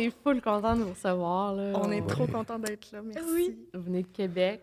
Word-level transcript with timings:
est 0.00 0.14
full 0.22 0.40
content 0.40 0.76
de 0.76 0.82
vous 0.82 0.90
recevoir. 0.90 1.54
Là. 1.54 1.72
On 1.76 1.90
est 1.90 2.06
trop 2.06 2.26
content 2.26 2.58
d'être 2.58 2.90
là, 2.92 3.00
merci. 3.02 3.24
Oui. 3.32 3.58
Vous 3.74 3.82
venez 3.82 4.02
de 4.02 4.08
Québec 4.08 4.60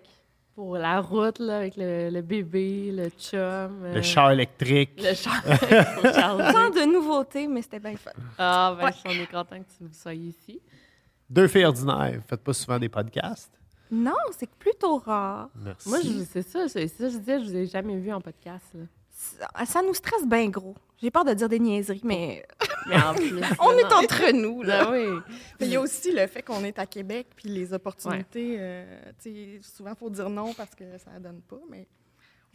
pour 0.56 0.76
la 0.78 1.00
route 1.02 1.40
là, 1.40 1.58
avec 1.58 1.76
le, 1.78 2.10
le 2.10 2.22
bébé, 2.22 2.92
le 2.92 3.10
chum. 3.10 3.84
Le 3.84 4.00
euh, 4.00 4.02
char 4.02 4.32
électrique. 4.32 4.92
Le 4.98 5.14
char. 5.14 5.44
Tant 5.46 6.70
de 6.70 6.92
nouveautés, 6.92 7.48
mais 7.48 7.62
c'était 7.62 7.80
bien 7.80 7.96
fun. 7.96 8.12
Ah, 8.38 8.76
ben, 8.78 8.86
Ouais. 8.86 8.92
on 9.06 9.10
est 9.12 9.28
content 9.32 9.60
que 9.60 9.86
tu 9.86 9.94
soyez 9.94 10.30
ici. 10.30 10.60
Deux 11.30 11.48
filles 11.48 11.66
ordinaires. 11.66 12.14
Vous 12.16 12.28
faites 12.28 12.44
pas 12.44 12.54
souvent 12.54 12.80
des 12.80 12.90
podcasts. 12.90 13.52
Non, 13.92 14.16
c'est 14.38 14.50
plutôt 14.50 14.98
rare. 14.98 15.50
Merci. 15.56 15.90
Moi, 15.90 16.00
je- 16.04 16.24
c'est 16.30 16.42
ça, 16.42 16.68
c'est 16.68 16.88
ça, 16.88 17.08
je 17.10 17.18
disais, 17.18 17.40
je 17.40 17.46
vous 17.46 17.56
ai 17.56 17.66
jamais 17.68 17.96
vu 17.98 18.12
en 18.12 18.20
podcast. 18.20 18.66
là. 18.74 18.84
Ça, 19.20 19.66
ça 19.66 19.82
nous 19.82 19.96
stresse 19.96 20.28
bien 20.28 20.48
gros. 20.50 20.76
J'ai 21.02 21.10
peur 21.10 21.26
de 21.26 21.34
dire 21.34 21.50
des 21.50 21.60
niaiseries, 21.60 22.02
mais 22.04 22.46
Mais 22.88 23.02
en 23.02 23.14
plus. 23.14 23.42
on 23.60 23.72
est 23.78 23.92
entre 23.92 24.32
nous. 24.32 24.62
Là. 24.64 24.86
Ben 24.86 24.92
oui. 24.92 25.22
Il 25.60 25.68
y 25.68 25.76
a 25.76 25.82
aussi 25.82 26.12
le 26.12 26.26
fait 26.28 26.42
qu'on 26.42 26.64
est 26.64 26.78
à 26.78 26.86
Québec, 26.86 27.28
puis 27.36 27.50
les 27.50 27.74
opportunités. 27.74 28.58
euh, 28.60 29.02
tu 29.22 29.32
sais, 29.34 29.60
souvent, 29.62 29.92
il 29.92 29.98
faut 29.98 30.10
dire 30.10 30.30
non 30.30 30.54
parce 30.54 30.74
que 30.76 30.98
ça 30.98 31.12
ne 31.12 31.20
donne 31.20 31.42
pas, 31.42 31.60
mais 31.70 31.88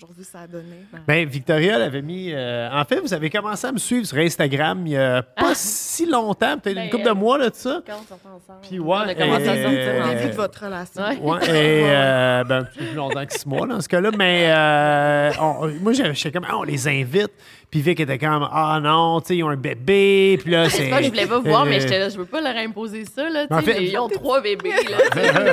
aujourd'hui, 0.03 0.25
ça 0.25 0.41
a 0.41 0.47
donné. 0.47 0.77
Ben, 1.07 1.29
Victoria 1.29 1.79
l'avait 1.79 2.03
mis. 2.03 2.31
euh, 2.33 2.69
en 2.73 2.85
fait, 2.85 2.99
vous 3.01 3.13
avez 3.15 3.31
commencé 3.31 3.67
à 3.67 3.73
me 3.73 3.79
suivre 3.79 4.07
sur 4.07 4.19
Instagram 4.19 4.83
il 4.87 4.93
y 4.93 4.97
a 4.97 5.23
pas 5.23 5.55
si 5.55 6.07
longtemps, 6.07 6.59
peut-être 6.59 6.75
Ben, 6.77 6.85
une 6.85 6.91
couple 6.91 7.05
de 7.05 7.11
mois 7.13 7.39
là, 7.39 7.51
de 7.51 7.55
ça. 7.55 7.81
Quand 7.87 7.93
on 8.03 8.07
sortait 8.09 8.27
ensemble. 8.29 8.59
Puis 8.69 8.79
ouais, 8.79 8.97
on 8.97 9.09
a 9.09 9.15
commencé 9.15 9.49
à 9.49 9.53
euh, 9.53 9.63
sortir 9.63 10.05
Au 10.05 10.15
début 10.19 10.31
de 10.31 10.37
votre 10.37 10.65
relation. 10.65 11.03
Ouais. 11.03 11.19
Ouais, 11.21 11.49
et 11.49 11.83
euh, 11.87 12.45
ben, 12.45 12.57
un 12.59 12.65
petit 12.65 12.79
peu 12.79 12.85
plus 12.87 12.95
longtemps 12.95 13.27
que 13.27 13.33
six 13.33 13.47
mois 13.47 13.67
dans 13.67 13.81
ce 13.81 13.89
cas-là, 13.89 14.11
mais 14.17 14.47
euh, 14.51 15.31
on- 15.41 15.69
moi 15.81 15.93
j'avais- 15.93 16.15
j'étais 16.15 16.33
comme 16.33 16.47
ah, 16.49 16.57
on 16.59 16.63
les 16.65 16.89
invite, 16.89 17.31
puis 17.71 17.81
Vic 17.81 18.01
était 18.01 18.19
comme 18.19 18.49
ah 18.51 18.81
non, 18.83 19.21
tu 19.21 19.29
sais 19.29 19.37
ils 19.37 19.45
ont 19.45 19.49
un 19.51 19.57
bébé, 19.57 20.39
puis 20.43 20.51
là 20.53 20.69
c'est. 20.69 20.85
C'est 20.85 20.91
pas 20.91 20.99
que 20.99 21.05
je 21.05 21.09
voulais 21.11 21.27
pas 21.27 21.39
voir, 21.39 21.65
mais 21.65 21.77
euh, 21.77 21.81
j'étais 21.81 21.99
là, 21.99 22.09
je 22.09 22.17
veux 22.19 22.25
pas 22.27 22.41
leur 22.41 22.57
imposer 22.57 23.05
ça. 23.05 23.29
Là, 23.31 23.47
tu 23.47 23.53
En 23.55 23.61
sais, 23.61 23.73
fait- 23.73 23.85
ils 23.85 23.99
ont 23.99 24.09
trois 24.09 24.41
bébés. 24.41 24.71
Là. 25.15 25.53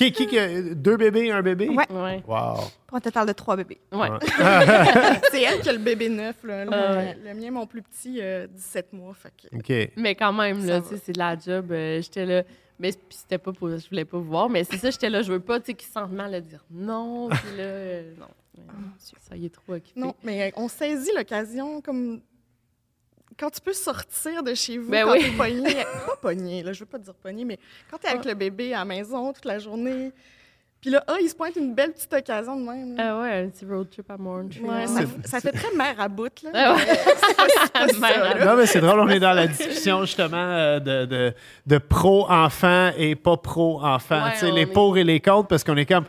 Qui, 0.00 0.12
qui, 0.12 0.26
qui- 0.26 0.74
deux 0.76 0.96
bébés, 0.96 1.30
un 1.30 1.42
bébé? 1.42 1.68
Ouais. 1.68 1.84
ouais. 1.90 2.22
Wow. 2.26 2.54
Pour 2.86 2.96
un 2.96 3.00
total 3.00 3.26
de 3.28 3.32
trois 3.34 3.54
bébés. 3.54 3.78
Ouais. 3.92 4.08
c'est 5.30 5.42
elle 5.42 5.60
qui 5.60 5.68
a 5.68 5.72
le 5.72 5.78
bébé 5.78 6.08
neuf. 6.08 6.36
Là. 6.42 6.64
Le, 6.64 6.70
Ah 6.72 7.12
le 7.22 7.34
mien, 7.34 7.50
mon 7.50 7.66
plus 7.66 7.82
petit, 7.82 8.18
euh, 8.22 8.46
17 8.46 8.94
mois. 8.94 9.12
Fait 9.14 9.30
que... 9.36 9.56
Ok. 9.56 9.92
Mais 9.96 10.14
quand 10.14 10.32
même, 10.32 10.64
là, 10.66 10.80
c'est 11.04 11.12
de 11.12 11.18
la 11.18 11.36
job. 11.38 11.70
euh, 11.72 12.00
j'étais 12.00 12.24
là. 12.24 12.42
Mais 12.78 12.92
c'était 13.10 13.36
pas 13.36 13.52
pour. 13.52 13.68
Je 13.68 13.86
voulais 13.90 14.06
pas 14.06 14.16
vous 14.16 14.24
voir, 14.24 14.48
mais 14.48 14.64
c'est 14.64 14.78
ça, 14.78 14.88
j'étais 14.90 15.10
là. 15.10 15.20
Je 15.20 15.30
veux 15.32 15.40
pas, 15.40 15.60
tu 15.60 15.66
sais, 15.66 15.74
qu'ils 15.74 15.86
se 15.86 15.92
sentent 15.92 16.12
mal 16.12 16.34
à 16.34 16.40
dire 16.40 16.64
non. 16.70 17.28
Puis 17.28 17.58
là, 17.58 17.62
euh, 17.64 18.14
non. 18.18 18.26
Mais 18.56 18.62
Ça 19.28 19.36
y 19.36 19.44
est 19.44 19.50
trop 19.54 19.74
occupé. 19.74 20.00
Non, 20.00 20.14
mais 20.24 20.50
on 20.56 20.66
saisit 20.68 21.10
l'occasion 21.14 21.82
comme 21.82 22.22
quand 23.40 23.50
tu 23.50 23.60
peux 23.62 23.72
sortir 23.72 24.42
de 24.42 24.52
chez 24.54 24.76
vous, 24.78 24.90
Ben 24.90 25.04
quand 25.06 25.12
oui. 25.12 25.22
t'es 25.22 25.30
pogné, 25.30 25.74
pas 26.06 26.16
pogné, 26.20 26.62
là, 26.62 26.72
je 26.74 26.80
veux 26.80 26.86
pas 26.86 26.98
dire 26.98 27.14
pogné, 27.14 27.44
mais 27.46 27.58
quand 27.90 27.96
t'es 27.98 28.08
avec 28.08 28.24
le 28.26 28.34
bébé 28.34 28.74
à 28.74 28.80
la 28.80 28.84
maison 28.84 29.32
toute 29.32 29.46
la 29.46 29.58
journée, 29.58 30.12
puis 30.80 30.88
là, 30.90 31.04
ah, 31.08 31.16
il 31.20 31.28
se 31.28 31.34
pointe 31.34 31.56
une 31.56 31.74
belle 31.74 31.92
petite 31.92 32.12
occasion 32.14 32.56
de 32.56 32.62
même. 32.64 32.96
Ah 32.98 33.20
ouais, 33.20 33.32
un 33.44 33.48
petit 33.50 33.66
road 33.66 33.88
trip 33.90 34.10
à 34.10 34.16
Montreal. 34.16 34.64
Ouais, 34.64 34.86
ça, 34.86 35.00
ça 35.26 35.40
fait 35.40 35.52
très 35.52 35.74
mère 35.76 36.00
à 36.00 36.08
bout, 36.08 36.32
là. 36.42 36.50
Ah 36.54 36.74
ouais. 36.74 36.82
C'est 37.88 37.92
ça, 37.94 37.98
Mère 37.98 38.24
à 38.24 38.34
là. 38.34 38.44
Non, 38.46 38.56
mais 38.56 38.64
c'est 38.66 38.80
drôle, 38.80 39.00
on 39.00 39.08
est 39.08 39.20
dans 39.20 39.32
la 39.34 39.46
discussion 39.46 40.00
justement 40.02 40.36
euh, 40.38 40.80
de, 40.80 41.04
de, 41.04 41.34
de 41.66 41.78
pro-enfant 41.78 42.90
et 42.96 43.14
pas 43.14 43.36
pro-enfant. 43.36 44.24
Ouais, 44.24 44.32
Tu 44.32 44.38
sais, 44.38 44.50
les 44.50 44.62
est- 44.62 44.66
pour 44.66 44.96
et 44.96 45.04
les 45.04 45.20
contre, 45.20 45.48
parce 45.48 45.64
qu'on 45.64 45.76
est 45.76 45.86
comme, 45.86 46.04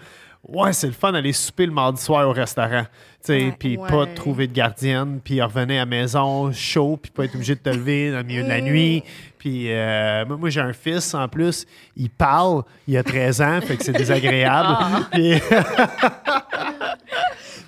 ouais, 0.48 0.74
c'est 0.74 0.88
le 0.88 0.94
fun 0.94 1.12
d'aller 1.12 1.34
souper 1.34 1.66
le 1.66 1.72
mardi 1.72 2.02
soir 2.02 2.28
au 2.28 2.32
restaurant. 2.34 2.86
Tu 3.24 3.54
puis 3.60 3.78
Ouais. 3.78 3.88
pas 3.90 4.08
trouver 4.08 4.48
de 4.48 4.54
gardienne, 4.54 5.20
puis 5.24 5.40
revenir 5.42 5.76
à 5.78 5.80
la 5.82 5.86
maison 5.86 6.52
chaud, 6.52 6.98
puis 7.02 7.12
pas 7.12 7.26
être 7.26 7.36
obligé 7.36 7.54
de 7.56 7.60
te 7.60 7.70
lever 7.70 8.12
dans 8.12 8.18
le 8.18 8.24
milieu 8.24 8.44
de 8.44 8.48
la 8.50 8.62
Mm. 8.62 8.66
nuit. 8.66 9.04
Puis 9.38 9.72
euh, 9.72 10.26
moi, 10.26 10.50
j'ai 10.50 10.62
un 10.62 10.74
fils, 10.74 11.14
en 11.14 11.28
plus, 11.28 11.66
il 11.96 12.10
parle, 12.10 12.64
il 12.88 12.98
a 12.98 13.04
13 13.04 13.42
ans, 13.42 13.62
fait 13.62 13.78
que 13.78 13.84
c'est 13.84 13.94
désagréable. 13.94 14.76
Ah. 14.80 15.10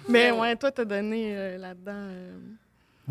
Mais 0.10 0.32
ouais, 0.32 0.56
toi, 0.56 0.72
t'as 0.72 0.86
donné 0.86 1.28
euh, 1.36 1.58
là-dedans. 1.58 1.92
euh, 1.94 2.32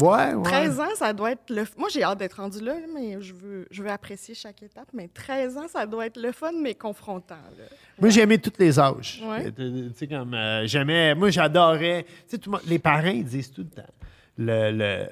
ouais, 0.01 0.35
ouais. 0.35 0.43
13 0.43 0.81
ans, 0.81 0.95
ça 0.97 1.13
doit 1.13 1.33
être 1.33 1.51
le. 1.51 1.65
Moi, 1.77 1.89
j'ai 1.91 2.03
hâte 2.03 2.19
d'être 2.19 2.35
rendue 2.35 2.61
là, 2.61 2.75
mais 2.95 3.21
je 3.21 3.35
veux, 3.35 3.67
je 3.71 3.83
veux 3.83 3.91
apprécier 3.91 4.35
chaque 4.35 4.63
étape. 4.63 4.89
Mais 4.95 5.09
13 5.09 5.57
ans, 5.59 5.69
ça 5.69 5.85
doit 5.87 6.07
être 6.07 6.17
le 6.21 6.33
fun, 6.33 6.53
mais 6.61 6.75
confrontant. 6.75 7.35
là. 7.59 7.65
Moi, 8.01 8.11
j'ai 8.11 8.23
aimé 8.23 8.39
tous 8.39 8.53
les 8.59 8.79
âges. 8.79 9.23
Ouais. 9.25 9.53
Euh, 9.59 9.89
Tu 9.91 9.97
sais, 9.97 10.07
comme, 10.09 10.35
euh, 10.35 10.67
j'aimais, 10.67 11.15
moi, 11.15 11.31
j'adorais. 11.31 12.07
Tu 12.29 12.37
sais, 12.37 12.43
les 12.67 12.79
parents, 12.79 13.07
ils 13.09 13.25
disent 13.25 13.51
tout 13.53 13.63
le 13.63 13.69
temps 13.69 13.89
le, 14.39 14.71
le, 14.73 15.07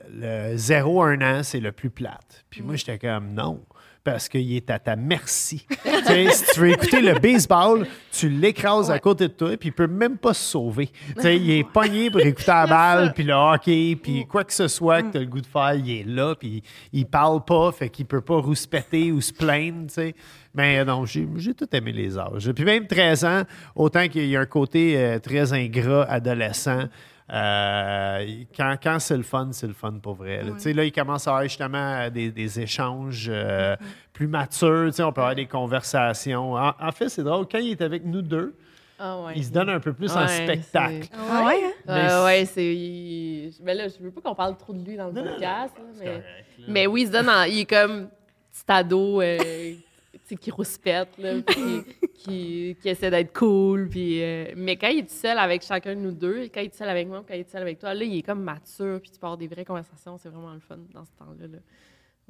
le 0.53 0.57
0-1 0.57 1.23
an, 1.23 1.43
c'est 1.43 1.61
le 1.61 1.73
plus 1.73 1.91
plate. 1.91 2.45
Puis 2.49 2.63
moi, 2.63 2.77
j'étais 2.77 2.99
comme 2.99 3.35
non. 3.35 3.63
Parce 4.03 4.29
qu'il 4.29 4.57
est 4.57 4.71
à 4.71 4.79
ta 4.79 4.97
merci. 4.97 5.67
tu 5.85 6.05
sais, 6.05 6.31
si 6.31 6.45
tu 6.55 6.61
veux 6.61 6.71
écouter 6.71 7.03
le 7.03 7.19
baseball, 7.19 7.87
tu 8.11 8.29
l'écrases 8.31 8.91
à 8.91 8.99
côté 8.99 9.29
de 9.29 9.33
toi, 9.33 9.57
puis 9.59 9.69
il 9.69 9.73
peut 9.73 9.87
même 9.87 10.17
pas 10.17 10.33
se 10.33 10.43
sauver. 10.43 10.87
Tu 11.17 11.23
sais, 11.23 11.37
il 11.37 11.51
est 11.51 11.65
pogné 11.65 12.11
pour 12.11 12.21
écouter 12.21 12.51
la 12.51 12.67
balle, 12.67 13.13
puis 13.13 13.25
le 13.25 13.35
hockey, 13.35 13.97
puis 14.03 14.27
quoi 14.27 14.45
que 14.45 14.55
ce 14.55 14.69
soit 14.69 15.03
que 15.03 15.13
tu 15.13 15.19
as 15.19 15.21
le 15.21 15.27
goût 15.27 15.41
de 15.41 15.47
faire, 15.47 15.75
il 15.75 15.91
est 15.91 16.07
là, 16.07 16.35
puis 16.35 16.63
il 16.93 17.07
parle 17.07 17.45
pas, 17.45 17.71
fait 17.73 17.91
qu'il 17.91 18.07
peut 18.07 18.23
pas 18.23 18.37
rouspéter 18.37 19.13
ou 19.13 19.21
se 19.21 19.33
plaindre, 19.33 19.87
tu 19.89 19.95
sais. 19.95 20.15
Mais 20.55 20.85
non, 20.85 21.05
j'ai 21.05 21.29
j'ai 21.37 21.55
tout 21.55 21.69
aimé 21.73 21.93
les 21.93 22.19
âges. 22.19 22.51
Puis 22.53 22.65
même 22.65 22.87
13 22.87 23.25
ans, 23.25 23.43
autant 23.75 24.09
qu'il 24.09 24.27
y 24.27 24.37
a 24.37 24.41
un 24.41 24.47
côté 24.47 24.97
euh, 24.97 25.19
très 25.19 25.53
ingrat 25.53 26.05
adolescent, 26.05 26.89
euh, 27.33 28.27
quand 28.57 28.77
quand 28.83 28.99
c'est 28.99 29.17
le 29.17 29.23
fun, 29.23 29.49
c'est 29.53 29.67
le 29.67 29.73
fun 29.75 29.93
pour 30.03 30.15
vrai. 30.15 30.43
là. 30.43 30.53
Tu 30.53 30.61
sais, 30.61 30.73
là, 30.73 30.85
il 30.85 30.93
commence 30.93 31.27
à 31.29 31.31
avoir 31.31 31.45
justement 31.45 32.09
des, 32.11 32.31
des 32.31 32.61
échanges 32.61 33.29
euh, 33.33 33.77
plus 34.13 34.27
matures. 34.27 34.87
Tu 34.89 34.93
sais, 34.97 35.03
on 35.03 35.13
peut 35.13 35.21
avoir 35.21 35.35
des 35.37 35.47
conversations. 35.47 36.55
En, 36.55 36.73
en 36.81 36.93
fait, 36.93 37.09
c'est 37.09 37.23
drôle, 37.23 37.47
quand 37.51 37.59
il 37.59 37.71
est 37.73 37.83
avec 37.83 38.05
nous 38.05 38.23
deux, 38.23 38.55
Ah 38.99 39.21
ouais. 39.23 39.33
il 39.37 39.45
se 39.45 39.53
donne 39.53 39.69
un 39.71 39.81
peu 39.81 39.93
plus 39.93 40.11
en 40.17 40.27
spectacle. 40.27 41.05
c'est- 41.05 41.11
Ah 41.31 41.45
ouais? 41.47 41.61
hein? 41.65 41.71
Mais 41.87 42.11
Euh, 42.11 42.25
ouais, 42.25 42.45
c'est. 42.47 43.51
Mais 43.63 43.75
là, 43.75 43.87
je 43.89 44.03
veux 44.03 44.11
pas 44.11 44.21
qu'on 44.21 44.35
parle 44.35 44.57
trop 44.57 44.73
de 44.73 44.85
lui 44.85 44.97
dans 44.97 45.07
le 45.07 45.13
Non, 45.13 45.21
non, 45.21 45.27
non, 45.27 45.33
podcast. 45.35 45.75
là, 45.79 45.85
mais... 45.99 46.05
correct, 46.07 46.25
là. 46.59 46.65
mais 46.69 46.87
oui, 46.87 47.03
il 47.03 47.07
se 47.07 47.13
donne 47.13 47.29
en- 47.29 47.45
Il 47.45 47.61
est 47.61 47.65
comme 47.71 48.09
petit 48.53 48.65
ado 48.69 49.21
euh, 49.23 49.39
qui 50.37 50.51
rouspète, 50.51 51.17
là, 51.19 51.41
puis 51.43 51.55
qui, 51.55 52.13
qui, 52.15 52.77
qui 52.81 52.89
essaie 52.89 53.11
d'être 53.11 53.33
cool. 53.33 53.89
Puis, 53.89 54.23
euh, 54.23 54.53
Mais 54.57 54.77
quand 54.77 54.89
il 54.89 54.99
est 55.01 55.03
tout 55.09 55.15
seul 55.15 55.39
avec 55.39 55.63
chacun 55.63 55.95
de 55.95 56.01
nous 56.01 56.13
deux, 56.13 56.45
quand 56.49 56.61
il 56.61 56.67
est 56.67 56.71
tout 56.71 56.77
seul 56.79 56.89
avec 56.89 57.09
moi, 57.09 57.25
quand 57.27 57.35
il 57.35 57.41
est 57.41 57.45
tout 57.45 57.51
seul 57.51 57.63
avec 57.63 57.79
toi, 57.79 57.95
là, 57.95 58.05
il 58.05 58.19
est 58.19 58.23
comme 58.23 58.43
mature, 58.43 59.01
puis 59.01 59.11
tu 59.11 59.19
peux 59.19 59.27
avoir 59.27 59.39
des 59.39 59.49
vraies 59.49 59.65
conversations. 59.65 60.17
C'est 60.19 60.29
vraiment 60.29 60.53
le 60.55 60.61
fun 60.61 60.79
dans 60.93 61.05
ce 61.05 61.11
temps-là. 61.19 61.47
Là. 61.47 61.59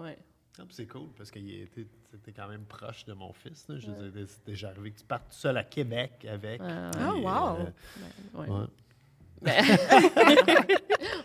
Ouais. 0.04 0.18
Ah, 0.58 0.62
C'est 0.70 0.86
cool 0.86 1.08
parce 1.16 1.30
que 1.30 1.38
c'était 2.10 2.32
quand 2.32 2.48
même 2.48 2.64
proche 2.64 3.04
de 3.04 3.12
mon 3.14 3.32
fils. 3.32 3.66
là. 3.68 3.76
Je 3.78 3.90
déjà 4.44 4.68
arrivé 4.70 4.90
que 4.90 4.98
tu 4.98 5.04
partes 5.06 5.28
tout 5.30 5.36
seul 5.36 5.56
à 5.56 5.64
Québec 5.64 6.26
avec. 6.28 6.60
Euh, 6.60 6.90
Ah, 6.98 7.14
wow! 7.14 7.56
euh, 7.60 8.40
ouais. 8.40 8.48
ouais. 8.48 8.66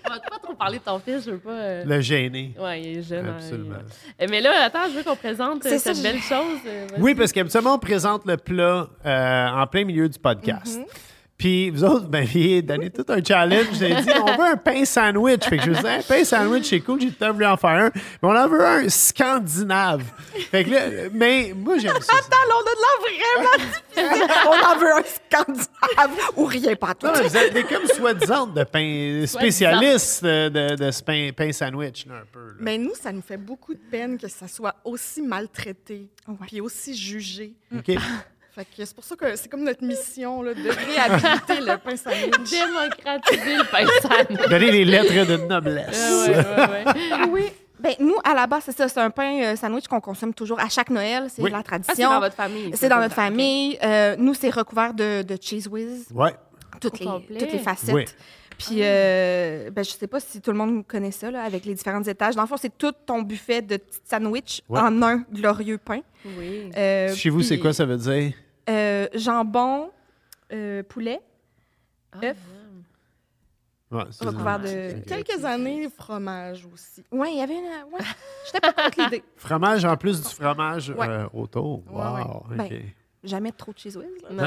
On 0.06 0.09
va 0.09 0.19
pas 0.19 0.39
trop 0.41 0.53
parler 0.53 0.79
de 0.79 0.83
ton 0.83 1.00
fils, 1.00 1.25
je 1.25 1.31
veux 1.31 1.38
pas. 1.39 1.51
euh, 1.51 1.83
Le 1.85 2.00
gêner. 2.01 2.53
Ouais, 2.59 2.81
il 2.81 2.97
est 3.00 3.01
jeune. 3.01 3.25
hein, 3.27 3.33
Absolument. 3.38 3.75
il- 4.19 4.23
Euh, 4.23 4.27
Mais 4.29 4.41
là, 4.41 4.63
attends, 4.65 4.88
je 4.89 4.97
veux 4.97 5.03
qu'on 5.03 5.15
présente 5.15 5.65
euh, 5.65 5.69
ça, 5.71 5.79
cette 5.79 5.97
je- 5.97 6.03
belle 6.03 6.19
chose. 6.21 6.59
euh. 6.65 6.88
Oui, 7.00 7.13
parce 7.15 7.31
qu'habituellement, 7.31 7.75
on 7.75 7.79
présente 7.79 8.25
le 8.25 8.38
plat 8.38 8.88
euh, 9.06 9.47
en 9.50 9.67
plein 9.67 9.83
milieu 9.85 10.07
du 10.07 10.17
podcast. 10.19 10.79
Puis 11.38 11.70
vous 11.70 11.84
autres, 11.84 12.08
ben, 12.08 12.20
m'aviez 12.22 12.62
donné 12.62 12.90
tout 12.90 13.04
un 13.10 13.22
challenge. 13.24 13.68
Vous 13.72 13.84
avez 13.84 14.02
dit, 14.02 14.10
on 14.22 14.38
veut 14.38 14.44
un 14.54 14.56
pain 14.58 14.86
sandwich. 14.86 15.44
Fait 15.44 15.58
que 15.58 15.64
je 15.64 15.70
me 15.72 15.76
disais, 15.76 15.90
un 15.90 16.02
pain 16.02 16.24
sandwich, 16.24 16.66
c'est 16.70 16.80
cool, 16.80 17.02
j'ai 17.02 17.08
tout 17.08 17.16
le 17.20 17.26
temps 17.28 17.34
voulu 17.34 17.46
en 17.46 17.58
faire 17.58 17.70
un. 17.72 17.92
Mais 17.94 18.30
on 18.30 18.36
en 18.36 18.48
veut 18.48 18.66
un 18.66 18.88
scandinave. 18.90 20.04
Fait 20.50 20.64
que 20.64 20.70
là, 20.70 20.80
mais 21.12 21.54
moi, 21.56 21.78
j'aime 21.78 22.00
ça. 22.02 22.14
Attends, 22.14 22.48
là, 22.48 22.56
on 22.56 22.62
a 22.62 22.74
de 22.74 22.80
l'air 22.80 23.40
vraiment 23.42 23.66
on 24.48 24.76
en 24.76 24.80
veut 24.80 24.92
un 24.94 25.04
scandinave 25.04 26.20
ou 26.38 26.46
rien, 26.46 26.76
pas 26.76 26.94
tout. 26.94 27.08
Non, 27.08 27.14
vous 27.22 27.38
êtes 27.38 27.54
des 27.54 27.64
comme 27.64 27.86
soi-disant 27.88 28.48
de 28.48 28.64
pain 28.64 29.24
spécialistes 29.28 30.24
de, 30.24 30.50
de, 30.50 30.76
de 30.76 30.92
ce 30.92 31.04
pain, 31.04 31.30
pain 31.36 31.52
sandwich, 31.52 32.06
là, 32.08 32.16
un 32.22 32.26
peu. 32.32 32.40
là. 32.48 32.54
Mais 32.60 32.78
nous, 32.78 32.94
ça 32.96 33.12
nous 33.12 33.22
fait 33.22 33.38
beaucoup 33.38 33.74
de 33.74 33.80
peine 33.92 34.18
que 34.18 34.28
ça 34.28 34.48
soit 34.48 34.76
aussi 34.84 35.22
maltraité 35.22 36.10
Ouais. 36.28 36.36
puis 36.48 36.60
aussi 36.62 36.96
jugé. 36.96 37.54
OK? 37.76 37.96
Fait 38.56 38.63
que 38.63 38.86
c'est 38.86 38.96
pour 38.96 39.04
ça 39.04 39.16
que 39.18 39.36
c'est 39.36 39.50
comme 39.50 39.63
notre 39.63 39.84
mission 39.84 40.42
là, 40.42 40.54
de 40.54 40.62
réhabiliter 40.69 41.60
le 41.60 41.78
pain 41.78 41.98
sandwich. 41.98 42.50
Démocratiser 42.52 43.57
le 43.57 43.69
pain 43.69 43.86
sandwich. 44.02 44.50
Donner 44.50 44.72
les 44.72 44.86
lettres 44.86 45.28
de 45.30 45.38
noblesse. 45.46 46.02
Ah 46.02 46.28
ouais, 46.28 46.38
ouais, 46.38 46.86
ouais. 46.86 47.30
Oui. 47.31 47.42
Ben, 47.78 47.94
nous, 48.00 48.16
à 48.24 48.34
la 48.34 48.48
base, 48.48 48.63
c'est 48.66 48.72
ça. 48.78 48.88
C'est 48.88 49.02
un 49.02 49.10
pain 49.10 49.42
euh, 49.44 49.56
sandwich 49.57 49.88
qu'on 49.88 50.00
consomme 50.00 50.34
toujours 50.34 50.60
à 50.62 50.69
chaque 50.69 50.90
Noël. 50.90 51.28
C'est 51.30 51.42
Oui. 51.42 51.52
la 51.52 51.57
Ah, 51.57 51.62
c'est 51.66 51.68
tradition. 51.84 52.10
dans 52.10 52.19
votre 52.22 52.36
famille. 52.36 52.72
C'est 52.75 52.88
dans 52.88 53.00
notre 53.00 53.13
famille. 53.13 53.78
Euh, 53.84 54.16
nous, 54.18 54.34
c'est 54.34 54.50
recouvert 54.50 54.94
de, 54.94 55.22
de 55.24 55.38
cheese 55.40 55.68
whiz, 55.68 56.08
Ouais. 56.13 56.34
toutes, 56.80 57.00
les, 57.00 57.06
complet. 57.06 57.38
toutes 57.38 57.51
les 57.51 57.60
facettes. 57.60 57.94
Oui. 57.94 58.06
Puis, 58.58 58.78
euh, 58.80 59.69
ben, 59.69 59.84
je 59.84 59.90
sais 59.90 60.08
pas 60.08 60.22
si 60.22 60.40
tout 60.40 60.51
le 60.51 60.58
monde 60.58 60.88
connaît 60.88 61.12
ça, 61.12 61.30
là, 61.30 61.44
avec 61.44 61.66
les 61.66 61.74
différents 61.74 62.01
étages. 62.04 62.36
Dans 62.36 62.44
le 62.44 62.48
fond, 62.48 62.56
c'est 62.56 62.75
tout 62.78 62.94
ton 63.06 63.22
buffet 63.22 63.62
de 63.62 63.75
petits 63.75 64.00
sandwichs 64.10 64.62
Ouais. 64.69 64.80
en 64.80 65.04
un 65.04 65.25
glorieux 65.34 65.78
pain. 65.78 66.00
Oui. 66.25 66.72
Euh, 66.78 67.13
Chez 67.13 67.30
vous, 67.30 67.44
c'est 67.44 67.60
quoi 67.60 67.74
ça 67.74 67.84
veut 67.86 67.98
dire? 67.98 68.31
Euh, 68.69 69.07
jambon, 69.13 69.91
euh, 70.51 70.83
poulet, 70.83 71.21
Ah, 72.12 72.17
œuf. 72.23 72.38
Ouais, 73.91 74.03
c'est- 74.12 74.25
Recouvert 74.25 74.59
de-. 74.59 75.00
Quelques 75.07 75.45
années, 75.45 75.88
fromage 75.89 76.65
aussi. 76.73 77.03
Oui, 77.12 77.29
il 77.33 77.38
y 77.38 77.41
avait 77.41 77.53
une. 77.56 77.65
Ouais, 77.94 78.00
j'étais 78.45 78.59
pas 78.59 78.73
contre 78.73 79.00
l'idée. 79.03 79.23
Fromage 79.38 79.85
en 79.85 79.95
plus 79.95 80.21
du 80.21 80.27
fromage 80.27 80.89
Ouais. 80.89 81.07
euh, 81.07 81.27
autour. 81.33 81.83
Ouais, 81.91 82.03
ouais. 82.03 82.23
Wow, 82.23 82.44
Ben, 82.50 82.65
OK. 82.65 82.73
Jamais 83.25 83.51
trop 83.51 83.72
de 83.74 83.77
cheese 83.80 83.98
whiz. 83.98 84.06
là. 84.30 84.30
Non. 84.31 84.44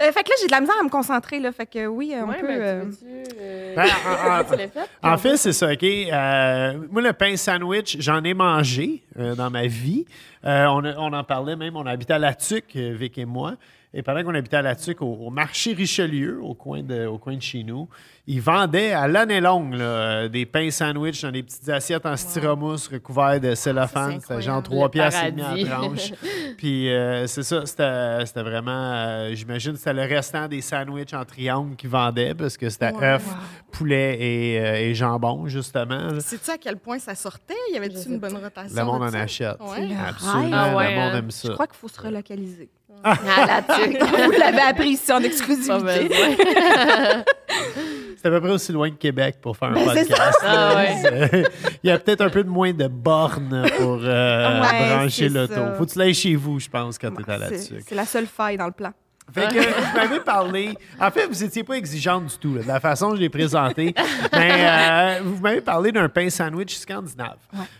Euh, 0.00 0.10
fait 0.10 0.24
que 0.24 0.28
là, 0.30 0.34
j'ai 0.40 0.46
de 0.46 0.50
la 0.50 0.60
misère 0.60 0.74
à 0.80 0.82
me 0.82 0.88
concentrer. 0.88 1.38
Là, 1.38 1.52
fait 1.52 1.66
que 1.66 1.86
oui, 1.86 2.12
on 2.20 2.28
Ouais, 2.28 2.40
peut. 2.40 2.46
ben, 2.48 2.60
euh, 2.60 2.84
tu 2.90 3.04
euh, 3.40 3.74
Ben, 3.76 3.84
en- 3.84 4.44
fait? 4.44 4.70
En 5.04 5.16
fait, 5.18 5.36
c'est 5.36 5.52
ça, 5.52 5.72
OK? 5.72 5.84
Euh, 5.84 6.74
moi, 6.90 7.00
le 7.00 7.12
pain 7.12 7.36
sandwich, 7.36 7.96
j'en 8.00 8.22
ai 8.24 8.34
mangé 8.34 9.04
euh, 9.18 9.36
dans 9.36 9.50
ma 9.50 9.66
vie. 9.68 10.04
Euh, 10.44 10.66
on, 10.66 10.84
a- 10.84 10.96
on 10.98 11.12
en 11.12 11.22
parlait 11.22 11.54
même, 11.54 11.76
on 11.76 11.86
habitait 11.86 12.14
à 12.14 12.18
La 12.18 12.34
Tuque, 12.34 12.74
Vic 12.74 13.16
et 13.18 13.24
moi. 13.24 13.54
Et 13.96 14.02
pendant 14.02 14.24
qu'on 14.24 14.34
habitait 14.34 14.56
à 14.56 14.62
La 14.62 14.74
Tuque, 14.74 15.00
au, 15.02 15.06
au 15.06 15.30
marché 15.30 15.72
Richelieu, 15.72 16.40
au 16.42 16.54
coin, 16.54 16.82
de, 16.82 17.06
au 17.06 17.16
coin 17.16 17.36
de 17.36 17.42
chez 17.42 17.62
nous, 17.62 17.88
ils 18.26 18.40
vendaient 18.40 18.90
à 18.92 19.06
l'année 19.06 19.40
longue 19.40 19.74
là, 19.74 19.84
euh, 19.84 20.28
des 20.28 20.46
pains 20.46 20.70
sandwich 20.70 21.22
dans 21.22 21.30
des 21.30 21.42
petites 21.44 21.68
assiettes 21.68 22.04
en 22.04 22.16
styromousse 22.16 22.88
recouverts 22.88 23.38
de 23.40 23.54
cellophane. 23.54 24.20
C'était 24.20 24.42
genre 24.42 24.56
incroyable. 24.56 24.64
3 24.64 24.84
Le 24.86 24.90
piastres 24.90 25.24
et 25.26 25.30
demi 25.32 25.70
en 25.70 25.78
tranche. 25.78 26.12
Puis 26.58 26.90
euh, 26.90 27.26
c'est 27.28 27.42
ça, 27.44 27.64
c'était 27.66 28.26
c'était 28.26 28.42
vraiment, 28.42 28.92
euh, 28.94 29.30
j'imagine, 29.34 29.76
c'était 29.76 29.92
le 29.92 30.02
restant 30.02 30.48
des 30.48 30.60
sandwichs 30.60 31.12
en 31.14 31.24
triangle 31.24 31.76
qu'ils 31.76 31.90
vendaient 31.90 32.34
parce 32.34 32.56
que 32.56 32.68
c'était 32.70 32.92
Ouais. 32.94 33.06
œuf, 33.14 33.24
poulet 33.70 34.16
et, 34.20 34.58
euh, 34.60 34.74
et 34.88 34.94
jambon, 34.94 35.46
justement. 35.46 36.18
Sais-tu 36.20 36.50
à 36.50 36.58
quel 36.58 36.76
point 36.78 36.98
ça 36.98 37.14
sortait? 37.14 37.54
Y 37.70 37.74
Je 37.74 37.76
avait-tu 37.78 38.08
une 38.08 38.18
bonne 38.18 38.36
rotation? 38.36 38.76
Le 38.76 38.84
monde 38.84 39.02
de 39.02 39.06
en 39.16 39.20
achète. 39.20 39.56
Ouais. 39.60 39.86
Le 39.86 39.94
Absolument, 40.08 40.40
rêve. 40.42 40.52
Ah 40.72 40.76
ouais, 40.76 40.94
le 40.94 41.00
monde 41.00 41.14
aime 41.16 41.30
ça. 41.30 41.48
Je 41.48 41.52
crois 41.52 41.66
qu'il 41.66 41.76
faut 41.76 41.88
se 41.88 42.00
relocaliser. 42.00 42.70
Ah, 43.02 43.16
là-dessus. 43.46 43.98
Vous 44.24 44.30
l'avez 44.32 44.60
appris 44.60 44.90
ici 44.90 45.12
en 45.12 45.20
exclusivité. 45.22 46.08
C'est 48.16 48.28
à 48.28 48.30
peu 48.30 48.40
près 48.40 48.50
aussi 48.52 48.72
loin 48.72 48.90
que 48.90 48.96
Québec 48.96 49.36
pour 49.42 49.56
faire 49.56 49.68
un 49.68 49.74
Ben, 49.74 49.84
podcast. 49.84 50.38
Ah 50.42 50.76
ouais. 50.76 51.44
Il 51.84 51.88
y 51.88 51.90
a 51.90 51.98
peut-être 51.98 52.22
un 52.22 52.30
peu 52.30 52.42
de 52.42 52.48
moins 52.48 52.72
de 52.72 52.88
bornes 52.88 53.66
pour 53.76 54.00
euh, 54.02 54.60
Ouais, 54.62 54.88
brancher 54.96 55.28
l'auto. 55.28 55.60
Faut 55.76 55.84
que 55.84 55.92
tu 55.92 55.98
l'ailles 55.98 56.14
chez 56.14 56.34
vous, 56.34 56.58
je 56.58 56.68
pense, 56.70 56.96
quand 56.98 57.10
tu 57.10 57.22
es 57.22 57.30
à 57.30 57.48
tuque. 57.50 57.84
c'est 57.86 57.94
la 57.94 58.06
seule 58.06 58.26
faille 58.26 58.56
dans 58.56 58.66
le 58.66 58.72
plan. 58.72 58.92
Fait 59.32 59.48
que 59.48 59.58
vous 59.58 59.96
m'avez 59.96 60.20
parlé. 60.20 60.74
En 61.00 61.10
fait, 61.10 61.26
vous 61.26 61.42
n'étiez 61.42 61.64
pas 61.64 61.74
exigeante 61.74 62.26
du 62.26 62.38
tout, 62.38 62.54
là, 62.54 62.62
de 62.62 62.68
la 62.68 62.78
façon 62.78 63.10
dont 63.10 63.16
je 63.16 63.20
l'ai 63.20 63.28
présenté. 63.28 63.94
Mais 64.32 64.52
euh, 64.52 65.20
vous 65.24 65.40
m'avez 65.40 65.60
parlé 65.60 65.90
d'un 65.90 66.08
pain 66.08 66.30
sandwich 66.30 66.76
scandinave. 66.76 67.38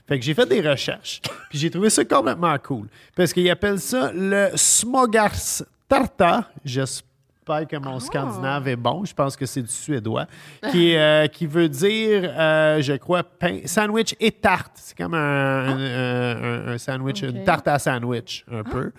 Fait 0.08 0.18
que 0.18 0.24
j'ai 0.24 0.34
fait 0.34 0.46
des 0.46 0.60
recherches. 0.68 1.20
Puis 1.50 1.58
j'ai 1.58 1.70
trouvé 1.70 1.90
ça 1.90 2.04
complètement 2.04 2.56
cool. 2.58 2.88
Parce 3.14 3.32
qu'ils 3.32 3.48
appellent 3.50 3.78
ça 3.80 4.10
le 4.12 4.48
smogars 4.56 5.62
tarta. 5.88 6.48
J'espère 6.64 7.68
que 7.68 7.76
mon 7.76 8.00
scandinave 8.00 8.66
est 8.68 8.76
bon. 8.76 9.04
Je 9.04 9.12
pense 9.14 9.36
que 9.36 9.44
c'est 9.46 9.62
du 9.62 9.68
suédois. 9.70 10.26
Qui, 10.72 10.96
euh, 10.96 11.26
qui 11.28 11.46
veut 11.46 11.68
dire, 11.68 12.32
euh, 12.36 12.80
je 12.80 12.94
crois, 12.94 13.22
pain, 13.22 13.60
sandwich 13.66 14.14
et 14.18 14.32
tarte. 14.32 14.72
C'est 14.76 14.96
comme 14.96 15.12
un, 15.14 15.18
un- 15.68 15.78
un- 15.78 16.68
un 16.72 16.78
sandwich, 16.78 17.22
une 17.22 17.38
Ok. 17.40 17.44
tarte 17.44 17.68
à 17.68 17.78
sandwich, 17.78 18.44
un 18.50 18.62
peu. 18.64 18.90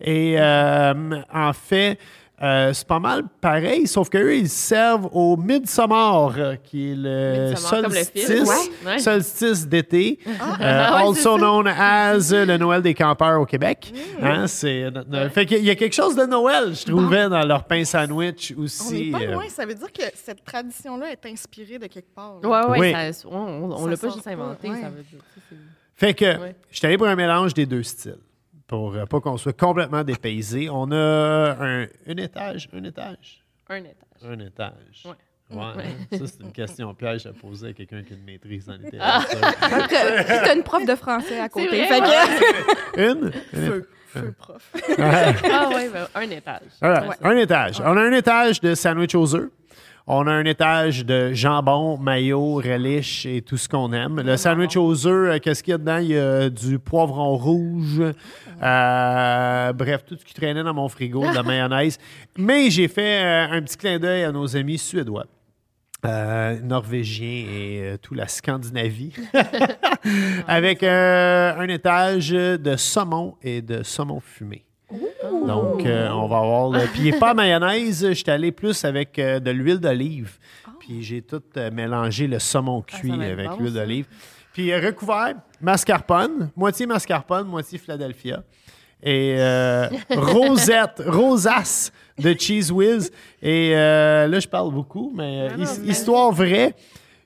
Et 0.00 0.36
euh, 0.38 0.94
en 1.32 1.52
fait, 1.52 1.98
euh, 2.42 2.72
c'est 2.72 2.86
pas 2.86 2.98
mal 2.98 3.24
pareil, 3.42 3.86
sauf 3.86 4.08
qu'eux, 4.08 4.34
ils 4.34 4.48
servent 4.48 5.10
au 5.12 5.36
Midsommar, 5.36 6.32
euh, 6.38 6.54
qui 6.56 6.92
est 6.92 6.94
le 6.96 7.50
Midsommar, 7.50 7.90
solstice, 7.92 8.28
Ouais. 8.30 8.86
Ouais. 8.86 8.98
solstice 8.98 9.68
d'été, 9.68 10.18
euh, 10.26 10.30
Ah 10.40 10.96
ouais, 10.96 11.02
also 11.08 11.36
known 11.36 11.66
as 11.66 12.30
le 12.32 12.56
Noël 12.56 12.80
des 12.80 12.94
campeurs 12.94 13.38
au 13.42 13.44
Québec. 13.44 13.92
Mm. 13.92 14.24
Hein, 14.24 14.46
c'est 14.46 14.90
notre. 14.90 15.28
Fait 15.34 15.44
qu'il 15.44 15.62
y 15.62 15.68
a 15.68 15.74
quelque 15.74 15.92
chose 15.94 16.16
de 16.16 16.24
Noël, 16.24 16.74
je 16.74 16.86
trouvais, 16.86 17.28
dans 17.28 17.44
leur 17.46 17.64
pain 17.64 17.84
sandwich 17.84 18.54
On 18.56 18.62
aussi. 18.62 19.10
n'est 19.10 19.18
pas 19.18 19.24
loin. 19.26 19.44
Ça 19.50 19.66
veut 19.66 19.74
dire 19.74 19.92
que 19.92 20.04
cette 20.14 20.42
tradition-là 20.42 21.10
est 21.12 21.26
inspirée 21.26 21.78
de 21.78 21.88
quelque 21.88 22.14
part. 22.14 22.36
là. 22.42 22.48
Ouais, 22.48 22.70
ouais, 22.78 22.94
Oui. 22.96 23.12
ça- 23.12 23.28
on, 23.30 23.36
on, 23.36 23.64
on 23.72 23.84
Ça 23.84 23.90
l'a 23.90 23.96
pas 23.98 24.08
juste 24.14 24.26
inventé, 24.26 24.70
ouais. 24.70 24.80
ça 24.80 24.88
veut 24.88 25.02
dire. 25.02 25.20
ça, 25.34 25.40
c'est- 25.50 25.56
Fait 25.94 26.14
que 26.14 26.24
Ouais. 26.40 26.54
je 26.70 26.78
suis 26.78 26.86
allé 26.86 26.96
pour 26.96 27.06
un 27.06 27.16
mélange 27.16 27.52
des 27.52 27.66
deux 27.66 27.82
styles. 27.82 28.16
Pour 28.70 28.94
euh, 28.94 29.04
pas 29.04 29.20
qu'on 29.20 29.36
soit 29.36 29.52
complètement 29.58 30.04
dépaysé. 30.04 30.68
On 30.70 30.90
a 30.92 30.96
un, 31.60 31.82
un 31.82 32.16
étage, 32.16 32.68
un 32.72 32.84
étage, 32.84 33.42
Un 33.68 33.76
étage. 33.78 33.94
un 34.24 34.38
étage. 34.38 35.02
Ouais. 35.04 35.10
Ouais, 35.50 35.56
Ouais. 35.76 35.84
hein? 36.12 36.16
ça 36.18 36.26
c'est 36.28 36.40
une 36.44 36.52
question 36.52 36.94
piège 36.94 37.26
à 37.26 37.32
poser 37.32 37.70
à 37.70 37.72
quelqu'un 37.72 38.04
qui 38.04 38.12
a 38.12 38.16
une 38.16 38.22
maîtrise 38.24 38.70
en 38.70 38.74
Ah. 38.74 39.24
littérature. 39.24 39.38
Euh, 39.92 40.22
t'as 40.44 40.54
une 40.54 40.62
prof 40.62 40.86
de 40.86 40.94
français 40.94 41.40
à 41.40 41.48
côté. 41.48 41.66
vrai, 41.66 41.86
Fait 41.86 42.00
que- 42.00 43.00
Une? 43.10 43.32
Une 43.52 43.66
Feu, 43.66 43.88
feu 44.06 44.34
prof. 44.38 44.72
Ah 44.98 45.68
oui, 45.74 45.88
ben, 45.92 46.06
un 46.14 46.30
étage. 46.30 46.60
Voilà, 46.80 47.08
Ouais. 47.08 47.16
un 47.22 47.36
étage. 47.36 47.80
On 47.80 47.96
a 47.96 48.00
un 48.02 48.12
étage 48.12 48.60
de 48.60 48.76
sandwich 48.76 49.16
aux 49.16 49.34
œufs. 49.34 49.50
On 50.06 50.26
a 50.26 50.32
un 50.32 50.44
étage 50.44 51.04
de 51.06 51.32
jambon, 51.34 51.96
mayo, 51.98 52.54
relish 52.56 53.26
et 53.26 53.42
tout 53.42 53.56
ce 53.56 53.68
qu'on 53.68 53.92
aime. 53.92 54.20
Le 54.20 54.36
sandwich 54.36 54.76
aux 54.76 55.06
œufs, 55.06 55.36
euh, 55.36 55.38
qu'est-ce 55.38 55.62
qu'il 55.62 55.70
y 55.72 55.74
a 55.74 55.78
dedans? 55.78 55.98
Il 55.98 56.08
y 56.08 56.18
a 56.18 56.50
du 56.50 56.78
poivron 56.78 57.36
rouge. 57.36 58.02
euh, 58.62 59.72
bref, 59.72 60.04
tout 60.04 60.16
ce 60.18 60.24
qui 60.24 60.34
traînait 60.34 60.64
dans 60.64 60.74
mon 60.74 60.88
frigo, 60.88 61.20
de 61.28 61.34
la 61.34 61.42
mayonnaise. 61.44 61.98
Mais 62.36 62.70
j'ai 62.70 62.88
fait 62.88 63.22
euh, 63.22 63.52
un 63.56 63.62
petit 63.62 63.76
clin 63.76 63.98
d'œil 63.98 64.24
à 64.24 64.32
nos 64.32 64.56
amis 64.56 64.78
suédois. 64.78 65.26
euh, 66.06 66.58
norvégiens 66.62 67.46
et 67.48 67.80
euh, 67.82 67.96
tout 67.98 68.14
la 68.14 68.26
Scandinavie, 68.26 69.12
avec 70.48 70.82
euh, 70.82 71.54
un 71.56 71.68
étage 71.68 72.30
de 72.30 72.74
saumon 72.76 73.36
et 73.42 73.60
de 73.62 73.82
saumon 73.82 74.18
fumé. 74.20 74.64
Donc, 75.46 75.84
euh, 75.86 76.08
on 76.10 76.26
va 76.26 76.36
avoir. 76.38 76.70
le- 76.70 76.86
Puis, 76.92 77.00
il 77.06 77.10
n'est 77.12 77.18
pas 77.18 77.30
à 77.30 77.34
mayonnaise. 77.34 78.06
Je 78.08 78.14
suis 78.14 78.30
allé 78.30 78.52
plus 78.52 78.84
avec 78.84 79.18
euh, 79.18 79.38
de 79.40 79.50
l'huile 79.50 79.78
d'olive. 79.78 80.38
Puis, 80.80 81.02
j'ai 81.02 81.22
tout 81.22 81.42
euh, 81.56 81.70
mélangé 81.70 82.26
le 82.26 82.38
saumon 82.38 82.82
cuit 82.82 83.12
Ah, 83.12 83.24
être 83.26 83.32
avec 83.32 83.48
bon, 83.50 83.56
l'huile 83.58 83.74
d'olive. 83.74 84.06
Puis, 84.52 84.74
recouvert, 84.74 85.34
mascarpone, 85.60 86.50
moitié 86.56 86.86
mascarpone, 86.86 87.46
moitié 87.46 87.78
Philadelphia. 87.78 88.42
Et 89.02 89.36
rosette, 90.16 91.02
rosace 91.06 91.92
de 92.18 92.34
Cheese 92.38 92.70
Whiz. 92.70 93.10
Et 93.40 93.72
euh, 93.74 94.26
là, 94.26 94.40
je 94.40 94.48
parle 94.48 94.72
beaucoup, 94.72 95.12
mais 95.14 95.48
Ah 95.52 95.56
non, 95.56 95.64
histoire 95.86 96.32
vraie. 96.32 96.74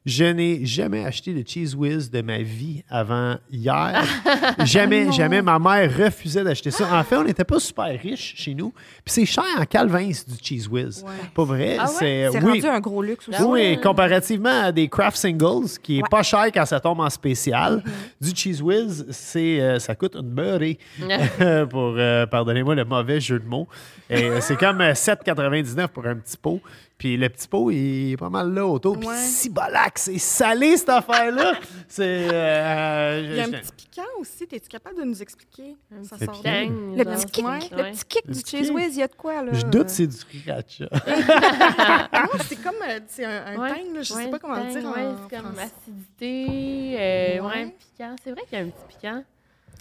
Je 0.07 0.25
n'ai 0.27 0.67
jamais 0.67 1.03
acheté 1.03 1.33
de 1.33 1.43
Cheese 1.49 1.75
Whiz 1.75 2.11
de 2.11 2.21
ma 2.21 2.39
vie 2.43 2.85
avant 2.91 3.37
hier. 3.51 4.05
jamais, 4.65 5.11
jamais. 5.13 5.41
Ma 5.41 5.59
mère 5.59 5.91
refusait 5.97 6.45
d'acheter 6.45 6.71
ça. 6.71 6.87
En 6.95 7.03
fait, 7.05 7.17
on 7.17 7.25
n'était 7.25 7.43
pas 7.45 7.59
super 7.59 7.87
riches 7.99 8.35
chez 8.37 8.53
nous. 8.55 8.71
Puis 9.03 9.15
c'est 9.15 9.25
cher 9.25 9.45
en 9.59 9.65
Calvins 9.65 10.09
du 10.09 10.35
Cheese 10.43 10.69
Whiz. 10.71 11.03
Pas 11.35 11.45
vrai? 11.45 11.77
Ah 11.79 11.85
ouais? 11.87 11.91
C'est 11.99 12.29
oui. 12.29 12.51
rendu 12.61 12.67
un 12.67 12.81
gros 12.81 13.03
luxe 13.03 13.29
aussi. 13.31 13.43
Oui, 13.43 13.81
comparativement 13.81 14.65
à 14.65 14.73
des 14.73 14.89
craft 14.89 15.17
singles, 15.17 15.69
qui 15.83 15.99
est 15.99 16.03
Ouais. 16.03 16.09
pas 16.11 16.23
cher 16.23 16.45
quand 16.53 16.67
ça 16.67 16.81
tombe 16.81 17.01
en 17.01 17.09
spécial, 17.09 17.83
Mm-hmm. 17.85 18.25
du 18.31 18.37
Cheese 18.37 18.61
Whiz, 18.63 19.07
c'est, 19.11 19.61
euh, 19.61 19.79
ça 19.79 19.95
coûte 19.95 20.17
une 20.17 20.29
beurrée. 20.29 20.79
pour, 21.71 21.95
euh, 21.97 22.27
pardonnez-moi 22.27 22.75
le 22.75 22.85
mauvais 22.85 23.21
jeu 23.21 23.39
de 23.39 23.47
mots. 23.47 23.69
Et 24.11 24.25
euh, 24.25 24.41
c'est 24.43 24.57
comme 24.57 24.83
euh, 24.83 24.93
7,99 24.93 25.89
pour 25.89 26.05
un 26.07 26.17
petit 26.17 26.37
pot. 26.37 26.61
Puis 26.97 27.17
le 27.17 27.29
petit 27.29 27.49
pot, 27.49 27.71
il 27.73 28.13
est 28.13 28.17
pas 28.17 28.31
mal 28.31 28.55
là 28.55 28.65
autour. 28.67 28.97
Puis 28.99 29.09
Ouais. 29.09 29.17
si 29.17 29.51
bolac, 29.51 29.99
c'est 29.99 30.17
salé 30.19 30.77
cette 30.77 30.89
affaire-là. 30.91 31.55
C'est. 31.89 32.29
euh, 32.33 33.21
Il 33.31 33.37
y 33.37 33.41
a 33.41 33.45
un 33.45 33.51
petit 33.51 33.73
piquant 33.77 34.03
aussi. 34.21 34.45
Es-tu 34.45 34.69
capable 34.69 34.99
de 34.99 35.03
nous 35.05 35.21
expliquer? 35.21 35.77
Ça 36.05 36.17
sort 36.25 36.41
d'où? 36.43 36.97
Le 36.97 37.05
petit 37.05 37.27
kick, 37.27 37.45
Ouais. 37.45 37.59
le 37.73 37.91
petit 37.91 38.05
kick 38.09 38.23
Le 38.29 38.35
du 38.35 38.41
Cheese. 38.47 38.71
Whiz, 38.71 38.95
il 38.97 39.01
y 39.01 39.03
a 39.03 39.09
de 39.09 39.15
quoi, 39.15 39.43
là? 39.43 39.53
Je 39.53 39.67
doute 39.67 39.89
c'est 39.89 40.07
du 40.07 40.17
sriracha. 40.17 40.85
C'est 42.49 42.63
comme 42.63 42.75
euh, 42.89 43.01
c'est 43.09 43.25
un, 43.25 43.45
un 43.47 43.57
Ouais, 43.59 43.69
tang, 43.71 43.95
là, 43.95 44.03
je 44.03 44.13
sais 44.13 44.29
pas 44.29 44.39
comment 44.39 44.55
le 44.55 44.61
tang, 44.63 44.81
dire 44.81 44.91
ouais, 44.91 45.15
c'est 45.31 45.37
comme 45.37 45.53
acidité, 45.59 46.97
euh, 46.99 47.41
ouais. 47.41 47.47
Ouais. 47.47 47.77
piquant. 47.79 48.17
C'est 48.23 48.31
vrai 48.33 48.43
qu'il 48.49 48.59
y 48.59 48.61
a 48.63 48.65
un 48.65 48.69
petit 48.69 48.85
piquant. 48.97 49.25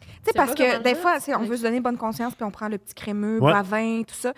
Tu 0.02 0.06
sais, 0.26 0.32
parce 0.34 0.54
que 0.56 0.82
des 0.82 0.96
fois, 0.96 1.18
on 1.38 1.44
veut 1.44 1.58
se 1.58 1.64
donner 1.64 1.80
bonne 1.82 1.98
conscience, 1.98 2.34
puis 2.34 2.44
on 2.46 2.52
prend 2.52 2.70
le 2.70 2.78
petit 2.78 2.94
crémeux, 2.94 3.40
bavin, 3.40 4.04
tout 4.04 4.16
ça. 4.16 4.34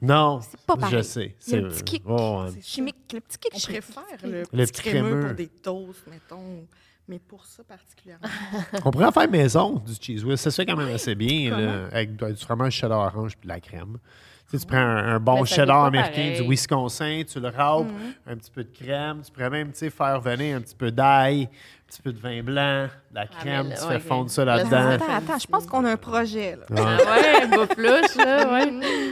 C'est 0.00 0.60
pas 0.66 0.76
pareil. 0.76 0.94
Non, 0.96 1.02
C'est 1.02 1.02
je 1.02 1.02
sais. 1.02 1.36
C'est 1.38 1.58
un 1.58 1.68
petit 1.68 1.82
kick. 1.84 2.02
Oh, 2.06 2.42
ouais. 2.44 2.50
C'est 2.54 2.62
Chimique, 2.64 2.96
le 3.12 3.20
petit 3.20 3.38
kick 3.38 3.52
On 3.54 3.58
chimique. 3.58 3.82
préfère 3.82 4.18
le, 4.30 4.42
Le 4.52 4.66
petit 4.66 4.72
crémeux, 4.82 5.08
crémeux. 5.10 5.26
pour 5.26 5.34
des 5.36 5.48
toasts, 5.48 6.06
mettons. 6.10 6.66
Mais 7.08 7.18
pour 7.18 7.44
ça 7.44 7.64
particulièrement. 7.64 8.28
On 8.84 8.90
pourrait 8.92 9.06
en 9.06 9.12
faire 9.12 9.28
maison 9.28 9.82
du 9.84 9.92
cheese 10.00 10.24
whiz. 10.24 10.38
Ça 10.38 10.50
se 10.52 10.56
fait 10.62 10.66
quand 10.66 10.76
même 10.76 10.94
assez 10.94 11.14
bien, 11.16 11.50
là, 11.58 11.86
avec 11.90 12.14
du 12.16 12.24
du 12.32 12.36
fromage 12.36 12.74
cheddar 12.74 13.00
orange 13.00 13.36
puis 13.36 13.48
de 13.48 13.52
la 13.52 13.58
crème. 13.60 13.98
Tu, 14.50 14.58
sais, 14.58 14.64
tu 14.64 14.66
prends 14.66 14.78
un, 14.78 15.14
un 15.14 15.20
bon 15.20 15.44
cheddar 15.44 15.84
américain 15.84 16.10
pareil. 16.12 16.40
du 16.42 16.48
Wisconsin, 16.48 17.22
tu 17.30 17.38
le 17.38 17.48
râpes, 17.48 17.86
Mm-hmm. 17.86 18.32
un 18.32 18.36
petit 18.36 18.50
peu 18.50 18.64
de 18.64 18.70
crème. 18.76 19.22
Tu 19.24 19.30
pourrais 19.30 19.50
même 19.50 19.70
tu 19.70 19.78
sais, 19.78 19.90
faire 19.90 20.20
venir 20.20 20.56
un 20.56 20.60
petit 20.60 20.74
peu 20.74 20.90
d'ail, 20.90 21.44
un 21.44 21.86
petit 21.86 22.02
peu 22.02 22.12
de 22.12 22.18
vin 22.18 22.42
blanc, 22.42 22.88
de 23.10 23.14
la 23.14 23.26
crème, 23.28 23.68
mais 23.68 23.74
là, 23.74 23.80
tu 23.80 23.86
ouais, 23.86 23.92
fais 23.94 24.00
fondre 24.00 24.28
ça 24.30 24.44
là, 24.44 24.56
là-dedans. 24.56 24.90
Attends, 24.90 25.04
attends, 25.14 25.38
je 25.38 25.46
pense 25.46 25.66
qu'on 25.66 25.84
a 25.84 25.92
un 25.92 25.96
projet, 25.96 26.56
là. 26.56 26.82
Ouais. 26.82 26.98
Ah 27.06 27.16
ouais, 27.20 27.46
bouffe 27.46 27.76
louche, 27.76 28.16
là, 28.16 28.52
ouais. 28.52 28.70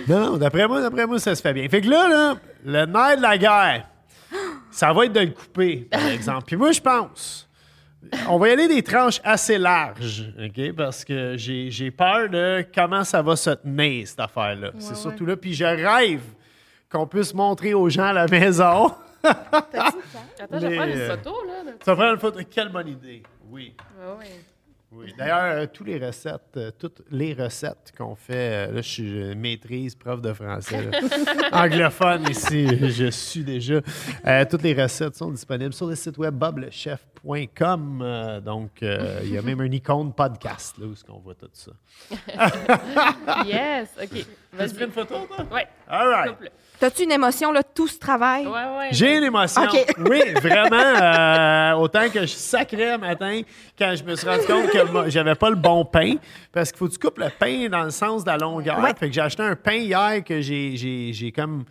Non, 0.08 0.20
non, 0.32 0.36
d'après 0.38 0.66
moi, 0.66 0.80
d'après 0.80 1.06
moi, 1.06 1.18
ça 1.20 1.34
se 1.36 1.40
fait 1.42 1.52
bien. 1.54 1.68
Fait 1.68 1.80
que 1.82 1.88
là, 1.88 2.08
là, 2.08 2.34
le 2.64 2.86
nerf 2.86 3.16
de 3.16 3.22
la 3.22 3.38
guerre, 3.38 3.86
ça 4.70 4.92
va 4.92 5.04
être 5.06 5.12
de 5.12 5.20
le 5.20 5.30
couper, 5.30 5.88
par 5.90 6.06
exemple. 6.12 6.44
Puis 6.46 6.56
moi, 6.56 6.72
je 6.72 6.80
pense, 6.80 7.47
on 8.28 8.38
va 8.38 8.48
y 8.48 8.52
aller 8.52 8.68
des 8.68 8.82
tranches 8.82 9.20
assez 9.24 9.58
larges, 9.58 10.32
OK? 10.38 10.72
Parce 10.76 11.04
que 11.04 11.36
j'ai 11.36 11.70
j'ai 11.70 11.90
peur 11.90 12.28
de 12.28 12.64
comment 12.74 13.04
ça 13.04 13.22
va 13.22 13.36
se 13.36 13.50
tenir, 13.50 14.06
cette 14.06 14.20
affaire-là. 14.20 14.70
C'est 14.78 14.90
ouais. 14.90 14.94
surtout 14.94 15.26
là. 15.26 15.36
Puis 15.36 15.54
je 15.54 15.64
rêve 15.64 16.22
qu'on 16.90 17.06
puisse 17.06 17.34
montrer 17.34 17.74
aux 17.74 17.88
gens 17.88 18.06
à 18.06 18.12
la 18.12 18.26
maison. 18.26 18.92
Attends, 19.22 20.60
je 20.60 20.66
vais 20.66 20.76
faire 20.76 20.88
une 20.88 20.98
euh, 20.98 21.16
photo, 21.16 21.34
là. 21.46 21.72
Ça 21.84 21.96
ferait 21.96 22.10
une 22.10 22.18
photo. 22.18 22.40
Quelle 22.48 22.68
bonne 22.70 22.88
idée. 22.88 23.22
Oui. 23.50 23.74
Ouais. 23.98 24.14
Oui. 24.20 24.26
D'ailleurs, 25.18 25.62
euh, 25.62 25.66
tous 25.70 25.84
les 25.84 25.98
recettes, 25.98 26.56
euh, 26.56 26.70
toutes 26.78 27.02
les 27.10 27.34
recettes 27.34 27.92
qu'on 27.96 28.14
fait, 28.14 28.68
euh, 28.68 28.72
là, 28.72 28.80
je 28.80 28.88
suis 28.88 29.34
maîtrise, 29.34 29.94
prof 29.94 30.22
de 30.22 30.32
français, 30.32 30.82
là. 30.82 30.98
anglophone 31.64 32.26
ici, 32.30 32.66
je 32.88 33.10
suis 33.10 33.44
déjà. 33.44 33.82
Toutes 34.46 34.62
les 34.62 34.80
recettes 34.80 35.16
sont 35.16 35.30
disponibles 35.30 35.74
sur 35.74 35.86
le 35.86 35.94
site 35.94 36.16
web 36.16 36.34
boblechef.com. 36.34 38.40
Donc, 38.44 38.70
il 38.80 39.30
y 39.30 39.36
a 39.36 39.42
même 39.42 39.60
un 39.60 39.70
icône 39.70 40.14
podcast, 40.14 40.78
là, 40.78 40.86
où 40.86 40.92
est-ce 40.92 41.04
qu'on 41.04 41.18
voit 41.18 41.34
tout 41.34 41.50
ça. 41.52 41.72
Yes, 43.46 43.90
OK. 44.02 44.24
Tu 44.50 44.56
Vas-y. 44.56 44.84
une 44.84 44.90
photo, 44.92 45.14
toi? 45.26 45.44
Ouais, 45.52 45.66
All 45.88 46.08
right. 46.08 46.34
T'as-tu 46.80 47.02
une 47.02 47.12
émotion, 47.12 47.50
là, 47.52 47.62
tout 47.62 47.88
ce 47.88 47.98
travail? 47.98 48.46
Ouais, 48.46 48.52
ouais. 48.52 48.88
J'ai 48.92 49.16
une 49.18 49.24
émotion. 49.24 49.62
OK. 49.62 49.84
Oui, 50.08 50.22
vraiment. 50.34 50.76
euh, 50.76 51.72
autant 51.72 52.08
que 52.08 52.20
je 52.20 52.26
sacrais 52.26 52.92
un 52.92 52.98
matin 52.98 53.40
quand 53.76 53.94
je 53.96 54.04
me 54.04 54.14
suis 54.14 54.28
rendu 54.28 54.46
compte 54.46 54.70
que 54.70 55.10
j'avais 55.10 55.34
pas 55.34 55.50
le 55.50 55.56
bon 55.56 55.84
pain. 55.84 56.14
Parce 56.52 56.70
qu'il 56.70 56.78
faut 56.78 56.86
que 56.86 56.92
tu 56.92 56.98
coupes 56.98 57.18
le 57.18 57.30
pain 57.36 57.68
dans 57.68 57.82
le 57.82 57.90
sens 57.90 58.22
de 58.24 58.30
la 58.30 58.36
longueur. 58.38 58.78
Ouais. 58.78 58.94
Fait 58.98 59.08
que 59.08 59.12
j'ai 59.14 59.20
acheté 59.20 59.42
un 59.42 59.56
pain 59.56 59.72
hier 59.74 60.22
que 60.24 60.40
j'ai, 60.40 60.76
j'ai, 60.76 61.12
j'ai 61.12 61.32
comme 61.32 61.64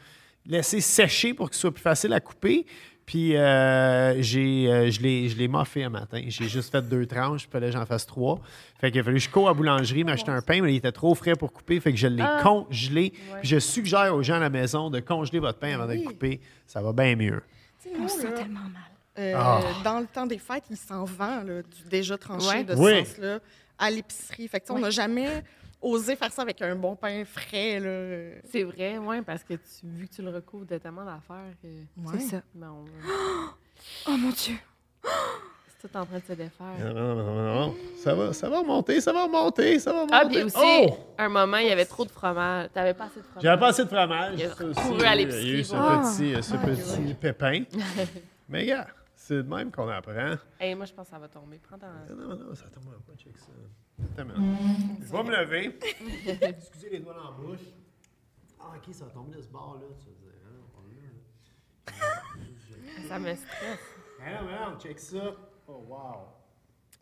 laissé 0.46 0.82
sécher 0.82 1.34
pour 1.34 1.50
qu'il 1.50 1.58
soit 1.60 1.72
plus 1.74 1.82
facile 1.82 2.12
à 2.14 2.20
couper. 2.20 2.66
Puis 3.08 3.36
euh, 3.38 4.22
j'ai, 4.22 4.70
euh, 4.70 4.92
je, 4.92 5.00
l'ai, 5.02 5.30
je 5.30 5.38
l'ai 5.38 5.48
moffé 5.48 5.84
un 5.86 5.90
matin. 5.90 6.22
J'ai 6.28 6.50
juste 6.50 6.70
fait 6.72 6.82
deux 6.88 7.06
tranches, 7.06 7.44
puis 7.44 7.52
fallait 7.54 7.68
que 7.68 7.74
j'en 7.74 7.86
fasse 7.86 8.06
trois. 8.06 8.40
Fait 8.82 8.92
qu'il 8.92 9.00
a 9.00 9.04
fallu 9.04 9.16
que 9.18 9.24
je 9.24 9.30
cours 9.30 9.48
à 9.48 9.52
la 9.52 9.54
boulangerie, 9.56 10.04
m'acheter 10.04 10.30
un 10.30 10.42
pain, 10.42 10.62
mais 10.62 10.74
il 10.74 10.78
était 10.78 10.92
trop 10.92 11.16
frais 11.16 11.36
pour 11.36 11.54
couper. 11.54 11.80
Fait 11.80 11.92
que 11.94 11.98
je 11.98 12.08
l'ai 12.08 12.22
Ah. 12.22 12.42
congelé. 12.44 13.12
Puis 13.40 13.48
je 13.48 13.60
suggère 13.60 14.14
aux 14.14 14.22
gens 14.24 14.36
à 14.36 14.40
la 14.40 14.50
maison 14.50 14.90
de 14.90 15.00
congeler 15.00 15.40
votre 15.40 15.58
pain 15.58 15.74
avant 15.74 15.88
de 15.88 15.94
le 15.94 16.00
Oui. 16.00 16.04
couper. 16.06 16.42
Ça 16.68 16.82
va 16.82 16.92
bien 16.92 17.16
mieux. 17.16 17.42
Tu 17.82 17.90
sais, 17.90 17.96
On 17.98 18.08
se 18.10 18.20
sent 18.20 18.24
là, 18.30 18.32
tellement 18.40 18.60
mal. 18.60 18.82
euh, 19.20 19.34
Ah. 19.38 19.62
Dans 19.86 20.00
le 20.02 20.06
temps 20.08 20.26
des 20.28 20.38
fêtes, 20.38 20.66
il 20.70 20.76
s'en 20.78 21.06
vend 21.06 21.44
là, 21.44 21.62
du 21.64 21.90
déjà 21.90 22.18
tranché 22.18 22.46
Ouais. 22.50 22.64
de 22.66 22.76
Oui. 22.76 22.92
ce 23.06 23.06
sens-là 23.12 23.40
à 23.80 23.90
l'épicerie. 23.90 24.50
Fait 24.50 24.60
que, 24.60 24.66
tu 24.66 24.74
sais, 24.74 24.78
on 24.78 24.82
n'a 24.82 24.90
jamais 24.90 25.44
osé 25.82 26.16
faire 26.16 26.32
ça 26.32 26.42
avec 26.42 26.62
un 26.62 26.76
bon 26.76 26.96
pain 26.96 27.24
frais. 27.26 27.80
Là. 27.80 28.40
C'est 28.52 28.64
vrai, 28.64 28.98
ouais, 28.98 29.22
parce 29.22 29.44
que 29.44 29.54
tu, 29.54 29.62
vu 29.84 30.08
que 30.08 30.16
tu 30.16 30.22
le 30.22 30.30
recouvres 30.32 30.66
de 30.66 30.78
tellement 30.78 31.06
d'affaires, 31.06 31.54
que, 31.62 31.68
Ouais. 31.68 32.20
C'est 32.20 32.36
ça. 32.38 32.42
ben, 32.54 32.72
on- 32.72 32.86
Oh, 34.08 34.18
mon 34.18 34.30
Dieu. 34.32 34.56
c'est 35.04 35.88
tout 35.88 35.96
en 35.98 36.06
train 36.06 36.18
de 36.18 36.24
se 36.26 36.34
défaire. 36.34 36.66
Non, 36.80 36.94
non, 36.94 37.16
non, 37.16 37.56
non. 37.68 37.76
Ça 38.04 38.16
va, 38.16 38.34
ça 38.34 38.50
va 38.50 38.60
remonter, 38.60 39.00
ça 39.02 39.14
va 39.14 39.24
remonter, 39.26 39.78
ça 39.80 39.92
va 39.94 39.98
remonter. 40.02 40.16
Ah, 40.20 40.26
puis 40.28 40.42
aussi, 40.44 40.58
Oh! 40.60 40.98
un 41.20 41.30
moment, 41.30 41.58
il 41.58 41.68
y 41.68 41.72
avait 41.72 41.86
trop 41.86 42.04
de 42.06 42.10
fromage. 42.10 42.70
T'avais 42.74 42.96
pas 42.96 43.06
assez 43.06 43.20
de 43.20 43.26
fromage. 43.26 43.44
J'avais 43.44 43.60
pas 43.60 43.68
assez 43.68 43.84
de 43.84 43.90
fromage. 43.90 44.34
Il 44.38 44.46
a 44.46 44.50
ça 44.56 44.66
aussi, 44.66 45.06
à 45.06 45.16
Il 45.16 45.22
y 45.48 45.56
a 45.56 45.60
eu 45.60 45.64
ce 45.64 45.76
Ah. 45.76 46.02
petit, 46.04 46.44
ce 46.44 46.56
petit 46.56 47.14
pépin. 47.14 47.64
Mais 48.50 48.66
gars, 48.66 48.88
c'est 49.28 49.36
de 49.36 49.42
même 49.42 49.72
qu'on 49.72 49.90
apprend. 49.90 50.38
Hey, 50.58 50.74
moi, 50.74 50.86
je 50.86 50.94
pense 50.94 51.08
que 51.08 51.12
ça 51.12 51.20
va 51.20 51.28
tomber. 51.28 51.60
Prends 51.60 51.78
ton... 51.78 51.88
Non, 52.16 52.16
non, 52.16 52.46
non, 52.46 52.56
ça 52.56 52.70
tombe 52.70 52.86
pas, 53.06 53.14
check 53.18 53.38
ça. 53.38 53.52
Attends 54.02 54.24
minute. 54.24 55.02
Je 55.02 55.12
vais 55.12 55.24
me 55.24 55.32
lever. 55.32 55.80
Excusez 56.42 56.90
les 56.92 57.00
doigts 57.00 57.14
dans 57.14 57.32
la 57.32 57.32
bouche. 57.32 57.68
Ah, 58.58 58.74
ok, 58.78 58.94
ça 58.94 59.04
va 59.06 59.12
tomber 59.12 59.36
de 59.36 59.42
ce 59.42 59.50
bord-là. 59.50 59.86
Tu 60.00 60.06
vas 60.06 60.16
dire, 60.16 60.32
hein, 60.46 60.56
on 60.78 61.92
l'a. 61.92 63.08
Ça 63.08 63.20
me 63.20 63.36
stresse. 63.36 63.80
Ah 64.26 64.42
non, 64.44 64.80
check 64.80 64.98
ça. 64.98 65.36
Oh, 65.68 65.84
wow. 65.90 66.28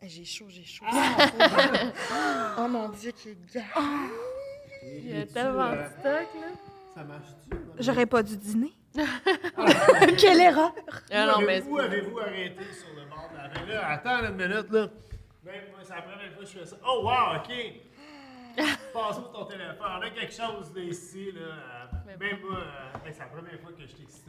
J'ai 0.02 0.24
chaud, 0.24 0.46
j'ai 0.48 0.64
chaud. 0.64 0.84
Ah! 0.88 2.56
oh 2.58 2.68
mon 2.68 2.88
Dieu, 2.88 3.12
qui 3.12 3.30
est 3.30 3.54
gars. 3.54 3.62
Il 4.82 5.10
y 5.10 5.16
a 5.16 5.26
tellement 5.26 5.70
de 5.70 5.84
stock, 6.00 6.04
là. 6.04 6.48
Ça 6.92 7.04
marche-tu? 7.04 7.56
J'aurais 7.78 8.06
pas 8.06 8.22
dû 8.24 8.36
dîner. 8.36 8.72
Quelle 10.18 10.40
erreur! 10.40 10.72
Ah 11.12 11.26
non, 11.26 11.40
mais... 11.46 11.62
Où 11.62 11.78
avez-vous 11.78 12.18
arrêté 12.18 12.64
sur 12.72 12.94
le 12.94 13.08
bord 13.08 13.28
de 13.30 13.36
la 13.36 13.48
main? 13.48 13.66
Là, 13.66 13.88
attends 13.90 14.24
une 14.24 14.34
minute, 14.34 14.70
là. 14.70 14.88
Ben, 15.44 15.62
moi, 15.70 15.80
c'est 15.82 15.94
la 15.94 16.02
première 16.02 16.32
fois 16.32 16.42
que 16.42 16.48
je 16.48 16.58
fais 16.58 16.66
ça. 16.66 16.76
Oh, 16.86 17.02
wow, 17.04 17.36
OK. 17.36 17.50
Passe-moi 18.92 19.30
ton 19.32 19.44
téléphone. 19.44 19.86
On 19.98 20.02
a 20.02 20.10
quelque 20.10 20.32
chose 20.32 20.72
là, 20.74 20.82
ici, 20.82 21.32
là. 21.32 21.40
Euh, 21.42 22.18
Même 22.18 22.40
moi, 22.40 22.58
euh, 22.58 22.98
ben, 23.04 23.12
c'est 23.12 23.20
la 23.20 23.26
première 23.26 23.60
fois 23.60 23.72
que 23.72 23.86
je 23.86 23.94
t'excite. 23.94 24.26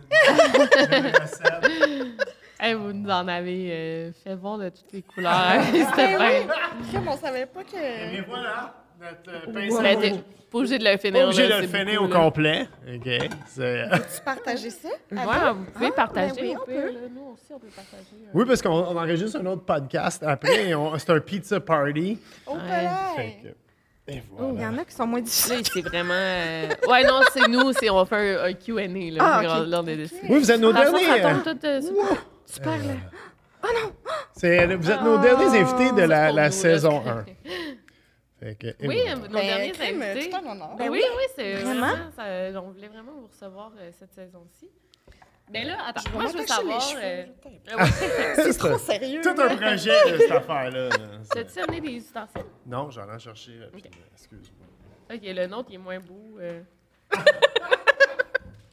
Hey, 2.60 2.74
vous 2.74 2.92
nous 2.92 3.08
en 3.08 3.28
avez 3.28 3.72
euh, 3.72 4.12
fait 4.14 4.34
voir 4.34 4.58
de 4.58 4.70
toutes 4.70 4.92
les 4.92 5.04
couleurs. 5.04 5.62
C'était 5.64 6.18
bien. 6.18 6.48
Crème, 6.90 7.08
on 7.08 7.16
savait 7.16 7.46
pas 7.46 7.64
que. 7.64 7.78
Et 7.78 8.22
voilà, 8.22 8.74
notre 9.00 9.48
euh, 9.50 9.52
Ben, 9.52 9.70
savoureux. 9.72 10.02
t'es 10.02 10.12
pas 10.52 10.58
obligé 10.60 10.78
de 10.80 10.84
le 10.86 10.92
Pas 10.92 10.98
finir. 10.98 11.26
obligé 11.26 11.48
là, 11.48 11.58
de 11.58 11.62
le 11.64 11.68
finir 11.68 12.02
beaucoup, 12.02 12.06
au 12.06 12.08
là. 12.14 12.20
complet. 12.24 12.68
OK. 12.96 13.30
C'est, 13.48 13.62
euh, 13.62 13.88
Tu 14.16 14.22
partageais 14.24 14.70
ça? 14.70 14.90
Ouais, 15.12 15.18
avant? 15.20 15.54
vous 15.56 15.66
pouvez 15.72 15.92
partager. 15.92 16.34
ben 16.36 16.42
oui, 16.42 16.56
au 16.56 16.62
on 16.62 16.66
peut. 16.66 16.92
Nous 17.14 17.34
aussi, 17.34 17.54
on 17.54 17.60
peut 17.60 17.68
partager. 17.76 18.04
euh. 18.14 18.30
Oui, 18.34 18.46
parce 18.46 18.62
qu'on 18.62 18.70
on 18.70 18.98
enregistre 18.98 19.40
un 19.42 19.46
autre 19.48 19.64
podcast 19.64 20.24
après. 20.26 20.72
C'est 21.00 21.10
un 21.10 21.20
pizza 21.20 21.60
party. 21.60 22.18
Oh, 22.46 22.54
Ouais. 22.54 22.60
palais! 22.68 23.56
Et 24.10 24.14
Il 24.14 24.16
y 24.16 24.22
voilà. 24.38 24.70
en 24.70 24.78
a 24.78 24.86
qui 24.86 24.96
sont 24.96 25.06
moins 25.06 25.20
difficiles. 25.20 25.64
C'est 25.66 25.82
vraiment. 25.82 26.14
euh, 26.14 26.70
Ouais, 26.88 27.04
non, 27.04 27.20
c'est 27.34 27.46
nous, 27.50 27.74
c'est 27.74 27.90
on 27.90 27.98
va 27.98 28.06
faire 28.06 28.42
un, 28.42 28.46
un 28.46 28.54
QA. 28.54 28.88
Là, 28.88 29.18
Ah, 29.20 29.44
Genre, 29.44 29.62
ok. 29.64 29.68
là, 29.68 29.82
on 29.84 29.88
est 29.88 29.98
décidé. 29.98 30.22
Oui, 30.30 30.40
vous 30.40 30.50
êtes 30.52 30.62
nos 30.62 30.72
façon, 30.72 30.92
derniers. 30.94 31.06
ça 31.08 31.14
euh, 31.28 31.34
tombe 31.44 31.60
tout 31.60 31.66
euh. 31.68 31.82
Super, 32.46 32.72
là. 32.78 32.94
c'est- 34.34 34.76
vous 34.76 34.90
êtes 34.92 35.02
nos 35.02 35.18
derniers 35.18 35.60
invités 35.60 35.92
de 35.92 36.04
la, 36.08 36.28
Ah, 36.28 36.32
la 36.32 36.32
nous, 36.32 36.36
là. 36.38 36.52
saison 36.52 37.04
1. 37.06 37.26
Fait 38.40 38.56
que, 38.56 38.68
Oui, 38.82 39.00
voilà. 39.02 39.16
nos 39.16 39.22
Ben, 39.30 39.32
derniers 39.46 39.82
invités. 39.82 40.30
tout 40.30 40.36
un 40.38 40.52
honneur. 40.52 40.76
Ben 40.78 40.90
oui, 40.90 41.02
oui, 41.18 41.24
c'est 41.36 41.56
Vraiment? 41.56 41.88
vraiment. 41.88 42.12
ça- 42.16 42.62
on 42.62 42.70
voulait 42.72 42.88
vraiment 42.88 43.14
vous 43.14 43.28
recevoir 43.28 43.72
euh, 43.80 43.90
cette 43.98 44.14
saison-ci. 44.14 44.70
Mais 45.50 45.64
là, 45.64 45.78
attends, 45.88 46.02
Je 46.06 46.12
moi, 46.14 46.26
je 46.32 46.38
veux 46.38 46.46
savoir. 46.46 46.84
euh, 46.98 47.26
vais 47.46 48.36
C'est 48.36 48.58
trop 48.58 48.78
sérieux. 48.78 49.22
Tout 49.24 49.30
un 49.42 49.56
projet, 49.56 50.18
cette 50.20 50.32
affaire-là. 50.32 50.90
là. 50.90 50.98
T'as-tu 51.34 51.60
amené 51.60 51.82
des 51.82 51.94
ustensiles? 51.94 52.44
Non, 52.66 52.92
j'en 52.92 53.12
ai 53.16 53.18
cherché 53.18 53.54
rapidement. 53.64 53.92
Excuse-moi. 54.14 54.68
Ok, 55.16 55.22
le 55.24 55.48
nôtre, 55.48 55.70
il 55.70 55.76
est 55.76 55.80
moins 55.80 56.00
beau. 56.00 56.38
euh. 56.40 56.62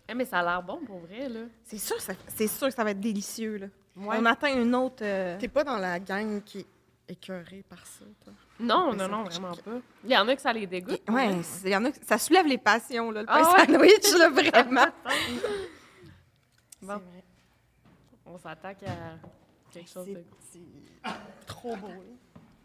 Eh, 0.07 0.13
mais 0.15 0.27
ça 0.27 0.41
a 0.41 0.43
l'air 0.43 0.63
bon 0.63 0.81
pour 0.85 0.99
vrai, 0.99 1.29
là. 1.31 1.41
C'est 1.65 1.79
sûr, 1.79 1.99
ça- 2.01 2.13
c'est 2.29 2.47
sûr 2.47 2.69
que 2.69 2.75
ça 2.75 2.85
va 2.85 2.91
être 2.91 3.01
délicieux, 3.01 3.57
là. 3.57 3.67
Ouais. 3.97 4.17
On 4.21 4.27
atteint 4.27 4.55
une 4.55 4.75
autre... 4.75 5.03
euh, 5.03 5.39
T'es 5.39 5.49
pas 5.49 5.65
dans 5.65 5.79
la 5.79 5.99
gang 5.99 6.43
qui 6.45 6.67
est 7.09 7.13
écœurée 7.13 7.65
par 7.69 7.85
ça, 7.87 8.05
toi? 8.25 8.33
Non, 8.61 8.93
non, 8.95 9.09
non, 9.09 9.25
vraiment 9.25 9.53
pas. 9.55 9.81
Il 10.05 10.11
y 10.11 10.17
en 10.17 10.27
a 10.29 10.35
que 10.37 10.43
ça 10.43 10.53
les 10.53 10.67
dégoûte. 10.67 11.03
Ouais, 11.09 11.43
c'est- 11.43 11.69
il 11.69 11.73
y 11.73 11.77
en 11.77 11.85
a, 11.85 11.91
que- 11.93 12.05
ça 12.05 12.19
soulève 12.19 12.47
les 12.47 12.59
passions, 12.59 13.11
là, 13.11 13.21
le 13.23 13.27
pain 13.27 13.43
Ah 13.45 13.53
ouais? 13.53 13.67
sandwich, 13.67 14.19
là, 14.19 14.29
vraiment. 14.31 14.87
Bon. 16.83 17.01
On 18.27 18.39
s'attaque 18.39 18.83
à 18.85 19.19
quelque 19.71 19.91
chose 19.91 20.07
de. 20.07 20.23
C'est 20.41 20.59
c'est 21.05 21.47
trop 21.47 21.77
beau. 21.77 21.89
là. 21.89 21.95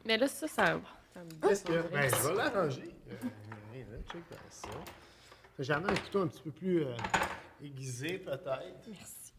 Mais 0.06 0.18
là, 0.18 0.28
ça, 0.28 0.48
ça. 0.48 0.80
ça 1.14 1.24
me 1.24 1.48
Qu'est-ce 1.48 1.64
que. 1.66 1.82
Ben, 1.92 2.10
je 2.10 2.28
vais 2.28 2.36
l'arranger. 2.36 2.96
Euh, 3.12 3.16
dans 4.14 4.38
ça. 4.50 4.68
J'ai 5.60 5.74
amené 5.74 5.92
un 5.92 5.96
couteau 5.96 6.22
un 6.22 6.28
petit 6.28 6.42
peu 6.42 6.52
plus, 6.52 6.84
euh, 6.86 6.96
aiguisé, 7.62 8.18
peut-être. 8.20 8.88
Merci. 8.88 9.34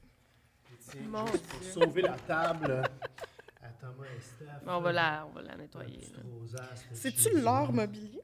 Tiens, 0.90 1.00
Mon 1.09 1.26
juste 1.26 1.47
pour 1.47 1.61
Dieu. 1.61 1.71
sauver 1.73 2.02
la 2.02 2.16
table 2.26 2.83
Thomas 3.81 4.07
et 4.17 4.21
Steph. 4.21 4.47
On 4.67 4.81
va 4.81 4.93
la, 4.93 5.27
on 5.29 5.35
va 5.35 5.43
la 5.43 5.57
nettoyer. 5.57 6.01
C'est-tu 6.93 7.41
leur 7.41 7.73
mobilier? 7.73 8.21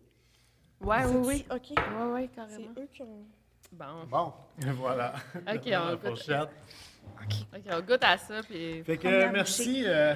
Ouais, 0.81 1.05
oui, 1.07 1.17
oui. 1.27 1.47
OK. 1.51 1.71
Ouais, 1.71 2.05
ouais, 2.13 2.29
C'est 2.31 2.37
carrément. 2.37 2.71
eux 2.79 2.89
qui 2.93 3.03
ont... 3.03 3.25
Bon. 3.73 4.05
Bon, 4.09 4.33
voilà. 4.77 5.15
Ok, 5.55 5.65
La 5.67 5.93
on 5.93 5.97
goûte. 5.97 6.31
Ok, 6.31 7.63
on 7.71 7.81
goûte 7.81 8.05
à 8.05 8.19
ça, 8.19 8.43
puis 8.43 8.83
Fait 8.85 8.97
que 8.99 9.33
merci, 9.33 9.85
euh, 9.87 10.15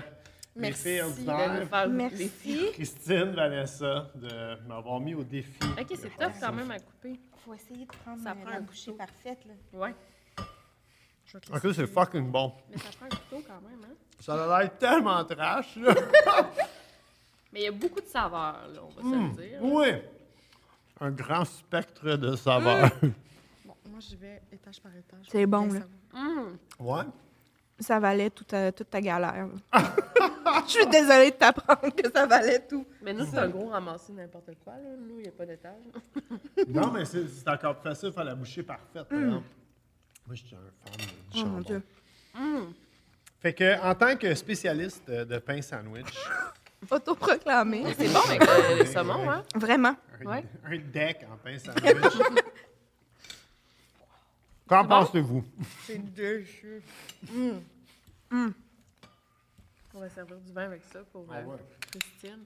les 0.55 0.63
Merci 0.63 0.83
filles 0.83 1.01
ordinaires. 1.01 1.89
Merci. 1.89 2.31
Christine, 2.75 3.31
Vanessa, 3.31 4.11
de 4.15 4.67
m'avoir 4.69 5.01
mis 5.01 5.15
au 5.15 5.25
défi. 5.25 5.59
Ok, 5.81 5.87
c'est 5.97 6.11
tough 6.17 6.33
quand 6.41 6.53
même 6.53 6.71
à 6.71 6.79
couper. 6.79 7.19
faut 7.45 7.55
essayer 7.55 7.87
de 7.87 7.93
prendre 8.05 8.23
Ça 8.23 8.35
prend 8.35 8.51
la 8.51 8.57
un 8.57 8.61
bouchée 8.61 8.93
parfaite. 8.93 9.39
Là. 9.47 9.79
Ouais. 9.79 9.95
Je 11.33 11.53
vais 11.53 11.61
te 11.61 11.67
laisser. 11.69 11.81
c'est 11.81 11.87
fucking 11.87 12.31
bon. 12.31 12.53
Mais 12.71 12.79
ça 12.79 12.89
prend 12.97 13.07
un 13.07 13.09
couteau 13.09 13.45
quand 13.47 13.61
même, 13.69 13.81
hein. 13.85 13.95
Ça 14.21 14.35
a 14.35 14.61
l'air 14.63 14.79
tellement 14.79 15.25
trash, 15.25 15.77
là. 15.77 15.95
Mais 17.53 17.61
il 17.61 17.65
y 17.65 17.69
a 17.69 17.73
beaucoup 17.73 18.01
de 18.01 18.07
saveurs, 18.07 18.69
là, 18.75 18.81
on 18.83 18.89
va 18.91 19.03
Hmm. 19.03 19.35
se 19.35 19.41
le 19.41 19.47
dire. 19.49 19.59
Oui. 19.63 19.87
Un 21.01 21.11
grand 21.11 21.45
spectre 21.45 22.17
de 22.17 22.37
saveurs. 22.37 22.91
Bon, 23.65 23.75
moi, 23.91 24.01
j'y 24.01 24.17
vais 24.17 24.43
étage 24.53 24.81
par 24.81 24.93
étage. 24.95 25.27
C'est 25.31 25.47
bon, 25.47 25.67
Bien 25.67 25.81
là. 25.81 25.81
savoir. 25.81 26.39
Hum. 26.39 26.59
Ouais. 26.79 27.03
Ça 27.79 27.99
valait 27.99 28.29
toute 28.31 28.49
ta, 28.49 28.71
toute 28.73 28.91
ta 28.91 29.01
galère. 29.01 29.47
là. 29.73 29.83
Je 30.67 30.71
suis 30.73 30.87
désolée 30.87 31.31
de 31.31 31.37
t'apprendre 31.37 31.95
que 31.95 32.11
ça 32.13 32.27
valait 32.27 32.67
tout. 32.67 32.85
Mais 33.03 33.13
nous, 33.15 33.25
c'est 33.25 33.39
un 33.39 33.49
gros 33.49 33.69
ramasser 33.69 34.13
n'importe 34.13 34.51
quoi, 34.63 34.75
là. 34.75 34.91
Nous, 34.99 35.17
il 35.19 35.23
n'y 35.23 35.29
a 35.29 35.33
pas 35.33 35.47
d'étage. 35.47 35.83
Non, 36.69 36.91
mais 36.91 37.05
c'est 37.07 37.27
c'est 37.29 37.49
encore 37.49 37.77
plus 37.77 37.89
facile 37.89 38.11
de 38.11 38.15
faire 38.15 38.25
la 38.25 38.35
bouchée 38.35 38.63
parfaite. 38.63 39.05
par 39.09 39.19
exemple. 39.19 39.47
Moi, 40.31 40.37
je 40.37 40.47
suis 40.47 40.55
un 40.55 40.61
fan 40.85 40.97
du 40.97 41.07
Oh 41.11 41.37
jambon. 41.39 41.51
mon 41.51 41.61
Dieu. 41.61 41.83
Fait 43.41 43.53
que, 43.53 43.81
en 43.83 43.93
tant 43.97 44.17
que 44.17 44.33
spécialiste 44.37 45.11
de, 45.11 45.39
pain 45.41 45.61
sandwich, 45.61 46.07
Autoproclamé. 46.91 47.93
C'est 47.99 48.09
bon 48.13 48.21
avec 48.21 48.41
le, 48.79 48.85
saumon, 48.87 49.29
hein? 49.29 49.45
Vraiment. 49.57 49.97
un, 50.21 50.25
Ouais. 50.25 50.45
un 50.65 50.79
deck 50.79 51.27
en 51.29 51.37
pain 51.37 51.59
sandwich. 51.59 52.15
Qu'en 54.69 54.85
pensez-vous? 54.87 55.45
C'est 55.85 55.99
délicieux. 56.15 56.81
On 58.33 59.99
va 59.99 60.09
servir 60.11 60.37
du 60.37 60.53
vin 60.53 60.67
avec 60.67 60.83
ça 60.93 61.01
pour 61.11 61.27
Ah 61.33 61.39
euh, 61.39 61.45
ouais. 61.45 61.59
Christine. 61.91 62.45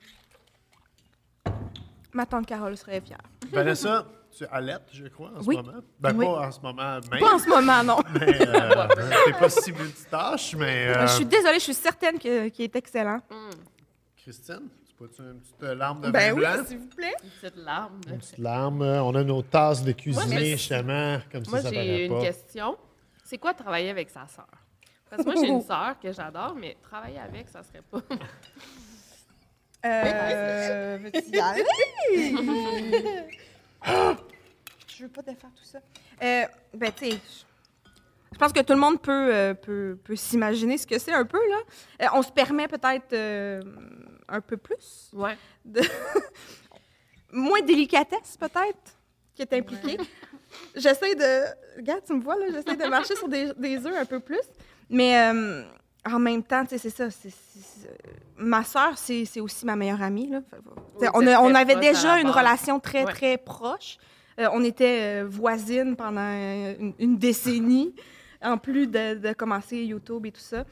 Ma 2.15 2.25
tante 2.25 2.47
Carole 2.47 2.79
serait 2.79 3.03
fière. 3.03 3.21
Vanessa, 3.53 4.07
tu 4.37 4.45
allaites, 4.51 4.89
je 4.93 5.07
crois, 5.09 5.31
en 5.37 5.43
Oui. 5.45 5.57
ce 5.57 5.63
moment? 5.63 5.79
Ben, 6.01 6.17
Oui. 6.17 6.25
pas 6.27 6.47
en 6.47 6.51
ce 6.53 6.61
moment 6.61 7.01
même, 7.11 7.21
Pas 7.21 7.35
en 7.35 7.39
ce 7.39 7.49
moment, 7.49 7.83
non. 7.85 7.99
mais 8.21 8.47
euh, 8.49 8.87
t'es 9.27 9.33
pas 9.33 9.49
si 9.49 9.73
multitâche, 9.73 10.55
mais... 10.57 10.89
euh, 10.89 11.07
Je 11.07 11.13
suis 11.15 11.25
désolée, 11.27 11.55
je 11.59 11.65
suis 11.65 11.75
certaine 11.75 12.19
qu'il 12.19 12.31
est 12.59 12.77
excellent. 12.77 13.21
Christine, 14.17 14.69
tu 14.89 14.95
peux-tu 14.95 15.23
une 15.23 15.41
petite 15.41 15.63
larme 15.79 16.01
de 16.03 16.11
Ben 16.11 16.31
vin 16.31 16.35
oui, 16.35 16.41
blanc? 16.41 16.65
s'il 16.67 16.79
vous 16.79 16.87
plaît. 16.89 17.15
Une 17.23 17.31
petite 17.31 17.57
larme. 17.65 18.01
Une 18.09 18.19
petite 18.19 18.39
larme. 18.39 18.83
euh, 18.83 19.03
On 19.03 19.15
a 19.15 19.23
nos 19.25 19.43
tasses 19.43 19.83
de 19.85 19.93
cuisiner, 19.93 20.53
justement, 20.57 21.19
comme 21.31 21.43
Moi, 21.49 21.61
ça, 21.61 21.69
ça 21.69 21.75
j'ai 21.75 22.07
une 22.07 22.13
pas. 22.15 22.21
question. 22.23 22.77
C'est 23.25 23.39
quoi 23.39 23.55
travailler 23.55 23.91
avec 23.91 24.11
sa 24.11 24.27
sœur? 24.27 24.47
Parce 25.11 25.23
que 25.23 25.31
moi, 25.31 25.41
j'ai 25.41 25.49
une 25.49 25.63
sœur 25.67 25.95
que 26.03 26.11
j'adore, 26.13 26.55
mais 26.55 26.77
travailler 26.83 27.19
avec, 27.19 27.49
ça 27.49 27.63
serait 27.63 27.83
pas. 27.83 27.99
Euh, 29.87 30.99
veux-tu 31.03 31.31
y 31.31 31.39
aller? 31.41 31.65
Je 33.85 35.03
veux 35.03 35.09
pas 35.09 35.23
défaire 35.23 35.51
tout 35.55 35.65
ça. 35.65 35.79
Euh, 36.23 36.45
ben, 36.75 36.93
tu 36.93 37.11
sais, 37.11 37.19
je 38.33 38.39
pense 38.39 38.53
que 38.53 38.61
tout 38.61 38.73
le 38.73 38.79
monde 38.79 39.01
peut, 39.01 39.35
euh, 39.35 39.55
peut, 39.55 39.99
peut 40.03 40.17
s'imaginer 40.17 40.79
ce 40.79 40.87
que 40.87 40.99
c'est 40.99 41.13
un 41.13 41.25
peu, 41.25 41.41
là. 41.49 41.59
Euh, 42.03 42.09
on 42.15 42.23
se 42.23 42.33
permet 42.33 42.69
peut-être 42.69 43.15
un 44.29 44.41
peu 44.41 44.57
plus. 44.57 45.11
Ouais. 45.13 45.37
Moins 47.33 47.61
de 47.61 47.67
délicatesse, 47.67 48.37
peut-être, 48.39 48.97
qui 49.35 49.43
est 49.43 49.53
impliquée. 49.53 49.99
J'essaie 50.77 51.15
de... 51.17 51.77
Regarde, 51.77 52.05
tu 52.07 52.15
me 52.15 52.21
vois, 52.21 52.37
là, 52.37 52.47
j'essaie 52.51 52.77
de 52.77 52.89
marcher 52.89 53.17
sur 53.17 53.29
des, 53.29 53.53
des 53.55 53.85
œufs 53.87 53.97
un 53.97 54.05
peu 54.05 54.21
plus. 54.21 54.43
Mais 54.89 55.33
en 56.07 56.19
même 56.19 56.43
temps, 56.43 56.65
c'est 56.69 56.79
ça. 56.91 57.11
c'est- 57.11 57.33
ma 58.37 58.65
sœur, 58.65 58.97
c'est 58.99 59.41
aussi 59.41 59.65
ma 59.65 59.77
meilleure 59.77 60.03
amie. 60.03 60.29
Là. 60.29 60.41
Oui, 61.01 61.09
on, 61.15 61.27
a- 61.27 61.59
avait 61.61 61.77
déjà 61.77 62.19
une 62.21 62.31
relation 62.31 62.81
très, 62.81 63.05
Ouais. 63.05 63.13
très 63.13 63.39
proche. 63.39 63.99
Euh, 64.41 64.49
on 64.53 64.65
était 64.65 65.23
euh, 65.23 65.27
voisines 65.29 65.95
pendant 65.97 66.21
euh, 66.21 66.75
une, 66.81 66.95
une 66.99 67.19
décennie, 67.19 67.95
en 68.43 68.59
plus 68.59 68.87
de, 68.89 69.15
de 69.15 69.33
commencer 69.33 69.77
YouTube 69.85 70.27
et 70.27 70.33
tout 70.33 70.41
ça. 70.41 70.65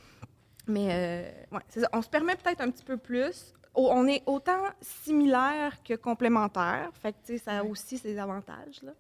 Mais 0.66 0.88
euh, 0.90 1.56
ouais, 1.56 1.62
c'est 1.68 1.80
ça. 1.80 1.88
On 1.92 2.02
se 2.02 2.08
permet 2.08 2.34
peut-être 2.36 2.60
un 2.60 2.70
petit 2.70 2.84
peu 2.84 2.96
plus. 2.96 3.54
O- 3.74 3.88
On 3.92 4.06
est 4.08 4.22
autant 4.26 4.62
similaires 4.80 5.76
que 5.84 5.94
complémentaires. 5.94 6.90
Fait 7.00 7.14
que, 7.26 7.38
ça 7.38 7.58
a 7.58 7.64
aussi 7.64 7.98
ses 7.98 8.18
avantages. 8.18 8.80
Là. 8.82 8.92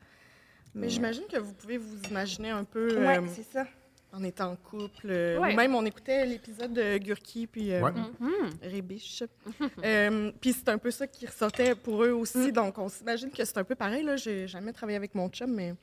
Mais 0.74 0.88
j'imagine 0.88 1.24
que 1.30 1.38
vous 1.38 1.52
pouvez 1.52 1.76
vous 1.76 2.00
imaginer 2.10 2.50
un 2.50 2.64
peu 2.64 2.88
euh, 2.96 3.20
c'est 3.34 3.42
ça. 3.52 3.66
En 4.12 4.22
étant 4.24 4.50
en 4.52 4.56
couple. 4.56 5.06
euh, 5.10 5.38
Ouais. 5.38 5.52
Ou 5.52 5.56
même, 5.56 5.74
on 5.74 5.84
écoutait 5.86 6.26
l'épisode 6.26 6.72
de 6.72 6.98
Gurki 6.98 7.46
puis 7.46 7.72
euh, 7.72 7.80
Ouais. 7.82 7.92
Mhm. 7.92 8.50
Rébiche. 8.62 9.22
Euh, 9.84 10.30
puis 10.40 10.52
c'est 10.52 10.68
un 10.68 10.78
peu 10.78 10.90
ça 10.90 11.06
qui 11.06 11.26
ressortait 11.26 11.74
pour 11.74 12.04
eux 12.04 12.10
aussi. 12.12 12.52
Donc, 12.52 12.76
on 12.78 12.88
s'imagine 12.88 13.30
que 13.30 13.44
c'est 13.44 13.56
un 13.58 13.64
peu 13.64 13.74
pareil. 13.74 14.02
Là. 14.04 14.16
J'ai 14.16 14.46
jamais 14.46 14.72
travaillé 14.72 14.96
avec 14.96 15.14
mon 15.14 15.28
chum, 15.28 15.52
mais 15.52 15.74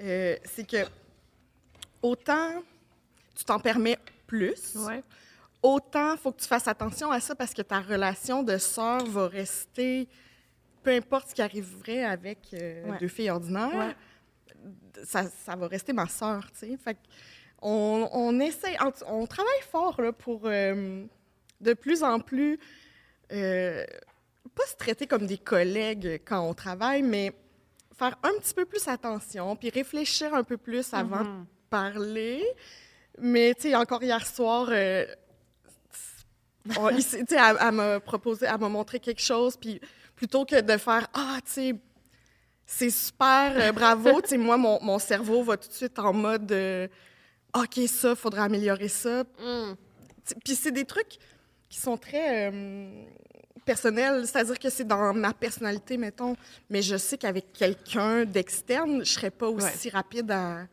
euh, 0.00 0.36
c'est 0.44 0.66
que 0.66 0.84
autant 2.02 2.62
tu 3.34 3.44
t'en 3.44 3.58
permets 3.58 3.98
plus, 4.26 4.76
Ouais. 4.76 5.02
autant 5.62 6.16
faut 6.16 6.32
que 6.32 6.40
tu 6.40 6.46
fasses 6.48 6.68
attention 6.68 7.10
à 7.10 7.20
ça 7.20 7.34
parce 7.34 7.52
que 7.52 7.62
ta 7.62 7.80
relation 7.80 8.42
de 8.42 8.56
sœur 8.58 9.04
va 9.06 9.26
rester, 9.28 10.08
peu 10.82 10.90
importe 10.92 11.30
ce 11.30 11.34
qui 11.34 11.42
arriverait 11.42 12.04
avec 12.04 12.38
euh, 12.54 12.90
Ouais. 12.90 12.98
deux 12.98 13.08
filles 13.08 13.30
ordinaires, 13.30 13.74
Ouais. 13.74 15.04
ça, 15.04 15.24
ça 15.28 15.56
va 15.56 15.66
rester 15.66 15.92
ma 15.92 16.06
sœur, 16.08 16.50
tu 16.52 16.58
sais. 16.60 16.76
Fait 16.76 16.94
que 16.94 17.00
on, 17.64 18.08
on 18.12 18.38
essaie, 18.40 18.76
travaille 19.26 19.62
fort 19.72 20.00
là, 20.00 20.12
pour 20.12 20.42
euh, 20.44 21.04
de 21.60 21.72
plus 21.74 22.02
en 22.04 22.20
plus 22.20 22.58
euh, 23.32 23.84
pas 24.54 24.66
se 24.66 24.76
traiter 24.76 25.06
comme 25.06 25.26
des 25.26 25.38
collègues 25.38 26.20
quand 26.24 26.40
on 26.48 26.54
travaille, 26.54 27.02
mais 27.02 27.32
faire 27.98 28.16
un 28.22 28.32
petit 28.38 28.54
peu 28.54 28.64
plus 28.66 28.86
attention, 28.86 29.56
puis 29.56 29.70
réfléchir 29.70 30.34
un 30.34 30.44
peu 30.44 30.56
plus 30.58 30.92
avant 30.94 31.22
de 31.24 31.44
parler. 31.70 32.44
Mais, 33.18 33.54
tu 33.54 33.62
sais, 33.70 33.74
encore 33.74 34.02
hier 34.02 34.24
soir, 34.26 34.66
euh, 34.70 35.06
on- 36.78 36.88
elle, 36.88 37.56
elle 37.60 37.72
m'a 37.72 38.00
proposé, 38.00 38.46
elle 38.46 38.58
m'a 38.58 38.68
montré 38.68 38.98
quelque 39.00 39.20
chose, 39.22 39.56
puis 39.56 39.80
plutôt 40.16 40.44
que 40.44 40.60
de 40.60 40.76
faire 40.76 41.06
Ah, 41.14 41.38
tu 41.44 41.50
sais, 41.52 41.74
c'est 42.66 42.90
super, 42.90 43.52
euh, 43.56 43.72
bravo, 43.72 44.20
tu 44.22 44.28
sais, 44.30 44.36
moi, 44.38 44.56
mon, 44.56 44.80
mon 44.82 44.98
cerveau 44.98 45.42
va 45.42 45.56
tout 45.56 45.68
de 45.68 45.72
suite 45.74 45.98
en 45.98 46.12
mode 46.12 46.50
euh, 46.52 46.88
OK, 47.54 47.80
ça, 47.86 48.14
faudra 48.14 48.44
améliorer 48.44 48.88
ça. 48.88 49.22
Mm. 49.22 49.74
Puis 50.44 50.54
c'est 50.54 50.72
des 50.72 50.84
trucs 50.84 51.18
qui 51.68 51.78
sont 51.78 51.96
très 51.96 52.50
euh, 52.50 53.04
personnels, 53.64 54.26
c'est-à-dire 54.26 54.58
que 54.58 54.70
c'est 54.70 54.84
dans 54.84 55.12
ma 55.12 55.32
personnalité, 55.32 55.96
mettons, 55.96 56.36
mais 56.70 56.82
je 56.82 56.96
sais 56.96 57.18
qu'avec 57.18 57.52
quelqu'un 57.52 58.24
d'externe, 58.24 59.04
je 59.04 59.10
serais 59.10 59.30
pas 59.30 59.48
aussi 59.48 59.90
rapide 59.90 60.30
à, 60.30 60.66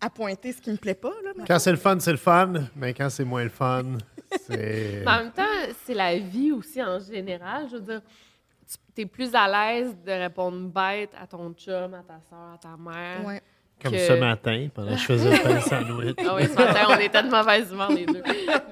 à 0.00 0.10
pointer 0.10 0.52
ce 0.52 0.60
qui 0.60 0.70
me 0.70 0.76
plaît 0.76 0.94
pas. 0.94 1.12
Là. 1.24 1.44
Quand 1.46 1.58
c'est 1.58 1.70
le 1.70 1.76
fun, 1.76 1.98
c'est 2.00 2.10
le 2.10 2.16
fun, 2.16 2.52
mais 2.76 2.94
quand 2.94 3.10
c'est 3.10 3.24
moins 3.24 3.44
le 3.44 3.50
fun, 3.50 3.98
c'est... 4.46 5.06
En 5.06 5.18
même 5.18 5.32
temps, 5.32 5.42
c'est 5.84 5.94
la 5.94 6.18
vie 6.18 6.52
aussi 6.52 6.82
en 6.82 6.98
général. 6.98 7.68
Je 7.70 7.76
veux 7.76 7.82
dire, 7.82 8.02
tu 8.94 9.02
es 9.02 9.06
plus 9.06 9.34
à 9.34 9.48
l'aise 9.48 9.96
de 10.04 10.12
répondre 10.12 10.68
bête 10.68 11.10
à 11.20 11.26
ton 11.26 11.52
chum, 11.52 11.94
à 11.94 12.02
ta 12.02 12.20
soeur, 12.28 12.54
à 12.54 12.58
ta 12.58 12.76
mère. 12.76 13.24
Ouais. 13.24 13.42
Comme 13.82 13.92
que- 13.92 13.98
ce 13.98 14.12
matin, 14.12 14.68
pendant 14.74 14.92
que 14.92 14.96
je 14.98 15.04
faisais 15.04 15.30
le 15.30 15.42
pain 15.42 15.60
sandwich. 15.60 16.16
Ah 16.26 16.34
oui, 16.36 16.44
ce 16.46 16.54
matin, 16.54 16.86
on 16.88 16.98
était 16.98 17.22
de 17.22 17.28
mauvaise 17.28 17.72
humeur, 17.72 17.90
les 17.90 18.06
deux. 18.06 18.22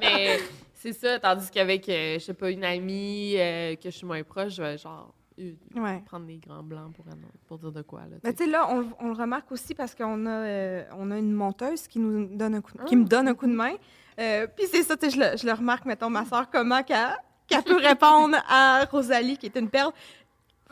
Mais 0.01 0.39
c'est 0.75 0.93
ça, 0.93 1.19
tandis 1.19 1.51
qu'avec, 1.51 1.89
euh, 1.89 2.15
je 2.15 2.19
sais 2.25 2.35
pas, 2.35 2.51
une 2.51 2.65
amie 2.65 3.35
euh, 3.37 3.75
que 3.77 3.91
je 3.91 3.97
suis 3.97 4.07
moins 4.07 4.23
proche, 4.23 4.55
je 4.55 4.63
vais 4.63 4.79
genre 4.79 5.13
euh, 5.39 5.53
Ouais. 5.77 6.03
prendre 6.07 6.27
des 6.27 6.37
grands 6.39 6.63
blancs 6.63 6.93
pour, 6.95 7.05
pour 7.47 7.59
dire 7.59 7.73
de 7.73 7.83
quoi. 7.83 8.01
Là, 8.01 8.17
Mais 8.25 8.33
tu 8.35 8.45
sais, 8.45 8.51
là, 8.51 8.69
on, 8.71 8.87
on 9.01 9.09
le 9.09 9.15
remarque 9.15 9.51
aussi 9.53 9.75
parce 9.75 9.95
qu'on 9.95 10.27
a, 10.27 10.31
euh, 10.31 10.83
on 10.99 11.11
a 11.11 11.19
une 11.19 11.33
monteuse 11.33 11.87
qui, 11.89 11.99
nous 11.99 12.27
donne 12.37 12.55
un 12.57 12.61
coup, 12.61 12.73
qui 12.87 12.97
me 12.97 13.05
donne 13.05 13.29
un 13.29 13.35
coup 13.35 13.47
de 13.47 13.55
main. 13.55 13.73
Euh, 14.19 14.47
Puis 14.55 14.67
c'est 14.71 14.83
ça, 14.83 14.97
tu 14.97 15.09
sais, 15.11 15.17
je 15.17 15.21
le, 15.21 15.37
je 15.39 15.47
le 15.47 15.53
remarque, 15.53 15.87
mettons, 15.87 16.11
ma 16.11 16.25
soeur, 16.27 16.51
comment 16.51 16.83
qu'elle 16.83 17.17
qu'elle 17.47 17.65
peut 17.65 17.79
répondre 17.85 18.37
à 18.49 18.85
Rosalie, 18.85 19.37
qui 19.37 19.47
est 19.47 19.57
une 19.57 19.69
perle, 19.69 19.91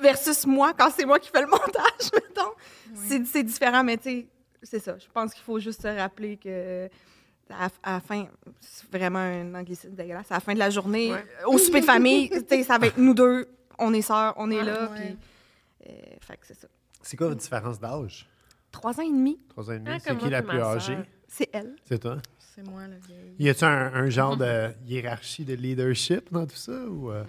versus 0.01 0.47
moi, 0.47 0.73
quand 0.77 0.91
c'est 0.91 1.05
moi 1.05 1.19
qui 1.19 1.29
fais 1.31 1.41
le 1.41 1.47
montage, 1.51 2.11
mettons. 2.13 2.51
C'est- 2.95 3.25
C'est 3.27 3.43
différent, 3.43 3.83
mais 3.85 3.97
tu 3.97 4.03
sais, 4.11 4.27
c'est 4.63 4.79
ça. 4.81 4.97
Je 4.99 5.07
pense 5.13 5.33
qu'il 5.35 5.43
faut 5.43 5.59
juste 5.61 5.83
se 5.83 5.89
rappeler 5.89 6.37
que 6.37 6.89
à, 7.51 7.69
à 7.83 7.93
la 7.95 8.01
fin, 8.01 8.27
c'est 8.61 8.91
vraiment 8.91 9.19
un 9.21 9.55
anglicisme 9.55 9.95
dégueulasse, 9.95 10.31
à 10.31 10.35
la 10.35 10.41
fin 10.41 10.53
de 10.55 10.59
la 10.59 10.69
journée, 10.71 11.13
Ouais. 11.13 11.25
au 11.47 11.57
souper 11.57 11.81
de 11.81 11.87
famille, 11.87 12.29
tu 12.29 12.41
sais, 12.49 12.63
ça 12.63 12.77
va 12.79 12.89
être 12.89 12.99
nous 12.99 13.15
deux, 13.15 13.49
on 13.79 13.95
est 13.95 14.03
sœurs, 14.03 14.35
on 14.37 14.51
est 14.51 14.63
là, 14.63 14.91
Ouais. 14.91 14.99
puis... 15.01 15.17
euh, 15.89 15.93
fait 16.21 16.37
que 16.37 16.47
c'est 16.47 16.59
ça. 16.61 16.69
C'est 17.01 17.17
quoi 17.17 17.29
votre 17.29 17.41
différence 17.41 17.81
d'âge? 17.81 18.29
trois 18.71 18.99
ans 19.01 19.03
et 19.03 19.09
demi. 19.11 19.41
Trois 19.49 19.71
ans 19.71 19.73
et 19.73 19.79
demi. 19.79 19.91
Ah, 19.91 19.99
c'est 19.99 20.17
qui 20.19 20.29
la 20.29 20.43
plus 20.43 20.61
âgée? 20.61 20.99
C'est 21.27 21.49
elle. 21.55 21.75
C'est 21.87 21.99
toi? 22.01 22.19
C'est 22.39 22.63
moi, 22.69 22.83
la 22.83 22.97
vieille. 22.99 23.35
Y 23.39 23.49
a-tu 23.49 23.65
un, 23.65 23.95
un 23.95 24.11
genre 24.11 24.37
de 24.37 24.69
hiérarchie 24.87 25.45
de 25.45 25.55
leadership 25.55 26.31
dans 26.33 26.47
tout 26.47 26.57
ça? 26.57 26.73
Ou, 26.73 27.11
euh? 27.11 27.23
Euh, 27.23 27.25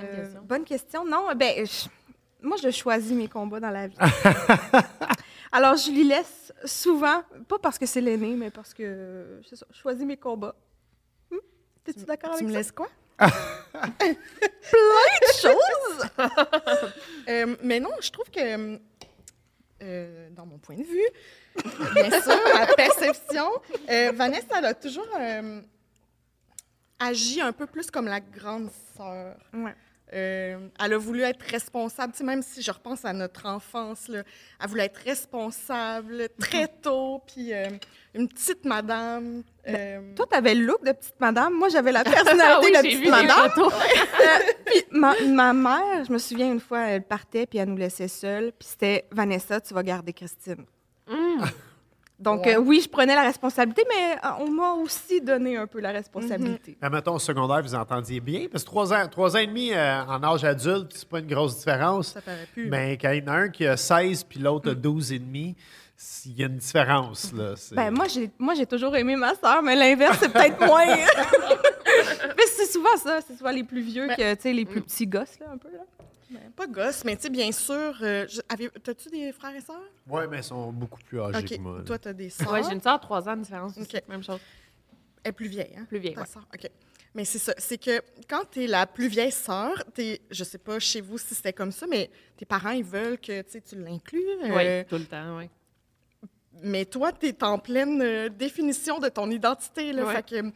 Bonne 0.00 0.16
question. 0.24 0.42
bonne 0.42 0.64
question. 0.64 1.04
Non, 1.04 1.34
ben, 1.34 1.66
je- 1.66 1.88
moi, 2.42 2.56
je 2.62 2.70
choisis 2.70 3.12
mes 3.12 3.28
combats 3.28 3.60
dans 3.60 3.70
la 3.70 3.86
vie. 3.88 3.96
Alors, 5.52 5.76
je 5.76 5.90
lui 5.90 6.04
laisse 6.04 6.52
souvent, 6.64 7.22
pas 7.48 7.58
parce 7.58 7.78
que 7.78 7.86
c'est 7.86 8.00
l'aîné, 8.00 8.34
mais 8.36 8.50
parce 8.50 8.72
que 8.72 9.40
c'est 9.48 9.56
ça, 9.56 9.66
je 9.70 9.78
choisis 9.78 10.04
mes 10.06 10.16
combats. 10.16 10.54
Hmm? 11.30 11.36
T'es-tu 11.84 12.04
d'accord 12.04 12.36
Tu 12.36 12.44
me 12.44 12.52
laisses 12.52 12.72
quoi? 12.72 12.88
chose? 15.40 16.08
Euh, 17.28 17.54
mais 17.62 17.78
non, 17.78 17.90
je 18.00 18.10
trouve 18.10 18.28
que, 18.30 18.78
euh, 19.82 20.28
dans 20.30 20.46
mon 20.46 20.58
point 20.58 20.76
de 20.76 20.82
vue, 20.82 21.08
bien 21.94 22.10
sûr, 22.20 22.34
ma 22.54 22.66
perception, 22.74 23.46
euh, 23.88 24.10
Vanessa, 24.14 24.58
elle 24.58 24.64
a 24.64 24.74
toujours 24.74 25.06
euh, 25.18 25.60
agi 26.98 27.40
un 27.40 27.52
peu 27.52 27.66
plus 27.66 27.88
comme 27.90 28.06
la 28.06 28.20
grande 28.20 28.70
sœur. 28.96 29.36
Ouais. 29.52 29.74
Euh, 30.12 30.58
elle 30.82 30.92
a 30.92 30.98
voulu 30.98 31.22
être 31.22 31.42
responsable, 31.42 32.12
tu 32.12 32.18
sais, 32.18 32.24
même 32.24 32.42
si 32.42 32.62
je 32.62 32.70
repense 32.72 33.04
à 33.04 33.12
notre 33.12 33.46
enfance, 33.46 34.08
là, 34.08 34.22
elle 34.60 34.68
voulait 34.68 34.86
être 34.86 35.00
responsable 35.04 36.28
très 36.40 36.66
tôt, 36.66 37.22
puis 37.26 37.54
euh, 37.54 37.66
une 38.14 38.26
petite 38.28 38.64
madame. 38.64 39.44
euh, 39.68 40.14
Toi, 40.16 40.26
t'avais 40.28 40.54
le 40.56 40.64
look 40.66 40.84
de 40.84 40.90
petite 40.92 41.20
madame. 41.20 41.54
Moi, 41.54 41.68
j'avais 41.68 41.92
la 41.92 42.00
Ah 42.06 42.10
personnalité 42.10 42.66
oui, 42.66 42.70
de 42.72 42.76
j'ai 42.76 42.82
petite 42.82 43.04
vu 43.04 43.10
madame. 43.10 43.50
photos. 43.50 43.72
Puis 44.66 44.82
ma, 44.90 45.14
ma 45.28 45.52
mère, 45.52 46.04
je 46.06 46.12
me 46.12 46.18
souviens 46.18 46.50
une 46.52 46.60
fois, 46.60 46.80
elle 46.88 47.02
partait 47.02 47.46
puis 47.46 47.58
elle 47.58 47.68
nous 47.68 47.76
laissait 47.76 48.08
seuls. 48.08 48.52
Puis 48.58 48.68
c'était 48.70 49.06
Vanessa, 49.12 49.60
tu 49.60 49.74
vas 49.74 49.82
garder 49.84 50.12
Christine. 50.12 50.64
Hum. 51.08 51.44
Donc 52.20 52.44
Ouais. 52.44 52.56
euh, 52.56 52.60
oui, 52.60 52.80
je 52.84 52.88
prenais 52.88 53.14
la 53.14 53.22
responsabilité, 53.22 53.82
mais 53.88 54.12
euh, 54.22 54.28
on 54.40 54.50
m'a 54.50 54.72
aussi 54.72 55.20
donné 55.22 55.56
un 55.56 55.66
peu 55.66 55.80
la 55.80 55.90
responsabilité. 55.90 56.76
Ah, 56.82 56.90
mettons, 56.90 57.14
au 57.14 57.18
secondaire, 57.18 57.62
vous 57.62 57.74
entendiez 57.74 58.20
bien? 58.20 58.46
Parce 58.52 58.62
que 58.62 58.68
trois 58.68 58.92
ans, 58.92 59.08
trois 59.10 59.36
ans 59.36 59.40
et 59.40 59.46
demi 59.46 59.72
euh, 59.72 60.02
en 60.04 60.22
âge 60.22 60.44
adulte, 60.44 60.92
c'est 60.94 61.08
pas 61.08 61.20
une 61.20 61.26
grosse 61.26 61.56
différence. 61.58 62.08
ça 62.08 62.20
paraît 62.20 62.46
plus. 62.52 62.68
Mais 62.68 62.98
quand 63.00 63.10
il 63.12 63.24
y 63.24 63.28
en 63.28 63.32
a 63.32 63.36
un 63.36 63.48
qui 63.48 63.66
a 63.66 63.76
16 63.76 64.24
puis 64.24 64.38
l'autre 64.38 64.70
a 64.70 64.74
12 64.74 65.12
et 65.12 65.18
demi, 65.18 65.56
il 66.26 66.38
y 66.38 66.42
a 66.42 66.46
une 66.46 66.56
différence. 66.58 67.32
Là. 67.32 67.54
C'est- 67.56 67.74
Ben 67.74 67.90
moi, 67.90 68.06
j'ai 68.08 68.30
moi 68.38 68.54
j'ai 68.54 68.66
toujours 68.66 68.94
aimé 68.96 69.16
ma 69.16 69.34
sœur, 69.34 69.62
mais 69.62 69.74
l'inverse 69.76 70.18
c'est 70.20 70.32
peut-être 70.32 70.58
moins. 70.66 70.86
mais 72.36 72.44
c'est 72.56 72.66
souvent 72.70 72.96
ça, 73.02 73.20
c'est 73.26 73.36
souvent 73.36 73.50
les 73.50 73.64
plus 73.64 73.80
vieux 73.82 74.06
Ben, 74.08 74.16
que 74.16 74.34
tu 74.34 74.42
sais 74.42 74.52
les 74.52 74.64
plus 74.64 74.82
petits 74.82 75.06
gosses 75.06 75.38
là 75.40 75.46
un 75.52 75.58
peu 75.58 75.68
là. 75.72 75.80
Pas 76.56 76.66
gosse, 76.66 77.04
mais 77.04 77.16
tu 77.16 77.22
sais, 77.22 77.30
bien 77.30 77.50
sûr, 77.52 77.96
euh, 78.02 78.26
t'as-tu 78.82 79.08
des 79.10 79.32
frères 79.32 79.54
et 79.56 79.60
sœurs? 79.60 79.80
Ouais, 80.08 80.26
mais 80.28 80.38
ils 80.38 80.44
sont 80.44 80.72
beaucoup 80.72 81.00
plus 81.02 81.20
âgés 81.20 81.56
que 81.56 81.60
moi. 81.60 81.78
là. 81.78 81.84
Toi, 81.84 81.98
t'as 81.98 82.12
des 82.12 82.30
sœurs. 82.30 82.52
Ouais, 82.52 82.62
j'ai 82.62 82.72
une 82.72 82.80
sœur, 82.80 83.00
trois 83.00 83.28
ans 83.28 83.36
de 83.36 83.42
différence. 83.42 83.76
aussi. 83.76 83.96
Même 84.08 84.22
chose. 84.22 84.38
Elle 85.22 85.30
est 85.30 85.32
plus 85.32 85.48
vieille, 85.48 85.74
hein? 85.76 85.84
Plus 85.88 85.98
vieille, 85.98 86.14
Ta 86.14 86.20
ouais. 86.22 86.26
sœur, 86.26 86.46
OK. 86.54 86.70
Mais 87.14 87.24
c'est 87.24 87.38
ça. 87.38 87.52
C'est 87.58 87.76
que 87.78 88.00
quand 88.28 88.42
tu 88.50 88.64
es 88.64 88.66
la 88.68 88.86
plus 88.86 89.08
vieille 89.08 89.32
sœur, 89.32 89.82
t'es, 89.92 90.20
je 90.30 90.44
sais 90.44 90.58
pas 90.58 90.78
chez 90.78 91.00
vous 91.00 91.18
si 91.18 91.34
c'était 91.34 91.52
comme 91.52 91.72
ça, 91.72 91.86
mais 91.88 92.08
tes 92.36 92.44
parents, 92.44 92.70
ils 92.70 92.84
veulent 92.84 93.18
que 93.18 93.42
tu 93.42 93.50
sais, 93.50 93.60
tu 93.60 93.76
l'inclues. 93.76 94.20
euh, 94.44 94.56
Oui, 94.82 94.86
tout 94.88 94.96
le 94.98 95.06
temps, 95.06 95.38
oui. 95.38 95.50
Mais 96.62 96.84
toi, 96.84 97.10
tu 97.12 97.26
es 97.26 97.42
en 97.44 97.58
pleine 97.58 98.00
euh, 98.02 98.28
définition 98.28 98.98
de 98.98 99.08
ton 99.08 99.28
identité. 99.30 99.92
Là, 99.92 100.04
Ouais. 100.04 100.14
Fait 100.16 100.22
que 100.28 100.50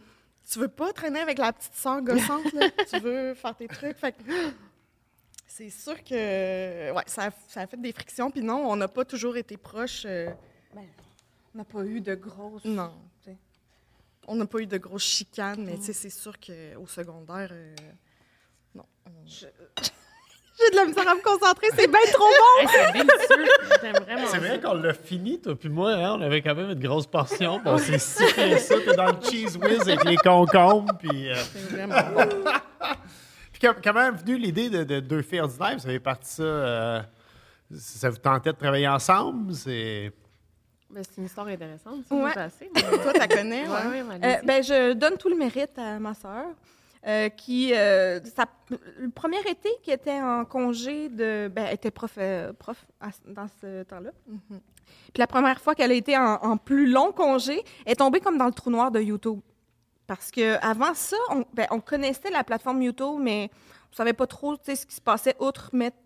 tu 0.51 0.59
veux 0.59 0.69
pas 0.69 0.93
traîner 0.93 1.21
avec 1.21 1.39
la 1.39 1.53
petite 1.53 1.75
sœur 1.75 2.01
gossante. 2.03 2.53
là? 2.53 2.69
tu 2.91 2.99
veux 3.01 3.35
faire 3.35 3.57
tes 3.57 3.67
trucs. 3.67 3.97
Fait 3.97 4.13
que 4.13 4.19
c'est 5.57 5.71
sûr 5.71 6.03
que 6.03 6.90
ouais, 6.93 7.03
ça, 7.07 7.27
a, 7.27 7.31
ça 7.49 7.61
a 7.61 7.67
fait 7.69 7.81
des 7.81 7.93
frictions. 7.93 8.29
Puis 8.31 8.43
non, 8.43 8.69
on 8.69 8.75
n'a 8.77 8.88
pas 8.88 9.05
toujours 9.05 9.37
été 9.37 9.57
proches. 9.57 10.03
euh, 10.05 10.31
On 10.77 11.59
n'a 11.59 11.64
pas 11.64 11.85
eu 11.85 12.01
de 12.01 12.14
grosses. 12.17 12.64
non. 12.64 12.93
On 14.27 14.35
n'a 14.37 14.47
pas 14.47 14.59
eu 14.61 14.67
de 14.67 14.79
grosses 14.79 15.05
chicanes, 15.05 15.62
mais 15.67 15.77
tu 15.77 15.83
sais, 15.85 15.93
c'est 15.93 16.09
sûr 16.11 16.33
qu'au 16.40 16.87
secondaire, 16.87 17.51
euh, 17.53 17.75
non. 18.75 18.85
on- 19.07 19.11
J'ai 19.27 20.71
de 20.71 20.77
la 20.77 20.85
misère 20.87 21.07
à 21.09 21.14
me 21.17 21.21
concentrer, 21.21 21.67
c'est 21.77 21.88
bien 21.88 22.01
trop 22.12 22.25
bon. 22.25 22.61
Hey, 22.62 22.69
c'est 22.71 22.93
délicieux. 22.93 23.53
J'aime 23.83 24.03
vraiment 24.05 24.27
C'est 24.27 24.33
ça. 24.33 24.38
vrai 24.38 24.61
qu'on 24.61 24.75
l'a 24.75 24.95
fini, 24.95 25.40
toi 25.40 25.55
puis 25.57 25.69
moi, 25.69 25.93
hein, 25.93 26.14
on 26.17 26.23
avait 26.23 26.40
quand 26.43 26.55
même 26.55 26.71
une 26.71 26.79
grosse 26.81 27.07
portion. 27.09 27.59
puis 27.61 27.69
on 27.69 27.77
s'est 27.79 27.99
sifflé 27.99 28.59
ça, 28.59 28.77
t'es 28.81 28.95
dans 28.95 29.07
le 29.12 29.21
cheese 29.21 29.57
whiz 29.59 29.81
avec 29.83 30.05
les 30.05 30.17
concombres. 30.17 30.97
Puis, 30.99 31.29
euh, 31.31 31.35
C'est 31.35 31.59
vraiment 31.71 32.03
bon. 32.14 32.45
puis 33.55 33.61
quand- 33.62 33.75
comment 33.83 34.01
est 34.01 34.11
venue 34.11 34.37
l'idée 34.37 34.69
de, 34.69 34.85
de 34.85 35.01
deux 35.01 35.23
filles 35.23 35.40
ordinaires? 35.40 35.77
Vous 35.79 35.87
avez 35.87 36.01
parti 36.01 36.31
ça... 36.35 36.43
euh, 36.43 37.03
ça 37.77 38.11
vous 38.11 38.19
tentait 38.19 38.53
de 38.53 38.59
travailler 38.59 38.88
ensemble? 38.88 39.55
C'est... 39.55 40.12
Ben, 40.90 41.03
c'est 41.03 41.19
une 41.19 41.25
histoire 41.27 41.47
intéressante, 41.47 42.05
ça, 42.09 42.14
Ouais. 42.14 42.33
passé. 42.35 42.69
mais- 42.75 42.83
Toi, 42.83 43.12
tu 43.14 43.19
la 43.19 43.29
connais, 43.29 43.62
Ouais, 43.67 43.69
ouais? 43.69 44.03
ouais, 44.03 44.14
Euh, 44.14 44.19
allez-y. 44.23 44.47
ben, 44.47 44.62
je 44.62 44.93
donne 44.93 45.17
tout 45.17 45.29
le 45.29 45.37
mérite 45.37 45.77
à 45.79 45.99
ma 45.99 46.14
sœur, 46.14 46.47
euh, 47.07 47.29
qui, 47.31 47.73
euh, 47.75 48.21
sa- 48.37 48.47
le 48.99 49.11
premier 49.11 49.40
été 49.49 49.69
qui 49.83 49.90
était 49.90 50.21
en 50.21 50.45
congé 50.45 51.09
de, 51.09 51.49
ben, 51.49 51.64
elle 51.69 51.75
était 51.75 51.90
prof, 51.90 52.12
euh, 52.19 52.53
prof 52.53 52.85
à 53.01 53.09
dans 53.27 53.47
ce 53.61 53.83
temps-là. 53.85 54.11
Mhm. 54.29 54.61
Puis 55.12 55.19
la 55.19 55.27
première 55.27 55.61
fois 55.61 55.75
qu'elle 55.75 55.90
a 55.90 55.95
été 55.95 56.17
en, 56.17 56.35
en 56.35 56.57
plus 56.57 56.87
long 56.90 57.11
congé, 57.12 57.62
elle 57.87 57.93
est 57.93 57.97
tombée 57.97 58.21
comme 58.21 58.37
dans 58.38 58.47
le 58.47 58.53
trou 58.53 58.71
noir 58.71 58.90
de 58.90 59.01
YouTube. 59.01 59.40
Parce 60.07 60.31
que 60.31 60.57
avant 60.64 60.95
ça, 60.95 61.17
on, 61.31 61.45
ben, 61.55 61.67
on 61.71 61.81
connaissait 61.81 62.31
la 62.31 62.45
plateforme 62.45 62.83
YouTube, 62.83 63.19
mais 63.21 63.51
on 63.93 63.97
savait 63.97 64.12
pas 64.12 64.27
trop 64.27 64.57
ce 64.62 64.73
qui 64.87 64.95
se 64.95 65.01
passait, 65.01 65.35
outre 65.40 65.71
mettre 65.73 65.97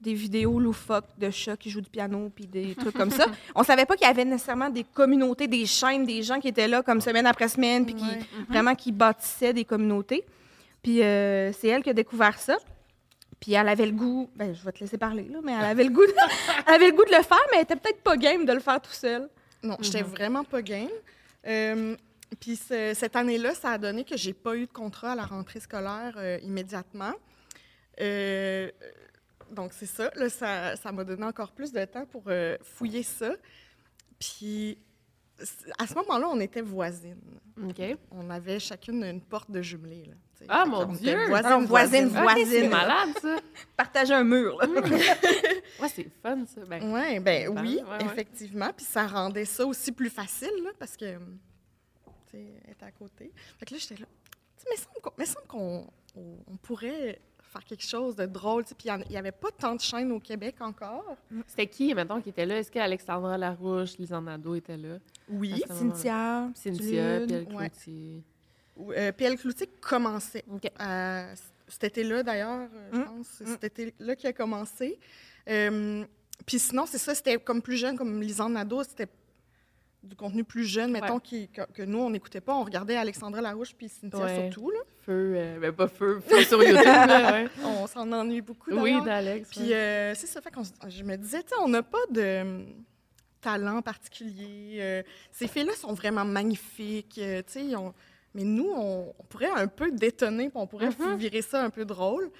des 0.00 0.14
vidéos 0.14 0.60
loufoques 0.60 1.18
de 1.18 1.30
chats 1.30 1.56
qui 1.56 1.70
jouent 1.70 1.80
du 1.80 1.88
piano 1.90 2.30
puis 2.34 2.46
des 2.46 2.74
trucs 2.78 2.94
comme 2.96 3.10
ça. 3.10 3.26
On 3.54 3.62
savait 3.64 3.86
pas 3.86 3.96
qu'il 3.96 4.06
y 4.06 4.10
avait 4.10 4.24
nécessairement 4.24 4.68
des 4.68 4.84
communautés, 4.84 5.48
des 5.48 5.64
chaînes, 5.66 6.04
des 6.04 6.22
gens 6.22 6.38
qui 6.40 6.48
étaient 6.48 6.68
là 6.68 6.82
comme 6.82 7.00
semaine 7.00 7.26
après 7.26 7.48
semaine 7.48 7.84
puis 7.86 7.94
qui 7.94 8.04
Ouais. 8.04 8.18
vraiment 8.50 8.74
qui 8.74 8.92
bâtissaient 8.92 9.52
des 9.54 9.64
communautés. 9.64 10.24
Puis 10.82 11.02
euh, 11.02 11.52
c'est 11.52 11.68
elle 11.68 11.82
qui 11.82 11.90
a 11.90 11.94
découvert 11.94 12.38
ça. 12.38 12.56
Puis 13.40 13.54
elle 13.54 13.68
avait 13.68 13.86
le 13.86 13.92
goût, 13.92 14.30
ben 14.36 14.54
je 14.54 14.62
vais 14.64 14.72
te 14.72 14.80
laisser 14.80 14.96
parler 14.98 15.24
là, 15.30 15.38
mais 15.42 15.52
elle 15.52 15.64
avait 15.64 15.84
le 15.84 15.90
goût, 15.90 16.06
de, 16.06 16.12
elle 16.66 16.74
avait 16.74 16.86
le 16.90 16.96
goût 16.96 17.04
de 17.04 17.10
le 17.16 17.22
faire, 17.22 17.38
mais 17.50 17.56
elle 17.58 17.62
était 17.62 17.76
peut-être 17.76 18.02
pas 18.02 18.16
game 18.16 18.44
de 18.44 18.52
le 18.52 18.60
faire 18.60 18.80
tout 18.80 18.92
seul. 18.92 19.28
Non, 19.62 19.76
j'étais 19.80 20.02
vraiment 20.02 20.44
pas 20.44 20.60
game. 20.62 20.88
Euh, 21.46 21.96
Puis 22.40 22.56
ce- 22.56 22.92
cette 22.94 23.16
année-là, 23.16 23.54
ça 23.54 23.70
a 23.72 23.78
donné 23.78 24.04
que 24.04 24.16
j'ai 24.16 24.32
pas 24.32 24.56
eu 24.56 24.66
de 24.66 24.72
contrat 24.72 25.12
à 25.12 25.14
la 25.14 25.24
rentrée 25.26 25.60
scolaire 25.60 26.14
euh, 26.16 26.38
immédiatement. 26.42 27.12
Euh, 28.00 28.70
donc 29.50 29.72
c'est 29.72 29.86
ça, 29.86 30.10
là, 30.16 30.28
ça, 30.28 30.74
ça 30.76 30.90
m'a 30.92 31.04
donné 31.04 31.24
encore 31.24 31.52
plus 31.52 31.70
de 31.72 31.84
temps 31.84 32.06
pour 32.06 32.24
euh, 32.28 32.56
fouiller 32.62 33.02
ça. 33.02 33.32
Puis 34.18 34.78
à 35.78 35.86
ce 35.86 35.94
moment-là, 35.94 36.28
on 36.28 36.40
était 36.40 36.60
voisines. 36.62 37.20
OK. 37.62 37.80
On 38.10 38.30
avait 38.30 38.58
chacune 38.60 39.02
une 39.04 39.20
porte 39.20 39.50
de 39.50 39.60
jumelée. 39.62 40.04
Là. 40.06 40.14
Ah, 40.48 40.64
Fait 40.64 40.70
mon 40.70 40.84
Dieu! 40.86 41.16
Voisines. 41.28 42.06
Ok, 42.06 42.12
c'est 42.12 42.22
Voisine. 42.22 42.70
malade, 42.70 43.08
ça. 43.20 43.36
Partager 43.76 44.14
un 44.14 44.24
mur. 44.24 44.58
là. 44.58 44.66
Ouais, 45.80 45.88
c'est 45.88 46.08
fun, 46.22 46.44
ça. 46.46 46.60
Ben, 46.66 46.82
Oui, 46.92 47.18
ben 47.18 47.48
oui, 47.48 47.80
ouais, 47.84 47.90
ouais. 47.90 48.04
effectivement. 48.04 48.70
Puis 48.76 48.86
ça 48.86 49.06
rendait 49.08 49.44
ça 49.44 49.66
aussi 49.66 49.90
plus 49.90 50.08
facile, 50.10 50.52
là, 50.62 50.70
parce 50.78 50.96
que, 50.96 51.18
sais, 52.36 52.70
était 52.70 52.84
à 52.84 52.90
côté. 52.92 53.32
Fait 53.58 53.66
que 53.66 53.74
là, 53.74 53.80
j'étais 53.80 54.00
là. 54.00 54.06
Tu 54.56 54.62
sais, 54.62 54.68
mais 54.70 55.24
il 55.24 55.26
semble 55.26 55.46
qu'on- 55.46 55.86
on, 56.16 56.56
pourrait 56.62 57.20
faire 57.40 57.64
quelque 57.64 57.82
chose 57.84 58.16
de 58.16 58.26
drôle. 58.26 58.64
Puis 58.64 58.88
il 58.88 59.10
n'y 59.10 59.16
avait 59.16 59.32
pas 59.32 59.50
tant 59.50 59.74
de 59.74 59.80
chaînes 59.80 60.10
au 60.12 60.20
Québec 60.20 60.56
encore. 60.60 61.16
C'était 61.46 61.66
qui, 61.66 61.94
mettons, 61.94 62.20
qui 62.20 62.30
était 62.30 62.46
là? 62.46 62.58
Est-ce 62.58 62.70
qu'Alexandra 62.70 63.36
Larouche, 63.38 63.98
Lisanne 63.98 64.24
Nadeau 64.24 64.54
était 64.54 64.76
là? 64.76 64.98
Oui. 65.28 65.62
Cynthia. 65.68 66.50
Cynthia, 66.54 67.20
Jude. 67.20 67.28
Pierre 67.28 67.48
ouais. 67.56 67.70
Cloutier. 67.70 68.22
Euh, 68.96 69.12
PL 69.12 69.36
Cloutier 69.36 69.68
commençait. 69.80 70.44
OK. 70.52 70.70
Euh, 70.80 71.34
cet 71.68 71.84
été-là, 71.84 72.22
d'ailleurs, 72.22 72.68
euh, 72.72 72.90
je 72.92 72.98
Mm. 72.98 73.04
pense. 73.04 73.26
Cet 73.44 73.64
été-là 73.64 74.16
qui 74.16 74.26
a 74.26 74.32
commencé. 74.32 74.98
Euh, 75.48 76.04
puis 76.46 76.58
sinon, 76.58 76.84
c'est 76.86 76.98
ça, 76.98 77.14
c'était 77.14 77.38
comme 77.38 77.62
plus 77.62 77.76
jeune, 77.76 77.96
comme 77.96 78.20
Lisanne 78.20 78.52
Nadeau, 78.54 78.82
c'était 78.82 79.08
du 80.04 80.14
contenu 80.16 80.44
plus 80.44 80.64
jeune, 80.64 80.90
mettons, 80.92 81.14
Ouais. 81.14 81.20
qui- 81.22 81.48
que, 81.48 81.62
que 81.72 81.82
nous, 81.82 81.98
on 81.98 82.10
n'écoutait 82.10 82.40
pas. 82.40 82.54
On 82.54 82.62
regardait 82.64 82.96
Alexandra 82.96 83.40
Larouche 83.40 83.74
puis 83.74 83.88
Cynthia 83.88 84.24
Ouais. 84.24 84.50
surtout. 84.50 84.70
Là. 84.70 84.78
Feu, 85.00 85.34
euh, 85.36 85.58
ben 85.60 85.72
pas 85.72 85.88
feu, 85.88 86.20
feu 86.20 86.42
sur 86.44 86.62
YouTube, 86.62 86.84
là, 86.84 87.32
ouais. 87.44 87.48
On 87.64 87.86
s'en 87.86 88.10
ennuie 88.12 88.40
beaucoup, 88.40 88.70
Oui, 88.72 89.00
d'Alex. 89.02 89.48
Puis 89.50 89.72
euh, 89.72 90.14
c'est 90.14 90.26
ça, 90.26 90.40
fait 90.40 90.50
qu'on 90.50 90.62
je 90.88 91.02
me 91.02 91.16
disais, 91.16 91.42
tu 91.42 91.48
sais, 91.50 91.54
on 91.62 91.68
n'a 91.68 91.82
pas 91.82 91.98
de 92.10 92.40
hum, 92.42 92.66
talent 93.40 93.82
particulier. 93.82 94.78
euh, 94.80 95.02
ces 95.30 95.46
filles-là 95.48 95.74
sont 95.74 95.92
vraiment 95.92 96.24
magnifiques, 96.24 97.18
euh, 97.18 97.42
ils 97.56 97.76
ont- 97.76 97.92
mais 98.34 98.44
nous, 98.44 98.70
on, 98.74 99.14
on 99.18 99.22
pourrait 99.24 99.50
un 99.54 99.66
peu 99.66 99.90
détonner, 99.90 100.48
puis 100.48 100.58
on 100.58 100.66
pourrait 100.66 100.88
Mm-hmm. 100.88 101.16
virer 101.16 101.42
ça 101.42 101.62
un 101.62 101.70
peu 101.70 101.84
drôle. 101.84 102.30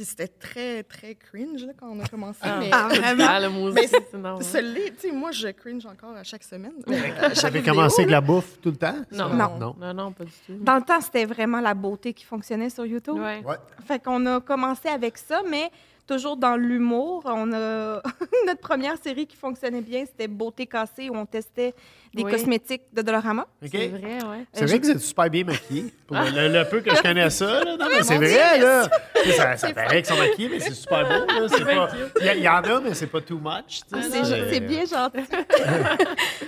Puis 0.00 0.06
c'était 0.06 0.28
très, 0.28 0.82
très 0.82 1.14
cringe 1.14 1.62
là, 1.62 1.72
quand 1.78 1.90
on 1.90 2.00
a 2.00 2.08
commencé. 2.08 2.40
mais 2.58 2.70
ah, 2.72 2.88
vraiment? 2.88 3.38
le 3.38 3.48
mot 3.50 3.70
Mais 3.70 3.86
tu 3.86 4.94
sais, 4.96 5.12
moi, 5.12 5.30
je 5.30 5.48
cringe 5.48 5.84
encore 5.84 6.16
à 6.16 6.22
chaque 6.22 6.42
semaine. 6.42 6.72
Vidéo, 6.86 7.62
commencé 7.62 8.00
avec 8.00 8.10
la 8.10 8.22
bouffe 8.22 8.58
tout 8.62 8.70
le 8.70 8.76
temps? 8.76 8.96
Non. 9.12 9.28
non. 9.34 9.76
Non, 9.78 9.92
non, 9.92 10.12
pas 10.12 10.24
du 10.24 10.32
tout. 10.46 10.54
Dans 10.58 10.76
le 10.76 10.82
temps, 10.82 11.02
c'était 11.02 11.26
vraiment 11.26 11.60
la 11.60 11.74
beauté 11.74 12.14
qui 12.14 12.24
fonctionnait 12.24 12.70
sur 12.70 12.86
YouTube. 12.86 13.18
Ouais. 13.18 13.42
Ouais. 13.44 13.56
Fait 13.86 14.02
qu'on 14.02 14.24
a 14.24 14.40
commencé 14.40 14.88
avec 14.88 15.18
ça, 15.18 15.42
mais 15.50 15.70
toujours 16.06 16.38
dans 16.38 16.56
l'humour. 16.56 17.24
On 17.26 17.52
a 17.52 18.00
notre 18.46 18.60
première 18.60 18.96
série 18.96 19.26
qui 19.26 19.36
fonctionnait 19.36 19.82
bien, 19.82 20.06
c'était 20.06 20.28
Beauté 20.28 20.66
cassée, 20.66 21.10
où 21.10 21.14
on 21.14 21.26
testait 21.26 21.74
des 22.12 22.24
Oui. 22.24 22.30
cosmétiques 22.32 22.82
de 22.92 23.02
Dolorama. 23.02 23.46
C'est 23.62 23.68
vrai, 23.88 24.00
ouais. 24.02 24.44
C'est 24.52 24.62
Euh, 24.62 24.66
vrai 24.66 24.78
que 24.80 24.84
vous 24.84 24.90
êtes 24.90 25.00
super 25.00 25.30
bien 25.30 25.44
maquillés. 25.44 25.92
Pour 26.08 26.16
le, 26.16 26.48
le 26.48 26.64
peu 26.68 26.80
que 26.80 26.92
je 26.94 27.00
connais 27.02 27.30
ça, 27.30 27.62
là. 27.64 27.76
Non, 27.78 27.86
mais 27.88 28.02
c'est 28.02 28.16
vrai, 28.16 28.58
là. 28.58 28.88
Ça, 29.36 29.56
ça 29.56 29.72
paraît 29.72 30.02
qu'ils 30.02 30.14
sont 30.14 30.20
maquillés, 30.20 30.48
mais 30.50 30.58
c'est 30.60 30.74
super 30.74 31.04
beau, 31.04 31.26
là. 31.32 31.46
C'est 31.48 31.64
pas... 31.64 31.88
Il 32.20 32.26
y, 32.26 32.28
a- 32.28 32.34
il 32.34 32.42
y 32.42 32.48
en 32.48 32.54
a, 32.62 32.80
mais 32.80 32.94
c'est 32.94 33.06
pas 33.06 33.20
too 33.20 33.38
much. 33.38 33.82
Ah, 33.92 33.98
C'est 34.02 34.24
C'est- 34.24 34.50
c'est 34.52 34.60
bien 34.60 34.80
gentil. 34.84 35.20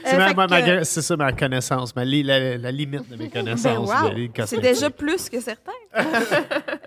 C'est 0.04 0.14
Euh, 0.14 0.18
ma- 0.18 0.28
fait 0.28 0.34
ma- 0.34 0.46
que- 0.62 0.76
ma- 0.78 0.84
c'est 0.84 1.02
ça 1.02 1.16
ma 1.16 1.32
connaissance, 1.32 1.94
ma 1.94 2.04
li- 2.04 2.24
la, 2.24 2.58
la 2.58 2.70
limite 2.72 3.08
de 3.08 3.14
mes 3.16 3.28
Ben, 3.28 3.44
connaissances. 3.44 3.88
wow. 3.88 4.46
C'est 4.46 4.60
déjà 4.60 4.90
plus 4.90 5.28
que 5.30 5.40
certains. 5.40 5.70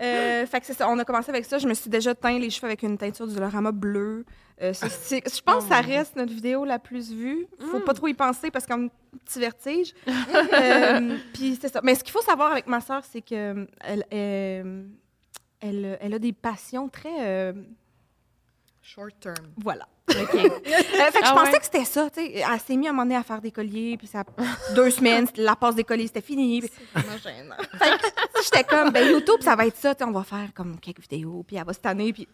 euh, 0.02 0.46
fait 0.46 0.60
que 0.60 0.66
c'est 0.66 0.74
ça. 0.74 0.88
On 0.88 0.98
a 0.98 1.04
commencé 1.04 1.30
avec 1.30 1.44
ça. 1.44 1.58
Je 1.58 1.66
me 1.66 1.74
suis 1.74 1.88
déjà 1.90 2.14
teint 2.14 2.38
les 2.38 2.50
cheveux 2.50 2.66
avec 2.66 2.82
une 2.82 2.98
teinture 2.98 3.26
du 3.26 3.34
Dolorama 3.34 3.72
bleu. 3.72 4.24
Euh, 4.62 4.72
c'est- 4.74 5.22
je 5.36 5.42
pense 5.42 5.64
que 5.64 5.70
ça 5.70 5.80
reste 5.80 6.16
notre 6.16 6.32
vidéo 6.32 6.64
la 6.64 6.78
plus 6.78 7.12
vue. 7.12 7.46
Faut 7.70 7.80
pas 7.80 7.94
trop 7.94 8.08
y 8.08 8.14
penser 8.14 8.50
parce 8.50 8.66
qu'on 8.66 8.84
a 8.84 8.86
un 8.86 9.18
petit 9.24 9.38
vertige. 9.38 9.92
Euh, 10.52 11.16
Puis 11.34 11.58
c'est 11.60 11.68
ça. 11.72 11.80
Mais 11.82 11.94
ce 11.94 12.02
qu'il 12.04 12.12
faut 12.12 12.22
savoir 12.22 12.52
avec 12.52 12.66
ma 12.66 12.80
sœur, 12.80 13.02
c'est 13.10 13.22
que 13.22 13.66
elle, 13.80 14.04
elle, 14.10 14.86
elle- 15.60 15.98
elle 16.00 16.14
a 16.14 16.18
des 16.18 16.32
passions 16.32 16.88
très. 16.88 17.14
euh, 17.26 17.52
Short 18.82 19.12
term. 19.20 19.34
voilà. 19.56 19.86
OK. 20.08 20.14
Euh, 20.34 21.10
fait 21.10 21.20
que 21.20 21.26
je 21.26 21.30
Ah 21.30 21.34
pensais 21.34 21.52
ouais? 21.52 21.58
que 21.58 21.64
c'était 21.64 21.84
ça. 21.84 22.08
tu 22.10 22.20
sais. 22.20 22.32
Elle 22.36 22.60
s'est 22.60 22.76
mise 22.76 22.86
à 22.86 22.90
un 22.90 22.92
moment 22.92 23.02
donné 23.02 23.16
à 23.16 23.22
faire 23.24 23.40
des 23.40 23.50
colliers. 23.50 23.96
Puis 23.98 24.06
ça, 24.06 24.24
deux 24.74 24.90
semaines, 24.90 25.26
la 25.36 25.56
passe 25.56 25.74
des 25.74 25.84
colliers, 25.84 26.06
c'était 26.06 26.20
fini. 26.20 26.60
Puis- 26.60 26.70
gênant. 27.22 27.56
Fait 27.78 27.98
que 27.98 28.42
j'étais 28.44 28.64
comme, 28.64 28.90
ben 28.90 29.06
YouTube, 29.10 29.40
ça 29.42 29.56
va 29.56 29.66
être 29.66 29.76
ça, 29.76 29.94
tu 29.94 30.04
sais, 30.04 30.08
on 30.08 30.12
va 30.12 30.22
faire 30.22 30.48
comme 30.54 30.78
quelques 30.78 31.00
vidéos, 31.00 31.42
puis 31.46 31.56
elle 31.56 31.64
va 31.64 31.72
cette 31.72 31.86
année, 31.86 32.12
puis... 32.12 32.28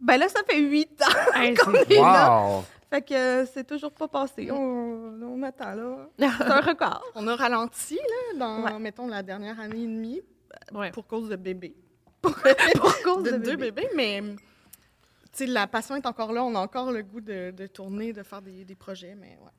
Ben 0.00 0.16
là, 0.18 0.28
ça 0.28 0.40
fait 0.48 0.58
huit 0.60 1.00
ans 1.02 1.34
Hey, 1.40 1.54
qu'on 1.56 1.72
est 1.72 1.88
là. 1.94 2.60
Fait 2.90 3.02
que 3.02 3.14
euh, 3.14 3.46
c'est 3.52 3.66
toujours 3.66 3.90
pas 3.92 4.06
passé. 4.08 4.50
On, 4.50 4.56
on 5.22 5.42
attend, 5.42 5.72
là. 5.74 6.08
C'est 6.18 6.44
un 6.44 6.60
record. 6.60 7.02
On 7.16 7.26
a 7.26 7.34
ralenti, 7.34 7.96
là, 7.96 8.38
dans, 8.38 8.62
Ouais. 8.64 8.78
mettons, 8.78 9.08
la 9.08 9.22
dernière 9.22 9.58
année 9.58 9.82
et 9.82 9.86
demie, 9.86 10.20
Ouais. 10.72 10.90
pour 10.92 11.06
cause 11.06 11.28
de 11.28 11.36
bébés. 11.36 11.74
Pour 12.22 13.02
cause 13.04 13.22
de, 13.24 13.30
de, 13.32 13.36
deux 13.36 13.56
bébé. 13.56 13.70
bébés, 13.82 13.88
mais 13.94 14.20
tu 14.22 14.36
sais, 15.32 15.46
la 15.46 15.66
passion 15.68 15.94
est 15.96 16.06
encore 16.06 16.32
là. 16.32 16.42
On 16.44 16.54
a 16.56 16.58
encore 16.58 16.90
le 16.90 17.02
goût 17.02 17.20
de, 17.20 17.50
de 17.52 17.66
tourner, 17.68 18.12
de 18.12 18.22
faire 18.24 18.42
des, 18.42 18.64
des 18.64 18.74
projets, 18.74 19.14
mais 19.14 19.38
ouais. 19.42 19.50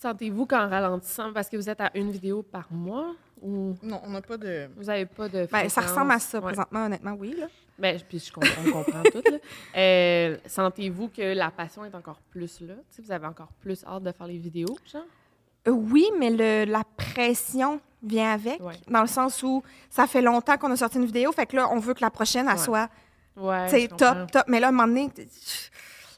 Sentez-vous 0.00 0.46
qu'en 0.46 0.68
ralentissant, 0.68 1.32
parce 1.32 1.48
que 1.48 1.56
vous 1.56 1.68
êtes 1.70 1.80
à 1.80 1.90
une 1.94 2.10
vidéo 2.10 2.42
par 2.42 2.66
mois 2.70 3.14
ou? 3.40 3.74
Non, 3.82 4.00
on 4.04 4.10
n'a 4.10 4.20
pas 4.22 4.36
de. 4.36 4.68
vous 4.76 4.84
n'avez 4.84 5.06
pas 5.06 5.28
de. 5.28 5.48
Ben, 5.50 5.68
ça 5.68 5.80
ressemble 5.82 6.12
à 6.12 6.18
ça, 6.18 6.38
Ouais. 6.38 6.44
présentement, 6.52 6.86
honnêtement, 6.86 7.16
oui. 7.18 7.34
Là. 7.38 7.46
Ben, 7.78 8.00
puis 8.08 8.18
je 8.18 8.32
comprends, 8.32 8.50
on 8.66 8.72
comprend 8.72 9.02
tout. 9.04 9.22
là. 9.30 9.38
Euh, 9.76 10.36
Sentez-vous 10.46 11.08
que 11.08 11.34
la 11.34 11.50
passion 11.50 11.84
est 11.84 11.94
encore 11.94 12.20
plus 12.30 12.60
là? 12.62 12.74
Tu 12.74 12.96
sais, 12.96 13.02
vous 13.02 13.12
avez 13.12 13.26
encore 13.26 13.52
plus 13.60 13.84
hâte 13.84 14.02
de 14.02 14.12
faire 14.12 14.26
les 14.26 14.38
vidéos, 14.38 14.76
genre? 14.90 15.02
Euh, 15.68 15.70
oui, 15.72 16.06
mais 16.18 16.30
le, 16.30 16.70
la 16.70 16.82
pression 16.96 17.80
vient 18.02 18.32
avec, 18.32 18.60
Ouais. 18.62 18.74
dans 18.88 19.00
le 19.02 19.06
sens 19.08 19.42
où 19.42 19.62
ça 19.90 20.06
fait 20.06 20.22
longtemps 20.22 20.56
qu'on 20.56 20.70
a 20.70 20.76
sorti 20.76 20.96
une 20.98 21.06
vidéo, 21.06 21.32
fait 21.32 21.46
que 21.46 21.56
là, 21.56 21.68
on 21.72 21.78
veut 21.78 21.92
que 21.94 22.02
la 22.02 22.10
prochaine, 22.10 22.46
elle 22.48 22.52
Ouais. 22.56 22.58
soit 22.64 22.88
Ouais. 23.36 23.88
top, 23.88 24.30
top. 24.30 24.44
Mais 24.48 24.60
là, 24.60 24.68
à 24.68 24.70
un 24.70 24.72
moment 24.72 24.88
donné, 24.88 25.10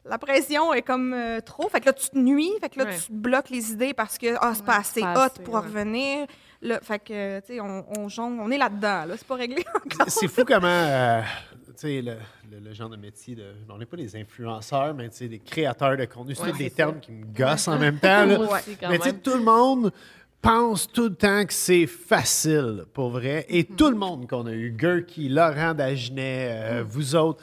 la 0.08 0.18
pression 0.18 0.72
est 0.72 0.82
comme 0.82 1.12
euh, 1.12 1.40
trop. 1.40 1.68
Fait 1.68 1.80
que 1.80 1.86
là, 1.86 1.92
tu 1.92 2.08
te 2.08 2.18
nuis. 2.18 2.50
Fait 2.60 2.68
que 2.68 2.78
là, 2.78 2.86
Ouais. 2.86 2.96
tu 2.96 3.12
bloques 3.12 3.50
les 3.50 3.72
idées 3.72 3.94
parce 3.94 4.18
que 4.18 4.34
ah, 4.40 4.52
c'est 4.54 4.64
pas 4.64 4.72
Ouais, 4.72 4.78
assez 4.78 5.00
pas 5.00 5.14
hot 5.14 5.30
assez, 5.32 5.42
pour 5.42 5.54
ouais. 5.54 5.60
revenir. 5.60 6.26
Là, 6.60 6.80
fait 6.82 6.98
que, 6.98 7.38
tu 7.40 7.46
sais, 7.54 7.60
on, 7.60 7.84
on 7.96 8.08
jongle. 8.08 8.40
On 8.40 8.50
est 8.50 8.58
là-dedans, 8.58 9.04
là. 9.06 9.14
C'est 9.16 9.26
pas 9.26 9.36
réglé 9.36 9.64
encore. 9.74 10.08
C'est 10.08 10.26
fou 10.28 10.42
comment, 10.46 10.66
euh, 10.66 11.20
tu 11.68 11.72
sais, 11.76 12.02
le, 12.02 12.14
le- 12.50 12.58
le 12.68 12.74
genre 12.74 12.88
de 12.88 12.96
métier 12.96 13.36
de. 13.36 13.44
On 13.70 13.78
n'est 13.78 13.86
pas 13.86 13.96
des 13.96 14.16
influenceurs, 14.16 14.92
mais 14.94 15.08
tu 15.10 15.16
sais, 15.18 15.28
des 15.28 15.38
créateurs 15.38 15.96
de 15.96 16.04
contenu. 16.06 16.34
C'est 16.34 16.56
des 16.56 16.70
termes 16.70 16.98
qui 16.98 17.12
me 17.12 17.24
gossent 17.26 17.68
en 17.68 17.78
même 17.80 17.98
temps. 17.98 18.24
là. 18.26 18.38
Mais 18.88 18.98
tu 18.98 19.04
sais, 19.10 19.12
tout 19.14 19.34
le 19.34 19.42
monde 19.44 19.92
pense 20.40 20.86
tout 20.90 21.04
le 21.08 21.14
temps 21.14 21.44
que 21.44 21.52
c'est 21.52 21.86
facile, 21.86 22.84
pour 22.92 23.10
vrai. 23.10 23.44
Et 23.48 23.64
tout 23.64 23.90
le 23.90 23.96
monde 23.96 24.28
qu'on 24.28 24.46
a 24.46 24.52
eu, 24.52 24.70
Gurky, 24.70 25.28
Laurent 25.28 25.74
Dagenet, 25.74 26.48
euh, 26.50 26.84
vous 26.86 27.14
autres, 27.16 27.42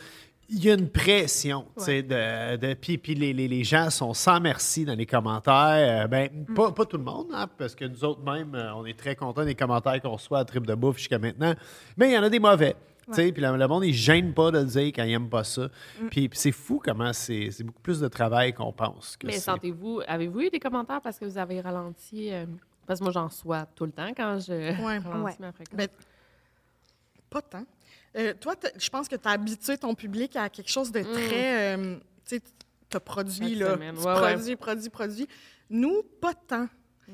il 0.50 0.64
y 0.64 0.70
a 0.70 0.76
une 0.76 0.90
pression, 0.90 1.66
tu 1.78 1.84
sais, 1.86 2.04
de, 2.04 2.56
de- 2.58 2.74
puis, 2.76 2.98
puis 2.98 3.16
les, 3.16 3.34
les- 3.34 3.48
les 3.48 3.64
gens 3.64 3.90
sont 3.90 4.14
sans 4.14 4.40
merci 4.40 4.86
dans 4.86 4.94
les 4.96 5.06
commentaires. 5.06 6.04
Euh, 6.04 6.08
ben, 6.08 6.30
pas, 6.56 6.72
pas 6.72 6.86
tout 6.86 6.98
le 6.98 7.04
monde, 7.04 7.28
hein, 7.34 7.48
parce 7.58 7.74
que 7.76 7.86
nous 7.86 8.04
autres 8.04 8.22
même, 8.24 8.54
euh, 8.56 8.74
on 8.76 8.86
est 8.86 8.98
très 8.98 9.16
contents 9.16 9.44
des 9.46 9.56
commentaires 9.56 10.00
qu'on 10.02 10.12
reçoit 10.14 10.40
à 10.40 10.46
Trip 10.46 10.66
de 10.68 10.76
Bouffe 10.76 10.98
jusqu'à 10.98 11.18
maintenant. 11.20 11.54
Mais 11.98 12.10
il 12.10 12.14
y 12.14 12.18
en 12.18 12.24
a 12.24 12.30
des 12.30 12.40
mauvais. 12.40 12.76
tu 13.08 13.14
sais, 13.14 13.32
Puis 13.32 13.42
le, 13.42 13.56
le 13.58 13.68
monde, 13.68 13.84
il 13.86 13.92
ne 13.92 13.94
gêne 13.94 14.34
pas 14.34 14.52
de 14.52 14.60
le 14.60 14.66
dire 14.66 14.88
quand 14.96 15.04
il 15.04 15.10
n'aime 15.12 15.30
pas 15.30 15.44
ça. 15.44 15.68
Puis, 16.12 16.30
puis 16.30 16.38
c'est 16.40 16.52
fou 16.52 16.80
comment 16.84 17.12
c'est 17.14 17.50
c'est 17.52 17.64
beaucoup 17.64 17.82
plus 17.82 18.00
de 18.00 18.08
travail 18.08 18.54
qu'on 18.54 18.72
pense. 18.74 19.18
que 19.18 19.26
Mais 19.28 19.34
sentez-vous, 19.34 20.02
avez-vous 20.08 20.42
eu 20.42 20.50
des 20.50 20.60
commentaires 20.60 21.02
parce 21.02 21.18
que 21.20 21.26
vous 21.26 21.38
avez 21.38 21.62
ralenti? 21.62 22.32
euh, 22.32 22.46
parce 22.88 23.00
que 23.00 23.04
moi, 23.06 23.12
j'en 23.14 23.26
reçois 23.28 23.66
tout 23.76 23.86
le 23.86 23.92
temps 23.92 24.12
quand 24.16 24.38
je 24.40 24.54
Ouais. 24.54 25.00
ralentis 25.00 25.24
Ouais. 25.24 25.36
ma 25.40 25.52
fréquence? 25.52 25.76
Ben, 25.76 25.88
pas 27.32 27.42
tant. 27.42 27.66
Euh, 28.16 28.34
toi, 28.40 28.56
je 28.78 28.90
pense 28.90 29.08
que 29.08 29.16
tu 29.16 29.28
as 29.28 29.32
habitué 29.32 29.78
ton 29.78 29.94
public 29.94 30.36
à 30.36 30.50
quelque 30.50 30.70
chose 30.70 30.92
de 30.92 31.02
très. 31.02 31.76
euh, 31.78 31.96
tu 32.26 32.38
sais, 32.38 32.42
tu 32.90 32.98
as 32.98 33.00
produit, 33.00 33.56
là. 33.56 33.74
semaine. 33.74 33.96
Tu 33.96 34.02
Ouais, 34.02 34.14
ouais. 34.14 34.34
produis, 34.34 34.56
produis, 34.56 34.90
produis. 34.90 35.28
Nous, 35.70 36.04
pas 36.22 36.34
tant. 36.34 36.68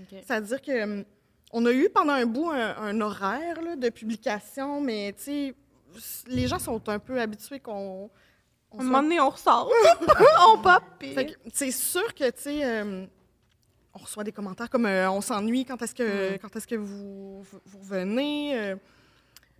C'est-à-dire 0.10 0.62
que 0.62 0.72
euh, 0.72 1.04
on 1.52 1.66
a 1.66 1.72
eu 1.72 1.90
pendant 1.90 2.14
un 2.14 2.26
bout 2.26 2.50
un, 2.52 2.78
un 2.78 3.02
horaire 3.02 3.62
là, 3.62 3.76
de 3.76 3.90
publication, 3.90 4.80
mais 4.80 5.14
tu 5.18 5.24
sais, 5.24 5.56
les 6.28 6.48
gens 6.48 6.60
sont 6.60 6.88
un 6.90 7.00
peu 7.00 7.20
habitués 7.20 7.60
qu'on. 7.60 8.10
on 8.72 8.78
À 8.78 8.82
un 8.82 8.84
soit- 8.84 8.84
moment 8.86 9.04
donné, 9.04 9.20
on 9.20 9.30
ressort. 9.30 9.70
on 10.50 10.58
pop. 10.62 10.84
puis- 11.00 11.14
Fait 11.14 11.26
que 11.26 11.34
c'est 11.54 11.72
sûr 11.72 12.14
que, 12.14 12.30
tu 12.30 12.42
sais, 12.42 12.64
euh, 12.64 13.06
on 13.94 14.00
reçoit 14.00 14.24
des 14.24 14.32
commentaires 14.32 14.70
comme 14.70 14.86
euh, 14.86 15.10
on 15.12 15.20
s'ennuie, 15.20 15.66
quand 15.66 15.82
est-ce 15.82 15.94
que, 15.96 16.38
quand 16.38 16.56
est-ce 16.56 16.68
que 16.68 16.76
vous, 16.76 17.42
vous, 17.42 17.80
euh, 18.56 18.76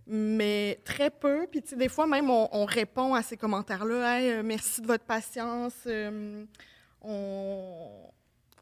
mais 0.06 0.80
très 0.84 1.10
peu. 1.10 1.46
Puis, 1.50 1.62
tu 1.62 1.68
sais, 1.70 1.76
des 1.76 1.88
fois, 1.88 2.06
même, 2.06 2.28
on, 2.30 2.48
on 2.52 2.64
répond 2.64 3.14
à 3.14 3.22
ces 3.22 3.36
commentaires-là. 3.36 4.18
Hey, 4.20 4.30
euh, 4.32 4.42
merci 4.42 4.80
de 4.80 4.86
votre 4.86 5.04
patience. 5.04 5.74
euh, 5.86 6.44
on 7.04 8.10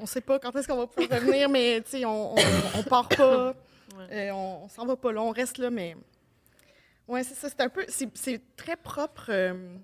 ne 0.00 0.06
sait 0.06 0.20
pas 0.20 0.38
quand 0.38 0.54
est-ce 0.56 0.66
qu'on 0.68 0.76
va 0.76 0.86
pouvoir 0.86 1.20
revenir, 1.20 1.48
mais, 1.48 1.80
tu 1.82 1.90
sais, 1.98 2.04
on, 2.04 2.34
on, 2.34 2.36
on 2.78 2.82
part 2.82 3.08
pas. 3.08 3.54
euh, 4.10 4.30
on, 4.32 4.60
on 4.64 4.68
s'en 4.68 4.86
va 4.86 4.96
pas 4.96 5.12
là, 5.12 5.20
on 5.22 5.30
reste 5.30 5.58
là, 5.58 5.70
mais. 5.70 5.96
Ouais, 7.08 7.22
c'est 7.24 7.34
ça. 7.34 7.48
C'est 7.48 7.60
un 7.60 7.68
peu. 7.68 7.84
C'est 7.88 8.40
très 8.56 8.76
propre. 8.76 9.26
euh, 9.30 9.76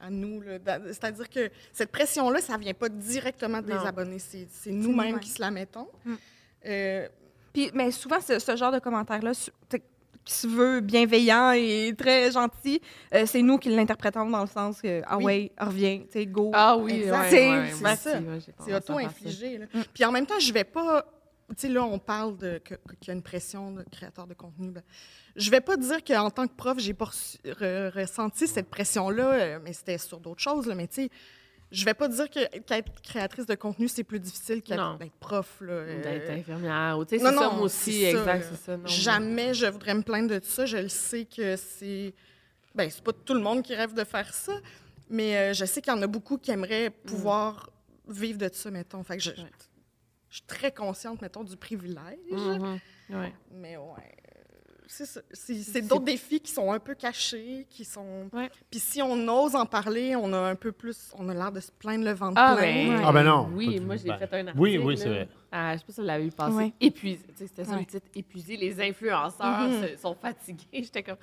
à 0.00 0.10
nous. 0.10 0.42
C'est-à-dire 0.88 1.30
que 1.30 1.50
cette 1.72 1.90
pression-là, 1.90 2.40
ça 2.40 2.58
vient 2.58 2.74
pas 2.74 2.88
directement 2.90 3.62
des 3.62 3.72
Non. 3.72 3.86
abonnés. 3.86 4.18
C'est 4.18 4.46
nous-mêmes 4.70 5.18
qui 5.18 5.30
se 5.30 5.40
la 5.40 5.50
mettons. 5.50 5.88
Mm. 6.04 6.14
Puis, 7.54 7.70
mais 7.72 7.90
souvent, 7.90 8.20
ce, 8.20 8.38
ce 8.38 8.56
genre 8.56 8.72
de 8.72 8.80
commentaires-là, 8.80 9.32
se 10.26 10.46
veut 10.46 10.80
bienveillant 10.80 11.52
et 11.52 11.94
très 11.96 12.30
gentil, 12.32 12.80
euh, 13.14 13.24
c'est 13.26 13.42
nous 13.42 13.58
qui 13.58 13.68
l'interprétons 13.68 14.28
dans 14.30 14.40
le 14.42 14.46
sens 14.48 14.80
que, 14.80 15.02
ah 15.06 15.18
Oui. 15.18 15.24
ouais, 15.24 15.52
reviens, 15.58 15.98
tu 16.06 16.12
sais, 16.12 16.26
go. 16.26 16.50
Ah 16.54 16.76
oui, 16.76 17.02
C'est- 17.04 17.10
ouais, 17.82 17.96
ça. 17.96 18.20
c'est 18.64 18.74
auto-infligé. 18.74 19.58
là. 19.58 19.66
Puis 19.92 20.04
en 20.04 20.12
même 20.12 20.26
temps, 20.26 20.38
je 20.40 20.52
vais 20.52 20.64
pas. 20.64 21.04
Tu 21.50 21.54
sais, 21.58 21.68
là, 21.68 21.84
on 21.84 21.98
parle 21.98 22.38
qu'il 22.64 22.78
y 23.06 23.10
a 23.10 23.12
une 23.12 23.22
pression 23.22 23.70
de 23.72 23.84
créateur 23.92 24.26
de 24.26 24.32
contenu. 24.32 24.70
Ben, 24.70 24.82
je 25.36 25.50
vais 25.50 25.60
pas 25.60 25.76
dire 25.76 26.02
qu'en 26.02 26.30
tant 26.30 26.46
que 26.46 26.54
prof, 26.54 26.78
j'ai 26.78 26.94
pas 26.94 27.04
reçu- 27.04 27.36
re- 27.44 27.90
ressenti 27.90 28.46
cette 28.48 28.70
pression-là, 28.70 29.32
euh, 29.32 29.58
mais 29.62 29.74
c'était 29.74 29.98
sur 29.98 30.20
d'autres 30.20 30.40
choses. 30.40 30.66
Là, 30.66 30.74
mais 30.74 30.86
tu 30.86 31.02
sais, 31.02 31.10
je 31.72 31.84
vais 31.84 31.94
pas 31.94 32.08
dire 32.08 32.30
que- 32.30 32.58
qu'être 32.60 33.00
créatrice 33.02 33.46
de 33.46 33.54
contenu, 33.54 33.88
c'est 33.88 34.04
plus 34.04 34.20
difficile 34.20 34.62
qu'être 34.62 34.98
prof. 35.20 35.58
Euh, 35.62 36.02
D'être 36.02 36.30
infirmière. 36.30 36.96
ou 36.98 37.00
Non, 37.00 37.06
c'est 37.08 37.18
ça, 37.18 37.30
non, 37.32 37.52
moi 37.54 37.62
aussi. 37.62 38.04
exact, 38.04 38.46
c'est 38.50 38.56
ça. 38.64 38.76
non. 38.76 38.86
Jamais 38.86 39.54
je 39.54 39.66
voudrais 39.66 39.94
me 39.94 40.02
plaindre 40.02 40.28
de 40.38 40.44
ça. 40.44 40.66
Je 40.66 40.76
le 40.78 40.88
sais 40.88 41.24
que 41.24 41.56
c'est. 41.56 42.14
Ben, 42.74 42.88
c'est 42.90 43.02
pas 43.04 43.12
tout 43.12 43.34
le 43.34 43.40
monde 43.40 43.62
qui 43.62 43.74
rêve 43.74 43.94
de 43.94 44.04
faire 44.04 44.32
ça, 44.34 44.52
mais 45.08 45.36
euh, 45.36 45.52
je 45.52 45.64
sais 45.64 45.80
qu'il 45.80 45.92
y 45.92 45.96
en 45.96 46.02
a 46.02 46.06
beaucoup 46.06 46.38
qui 46.38 46.50
aimeraient 46.50 46.90
pouvoir 46.90 47.70
vivre 48.08 48.38
de 48.38 48.50
ça, 48.52 48.70
mettons. 48.70 49.02
Fait 49.04 49.16
que 49.16 49.22
je, 49.22 49.30
Ouais. 49.30 49.36
je 50.28 50.34
suis 50.36 50.44
très 50.46 50.72
consciente, 50.72 51.22
mettons, 51.22 51.44
du 51.44 51.56
privilège. 51.56 52.18
Mhm. 52.30 52.78
Ouais. 53.10 53.32
Mais 53.52 53.76
ouais. 53.76 54.16
C'est 54.86 55.82
d'autres 55.88 56.04
défis 56.04 56.40
qui 56.40 56.52
sont 56.52 56.70
un 56.70 56.78
peu 56.78 56.94
cachés, 56.94 57.66
qui 57.70 57.84
sont. 57.84 58.28
Ouais. 58.32 58.50
Puis 58.70 58.80
si 58.80 59.00
on 59.02 59.26
ose 59.28 59.54
en 59.54 59.66
parler, 59.66 60.14
on 60.16 60.32
a 60.32 60.38
un 60.38 60.54
peu 60.54 60.72
plus. 60.72 61.12
On 61.18 61.28
a 61.28 61.34
l'air 61.34 61.50
de 61.52 61.60
se 61.60 61.70
plaindre 61.72 62.04
le 62.04 62.12
ventre 62.12 62.34
Ah, 62.36 62.54
plein. 62.56 62.88
ben, 62.96 63.02
Ah, 63.04 63.12
ben 63.12 63.22
non. 63.24 63.48
Oui, 63.54 63.80
moi, 63.80 63.96
j'ai 63.96 64.08
ben, 64.08 64.18
fait 64.18 64.32
un 64.40 64.46
article. 64.48 64.60
oui, 64.60 64.78
oui, 64.78 64.96
c'est 64.98 65.08
vrai. 65.08 65.28
Ah, 65.50 65.72
je 65.74 65.78
sais 65.78 65.84
pas 65.86 65.92
si 65.92 66.00
vous 66.00 66.06
l'avez 66.06 66.24
vu 66.24 66.30
passer. 66.32 66.54
Ouais. 66.56 66.72
Épuisé. 66.80 67.20
Tu 67.28 67.32
sais, 67.36 67.46
C'était 67.46 67.64
ça 67.64 67.72
Ouais. 67.72 67.78
le 67.80 67.86
titre. 67.86 68.06
Épuisé. 68.14 68.56
Les 68.56 68.80
influenceurs 68.80 69.68
Mhm. 69.68 69.82
se- 69.88 69.96
sont 70.02 70.14
fatigués. 70.14 70.64
J'étais 70.72 71.02
comme, 71.02 71.16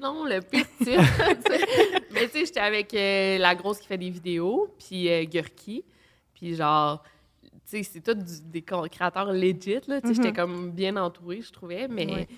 non, 0.00 0.24
le 0.24 0.40
sais. 0.84 0.96
Mais 2.12 2.26
tu 2.28 2.32
sais, 2.38 2.46
j'étais 2.46 2.60
avec 2.60 2.92
euh, 2.94 3.38
la 3.38 3.54
grosse 3.54 3.78
qui 3.78 3.86
fait 3.86 3.98
des 3.98 4.10
vidéos, 4.10 4.74
puis 4.78 5.08
euh, 5.10 5.24
Gurki. 5.24 5.84
Puis 6.34 6.54
genre, 6.54 7.02
tu 7.42 7.50
sais, 7.64 7.82
c'est 7.82 8.00
tous 8.00 8.14
du- 8.14 8.50
des 8.50 8.62
créateurs 8.62 9.32
legit. 9.32 9.80
Là. 9.86 10.00
Tu 10.00 10.08
sais, 10.08 10.14
J'étais 10.14 10.32
comme 10.32 10.70
bien 10.70 10.96
entourée, 10.96 11.40
je 11.40 11.50
trouvais. 11.52 11.88
Mais 11.88 12.06
Ouais. 12.06 12.28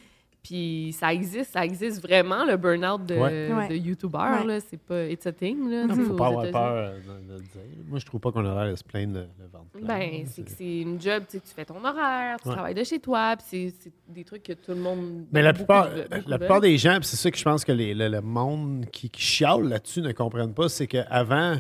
Puis 0.43 0.95
ça 0.99 1.13
existe, 1.13 1.53
ça 1.53 1.65
existe 1.65 2.01
vraiment, 2.01 2.47
le 2.47 2.57
burn-out 2.57 3.05
de, 3.05 3.15
Ouais. 3.15 3.69
De. 3.69 4.61
C'est 4.69 4.81
pas... 4.81 5.05
It's 5.05 5.27
a 5.27 5.33
thing, 5.33 5.69
là. 5.71 5.85
Il 5.89 5.95
sais, 5.95 6.01
faut 6.03 6.15
pas 6.15 6.29
avoir 6.29 6.51
peur 6.51 6.73
euh, 6.75 6.99
de, 6.99 7.29
de 7.29 7.35
le 7.35 7.41
dire. 7.41 7.61
Moi, 7.87 7.99
je 7.99 8.07
trouve 8.07 8.21
pas 8.21 8.33
qu'on 8.33 8.45
a 8.47 8.65
l'air 8.65 8.73
de 8.73 8.77
se 8.77 8.83
plaindre 8.85 9.15
le, 9.15 9.21
le 9.39 9.47
ventre 9.53 9.67
plein. 9.73 9.87
Ben, 9.87 10.25
c'est 10.27 10.43
que 10.43 10.51
c'est 10.51 10.81
une 10.81 11.01
job, 11.01 11.25
tu 11.29 11.37
sais, 11.39 11.41
tu 11.47 11.55
fais 11.55 11.65
ton 11.67 11.85
horaire, 11.85 12.39
tu 12.43 12.49
Ouais. 12.49 12.55
travailles 12.55 12.75
de 12.75 12.85
chez 12.85 12.99
toi, 13.01 13.37
puis 13.37 13.75
c'est- 13.79 13.93
des 14.09 14.25
trucs 14.25 14.43
que 14.43 14.55
tout 14.55 14.73
le 14.73 14.77
monde. 14.81 15.27
Mais 15.31 15.43
la 15.43 15.53
plupart, 15.53 15.89
beaucoup 15.91 16.29
la 16.31 16.39
plupart 16.39 16.61
des 16.61 16.77
gens, 16.79 16.97
puis 16.97 17.05
c'est 17.07 17.17
ça 17.17 17.31
que 17.31 17.37
je 17.39 17.45
pense 17.45 17.65
que 17.65 17.73
les- 17.73 17.95
le, 17.95 18.09
le 18.09 18.21
monde 18.23 18.87
qui, 18.91 19.11
qui 19.11 19.21
chiale 19.23 19.69
là-dessus 19.69 20.01
ne 20.01 20.13
comprennent 20.13 20.55
pas, 20.55 20.69
c'est 20.69 20.87
qu'avant 20.87 21.57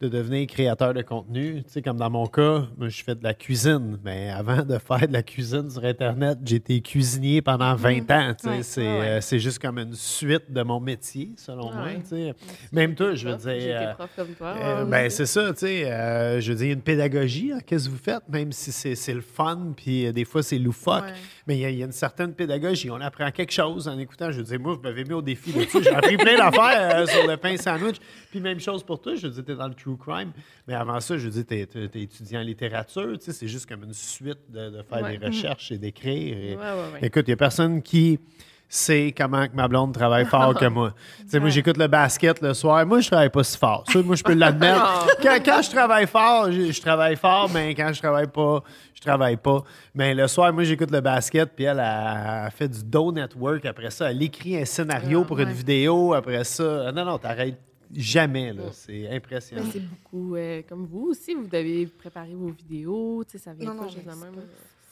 de 0.00 0.08
devenir 0.08 0.46
créateur 0.48 0.92
de 0.92 1.02
contenu, 1.02 1.62
tu 1.62 1.70
sais, 1.70 1.80
comme 1.82 1.96
dans 1.96 2.10
mon 2.10 2.26
cas, 2.26 2.64
moi, 2.76 2.88
je 2.88 3.02
fais 3.02 3.14
de 3.14 3.22
la 3.22 3.32
cuisine, 3.32 3.98
mais 4.04 4.28
avant 4.28 4.62
de 4.62 4.76
faire 4.78 5.06
de 5.08 5.12
la 5.12 5.22
cuisine 5.22 5.70
sur 5.70 5.84
Internet, 5.84 6.38
été 6.52 6.80
cuisinier 6.80 7.40
pendant 7.40 7.74
20 7.74 8.10
ans. 8.10 8.34
tu 8.38 8.42
sais. 8.44 8.50
Ouais. 8.50 8.62
C'est 8.62 8.80
Ouais, 8.82 8.98
ouais. 8.98 9.06
euh, 9.06 9.20
c'est 9.20 9.38
juste 9.38 9.60
comme 9.60 9.78
une 9.78 9.94
suite 9.94 10.50
de 10.52 10.62
mon 10.62 10.80
métier, 10.80 11.30
selon 11.36 11.68
Ouais. 11.68 11.74
moi. 11.74 11.88
tu 12.02 12.08
sais. 12.08 12.34
Même 12.72 12.94
toi, 12.94 13.14
je 13.14 13.28
veux 13.28 13.36
Prof, 13.36 13.44
dire... 13.46 13.80
euh, 13.80 13.94
prof 13.94 14.10
comme 14.16 14.34
toi. 14.34 14.54
euh, 14.60 14.84
ben, 14.84 15.08
c'est 15.08 15.26
ça, 15.26 15.52
tu 15.52 15.60
sais. 15.60 15.90
euh, 15.90 16.40
je 16.40 16.52
veux 16.52 16.58
dire, 16.58 16.72
une 16.74 16.82
pédagogie 16.82 17.52
à 17.52 17.60
qu'est-ce 17.60 17.86
que 17.86 17.90
vous 17.92 17.96
faites, 18.02 18.28
même 18.28 18.52
si 18.52 18.72
c'est 18.72 18.94
c'est 18.96 19.14
le 19.14 19.20
fun, 19.22 19.72
puis 19.76 20.06
euh, 20.06 20.12
des 20.12 20.24
fois, 20.24 20.42
c'est 20.42 20.58
loufoque. 20.58 21.04
Mais 21.46 21.56
il 21.56 21.60
y, 21.60 21.64
a- 21.66 21.70
il 21.70 21.78
y 21.78 21.82
a 21.82 21.86
une 21.86 21.92
certaine 21.92 22.32
pédagogie. 22.34 22.90
On 22.90 23.00
apprend 23.00 23.30
quelque 23.30 23.52
chose 23.52 23.86
en 23.86 23.98
écoutant. 23.98 24.30
Je 24.32 24.38
veux 24.38 24.44
dire, 24.44 24.58
moi, 24.58 24.74
vous 24.74 24.80
m'avez 24.82 25.04
mis 25.04 25.12
au 25.12 25.22
défi 25.22 25.52
là-dessus. 25.52 25.82
J'ai 25.84 25.90
appris 25.94 26.16
plein 26.16 26.36
d'affaires 26.38 27.08
sur 27.08 27.26
le 27.26 27.36
pain 27.36 27.56
sandwich. 27.56 27.96
Puis 28.30 28.40
même 28.40 28.58
chose 28.60 28.82
pour 28.82 29.00
toi. 29.00 29.14
Je 29.14 29.26
veux 29.26 29.32
dire, 29.32 29.44
t'es 29.44 29.54
dans 29.54 29.68
le 29.68 29.74
true 29.84 29.96
crime. 29.96 30.32
Mais 30.66 30.74
avant 30.74 30.98
ça, 31.00 31.16
je 31.18 31.24
veux 31.24 31.30
dire, 31.30 31.44
t'es, 31.46 31.66
t'es- 31.66 31.88
t'es 31.88 32.00
étudiant 32.02 32.40
en 32.40 32.44
littérature. 32.44 33.18
Tu 33.18 33.26
sais, 33.26 33.32
c'est 33.32 33.48
juste 33.48 33.68
comme 33.68 33.84
une 33.84 33.92
suite 33.92 34.38
de, 34.48 34.70
de 34.70 34.82
faire 34.82 35.02
Ouais. 35.02 35.18
des 35.18 35.26
recherches 35.26 35.70
et 35.72 35.78
d'écrire. 35.78 36.36
Et- 36.36 36.56
Ouais, 36.56 36.62
ouais, 36.62 36.92
ouais. 36.94 36.98
Écoute, 37.06 37.24
il 37.26 37.30
n'y 37.30 37.34
a 37.34 37.36
personne 37.36 37.82
qui 37.82 38.18
sait 38.66 39.14
comment 39.16 39.46
que 39.46 39.54
ma 39.54 39.68
blonde 39.68 39.92
travaille 39.94 40.24
fort 40.24 40.54
que 40.54 40.64
moi. 40.66 40.94
Tu 41.20 41.28
sais, 41.28 41.38
moi, 41.38 41.48
j'écoute 41.50 41.76
le 41.76 41.86
basket 41.86 42.40
le 42.40 42.54
soir. 42.54 42.84
Moi, 42.86 43.00
je 43.00 43.08
travaille 43.08 43.28
pas 43.30 43.44
si 43.44 43.56
fort. 43.58 43.84
Ça, 43.92 44.02
moi, 44.02 44.16
je 44.16 44.22
peux 44.24 44.32
l'admettre. 44.34 45.06
quand, 45.22 45.38
quand 45.44 45.62
je 45.62 45.70
travaille 45.70 46.06
fort, 46.06 46.50
je, 46.50 46.72
je 46.72 46.80
travaille 46.80 47.14
fort, 47.16 47.48
mais 47.52 47.74
quand 47.74 47.92
je 47.92 48.00
travaille 48.00 48.26
pas, 48.26 48.62
je 48.94 49.00
travaille 49.02 49.36
pas. 49.36 49.62
Mais 49.94 50.12
le 50.14 50.26
soir, 50.26 50.52
moi, 50.52 50.64
j'écoute 50.64 50.90
le 50.90 51.00
basket, 51.00 51.50
puis 51.54 51.66
elle 51.66 51.78
a, 51.78 52.50
fait 52.50 52.68
du 52.68 52.82
Do 52.82 53.12
Network 53.12 53.64
après 53.66 53.90
ça. 53.90 54.10
Elle 54.10 54.22
écrit 54.22 54.56
un 54.60 54.64
scénario 54.64 55.24
pour 55.24 55.38
une 55.38 55.52
vidéo 55.52 56.14
après 56.14 56.42
ça. 56.42 56.90
Non, 56.90 57.04
non, 57.04 57.18
t'arrêtes 57.18 57.58
jamais, 57.94 58.52
là. 58.52 58.64
C'est 58.72 59.08
impressionnant. 59.08 59.62
Mais 59.64 59.70
c'est 59.72 59.80
beaucoup. 59.80 60.36
euh, 60.36 60.62
comme 60.68 60.86
vous 60.86 61.08
aussi, 61.08 61.34
vous 61.34 61.46
devez 61.46 61.86
préparer 61.86 62.34
vos 62.34 62.48
vidéos, 62.48 63.22
ça 63.36 63.52
vient 63.52 63.70
Non, 63.72 63.76
pas 63.78 63.82
non, 63.84 63.88
juste 63.88 64.04
de 64.06 64.10
c'est 64.10 64.16
même. 64.16 64.34
pas- 64.34 64.40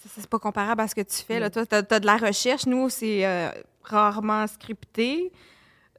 C'est 0.07 0.21
c'est 0.23 0.29
pas 0.31 0.39
comparable 0.41 0.81
à 0.81 0.89
ce 0.89 0.95
que 0.97 1.01
tu 1.03 1.17
fais. 1.23 1.39
Là. 1.39 1.49
Toi, 1.51 1.65
tu 1.65 1.75
as, 1.75 1.83
de 2.01 2.07
la 2.07 2.17
recherche. 2.17 2.67
Nous, 2.67 2.89
c'est 2.89 3.25
euh, 3.25 3.51
rarement 3.83 4.47
scripté. 4.49 5.31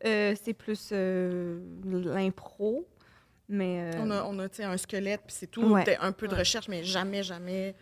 Euh, 0.06 0.36
c'est 0.44 0.54
plus 0.54 0.90
euh, 0.92 1.62
l'impro. 1.86 2.86
Mais 3.48 3.92
euh, 3.96 4.00
On 4.02 4.12
a, 4.12 4.24
on 4.24 4.40
a 4.40 4.50
tu 4.50 4.58
sais, 4.58 4.64
un 4.64 4.76
squelette, 4.78 5.22
puis 5.26 5.36
c'est 5.38 5.48
tout. 5.48 5.64
Ouais. 5.64 5.98
Un 6.02 6.12
peu 6.12 6.28
de 6.28 6.34
Ouais. 6.34 6.40
recherche, 6.40 6.68
mais 6.68 6.84
jamais, 6.84 7.24
jamais, 7.24 7.74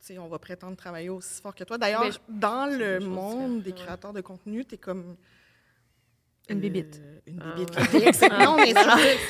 tu 0.00 0.06
sais, 0.14 0.18
on 0.18 0.28
va 0.28 0.38
prétendre 0.38 0.76
travailler 0.76 1.08
aussi 1.10 1.40
fort 1.42 1.54
que 1.54 1.64
toi. 1.64 1.76
D'ailleurs, 1.76 2.02
Ben, 2.28 2.40
dans 2.40 2.66
le 2.66 3.00
monde 3.00 3.62
des 3.62 3.70
ouais. 3.70 3.76
créateurs 3.76 4.12
de 4.12 4.20
contenu, 4.20 4.64
tu 4.64 4.74
es 4.76 4.78
comme... 4.78 5.16
Une 6.48 6.60
bibite. 6.60 7.00
euh, 7.02 7.18
une 7.26 7.42
Ah, 7.42 7.54
bibite. 7.54 7.76
ouais. 7.94 8.08
excellente. 8.08 8.40
Non, 8.44 8.56
mais 8.56 8.72
Ah, 8.76 8.96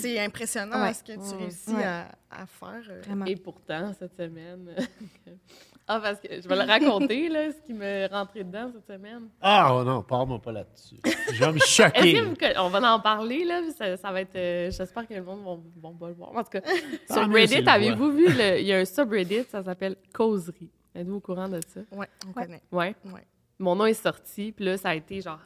c'est- 0.00 0.18
impressionnant 0.18 0.80
Ouais. 0.82 0.94
ce 0.94 1.02
que 1.04 1.12
tu 1.12 1.18
Ouais. 1.18 1.36
réussis 1.42 1.74
Ouais. 1.74 1.84
à, 1.84 2.08
à 2.30 2.46
faire. 2.46 2.82
euh. 2.90 3.00
vraiment. 3.02 3.24
Et 3.26 3.36
pourtant, 3.36 3.92
cette 3.98 4.16
semaine. 4.16 4.74
ah, 5.86 6.00
parce 6.00 6.20
que 6.20 6.28
je 6.40 6.48
vais 6.48 6.56
le 6.56 6.62
raconter, 6.62 7.28
là, 7.28 7.50
ce 7.52 7.60
qui 7.66 7.72
m'est 7.74 8.06
rentré 8.06 8.44
dedans 8.44 8.70
cette 8.72 8.86
semaine. 8.86 9.28
Ah, 9.40 9.74
oh 9.74 9.84
non, 9.84 10.02
parle-moi 10.02 10.40
pas 10.40 10.52
là-dessus. 10.52 10.96
Je 11.32 11.38
vais 11.44 11.52
me 11.52 11.58
choquer. 11.58 12.22
on 12.58 12.68
va 12.68 12.94
en 12.94 13.00
parler, 13.00 13.44
là, 13.44 13.60
puis 13.62 13.72
ça, 13.72 13.96
ça 13.96 14.10
va 14.12 14.20
être... 14.22 14.36
euh, 14.36 14.70
J'espère 14.70 15.06
que 15.06 15.14
le 15.14 15.22
monde 15.22 15.62
va, 15.76 16.08
le 16.08 16.14
voir. 16.14 16.34
En 16.34 16.42
tout 16.42 16.50
cas, 16.50 16.60
sur 17.10 17.28
Reddit, 17.30 17.68
avez-vous 17.68 18.10
vu, 18.12 18.26
le- 18.28 18.58
il 18.60 18.66
y 18.66 18.72
a 18.72 18.78
un 18.78 18.84
subreddit, 18.84 19.44
ça 19.50 19.62
s'appelle 19.62 19.96
Causerie. 20.14 20.70
Êtes-vous 20.94 21.16
au 21.16 21.20
courant 21.20 21.48
de 21.48 21.60
ça? 21.68 21.80
Ouais, 21.92 22.08
on 22.26 22.38
Ouais. 22.38 22.46
connaît. 22.46 22.62
Ouais. 22.72 22.94
Ouais. 23.12 23.26
Mon 23.60 23.74
nom 23.76 23.86
est 23.86 23.94
sorti, 23.94 24.52
puis 24.52 24.64
là, 24.64 24.76
ça 24.76 24.90
a 24.90 24.94
été 24.94 25.20
genre 25.20 25.40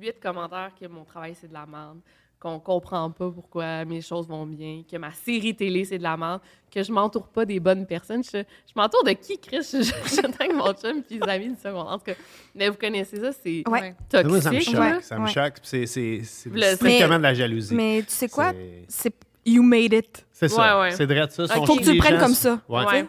huit 0.00 0.20
commentaires 0.20 0.70
que 0.78 0.86
mon 0.86 1.04
travail, 1.04 1.34
c'est 1.40 1.48
de 1.48 1.52
la 1.54 1.66
merde, 1.66 1.98
qu'on 2.40 2.58
comprend 2.60 3.10
pas 3.10 3.30
pourquoi 3.30 3.84
mes 3.86 4.00
choses 4.02 4.28
vont 4.28 4.44
bien, 4.46 4.82
que 4.90 4.96
ma 4.98 5.12
série 5.12 5.54
télé, 5.54 5.84
c'est 5.84 5.96
de 5.98 6.02
la 6.02 6.16
merde, 6.16 6.40
que 6.70 6.82
je 6.82 6.92
m'entoure 6.92 7.28
pas 7.28 7.44
des 7.46 7.58
bonnes 7.60 7.86
personnes. 7.86 8.22
Je, 8.22 8.38
je 8.38 8.72
m'entoure 8.76 9.02
de 9.04 9.12
qui, 9.12 9.38
Chris? 9.38 9.58
Je, 9.72 9.82
je, 9.82 9.92
je 9.92 10.52
mon 10.54 10.72
chum 10.74 11.02
puis 11.02 11.18
les 11.18 11.28
amis 11.28 11.48
du 11.50 11.56
secondaire. 11.60 11.92
En 11.92 11.98
tout 11.98 12.04
cas, 12.06 12.14
mais 12.54 12.68
vous 12.68 12.76
connaissez 12.76 13.18
ça, 13.20 13.30
c'est 13.32 13.62
Ouais. 13.68 13.94
toxique. 14.08 14.28
Moi, 14.30 14.40
ça 14.40 14.50
me 14.50 14.60
choque. 14.60 14.74
là. 14.74 15.00
Ça 15.00 15.18
me 15.18 15.24
Ouais. 15.24 15.32
choque. 15.32 15.54
C'est, 15.62 15.86
c'est, 15.86 16.20
c'est 16.24 16.50
Le- 16.50 16.74
strictement 16.76 17.16
de 17.18 17.22
la 17.22 17.34
jalousie. 17.34 17.74
Mais 17.74 18.02
tu 18.02 18.12
sais 18.12 18.28
quoi? 18.28 18.52
C'est- 18.88 19.14
you 19.46 19.62
made 19.62 19.92
it. 19.92 20.26
C'est 20.32 20.48
ça. 20.48 20.76
Ouais, 20.78 20.82
ouais. 20.82 20.90
C'est 20.96 21.06
vrai 21.06 21.26
de 21.26 21.32
ça. 21.32 21.46
Son. 21.46 21.64
Faut 21.66 21.76
que 21.76 21.82
tu 21.84 21.92
le 21.92 21.98
prennes 21.98 22.14
gens 22.14 22.20
comme 22.20 22.34
ça. 22.34 22.60
Ouais. 22.68 22.84
Ouais. 22.86 23.06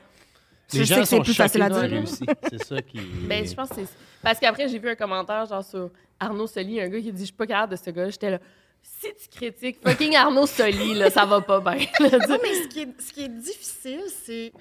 Je 0.74 0.80
Les 0.80 0.86
sais 0.86 0.96
gens 0.96 1.02
que 1.02 1.08
c'est 1.08 1.22
plus 1.22 1.34
facile 1.34 1.62
à 1.62 1.70
dire. 1.70 2.04
C'est 2.50 2.64
ça 2.64 2.82
qui. 2.82 3.00
Ben, 3.28 3.46
je 3.48 3.54
pense 3.54 3.70
que 3.70 3.76
c'est. 3.76 3.88
Parce 4.26 4.40
qu'après, 4.40 4.68
j'ai 4.68 4.78
vu 4.80 4.90
un 4.90 4.96
commentaire, 4.96 5.46
genre, 5.46 5.64
sur 5.64 5.90
Arnaud 6.20 6.48
Soli, 6.48 6.82
un 6.82 6.90
gars 6.90 7.00
qui 7.00 7.12
dit 7.14 7.22
Je 7.22 7.26
suis 7.26 7.34
pas 7.34 7.48
capable 7.48 7.72
de 7.72 7.78
ce 7.78 7.90
gars. 7.92 8.10
J'étais 8.10 8.32
là. 8.32 8.40
Si 8.82 9.08
tu 9.16 9.30
critiques 9.38 9.80
fucking 9.82 10.16
Arnaud 10.16 10.46
Soli, 10.48 10.94
là, 10.96 11.10
ça 11.10 11.26
va 11.26 11.40
pas 11.42 11.60
bien. 11.60 11.86
Non, 12.00 12.38
mais 12.44 12.54
ce 12.64 12.68
qui 12.68 12.82
est, 12.82 13.02
ce 13.02 13.14
qui 13.14 13.24
est 13.24 13.30
difficile, 13.30 14.02
c'est. 14.10 14.52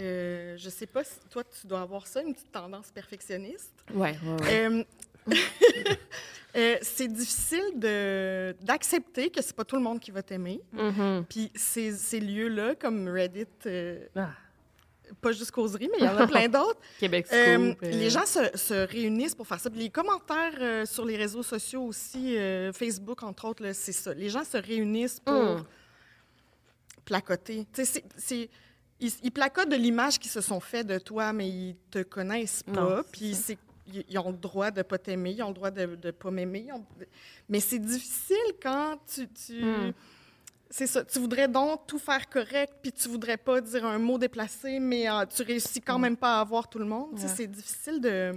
Euh, 0.00 0.56
je 0.56 0.70
sais 0.70 0.86
pas 0.86 1.04
si 1.04 1.18
toi, 1.30 1.42
tu 1.44 1.66
dois 1.66 1.80
avoir 1.82 2.06
ça, 2.06 2.22
une 2.22 2.32
petite 2.32 2.50
tendance 2.52 2.90
perfectionniste. 2.92 3.72
ouais, 3.92 4.16
ouais, 4.24 4.42
ouais. 4.42 4.68
Euh, 4.68 4.84
euh, 6.56 6.76
c'est 6.82 7.08
difficile 7.08 7.72
de- 7.76 8.56
d'accepter 8.62 9.30
que 9.30 9.42
c'est 9.42 9.54
pas 9.54 9.64
tout 9.64 9.76
le 9.76 9.82
monde 9.82 10.00
qui 10.00 10.10
va 10.10 10.22
t'aimer. 10.22 10.60
Mhm. 10.72 11.24
Puis 11.28 11.50
ces, 11.54 11.92
ces 11.92 12.20
lieux-là, 12.20 12.74
comme 12.76 13.08
Reddit, 13.08 13.46
euh, 13.66 14.06
Ah. 14.16 14.30
Pas 15.20 15.32
juste 15.32 15.50
causerie, 15.50 15.88
mais 15.92 15.98
il 16.00 16.04
y 16.04 16.08
en 16.08 16.16
a 16.16 16.26
plein 16.26 16.48
d'autres. 16.48 16.78
Québec 16.98 17.26
Scoop. 17.26 17.38
Euh, 17.38 17.74
euh, 17.82 17.90
les 17.90 18.10
gens 18.10 18.26
se, 18.26 18.40
se 18.56 18.74
réunissent 18.86 19.34
pour 19.34 19.46
faire 19.46 19.60
ça. 19.60 19.70
Puis 19.70 19.80
les 19.80 19.90
commentaires 19.90 20.54
euh, 20.60 20.86
sur 20.86 21.04
les 21.04 21.16
réseaux 21.16 21.42
sociaux 21.42 21.82
aussi, 21.84 22.36
euh, 22.36 22.72
Facebook 22.72 23.22
entre 23.22 23.46
autres, 23.48 23.70
c'est 23.74 23.92
ça. 23.92 24.14
Les 24.14 24.28
gens 24.30 24.44
se 24.44 24.56
réunissent 24.56 25.20
pour 25.20 25.34
Mm. 25.34 25.64
placoter. 27.04 27.66
C'est- 27.72 28.04
ils, 29.02 29.10
ils 29.22 29.30
placotent 29.32 29.70
de 29.70 29.76
l'image 29.76 30.18
qu'ils 30.18 30.30
se 30.30 30.40
sont 30.40 30.60
fait 30.60 30.84
de 30.84 30.98
toi, 30.98 31.32
mais 31.32 31.48
ils 31.48 31.76
te 31.90 32.02
connaissent 32.02 32.62
pas. 32.62 33.02
Puis 33.10 33.34
c'est- 33.34 33.58
ils, 34.08 34.18
ont 34.18 34.30
le 34.30 34.36
droit 34.36 34.70
de 34.70 34.82
pas 34.82 34.98
t'aimer, 34.98 35.32
ils 35.32 35.42
ont 35.42 35.48
le 35.48 35.54
droit 35.54 35.70
de 35.70 35.86
ne 36.04 36.10
pas 36.12 36.30
m'aimer. 36.30 36.68
ont- 36.72 36.84
Mais 37.48 37.60
c'est 37.60 37.78
difficile 37.78 38.36
quand 38.62 38.98
tu... 39.12 39.26
tu- 39.28 39.64
Mm. 39.64 39.92
C'est 40.70 40.86
ça. 40.86 41.04
Tu 41.04 41.18
voudrais 41.18 41.48
donc 41.48 41.86
tout 41.88 41.98
faire 41.98 42.28
correct, 42.28 42.74
puis 42.80 42.92
tu 42.92 43.08
voudrais 43.08 43.36
pas 43.36 43.60
dire 43.60 43.84
un 43.84 43.98
mot 43.98 44.18
déplacé, 44.18 44.78
mais 44.78 45.10
euh, 45.10 45.26
tu 45.26 45.42
réussis 45.42 45.80
quand 45.80 45.98
même 45.98 46.16
pas 46.16 46.38
à 46.38 46.40
avoir 46.40 46.68
tout 46.68 46.78
le 46.78 46.84
monde. 46.84 47.12
Ouais. 47.12 47.28
C'est 47.28 47.48
difficile 47.48 48.00
de 48.00 48.32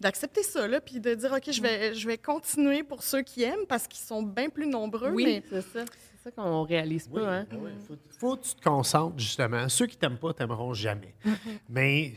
d'accepter 0.00 0.44
ça, 0.44 0.68
là, 0.68 0.80
puis 0.80 1.00
de 1.00 1.12
dire, 1.14 1.32
OK, 1.32 1.50
je 1.50 1.60
vais, 1.60 1.92
je 1.92 2.06
vais 2.06 2.18
continuer 2.18 2.84
pour 2.84 3.02
ceux 3.02 3.22
qui 3.22 3.42
aiment, 3.42 3.66
parce 3.68 3.88
qu'ils 3.88 4.06
sont 4.06 4.22
bien 4.22 4.48
plus 4.48 4.68
nombreux, 4.68 5.10
Oui, 5.10 5.24
mais 5.24 5.42
c'est 5.50 5.78
ça. 5.78 5.84
Ça 6.36 6.42
qu'on 6.42 6.62
réalise 6.64 7.08
pas, 7.08 7.20
Oui, 7.20 7.26
hein? 7.26 7.46
oui, 7.52 7.70
faut, 7.86 7.94
faut 8.18 8.36
que 8.36 8.42
tu 8.44 8.54
te 8.54 8.62
concentres, 8.62 9.18
justement. 9.18 9.66
Ceux 9.68 9.86
qui 9.86 9.96
t'aiment 9.96 10.18
pas 10.18 10.32
t'aimeront 10.34 10.74
jamais. 10.74 11.14
Mais 11.70 12.12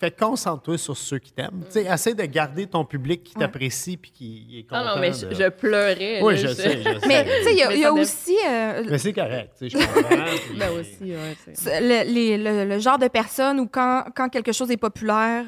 fait 0.00 0.10
que 0.10 0.18
concentre-toi 0.24 0.78
sur 0.78 0.96
ceux 0.96 1.18
qui 1.18 1.30
t'aiment. 1.32 1.62
Tu 1.66 1.72
sais, 1.72 1.84
Essaie 1.84 2.14
de 2.14 2.24
garder 2.24 2.66
ton 2.66 2.84
public 2.84 3.22
qui 3.22 3.34
t'apprécie 3.34 3.96
puis 3.98 4.10
qui 4.12 4.58
est 4.58 4.62
content. 4.62 4.82
Ah 4.86 4.94
non, 4.94 5.00
mais 5.00 5.12
je, 5.12 5.26
de- 5.26 5.34
je 5.34 5.48
pleurais. 5.50 6.20
Oui, 6.22 6.34
là, 6.34 6.40
je 6.40 6.48
sais, 6.48 6.78
je 6.82 6.98
sais. 7.00 7.06
Mais 7.06 7.24
tu 7.24 7.30
sais, 7.44 7.52
il 7.52 7.58
y 7.58 7.62
a, 7.62 7.74
y 7.76 7.86
aussi 7.88 8.36
euh, 8.48 8.84
Mais 8.88 8.98
c'est 8.98 9.12
correct, 9.12 9.52
je 9.60 9.76
comprends. 9.76 10.24
puis- 10.48 10.58
Ben 10.58 10.70
aussi, 10.72 11.12
ouais. 11.12 11.80
le, 11.80 12.12
les- 12.12 12.38
le- 12.38 12.64
le 12.64 12.78
genre 12.78 12.98
de 12.98 13.08
personne 13.08 13.60
où 13.60 13.66
quand, 13.68 14.04
quand 14.16 14.28
quelque 14.30 14.52
chose 14.52 14.70
est 14.70 14.76
populaire, 14.78 15.44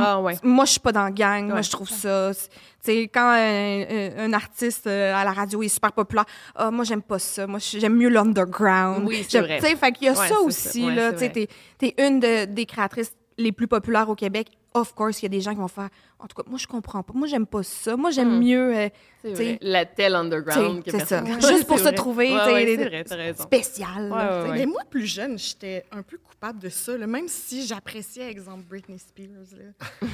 ah, 0.00 0.14
Ah 0.14 0.20
ouais. 0.20 0.36
moi, 0.42 0.64
je 0.64 0.72
suis 0.72 0.80
pas 0.80 0.92
dans 0.92 1.04
la 1.04 1.10
gang. 1.10 1.48
Moi, 1.48 1.62
je 1.62 1.70
trouve 1.70 1.88
ça. 1.88 2.32
sais, 2.80 3.02
quand 3.12 3.32
un, 3.34 4.32
artiste 4.32 4.86
euh, 4.86 5.14
à 5.14 5.24
la 5.24 5.32
radio 5.32 5.62
est 5.62 5.68
super 5.68 5.92
populaire, 5.92 6.24
ah, 6.54 6.70
moi, 6.70 6.84
j'aime 6.84 7.02
pas 7.02 7.18
ça. 7.18 7.46
Moi, 7.46 7.58
j'aime 7.60 7.96
mieux 7.96 8.08
l'underground. 8.08 9.04
Oui, 9.06 9.24
c'est 9.28 9.40
vrai. 9.40 9.58
Tu 9.58 9.66
sais, 9.66 9.76
fait 9.76 9.92
qu'il 9.92 10.06
y 10.06 10.10
a 10.10 10.12
Ouais, 10.18 10.28
ça 10.28 10.40
aussi, 10.40 10.84
ça. 10.84 10.90
Là. 10.94 11.12
Tu 11.12 11.30
t'es, 11.30 11.48
t'es 11.78 11.94
une 11.98 12.20
de- 12.20 12.44
des 12.44 12.66
créatrices 12.66 13.12
les 13.38 13.52
plus 13.52 13.66
populaires 13.66 14.08
au 14.08 14.14
Québec. 14.14 14.48
Of 14.74 14.94
course, 14.94 15.20
il 15.20 15.24
y 15.24 15.26
a 15.26 15.28
des 15.28 15.40
gens 15.42 15.52
qui 15.52 15.58
vont 15.60 15.68
faire. 15.68 15.90
En 16.18 16.26
tout 16.26 16.34
cas, 16.40 16.48
moi, 16.48 16.58
je 16.58 16.66
comprends 16.66 17.02
pas. 17.02 17.12
Moi, 17.14 17.26
j'aime 17.28 17.46
pas 17.46 17.62
ça. 17.62 17.96
Moi, 17.96 18.10
j'aime 18.10 18.36
Mm. 18.36 18.40
mieux. 18.42 18.76
euh, 18.76 18.88
vrai. 19.24 19.58
La 19.60 19.84
telle 19.84 20.14
underground 20.14 20.82
que 20.82 20.90
c'est 20.90 21.04
ça. 21.04 21.22
personne- 21.22 21.50
Juste 21.54 21.66
pour 21.68 21.78
se 21.78 21.82
vrai. 21.84 21.94
trouver, 21.94 22.32
Ouais, 22.32 23.34
spécial. 23.38 24.10
ouais. 24.12 24.50
Mais 24.58 24.66
moi, 24.66 24.82
plus 24.88 25.06
jeune, 25.06 25.38
j'étais 25.38 25.84
un 25.92 26.02
peu 26.02 26.16
coupable 26.18 26.58
de 26.58 26.68
ça. 26.68 26.96
là. 26.96 27.06
Même 27.06 27.28
si 27.28 27.66
j'appréciais, 27.66 28.30
exemple, 28.30 28.64
Britney 28.68 28.98
Spears. 28.98 29.28
là. 29.58 30.08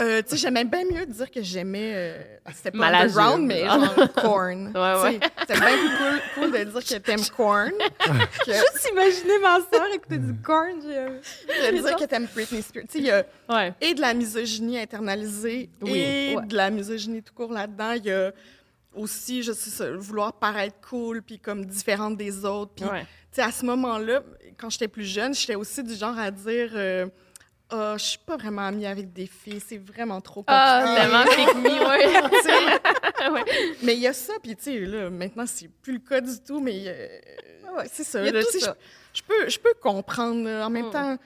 Euh, 0.00 0.22
tu 0.22 0.30
sais, 0.30 0.36
j'aimais 0.36 0.64
bien 0.64 0.84
mieux 0.84 1.06
dire 1.06 1.30
que 1.30 1.42
j'aimais. 1.42 1.92
euh, 1.94 2.22
c'était 2.54 2.70
pas 2.70 2.78
Malajube. 2.78 3.18
underground, 3.18 3.46
mais 3.46 3.62
Ah. 3.68 3.78
genre 3.96 4.12
Korn. 4.14 4.66
Ouais, 4.74 5.02
ouais. 5.02 5.18
Tu 5.20 5.26
sais, 5.26 5.32
C'était 5.40 5.60
bien 5.60 5.76
plus 5.78 5.88
cool, 5.98 6.20
cool 6.34 6.52
de 6.52 6.64
dire 6.70 6.84
que 6.84 6.98
t'aimes 6.98 7.20
que 8.46 8.52
Juste 8.52 8.88
imaginer 8.92 9.38
ma 9.42 9.58
soeur 9.60 9.86
écouter 9.94 10.18
du 10.18 10.34
corn. 10.42 10.80
j'ai, 10.82 10.96
euh, 10.96 11.72
de 11.72 11.82
dire 11.86 11.96
que 11.96 12.04
t'aimes 12.04 12.28
Britney 12.34 12.62
Spears. 12.62 12.84
Tu 12.84 12.92
sais, 12.92 12.98
il 12.98 13.04
y 13.06 13.10
a 13.10 13.24
Ouais. 13.48 13.72
et 13.80 13.94
de 13.94 14.00
la 14.00 14.14
misogynie 14.14 14.78
internalisée 14.78 15.70
Oui, 15.82 15.98
et 15.98 16.36
ouais. 16.36 16.46
de 16.46 16.56
la 16.56 16.70
misogynie 16.70 17.22
tout 17.22 17.34
court 17.34 17.52
là-dedans. 17.52 17.92
Il 17.92 18.04
y 18.06 18.12
a 18.12 18.32
aussi, 18.94 19.42
je 19.42 19.52
sais 19.52 19.90
vouloir 19.92 20.32
paraître 20.32 20.76
cool, 20.88 21.22
puis 21.22 21.38
comme 21.38 21.64
différente 21.64 22.16
des 22.16 22.44
autres. 22.44 22.72
Puis, 22.76 22.84
Ouais. 22.84 23.02
tu 23.02 23.06
sais, 23.32 23.42
à 23.42 23.52
ce 23.52 23.64
moment-là, 23.66 24.22
quand 24.58 24.68
j'étais 24.70 24.88
plus 24.88 25.04
jeune, 25.04 25.32
j'étais 25.34 25.54
aussi 25.54 25.82
du 25.82 25.94
genre 25.94 26.18
à 26.18 26.30
dire 26.30 26.70
euh, 26.74 27.06
Ah, 27.72 27.94
je 27.98 28.04
suis 28.04 28.18
pas 28.18 28.36
vraiment 28.36 28.62
amie 28.66 28.86
avec 28.86 29.12
des 29.12 29.26
filles, 29.26 29.60
c'est 29.64 29.78
vraiment 29.78 30.20
trop 30.20 30.42
compliqué. 30.42 30.54
Ah, 30.60 30.96
tellement 30.96 31.24
me, 31.62 33.32
ouais. 33.34 33.44
Mais 33.82 33.94
il 33.94 34.00
y 34.00 34.06
a 34.06 34.12
ça, 34.12 34.32
puis 34.42 34.56
tu 34.56 34.62
sais, 34.64 34.78
là, 34.80 35.08
maintenant, 35.10 35.46
c'est 35.46 35.68
plus 35.68 35.94
le 35.94 35.98
cas 36.00 36.20
du 36.20 36.38
tout, 36.40 36.60
mais 36.60 36.82
euh, 36.86 37.08
Ouais. 37.76 37.86
c'est 37.92 38.02
ça. 38.04 38.24
Je, 38.24 39.22
peux, 39.22 39.48
je 39.48 39.58
peux 39.58 39.74
comprendre. 39.80 40.44
là. 40.44 40.66
En 40.66 40.70
même 40.70 40.86
Mm. 40.88 40.90
temps, 40.92 41.16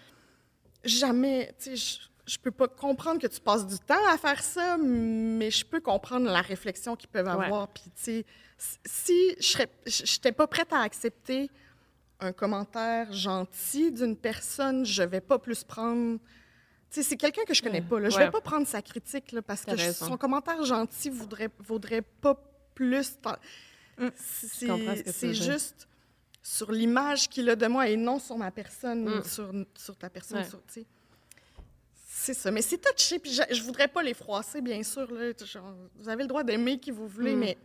jamais, 0.84 1.52
tu 1.58 1.76
sais, 1.76 1.98
je, 2.26 2.38
peux 2.38 2.50
pas 2.50 2.68
comprendre 2.68 3.20
que 3.20 3.26
tu 3.26 3.40
passes 3.40 3.66
du 3.66 3.78
temps 3.78 4.06
à 4.08 4.18
faire 4.18 4.42
ça, 4.42 4.76
mais 4.78 5.50
je 5.50 5.64
peux 5.64 5.80
comprendre 5.80 6.26
la 6.30 6.40
réflexion 6.42 6.96
qu'ils 6.96 7.08
peuvent 7.08 7.28
avoir. 7.28 7.68
Puis, 7.68 7.84
tu 7.84 7.90
sais, 8.02 8.24
si 8.84 9.34
je 9.38 9.42
serais, 9.46 9.68
je 9.86 10.02
n'étais 10.02 10.32
pas 10.32 10.46
prête 10.46 10.72
à 10.72 10.80
accepter 10.80 11.50
un 12.20 12.32
commentaire 12.32 13.12
gentil 13.12 13.90
d'une 13.92 14.16
personne, 14.16 14.84
je 14.86 15.02
vais 15.02 15.20
pas 15.20 15.38
plus 15.38 15.64
prendre. 15.64 16.18
C'est 16.90 17.16
quelqu'un 17.16 17.42
que 17.44 17.54
je 17.54 17.62
connais 17.62 17.82
pas. 17.82 17.98
Là. 17.98 18.08
Je 18.08 18.16
Ouais. 18.16 18.26
vais 18.26 18.30
pas 18.30 18.40
prendre 18.40 18.66
sa 18.68 18.80
critique 18.80 19.32
là, 19.32 19.42
parce 19.42 19.64
que 19.64 19.76
je- 19.76 19.90
son 19.90 20.16
commentaire 20.16 20.64
gentil 20.64 21.10
vaudrait, 21.10 21.50
vaudrait 21.58 22.02
pas 22.02 22.40
plus. 22.74 23.18
Mm. 23.98 24.08
C'est 24.16 24.68
ce 25.12 25.32
juste 25.32 25.88
sur 26.42 26.70
l'image 26.70 27.28
qu'il 27.28 27.48
a 27.50 27.56
de 27.56 27.66
moi 27.66 27.88
et 27.88 27.96
non 27.96 28.18
sur 28.20 28.38
ma 28.38 28.50
personne 28.52 29.08
ou 29.08 29.16
Mm. 29.18 29.24
sur, 29.24 29.52
sur 29.76 29.96
ta 29.96 30.08
personne. 30.08 30.38
Ouais. 30.38 30.48
sur-. 30.48 30.60
C'est 32.06 32.34
ça. 32.34 32.50
Mais 32.52 32.62
c'est 32.62 32.78
touché. 32.78 33.18
Puis 33.18 33.32
je, 33.32 33.42
je 33.54 33.62
voudrais 33.62 33.88
pas 33.88 34.02
les 34.02 34.14
froisser, 34.14 34.60
bien 34.60 34.82
sûr. 34.82 35.10
Là. 35.12 35.32
Genre, 35.44 35.74
vous 35.96 36.08
avez 36.08 36.22
le 36.22 36.28
droit 36.28 36.44
d'aimer 36.44 36.78
qui 36.78 36.90
vous 36.92 37.08
voulez, 37.08 37.34
Mm. 37.34 37.38
mais 37.40 37.58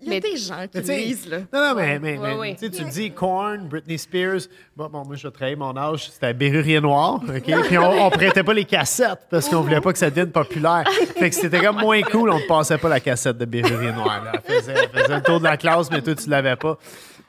il 0.00 0.06
y 0.06 0.10
a 0.10 0.10
Mais- 0.14 0.20
des 0.20 0.36
gens 0.36 0.62
qui 0.62 0.70
Mais 0.76 0.80
tu 0.80 0.86
sais, 0.86 0.96
lisent. 0.98 1.28
Là. 1.28 1.38
Non, 1.52 1.60
non, 1.68 1.74
mais, 1.74 1.82
Ouais, 1.82 1.98
mais, 1.98 2.18
ouais, 2.18 2.28
mais, 2.30 2.34
ouais. 2.36 2.56
tu 2.58 2.70
tu 2.70 2.84
dis 2.84 3.10
Korn, 3.10 3.68
Britney 3.68 3.98
Spears. 3.98 4.40
Bon, 4.76 4.88
bon 4.88 5.04
moi, 5.04 5.16
je 5.16 5.26
vais 5.26 5.32
trahir 5.32 5.58
mon 5.58 5.76
âge. 5.76 6.10
C'était 6.10 6.26
à 6.26 6.32
Berrurier 6.32 6.80
Noir. 6.80 7.20
OK? 7.28 7.42
Puis 7.66 7.78
on, 7.78 8.06
on 8.06 8.10
prêtait 8.10 8.42
pas 8.44 8.54
les 8.54 8.64
cassettes 8.64 9.26
parce 9.30 9.48
qu'on 9.48 9.60
voulait 9.62 9.80
pas 9.80 9.92
que 9.92 9.98
ça 9.98 10.08
devienne 10.10 10.30
populaire. 10.30 10.84
Fait 11.16 11.30
que 11.30 11.34
c'était 11.36 11.60
comme 11.60 11.78
moins 11.80 12.02
cool. 12.02 12.30
On 12.30 12.38
ne 12.38 12.46
passait 12.46 12.78
pas 12.78 12.88
la 12.88 13.00
cassette 13.00 13.38
de 13.38 13.44
Berrurier 13.44 13.92
Noir. 13.92 14.24
Là. 14.24 14.32
Elle, 14.46 14.54
faisait, 14.60 14.74
elle 14.94 15.02
faisait 15.02 15.16
le 15.16 15.22
tour 15.22 15.38
de 15.40 15.44
la 15.44 15.56
classe, 15.56 15.90
mais 15.90 16.00
toi, 16.02 16.14
tu 16.14 16.28
l'avais 16.30 16.56
pas. 16.56 16.78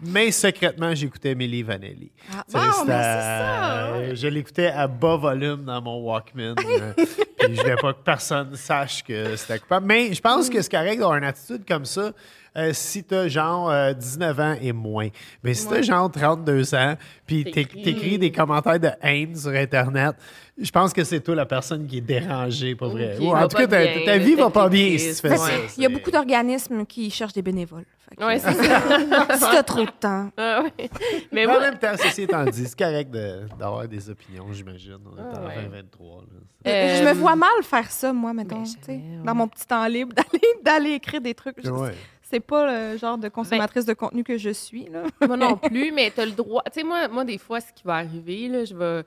Mais 0.02 0.32
secrètement, 0.32 0.96
j'écoutais 0.96 1.36
Milli 1.36 1.62
Vanilli. 1.62 2.10
Ah, 2.34 2.46
bon, 2.54 2.60
mais 2.88 2.94
ça. 2.94 3.88
euh, 3.96 4.16
Je 4.16 4.28
l'écoutais 4.30 4.68
à 4.68 4.88
bas 4.88 5.18
volume 5.18 5.66
dans 5.66 5.82
mon 5.82 5.98
Walkman. 6.00 6.56
euh, 6.58 6.94
puis 7.38 7.54
je 7.56 7.62
voulais 7.62 7.76
pas 7.76 7.92
que 7.92 8.00
personne 8.06 8.56
sache 8.56 9.04
que 9.04 9.36
c'était 9.36 9.60
coupable. 9.60 9.86
Mais 9.86 10.14
je 10.14 10.22
pense 10.22 10.50
que 10.50 10.62
c'est 10.62 10.72
correct 10.72 11.00
d'avoir 11.00 11.18
une 11.18 11.26
attitude 11.26 11.64
comme 11.68 11.84
ça 11.84 12.12
euh, 12.58 12.72
si 12.74 13.04
tu 13.04 13.16
as 13.16 13.28
genre 13.28 13.70
euh, 13.70 13.94
19 13.94 14.40
ans 14.40 14.56
et 14.62 14.72
moins. 14.72 15.08
Mais 15.44 15.54
si 15.54 15.68
tu 15.68 15.74
as 15.76 15.82
genre 15.82 16.12
32 16.12 16.76
ans, 16.76 16.96
puis 17.26 17.44
T'écris. 17.44 18.18
des 18.18 18.32
commentaires 18.32 18.80
de 18.80 18.90
haine 19.02 19.36
sur 19.36 19.52
Internet, 19.52 20.16
je 20.62 20.72
pense 20.72 20.92
que 20.92 21.04
c'est 21.04 21.22
toi 21.22 21.36
la 21.36 21.46
personne 21.46 21.88
qui 21.88 22.00
est 22.00 22.02
dérangée, 22.02 22.76
pour 22.76 22.90
vrai. 22.90 23.18
Ou 23.20 23.34
en 23.34 23.48
tout 23.48 23.56
cas, 23.58 23.68
ta, 23.68 24.18
vie 24.18 24.36
va 24.36 24.50
pas 24.50 24.68
bien 24.68 24.98
si 24.98 25.16
tu 25.16 25.28
fais 25.28 25.38
ça. 25.38 25.50
Il 25.78 25.84
y 25.84 25.86
a 25.86 25.90
beaucoup 25.90 26.12
d'organismes 26.12 26.86
qui 26.86 27.10
cherchent 27.10 27.34
des 27.34 27.42
bénévoles. 27.42 27.86
Ouais, 28.20 28.40
c'est 28.40 28.54
ça. 28.54 28.82
si 29.36 29.40
t'as 29.40 29.62
trop 29.64 29.86
de 29.86 29.92
temps. 30.00 30.32
Ah, 30.36 30.64
ouais. 30.64 30.72
Mais 31.32 31.46
Mais 31.46 31.46
en 31.46 31.52
moi, 31.52 31.60
même 31.62 31.78
temps, 31.78 31.94
ceci 31.96 32.24
étant 32.24 32.44
dit, 32.44 32.66
c'est 32.66 32.78
correct 32.78 33.12
de- 33.12 33.42
d'avoir 33.58 33.88
des 33.88 34.10
opinions, 34.10 34.48
j'imagine. 34.52 34.98
On 35.06 35.16
est 35.16 35.22
Ah, 35.32 35.40
en 35.40 35.46
ouais. 35.48 35.56
2023. 35.64 36.22
là. 36.22 36.72
Euh, 36.72 36.98
je 37.00 37.04
me 37.08 37.14
vois 37.14 37.36
mal 37.36 37.50
faire 37.62 37.90
ça, 37.92 38.12
moi, 38.12 38.34
mettons. 38.34 38.64
ouais. 38.64 39.02
Dans 39.24 39.36
mon 39.36 39.48
petit 39.48 39.66
temps 39.68 39.86
libre, 39.86 40.14
d'aller, 40.16 40.42
d'aller 40.66 40.92
écrire 40.96 41.22
des 41.22 41.36
trucs. 41.36 41.58
Je- 41.64 41.70
Ouais. 41.70 41.94
C'est 42.30 42.40
pas 42.40 42.92
le 42.92 42.98
genre 42.98 43.18
de 43.18 43.28
consommatrice 43.30 43.86
de 43.86 43.94
contenu 43.94 44.24
que 44.24 44.38
je 44.38 44.52
suis. 44.52 44.86
Là. 44.90 45.04
moi 45.28 45.36
non 45.38 45.58
plus, 45.58 45.92
mais 45.92 46.12
tu 46.14 46.22
as 46.22 46.26
le 46.26 46.32
droit. 46.34 46.62
Tu 46.68 46.82
sais, 46.82 46.84
moi, 46.84 47.08
moi, 47.08 47.26
des 47.26 47.38
fois, 47.38 47.60
ce 47.60 47.74
qui 47.74 47.84
va 47.84 47.96
arriver, 47.96 48.48
là, 48.48 48.66
je 48.66 48.76
vais. 48.76 49.04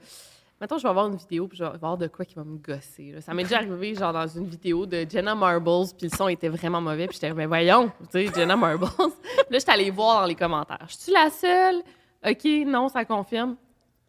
Mettons, 0.60 0.78
je 0.78 0.84
vais 0.84 0.88
avoir 0.90 1.08
une 1.08 1.16
vidéo, 1.16 1.48
puis 1.48 1.58
je 1.58 1.64
vais 1.64 1.70
avoir 1.70 1.96
de 1.98 2.06
quoi 2.06 2.24
qui 2.24 2.34
va 2.36 2.44
me 2.44 2.56
gosser. 2.56 3.12
là. 3.12 3.20
Ça 3.20 3.34
m'est 3.34 3.42
déjà 3.42 3.56
arrivé, 3.56 3.94
genre, 3.96 4.12
dans 4.12 4.26
une 4.28 4.46
vidéo 4.46 4.86
de 4.86 5.04
Jenna 5.08 5.34
Marbles, 5.34 5.88
puis 5.98 6.08
le 6.08 6.16
son 6.16 6.28
était 6.28 6.48
vraiment 6.48 6.80
mauvais, 6.80 7.08
puis 7.08 7.14
j'étais, 7.20 7.34
mais 7.34 7.46
voyons, 7.46 7.90
tu 8.12 8.26
sais, 8.26 8.32
Jenna 8.34 8.56
Marbles. 8.56 8.86
Puis 8.96 9.06
là, 9.50 9.58
j'étais 9.58 9.72
allée 9.72 9.90
voir 9.90 10.20
dans 10.20 10.26
les 10.28 10.36
commentaires. 10.36 10.86
Je 10.88 10.94
suis 10.96 11.12
la 11.12 11.30
seule? 11.30 11.82
OK, 12.24 12.44
non, 12.66 12.88
ça 12.88 13.04
confirme. 13.04 13.56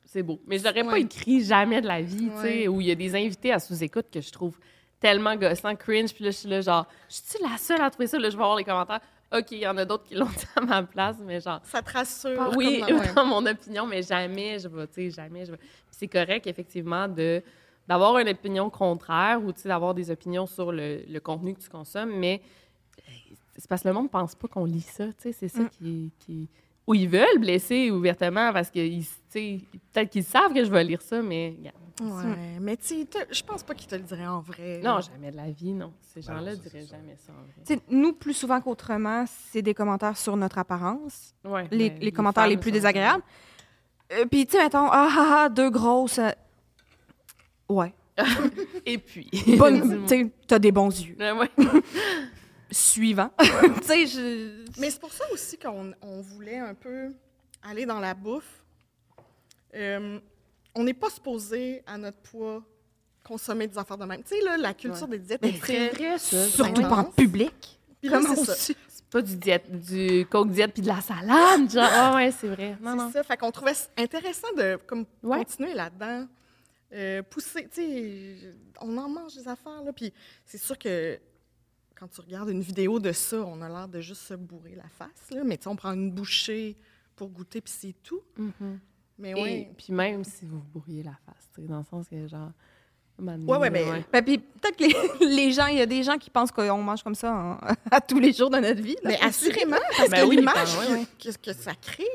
C'est 0.05 0.21
beau. 0.21 0.39
Mais 0.45 0.59
je 0.59 0.63
l'aurais 0.63 0.83
pas 0.83 0.91
Ouais. 0.91 1.01
écrit 1.01 1.43
jamais 1.43 1.81
de 1.81 1.87
la 1.87 2.01
vie, 2.03 2.29
tu 2.35 2.41
sais, 2.41 2.43
Ouais. 2.43 2.67
où 2.67 2.81
il 2.81 2.85
y 2.87 2.91
a 2.91 2.95
des 2.95 3.15
invités 3.15 3.51
à 3.51 3.57
sous-écoute 3.57 4.05
que 4.13 4.21
je 4.21 4.31
trouve 4.31 4.55
tellement 5.03 5.35
gossant, 5.35 5.75
cringe, 5.75 6.13
puis 6.13 6.23
là, 6.23 6.31
je 6.31 6.37
suis 6.37 6.49
là, 6.49 6.61
genre, 6.61 6.87
je 7.09 7.15
suis 7.15 7.43
la 7.43 7.57
seule 7.57 7.81
à 7.81 7.89
trouver 7.89 8.07
ça? 8.07 8.17
Là, 8.17 8.29
je 8.29 8.37
vais 8.37 8.43
voir 8.43 8.55
les 8.55 8.63
commentaires. 8.63 9.01
OK, 9.37 9.51
il 9.51 9.57
y 9.59 9.67
en 9.67 9.75
a 9.77 9.83
d'autres 9.83 10.05
qui 10.05 10.15
l'ont 10.15 10.25
dit 10.27 10.45
à 10.55 10.61
ma 10.61 10.81
place, 10.83 11.17
mais 11.19 11.41
genre, 11.41 11.59
Ça 11.65 11.81
te 11.81 11.91
rassure. 11.91 12.53
oui, 12.55 12.79
dans- 12.79 12.87
ouais. 12.97 13.13
dans 13.15 13.25
mon 13.25 13.45
opinion, 13.45 13.85
mais 13.85 14.01
jamais 14.01 14.59
je 14.59 14.69
vais, 14.69 14.87
tu 14.87 14.93
sais, 14.93 15.09
jamais 15.11 15.45
je 15.45 15.51
vais. 15.51 15.57
Puis 15.57 15.67
c'est 15.91 16.07
correct, 16.07 16.47
effectivement, 16.47 17.07
de 17.09 17.43
d'avoir 17.85 18.17
une 18.19 18.29
opinion 18.29 18.69
contraire 18.69 19.43
ou, 19.43 19.51
tu 19.51 19.59
sais, 19.59 19.67
d'avoir 19.67 19.93
des 19.93 20.09
opinions 20.09 20.45
sur 20.45 20.71
le, 20.71 21.03
le 21.05 21.19
contenu 21.19 21.53
que 21.53 21.59
tu 21.59 21.67
consommes, 21.69 22.15
mais 22.15 22.41
euh, 22.99 23.11
c'est 23.57 23.67
parce 23.67 23.81
que 23.83 23.89
le 23.89 23.93
monde 23.93 24.09
pense 24.09 24.35
pas 24.35 24.47
qu'on 24.47 24.63
lit 24.63 24.79
ça, 24.79 25.07
tu 25.07 25.13
sais, 25.19 25.31
c'est 25.33 25.49
ça 25.49 25.63
Mm. 25.63 25.69
qui, 25.69 26.11
qui... 26.19 26.49
Ou 26.87 26.93
ils 26.95 27.07
veulent 27.07 27.39
blesser 27.39 27.91
ouvertement 27.91 28.51
parce 28.51 28.69
que, 28.69 28.79
peut-être 29.31 30.09
qu'ils 30.09 30.23
savent 30.23 30.53
que 30.53 30.63
je 30.65 30.69
vais 30.69 30.83
lire 30.83 31.01
ça, 31.01 31.21
mais 31.21 31.55
regarde. 31.57 31.77
Ouais, 32.01 32.57
mais 32.59 32.75
tu 32.75 33.05
je 33.31 33.43
pense 33.43 33.61
pas 33.63 33.75
qu'ils 33.75 33.87
te 33.87 33.95
le 33.95 34.01
diraient 34.01 34.25
en 34.25 34.41
vrai. 34.41 34.81
non, 34.83 34.95
là. 34.95 35.01
jamais 35.01 35.31
de 35.31 35.37
la 35.37 35.51
vie, 35.51 35.73
non. 35.73 35.93
Ces 36.01 36.21
Ben 36.21 36.33
gens-là 36.39 36.55
diraient 36.55 36.81
ça. 36.81 36.97
jamais 36.97 37.15
ça 37.15 37.31
en 37.31 37.35
vrai. 37.43 37.53
Tu 37.65 37.73
sais, 37.75 37.79
nous, 37.89 38.13
plus 38.13 38.33
souvent 38.33 38.59
qu'autrement, 38.59 39.25
c'est 39.27 39.61
des 39.61 39.73
commentaires 39.75 40.17
sur 40.17 40.35
notre 40.35 40.57
apparence. 40.57 41.35
Ouais, 41.45 41.67
Les, 41.71 41.91
mais 41.91 41.99
les 42.01 42.11
commentaires 42.11 42.47
les 42.47 42.57
plus 42.57 42.71
désagréables. 42.71 43.23
Euh, 44.11 44.25
Puis, 44.25 44.45
tu 44.47 44.53
sais, 44.57 44.63
mettons, 44.63 44.87
ah, 44.91 45.07
ah, 45.11 45.41
ah, 45.45 45.49
deux 45.49 45.69
grosses. 45.69 46.19
euh, 46.19 46.31
Ouais. 47.69 47.93
Et 48.85 48.97
puis. 48.97 49.29
Bonne, 49.57 50.03
tu 50.07 50.07
sais, 50.07 50.31
t'as 50.47 50.59
des 50.59 50.71
bons 50.71 50.89
yeux. 50.89 51.15
Ouais, 51.19 51.31
ouais. 51.31 51.49
Suivant. 52.73 53.29
tu 53.39 53.83
sais, 53.87 54.07
je. 54.07 54.65
Mais 54.79 54.89
c'est 54.89 54.99
pour 54.99 55.13
ça 55.13 55.23
aussi 55.31 55.57
qu'on 55.57 55.93
on 56.01 56.21
voulait 56.21 56.57
un 56.59 56.73
peu 56.73 57.13
aller 57.61 57.85
dans 57.85 57.99
la 57.99 58.13
bouffe. 58.13 58.65
Euh, 59.75 60.19
on 60.75 60.83
n'est 60.83 60.93
pas 60.93 61.09
supposé, 61.09 61.83
à 61.85 61.97
notre 61.97 62.17
poids, 62.17 62.63
consommer 63.23 63.67
des 63.67 63.77
affaires 63.77 63.97
de 63.97 64.05
même. 64.05 64.23
Tu 64.23 64.35
sais, 64.35 64.41
là, 64.43 64.57
la 64.57 64.73
culture 64.73 65.07
des 65.07 65.19
diètes 65.19 65.43
est 65.45 65.51
C'est 65.53 65.59
très... 65.59 65.89
vrai, 65.89 66.17
ça. 66.17 66.45
Surtout 66.47 66.81
pas 66.81 66.97
en 66.97 67.03
public. 67.05 67.79
Puis 68.01 68.09
là, 68.09 68.19
Comment 68.21 68.35
c'est 68.35 68.45
ça. 68.45 68.53
on- 68.53 68.75
C'est 68.89 69.05
pas 69.09 69.21
du 69.21 69.35
diète, 69.37 69.69
du 69.71 70.25
coke 70.29 70.49
diète 70.49 70.73
puis 70.73 70.81
de 70.81 70.87
la 70.87 70.99
salade, 71.01 71.69
genre. 71.69 71.87
Ah 71.91 72.15
ouais, 72.15 72.31
c'est 72.31 72.47
vrai. 72.47 72.75
Non, 72.81 73.11
ça. 73.11 73.23
Fait 73.23 73.37
qu'on 73.37 73.51
trouvait 73.51 73.73
intéressant 73.97 74.51
de 74.57 74.77
comme, 74.87 75.05
Ouais. 75.21 75.37
continuer 75.37 75.73
là-dedans. 75.75 76.27
Euh, 76.91 77.21
pousser, 77.23 77.67
tu 77.73 77.81
sais, 77.81 78.35
on 78.81 78.97
en 78.97 79.07
mange 79.09 79.35
des 79.35 79.47
affaires, 79.47 79.83
là. 79.83 79.91
Puis 79.93 80.11
c'est 80.45 80.57
sûr 80.59 80.77
que 80.77 81.19
quand 81.99 82.07
tu 82.07 82.21
regardes 82.21 82.49
une 82.49 82.61
vidéo 82.61 82.99
de 82.99 83.11
ça, 83.11 83.37
on 83.37 83.61
a 83.61 83.69
l'air 83.69 83.87
de 83.87 84.01
juste 84.01 84.21
se 84.21 84.33
bourrer 84.33 84.75
la 84.75 84.87
face, 84.89 85.29
là. 85.31 85.43
Mais 85.43 85.57
tu 85.57 85.63
sais, 85.63 85.69
on 85.69 85.75
prend 85.75 85.93
une 85.93 86.11
bouchée 86.11 86.75
pour 87.15 87.29
goûter, 87.29 87.61
puis 87.61 87.73
c'est 87.75 87.95
tout. 88.03 88.21
Mhm. 88.37 88.79
Mais 89.19 89.31
Et 89.31 89.33
oui. 89.35 89.67
puis 89.77 89.93
même 89.93 90.23
si 90.23 90.45
vous 90.45 90.59
bourriez 90.73 91.03
la 91.03 91.15
face, 91.25 91.47
tu 91.53 91.61
sais, 91.61 91.67
dans 91.67 91.77
le 91.77 91.83
sens 91.85 92.07
que 92.09 92.27
genre. 92.27 92.51
moment 93.19 93.37
donné, 93.37 93.45
Ouais, 93.51 93.57
ouais, 93.59 93.69
là, 93.69 93.91
mais- 93.93 94.05
Ben, 94.11 94.23
puis 94.23 94.39
peut-être 94.39 94.75
que 94.75 94.83
les, 94.85 95.35
les 95.35 95.51
gens, 95.51 95.67
il 95.67 95.77
y 95.77 95.81
a 95.81 95.85
des 95.85 96.01
gens 96.01 96.17
qui 96.17 96.31
pensent 96.31 96.51
qu'on 96.51 96.81
mange 96.81 97.03
comme 97.03 97.13
ça 97.13 97.31
en- 97.31 97.57
à 97.91 98.01
tous 98.01 98.19
les 98.19 98.33
jours 98.33 98.49
de 98.49 98.57
notre 98.57 98.81
vie. 98.81 98.95
là. 99.03 99.09
Mais 99.11 99.19
assurément, 99.21 99.77
parce 99.97 100.09
Ben 100.09 100.23
que 100.23 100.27
oui, 100.29 100.37
l'image 100.37 100.75
ben 100.87 100.95
ouais, 100.97 101.05
que, 101.41 101.53
ça 101.53 101.75
crée, 101.75 102.07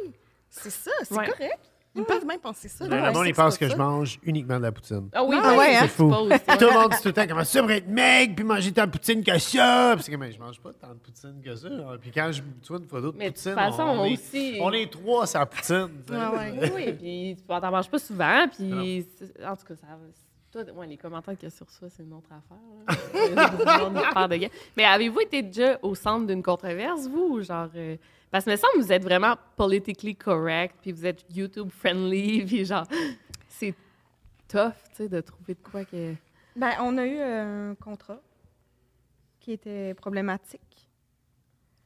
c'est 0.50 0.70
ça, 0.70 0.90
c'est 1.04 1.14
Ouais. 1.16 1.28
correct. 1.28 1.60
Ils 1.98 2.04
peuvent 2.04 2.26
même 2.26 2.38
penser 2.40 2.68
ça. 2.68 2.84
Le 2.86 2.96
là, 2.96 3.12
monde, 3.12 3.26
il 3.26 3.34
pense 3.34 3.58
que 3.58 3.66
ça. 3.68 3.74
je 3.74 3.78
mange 3.78 4.18
uniquement 4.22 4.56
de 4.58 4.62
la 4.62 4.72
poutine. 4.72 5.08
Ah 5.12 5.24
oui, 5.24 5.36
Ah 5.42 5.56
ouais, 5.56 5.76
hein? 5.76 5.78
C'est 5.82 5.88
fou. 5.88 6.10
suppose, 6.10 6.28
Puis 6.28 6.38
ouais. 6.48 6.56
tout 6.58 6.64
le 6.64 6.72
monde 6.72 6.90
dit 6.92 6.96
tout 7.02 7.08
le 7.08 7.12
temps 7.12 7.26
comment 7.28 7.44
ça 7.44 7.60
pour 7.60 7.70
être 7.70 7.88
maigre 7.88 8.34
puis 8.36 8.44
manger 8.44 8.72
tant 8.72 8.86
de 8.86 8.90
poutine 8.90 9.24
que 9.24 9.38
ça? 9.38 9.92
Puis 9.94 10.04
c'est 10.04 10.12
comme, 10.12 10.20
Mais 10.20 10.32
je 10.32 10.38
mange 10.38 10.60
pas 10.60 10.72
tant 10.72 10.88
de 10.88 10.98
poutine 10.98 11.40
que 11.44 11.54
ça. 11.56 11.68
Puis 12.00 12.10
quand 12.10 12.30
je 12.32 12.40
tu 12.40 12.68
vois 12.68 12.78
une 12.78 12.86
photo 12.88 13.06
de 13.12 13.18
poutine, 13.18 13.32
toute 13.32 13.54
façon, 13.54 13.82
on, 13.82 14.00
on 14.00 14.04
est, 14.04 14.12
aussi. 14.12 14.58
on 14.60 14.72
est 14.72 14.90
trois 14.90 15.26
sur 15.26 15.38
la 15.40 15.46
poutine. 15.46 15.88
sais. 16.08 16.14
Ouais. 16.14 16.52
Oui, 16.62 16.70
oui, 16.74 16.92
puis 16.92 17.36
tu 17.38 17.42
t'en 17.46 17.70
manges 17.70 17.90
pas 17.90 17.98
souvent, 17.98 18.46
puis 18.48 19.06
en 19.44 19.56
tout 19.56 19.66
cas, 19.66 19.74
ça 19.76 19.86
toi, 20.50 20.62
ouais, 20.76 20.86
les 20.86 20.96
commentaires 20.96 21.36
qu'il 21.36 21.48
y 21.48 21.52
a 21.52 21.54
sur 21.54 21.68
ça, 21.68 21.90
c'est 21.90 22.02
une 22.02 22.14
autre 22.14 22.30
affaire. 22.32 22.96
là. 23.36 24.28
De. 24.28 24.48
Mais 24.78 24.84
avez-vous 24.84 25.20
été 25.20 25.42
déjà 25.42 25.78
au 25.82 25.94
centre 25.94 26.26
d'une 26.26 26.42
controverse, 26.42 27.06
vous, 27.06 27.34
ou 27.34 27.42
genre... 27.42 27.68
euh, 27.76 27.96
Parce 28.30 28.44
que 28.44 28.50
me 28.50 28.56
semble 28.56 28.74
que 28.74 28.80
vous 28.80 28.92
êtes 28.92 29.02
vraiment 29.02 29.36
politically 29.56 30.14
correct, 30.14 30.76
puis 30.82 30.92
vous 30.92 31.06
êtes 31.06 31.24
YouTube 31.34 31.70
friendly, 31.70 32.44
puis 32.46 32.64
genre... 32.64 32.86
C'est 33.48 33.74
tough, 34.46 34.72
tu 34.90 34.96
sais, 34.96 35.08
de 35.08 35.20
trouver 35.20 35.54
de 35.54 35.60
quoi 35.60 35.84
que... 35.84 36.14
Ben, 36.54 36.72
on 36.80 36.96
a 36.98 37.06
eu 37.06 37.18
un 37.18 37.74
contrat 37.74 38.20
qui 39.40 39.52
était 39.52 39.94
problématique. 39.94 40.90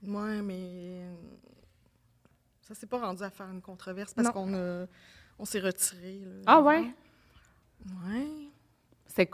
Ouais, 0.03 0.43
mais 0.43 1.03
ça 2.63 2.75
s'est 2.75 2.87
pas 2.87 2.99
rendu 2.99 3.23
à 3.23 3.31
faire 3.31 3.51
une 3.51 3.61
controverse 3.61 4.15
parce 4.15 4.31
qu'on 4.31 4.53
a, 4.55 4.87
on 5.39 5.45
s'est 5.45 5.61
retiré. 5.61 6.21
là. 6.21 6.43
Ah 6.47 6.61
ouais? 6.61 6.93
Ouais. 8.07 8.49
C'est 9.07 9.31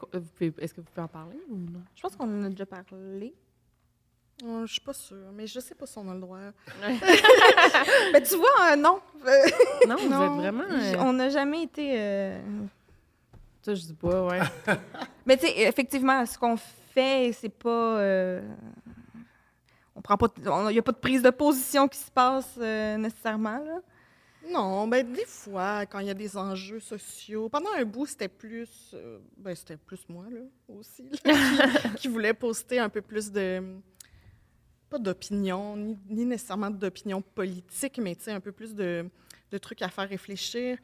Est-ce 0.59 0.74
que 0.74 0.80
vous 0.80 0.86
pouvez 0.86 1.02
en 1.02 1.09
parler 1.09 1.38
ou 1.48 1.56
non? 1.56 1.82
Je 1.94 2.02
pense 2.02 2.16
qu'on 2.16 2.24
en 2.24 2.44
a 2.44 2.48
déjà 2.50 2.66
parlé. 2.66 3.34
Euh, 4.45 4.66
je 4.66 4.72
suis 4.72 4.80
pas 4.80 4.93
sûre, 4.93 5.30
mais 5.34 5.47
je 5.47 5.59
sais 5.59 5.74
pas 5.74 5.84
si 5.86 5.99
on 5.99 6.09
a 6.11 6.14
le 6.14 6.20
droit. 6.20 6.39
Ben, 8.12 8.22
tu 8.22 8.36
vois, 8.36 8.72
euh, 8.72 8.76
non. 8.76 9.01
Non, 9.86 9.97
vous 9.97 10.09
Non. 10.09 10.24
êtes 10.26 10.32
vraiment. 10.41 10.64
euh, 10.70 10.95
On 11.01 11.12
n'a 11.12 11.28
jamais 11.28 11.64
été. 11.64 11.95
euh, 11.99 12.41
Ça, 13.62 13.74
je 13.74 13.82
dis 13.82 13.95
pas, 13.95 14.24
ouais. 14.26 14.41
Mais 15.26 15.36
tu 15.36 15.47
sais, 15.47 15.61
effectivement, 15.62 16.24
ce 16.24 16.39
qu'on 16.39 16.57
fait, 16.57 17.32
c'est 17.39 17.49
pas. 17.49 17.99
euh, 17.99 18.41
On 19.97 20.01
prend 20.01 20.16
pas. 20.16 20.28
Il 20.36 20.72
n'y 20.72 20.78
a 20.78 20.82
pas 20.82 20.93
de 20.93 20.99
prise 20.99 21.22
de 21.22 21.30
position 21.30 21.89
qui 21.89 21.99
se 21.99 22.11
passe 22.11 22.55
euh, 22.59 22.97
nécessairement, 22.97 23.59
là. 23.59 23.80
Non, 24.51 24.86
ben 24.89 25.05
des 25.12 25.26
fois, 25.26 25.84
quand 25.84 25.99
il 25.99 26.07
y 26.07 26.11
a 26.11 26.14
des 26.14 26.34
enjeux 26.36 26.80
sociaux, 26.80 27.49
pendant 27.51 27.70
un 27.76 27.84
bout, 27.84 28.07
c'était 28.07 28.28
plus, 28.28 28.93
euh, 28.95 29.18
ben 29.36 29.55
c'était 29.55 29.76
plus 29.76 30.01
moi 30.09 30.24
là 30.30 30.41
aussi, 30.68 31.07
là, 31.24 31.34
qui, 31.82 31.95
qui 31.97 32.09
voulait 32.09 32.32
poster 32.32 32.78
un 32.78 32.89
peu 32.89 33.03
plus 33.03 33.30
de, 33.30 33.62
pas 34.91 34.99
d'opinion, 34.99 35.76
ni, 35.76 35.97
ni 36.09 36.24
nécessairement 36.24 36.70
d'opinion 36.70 37.20
politique, 37.22 37.99
mais 37.99 38.14
tu 38.16 38.24
sais 38.24 38.32
un 38.32 38.41
peu 38.41 38.53
plus 38.53 38.74
de, 38.74 39.07
de 39.51 39.59
trucs 39.59 39.82
à 39.82 39.89
faire 39.89 40.09
réfléchir. 40.09 40.78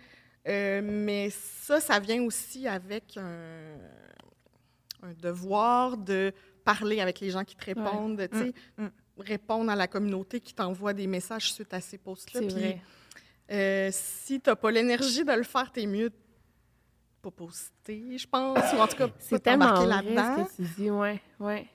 Euh, 0.47 0.81
mais 0.85 1.31
ça, 1.31 1.81
ça 1.81 1.99
vient 2.01 2.23
aussi 2.23 2.69
avec 2.69 3.17
un, 3.17 3.77
un 5.03 5.13
devoir 5.15 5.97
de 5.97 6.33
parler 6.65 7.01
avec 7.01 7.21
les 7.21 7.31
gens 7.31 7.45
qui 7.45 7.57
te 7.57 7.65
répondent, 7.65 8.27
tu 8.31 8.39
sais, 8.39 8.55
Mm, 8.79 8.85
mm. 8.85 8.91
répondre 9.21 9.71
à 9.71 9.77
la 9.77 9.87
communauté 9.87 10.41
qui 10.41 10.55
t'envoie 10.55 10.93
des 10.93 11.07
messages 11.07 11.53
suite 11.53 11.73
à 11.73 11.81
ces 11.81 11.99
posts-là. 11.99 12.41
C'est 12.41 12.55
Puis, 12.55 12.77
euh, 13.53 13.89
si 13.93 14.41
t'as 14.41 14.57
pas 14.57 14.71
l'énergie 14.71 15.25
de 15.25 15.33
le 15.33 15.43
faire, 15.45 15.71
t'es 15.73 15.87
mieux 15.87 16.11
de 16.11 16.15
pas 17.23 17.31
poster, 17.31 18.19
je 18.19 18.27
pense, 18.29 18.59
ou 18.75 18.77
en 18.77 18.87
tout 18.87 18.97
cas, 18.97 19.09
pas 19.09 19.15
C'est 19.19 19.43
tellement 19.43 19.75
t'embarquer 19.75 20.15
là-dedans. 20.15 20.47
ce 20.47 20.57
que 20.63 20.63
tu 20.69 20.75
dis, 20.77 20.91
ouais, 20.91 21.21
ouais. 21.41 21.67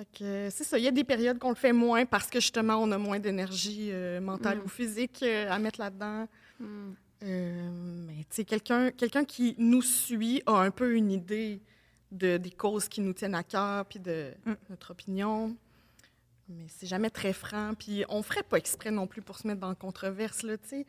Fait 0.00 0.06
que 0.18 0.48
c'est 0.50 0.64
ça, 0.64 0.78
il 0.78 0.84
y 0.84 0.88
a 0.88 0.92
des 0.92 1.04
périodes 1.04 1.38
qu'on 1.38 1.50
le 1.50 1.54
fait 1.56 1.74
moins 1.74 2.06
parce 2.06 2.28
que 2.30 2.40
justement, 2.40 2.76
on 2.76 2.90
a 2.90 2.96
moins 2.96 3.18
d'énergie 3.18 3.90
euh, 3.92 4.18
mentale 4.18 4.58
Mm. 4.58 4.62
ou 4.64 4.68
physique 4.68 5.22
euh, 5.22 5.50
à 5.50 5.58
mettre 5.58 5.78
là-dedans. 5.78 6.26
Mm. 6.58 6.92
Euh, 7.24 7.70
mais 8.06 8.20
tu 8.20 8.26
sais, 8.30 8.44
quelqu'un 8.46 8.90
quelqu'un 8.92 9.24
qui 9.26 9.54
nous 9.58 9.82
suit 9.82 10.42
a 10.46 10.52
un 10.62 10.70
peu 10.70 10.94
une 10.94 11.10
idée 11.12 11.60
de, 12.12 12.38
des 12.38 12.50
causes 12.50 12.88
qui 12.88 13.02
nous 13.02 13.12
tiennent 13.12 13.34
à 13.34 13.42
cœur, 13.42 13.84
puis 13.84 13.98
de 13.98 14.30
Mm. 14.46 14.52
notre 14.70 14.92
opinion. 14.92 15.54
Mais 16.48 16.64
c'est 16.68 16.86
jamais 16.86 17.10
très 17.10 17.34
franc. 17.34 17.74
Puis 17.78 18.04
on 18.08 18.22
ferait 18.22 18.42
pas 18.42 18.56
exprès 18.56 18.90
non 18.90 19.06
plus 19.06 19.20
pour 19.20 19.36
se 19.36 19.46
mettre 19.46 19.60
dans 19.60 19.68
la 19.68 19.74
controverse, 19.74 20.42
là, 20.44 20.56
tu 20.56 20.68
sais. 20.68 20.86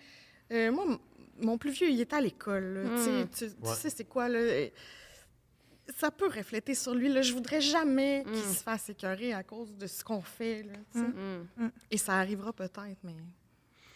Euh, 0.53 0.71
moi, 0.71 0.85
m- 0.87 0.97
mon 1.41 1.57
plus 1.57 1.71
vieux, 1.71 1.89
il 1.89 1.99
était 1.99 2.15
à 2.15 2.21
l'école, 2.21 2.63
là, 2.75 2.89
tu 2.95 3.03
sais. 3.03 3.23
Mm. 3.23 3.29
Tu, 3.29 3.55
tu 3.61 3.67
Ouais. 3.67 3.75
sais 3.75 3.89
c'est 3.89 4.05
quoi, 4.05 4.29
là? 4.29 4.39
Euh, 5.91 5.97
Ça 5.97 6.11
peut 6.11 6.27
refléter 6.27 6.73
sur 6.75 6.93
lui, 6.95 7.09
là. 7.11 7.21
Je 7.21 7.33
voudrais 7.33 7.61
jamais 7.61 8.23
qu'il 8.25 8.33
Mm. 8.49 8.53
se 8.53 8.63
fasse 8.63 8.89
écœurer 8.89 9.33
à 9.33 9.43
cause 9.43 9.75
de 9.75 9.87
ce 9.87 10.03
qu'on 10.03 10.21
fait, 10.21 10.63
là, 10.63 10.73
sais. 10.93 10.99
Mm. 10.99 11.69
Et 11.91 11.97
ça 11.97 12.13
arrivera 12.15 12.51
peut-être, 12.53 12.97
mais... 13.03 13.15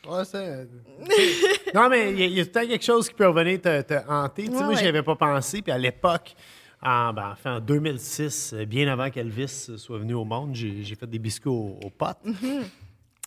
Ouais, 0.08 0.24
c'est. 0.24 0.68
non, 1.74 1.90
mais 1.90 2.12
il 2.12 2.20
y, 2.34 2.40
a- 2.40 2.44
a 2.44 2.46
tout 2.46 2.52
le 2.54 2.62
temps 2.62 2.68
quelque 2.68 2.86
chose 2.86 3.08
qui 3.10 3.16
peut 3.16 3.28
revenir 3.28 3.60
te, 3.60 3.82
te 3.82 3.94
hanter. 4.08 4.44
Tu 4.44 4.50
sais, 4.52 4.56
Ouais, 4.58 4.60
moi, 4.64 4.74
ouais. 4.74 4.76
j'y 4.78 4.88
avais 4.88 5.02
pas 5.02 5.16
pensé. 5.16 5.64
Puis 5.64 5.72
à 5.72 5.80
l'époque, 5.80 6.36
en, 6.82 7.12
ben, 7.12 7.30
enfin, 7.32 7.56
en 7.56 7.60
2006, 7.60 8.54
euh, 8.54 8.66
bien 8.66 8.88
avant 8.88 9.10
qu'Elvis 9.10 9.72
soit 9.78 9.98
venu 9.98 10.14
au 10.14 10.24
monde, 10.24 10.54
j'ai 10.54 10.84
fait 10.96 11.08
des 11.08 11.18
biscuits 11.18 11.50
aux, 11.50 11.80
aux 11.84 11.90
potes. 11.90 12.20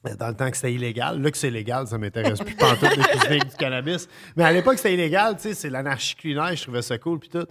Euh, 0.07 0.14
Dans 0.14 0.29
le 0.29 0.35
temps 0.37 0.49
que 0.49 0.57
c'était 0.57 0.73
illégal. 0.73 1.21
Là 1.21 1.31
que 1.33 1.37
c'est 1.37 1.51
légal, 1.51 1.89
ça 1.89 1.99
m'intéresse 1.99 2.39
plus 2.39 2.55
pantoute 2.55 2.97
de 2.97 3.03
cuisiner 3.03 3.39
du 3.41 3.57
cannabis. 3.59 4.09
Mais 4.37 4.45
à 4.45 4.53
l'époque, 4.53 4.77
c'était 4.77 4.95
illégal, 4.95 5.35
tu 5.35 5.43
sais, 5.43 5.55
c'est 5.55 5.71
l'anarchie 5.71 6.14
culinaire, 6.14 6.55
je 6.55 6.62
trouvais 6.62 6.83
ça 6.83 6.97
cool, 6.99 7.19
puis 7.19 7.29
tout. 7.31 7.45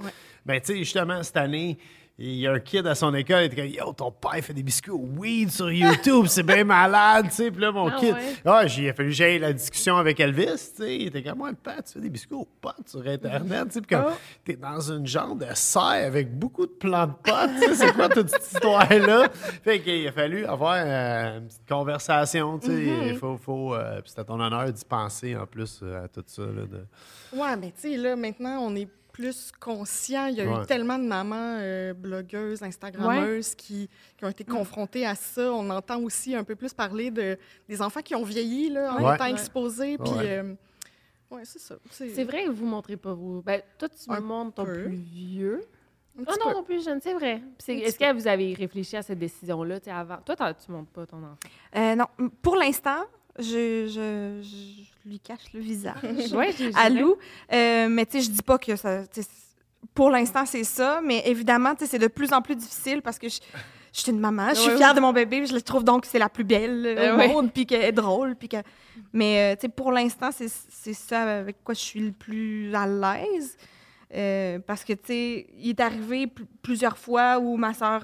Ben, 0.48 0.62
tu 0.62 0.68
sais, 0.74 0.78
justement, 0.80 1.22
cette 1.24 1.38
année, 1.38 1.78
il 2.20 2.38
y 2.38 2.48
a 2.48 2.54
un 2.54 2.60
kid 2.60 2.88
à 2.88 2.96
son 2.96 3.14
école, 3.14 3.42
il 3.42 3.46
était 3.46 3.56
comme, 3.58 3.68
Yo, 3.68 3.94
ton 3.94 4.12
père 4.12 4.44
fait 4.44 4.54
des 4.54 4.64
biscuits 4.64 4.90
au 4.90 5.08
weed 5.18 5.52
sur 5.52 5.72
YouTube, 5.72 6.26
c'est 6.28 6.42
bien 6.42 6.64
malade, 6.64 7.28
tu 7.30 7.36
sais. 7.36 7.52
Puis 7.52 7.62
là, 7.62 7.72
mon 7.72 7.90
Ah 7.90 7.96
kid, 8.00 8.16
ouais? 8.16 8.34
ah, 8.44 8.66
j'ai 8.66 8.92
fallu 8.92 9.12
j'aille 9.12 9.38
la 9.38 9.54
discussion 9.54 9.98
avec 9.98 10.20
Elvis, 10.20 10.46
tu 10.46 10.84
sais. 10.84 10.96
Il 10.96 11.08
était 11.08 11.22
comme, 11.22 11.38
moi, 11.38 11.52
le 11.52 11.56
père, 11.58 11.84
tu 11.84 11.94
fais 11.94 12.00
des 12.00 12.10
biscuits 12.10 12.34
aux 12.34 12.48
potes 12.60 12.88
sur 12.88 13.06
Internet, 13.06 13.68
tu 13.68 13.74
sais. 13.74 13.82
Puis 13.82 13.96
comme, 13.96 14.06
t'es 14.44 14.56
dans 14.56 14.80
une 14.80 15.06
genre 15.06 15.36
de 15.36 15.46
serre 15.54 16.08
avec 16.08 16.34
beaucoup 16.34 16.66
de 16.66 16.72
plants 16.72 17.06
de 17.06 17.14
potes, 17.24 17.52
tu 17.62 17.68
sais. 17.68 17.76
C'est 17.76 17.94
quoi 17.94 18.10
toute 18.10 18.30
cette 18.30 18.52
histoire-là? 18.52 19.30
Fait 19.64 19.80
qu'il 19.80 20.08
a 20.08 20.12
fallu 20.12 20.44
avoir 20.46 20.76
euh, 20.78 21.38
une 21.38 21.48
petite 21.48 21.68
conversation, 21.70 22.58
tu 22.58 22.68
sais. 22.68 22.74
Mm-hmm. 22.74 23.08
Il 23.10 23.18
faut, 23.18 23.38
faut, 23.38 23.76
euh, 23.76 24.02
puis 24.02 24.10
c'était 24.10 24.22
à 24.22 24.24
ton 24.24 24.40
honneur 24.40 24.72
d'y 24.72 24.86
penser 24.86 25.36
en 25.36 25.46
plus 25.46 25.82
euh, 25.84 26.06
à 26.06 26.08
tout 26.08 26.24
ça, 26.26 26.42
là. 26.42 26.66
De... 26.66 27.38
Ouais, 27.38 27.56
mais 27.58 27.72
tu 27.80 27.92
sais, 27.92 27.98
là, 27.98 28.16
maintenant, 28.16 28.58
on 28.62 28.76
est 28.76 28.88
plus 29.18 29.52
conscient. 29.60 30.28
Il 30.28 30.36
y 30.36 30.42
a 30.42 30.46
Ouais. 30.46 30.62
eu 30.62 30.66
tellement 30.68 31.00
de 31.00 31.04
mamans 31.06 31.58
euh, 31.60 31.94
blogueuses, 31.94 32.62
Instagrammeuses 32.62 33.56
qui, 33.56 33.90
qui 34.16 34.26
ont 34.26 34.30
été 34.30 34.44
confrontées 34.44 35.08
à 35.08 35.16
ça. 35.16 35.52
On 35.52 35.68
entend 35.72 36.00
aussi 36.02 36.36
un 36.36 36.44
peu 36.44 36.56
plus 36.56 36.72
parler 36.74 37.10
de, 37.10 37.36
des 37.68 37.82
enfants 37.82 38.02
qui 38.02 38.14
ont 38.14 38.24
vieilli 38.24 38.70
là, 38.70 38.94
en 38.94 39.04
Ouais. 39.04 39.16
étant 39.16 39.24
Ouais. 39.26 39.32
exposés. 39.32 39.98
Puis, 39.98 40.12
Ouais. 40.12 40.38
euh, 40.40 40.54
ouais, 41.32 41.42
c'est 41.46 41.58
ça. 41.60 41.76
C'est 41.90 42.24
vrai 42.26 42.46
que 42.46 42.50
vous 42.52 42.66
montrez 42.68 42.96
pas 42.96 43.14
vous. 43.14 43.42
Ben, 43.42 43.62
toi, 43.80 43.90
tu 43.90 44.10
me 44.12 44.16
Un 44.18 44.20
montres 44.20 44.54
ton 44.56 44.66
peu. 44.66 44.84
plus 44.84 44.96
vieux. 44.96 45.62
Ah 46.20 46.24
petit 46.26 46.40
non, 46.46 46.54
non 46.54 46.64
plus 46.64 46.84
jeune, 46.84 47.00
c'est 47.02 47.14
vrai. 47.14 47.42
Est-ce 47.68 47.98
que 48.00 48.14
vous 48.14 48.28
avez 48.28 48.54
réfléchi 48.54 48.98
à 48.98 49.02
cette 49.04 49.20
décision-là, 49.20 49.80
avant? 49.88 50.18
Toi, 50.26 50.36
tu 50.54 50.72
montres 50.72 50.92
pas 50.92 51.06
ton 51.08 51.18
enfant. 51.18 51.38
Euh, 51.76 51.96
non, 51.96 52.06
pour 52.42 52.56
l'instant, 52.56 53.04
je, 53.40 53.86
je, 53.88 54.42
je 54.44 54.84
lui 55.08 55.20
cache 55.20 55.52
le 55.54 55.60
visage. 55.60 55.96
Ouais, 56.34 56.54
à 56.76 56.90
Lou. 56.90 57.16
Euh, 57.54 57.88
mais 57.90 58.06
tu 58.06 58.18
sais, 58.20 58.26
je 58.26 58.32
dis 58.32 58.42
pas 58.44 58.58
que 58.58 58.76
ça. 58.76 59.02
Pour 59.94 60.10
l'instant, 60.12 60.46
c'est 60.46 60.64
ça. 60.64 61.00
Mais 61.04 61.24
évidemment, 61.26 61.74
tu 61.76 61.86
sais, 61.86 61.92
c'est 61.92 62.00
de 62.00 62.08
plus 62.08 62.34
en 62.34 62.42
plus 62.42 62.56
difficile 62.56 63.02
parce 63.02 63.18
que 63.18 63.30
je, 63.30 63.40
je 63.94 64.02
suis 64.02 64.12
une 64.12 64.20
maman. 64.20 64.50
Je 64.50 64.56
suis 64.56 64.72
Ouais, 64.72 64.78
fière 64.78 64.94
de 64.94 65.00
mon 65.00 65.14
bébé. 65.14 65.46
Je 65.46 65.54
le 65.54 65.62
trouve 65.62 65.84
donc 65.84 66.02
que 66.04 66.08
c'est 66.08 66.20
la 66.20 66.30
plus 66.30 66.44
belle 66.44 66.86
euh, 66.86 66.98
Euh, 67.18 67.26
au 67.26 67.28
monde, 67.30 67.52
puis 67.54 67.66
qu'elle 67.66 67.84
est 67.84 67.92
drôle. 67.92 68.36
Puis 68.36 68.50
que... 68.50 68.58
Mais 69.14 69.54
euh, 69.54 69.56
tu 69.56 69.62
sais, 69.62 69.70
pour 69.70 69.92
l'instant, 69.92 70.30
c'est 70.32 70.94
ça 70.94 71.40
avec 71.40 71.64
quoi 71.64 71.74
je 71.74 71.80
suis 71.80 72.00
le 72.02 72.12
plus 72.12 72.74
à 72.76 72.86
l'aise. 72.86 73.56
Euh, 74.16 74.60
parce 74.66 74.86
que, 74.86 74.94
tu 74.94 75.00
sais, 75.08 75.48
il 75.60 75.72
est 75.72 75.80
arrivé 75.82 76.28
pl- 76.28 76.48
plusieurs 76.62 76.98
fois 76.98 77.40
où 77.40 77.58
ma 77.58 77.74
soeur, 77.74 78.04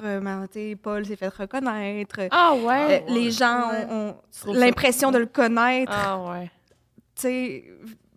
Paul, 0.81 1.05
s'est 1.05 1.15
fait 1.15 1.29
reconnaître. 1.33 2.19
Ah 2.29 2.51
Euh, 2.53 2.61
ouais? 2.65 3.05
les 3.07 3.31
gens 3.31 3.69
ont, 3.89 4.15
ont 4.47 4.53
l'impression 4.53 5.11
de 5.11 5.17
le 5.19 5.27
connaître 5.27 5.93
Ah 5.95 6.19
ouais. 6.19 6.51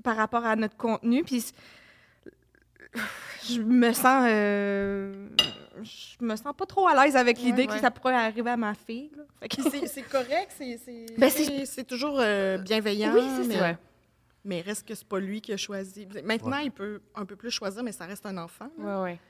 Par 0.02 0.16
rapport 0.16 0.44
à 0.44 0.56
notre 0.56 0.76
contenu. 0.76 1.22
Puis 1.24 1.52
je 3.44 3.60
me 3.60 3.92
sens, 3.92 4.26
euh, 4.28 5.28
je 5.82 6.24
me 6.24 6.34
sens 6.36 6.54
pas 6.56 6.66
trop 6.66 6.86
à 6.88 7.04
l'aise 7.04 7.16
avec 7.16 7.38
l'idée 7.38 7.62
Ouais, 7.62 7.66
que 7.68 7.72
ouais. 7.72 7.78
ça 7.80 7.90
pourrait 7.90 8.14
arriver 8.14 8.50
à 8.50 8.56
ma 8.56 8.74
fille. 8.74 9.10
c'est- 9.86 10.02
correct, 10.08 10.52
c'est 10.56 10.78
c'est- 10.78 11.18
Ben, 11.18 11.84
toujours 11.86 12.18
euh, 12.20 12.58
bienveillant. 12.58 13.12
Oui, 13.14 13.22
c'est 13.42 13.46
mais, 13.48 13.60
Ouais. 13.60 13.76
mais 14.44 14.60
reste 14.62 14.86
que 14.88 14.94
c'est 14.94 15.06
pas 15.06 15.18
lui 15.20 15.40
qui 15.40 15.52
a 15.52 15.56
choisi. 15.56 16.06
Maintenant, 16.24 16.58
il 16.58 16.70
peut 16.72 17.00
un 17.14 17.24
peu 17.26 17.36
plus 17.36 17.50
choisir, 17.50 17.82
mais 17.82 17.92
ça 17.92 18.06
reste 18.06 18.24
un 18.26 18.38
enfant. 18.38 18.68
Ouais, 18.78 18.96
ouais. 19.02 19.20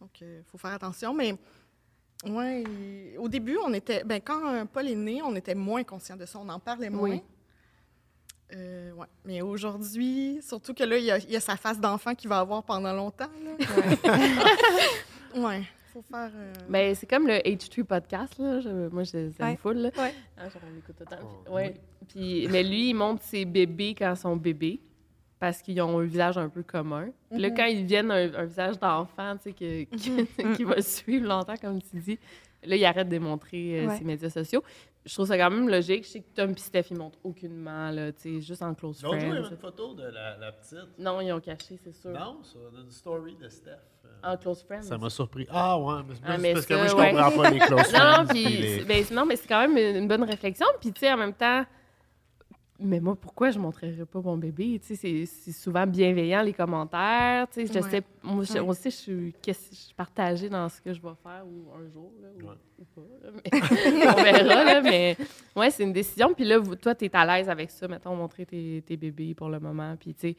Donc, 0.00 0.20
il 0.20 0.42
faut 0.50 0.58
faire 0.58 0.72
attention. 0.72 1.12
Mais 1.14 1.34
ouais, 2.26 2.62
il- 2.62 3.18
au 3.18 3.28
début, 3.28 3.56
on 3.64 3.72
était. 3.72 4.04
Ben, 4.04 4.20
quand 4.20 4.46
euh, 4.54 4.64
Paul 4.64 4.86
est 4.88 4.94
né, 4.94 5.22
on 5.22 5.34
était 5.34 5.54
moins 5.56 5.82
conscient 5.82 6.16
de 6.16 6.26
ça. 6.26 6.38
On 6.38 6.48
en 6.48 6.60
parlait 6.60 6.90
moins. 6.90 7.10
Oui. 7.10 7.22
Euh, 8.54 8.92
ouais. 8.92 9.06
Mais 9.24 9.42
aujourd'hui, 9.42 10.40
surtout 10.42 10.72
que 10.74 10.82
là, 10.84 10.96
il 10.98 11.04
y, 11.04 11.10
a, 11.10 11.18
il 11.18 11.30
y 11.30 11.36
a 11.36 11.40
sa 11.40 11.56
face 11.56 11.78
d'enfant 11.80 12.14
qu'il 12.14 12.28
va 12.30 12.38
avoir 12.38 12.62
pendant 12.62 12.92
longtemps. 12.92 13.28
Là. 13.44 14.12
ouais. 15.36 15.62
faut 15.92 16.02
faire. 16.02 16.30
euh, 16.34 16.52
Ben, 16.68 16.94
c'est 16.94 17.06
comme 17.06 17.26
le 17.26 17.34
H3 17.38 17.84
podcast, 17.84 18.38
là. 18.38 18.60
Je- 18.60 18.88
moi, 18.88 19.02
je 19.04 19.16
aime 19.16 19.32
Ouais. 19.40 19.56
full, 19.56 19.76
là. 19.78 19.90
Ouais. 19.98 20.14
Ah, 20.36 20.48
genre, 20.48 20.62
on 20.70 20.74
l'écoute 20.74 20.96
tout 20.96 21.04
le 21.10 21.16
temps. 21.16 21.22
Oh, 21.22 21.42
Puis- 21.44 21.54
ouais. 21.54 21.74
Puis, 22.08 22.48
mais 22.50 22.62
lui, 22.62 22.90
il 22.90 22.94
montre 22.94 23.22
ses 23.22 23.44
bébés 23.44 23.94
quand 23.98 24.12
ils 24.14 24.16
sont 24.16 24.36
bébés 24.36 24.80
parce 25.38 25.60
qu'ils 25.62 25.80
ont 25.82 25.98
un 25.98 26.04
visage 26.04 26.38
un 26.38 26.48
peu 26.48 26.62
commun. 26.62 27.10
Puis 27.30 27.40
là, 27.40 27.50
Mhm. 27.50 27.54
quand 27.56 27.64
ils 27.66 27.82
deviennent 27.84 28.10
un, 28.10 28.34
un 28.34 28.44
visage 28.44 28.78
d'enfant, 28.78 29.36
tu 29.36 29.50
sais, 29.50 29.52
que- 29.52 29.84
que- 29.84 30.56
qui 30.56 30.64
va 30.64 30.80
suivre 30.82 31.26
longtemps, 31.28 31.56
comme 31.60 31.80
tu 31.82 31.96
dis, 31.96 32.18
là, 32.64 32.76
il 32.76 32.84
arrête 32.84 33.08
de 33.08 33.18
montrer 33.18 33.80
euh, 33.80 33.86
Ouais. 33.88 33.98
ses 33.98 34.04
médias 34.04 34.30
sociaux. 34.30 34.64
Je 35.06 35.14
trouve 35.14 35.26
ça 35.26 35.38
quand 35.38 35.50
même 35.50 35.68
logique. 35.68 36.04
Je 36.04 36.08
sais 36.10 36.20
que 36.20 36.34
Tom 36.34 36.50
et 36.50 36.58
Steph, 36.58 36.86
ils 36.90 36.96
montrent 36.98 37.18
aucunement, 37.24 37.90
là, 37.90 38.12
tu 38.12 38.34
sais, 38.36 38.40
juste 38.40 38.62
en 38.62 38.74
close 38.74 39.02
L'autre 39.02 39.14
jour, 39.18 39.24
il 39.24 39.28
y 39.28 39.30
friends. 39.30 39.44
avait 39.46 39.54
une 39.54 39.60
photo 39.60 39.94
de 39.94 40.02
la, 40.02 40.36
la 40.36 40.52
petite. 40.52 40.98
Non, 40.98 41.20
ils 41.20 41.32
ont 41.32 41.40
caché, 41.40 41.78
c'est 41.82 41.92
sûr. 41.94 42.10
Non, 42.10 42.42
sur 42.42 42.60
une 42.78 42.90
story 42.90 43.36
de 43.36 43.48
Steph. 43.48 43.70
Euh, 44.04 44.32
En 44.32 44.36
close 44.36 44.62
friends. 44.64 44.82
Ça 44.82 44.98
m'a 44.98 45.08
surpris. 45.08 45.46
Ah 45.50 45.78
ouais, 45.78 46.02
mais, 46.06 46.14
c'est 46.14 46.20
Ah, 46.24 46.28
parce 46.28 46.42
mais 46.42 46.54
que 46.54 46.60
ça, 46.60 46.76
moi, 46.76 46.86
je 46.88 46.94
ouais. 46.96 47.10
comprends 47.12 47.30
pas 47.42 47.50
les 47.50 47.58
close 47.60 47.78
Non, 47.92 47.98
friends. 47.98 48.26
puis, 48.26 48.44
puis 48.44 48.56
les- 48.58 48.84
ben, 48.84 49.04
non, 49.12 49.24
mais 49.26 49.36
c'est 49.36 49.48
quand 49.48 49.60
même 49.66 49.76
une, 49.78 49.96
une 50.02 50.08
bonne 50.08 50.24
réflexion. 50.24 50.66
Puis, 50.80 50.92
tu 50.92 51.00
sais, 51.00 51.12
en 51.12 51.16
même 51.16 51.34
temps, 51.34 51.64
mais 52.80 53.00
moi, 53.00 53.16
pourquoi 53.16 53.50
je 53.50 53.58
montrerais 53.58 54.04
pas 54.06 54.20
mon 54.20 54.36
bébé? 54.36 54.78
Tu 54.80 54.88
sais, 54.88 54.94
c'est- 54.96 55.26
c'est 55.26 55.52
souvent 55.52 55.86
bienveillant, 55.86 56.42
les 56.42 56.52
commentaires. 56.52 57.48
Tu 57.50 57.66
sais, 57.66 57.72
je 57.72 57.78
Ouais. 57.84 57.90
sais, 57.90 58.02
moi, 58.22 58.44
je, 58.44 58.52
Ouais. 58.54 58.60
on 58.60 58.72
sait, 58.72 58.90
je 58.90 58.96
suis, 58.96 59.34
qu'est-ce- 59.42 59.70
je 59.74 59.80
suis 59.80 59.94
partagée 59.94 60.48
dans 60.48 60.68
ce 60.68 60.80
que 60.80 60.92
je 60.92 61.00
vais 61.02 61.14
faire 61.22 61.44
ou 61.46 61.72
un 61.74 61.88
jour, 61.88 62.12
là, 62.22 62.28
ou, 62.40 62.46
Ouais. 62.48 62.54
ou 62.78 62.84
pas. 62.84 63.26
là, 63.26 63.30
mais 63.34 63.50
on 64.18 64.22
verra, 64.22 64.64
là, 64.64 64.80
mais 64.82 65.16
ouais, 65.56 65.70
c'est 65.70 65.82
une 65.82 65.92
décision. 65.92 66.32
Puis 66.34 66.44
là, 66.44 66.58
vous- 66.58 66.76
toi, 66.76 66.94
tu 66.94 67.06
es 67.06 67.10
à 67.16 67.24
l'aise 67.26 67.48
avec 67.48 67.70
ça, 67.70 67.88
mettons, 67.88 68.14
montrer 68.14 68.46
tes, 68.46 68.82
tes 68.86 68.96
bébés 68.96 69.34
pour 69.34 69.48
le 69.48 69.58
moment. 69.60 69.96
Puis, 69.96 70.14
tu 70.14 70.36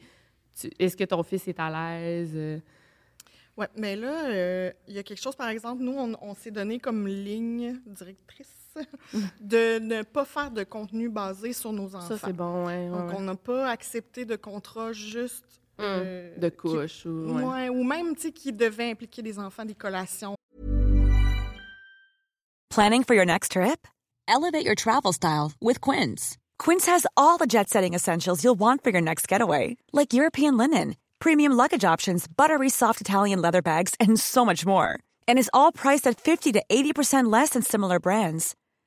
sais, 0.54 0.70
est-ce 0.78 0.96
que 0.96 1.04
ton 1.04 1.22
fils 1.22 1.46
est 1.48 1.60
à 1.60 1.68
l'aise? 1.70 2.32
Euh, 2.34 2.58
Oui, 3.56 3.66
mais 3.76 3.94
là, 3.96 4.26
euh, 4.30 4.72
il 4.88 4.94
y 4.94 4.98
a 4.98 5.02
quelque 5.02 5.20
chose, 5.20 5.36
par 5.36 5.48
exemple, 5.48 5.82
nous, 5.82 5.92
on, 5.92 6.14
on 6.22 6.34
s'est 6.34 6.50
donné 6.50 6.78
comme 6.78 7.06
ligne 7.06 7.78
directrice 7.86 8.59
de 9.40 9.78
ne 9.78 10.02
pas 10.02 10.24
faire 10.24 10.50
de 10.50 10.64
contenu 10.64 11.08
basé 11.08 11.52
sur 11.52 11.72
nos 11.72 11.94
enfants. 11.94 12.06
Ça, 12.06 12.18
c'est 12.24 12.32
bon, 12.32 12.66
ouais. 12.66 12.88
ouais, 12.88 12.90
Donc, 12.90 13.12
on 13.16 13.20
n'a 13.20 13.34
pas 13.34 13.68
accepté 13.68 14.24
de 14.24 14.36
contrat 14.36 14.92
juste. 14.92 15.44
euh, 15.80 16.36
De 16.38 16.48
qui- 16.48 16.56
couches 16.56 17.06
ou. 17.06 17.32
ouais. 17.34 17.42
Ouais, 17.42 17.68
ou 17.68 17.82
même, 17.84 18.14
tu 18.14 18.22
sais, 18.22 18.32
qui 18.32 18.52
devait 18.52 18.90
impliquer 18.90 19.22
des 19.22 19.38
enfants, 19.38 19.64
des 19.64 19.74
collations. 19.74 20.34
Planning 22.70 23.02
for 23.04 23.14
your 23.14 23.24
next 23.26 23.52
trip? 23.52 23.86
Elevate 24.28 24.64
your 24.64 24.76
travel 24.76 25.12
style 25.12 25.52
with 25.60 25.80
Quince. 25.80 26.36
Quince 26.58 26.86
has 26.86 27.04
all 27.16 27.36
the 27.38 27.46
jet 27.48 27.68
setting 27.68 27.94
essentials 27.94 28.44
you'll 28.44 28.58
want 28.58 28.84
for 28.84 28.90
your 28.90 29.00
next 29.02 29.26
getaway, 29.26 29.76
like 29.92 30.12
European 30.12 30.56
linen, 30.56 30.94
premium 31.18 31.52
luggage 31.52 31.84
options, 31.84 32.26
buttery 32.28 32.68
soft 32.68 33.00
Italian 33.00 33.40
leather 33.42 33.62
bags, 33.62 33.94
and 33.98 34.18
so 34.20 34.44
much 34.44 34.64
more. 34.64 35.00
And 35.26 35.38
is 35.38 35.50
all 35.52 35.72
priced 35.72 36.06
at 36.06 36.20
50 36.20 36.52
to 36.52 36.62
80% 36.70 37.30
less 37.32 37.50
than 37.50 37.62
similar 37.62 37.98
brands. 37.98 38.54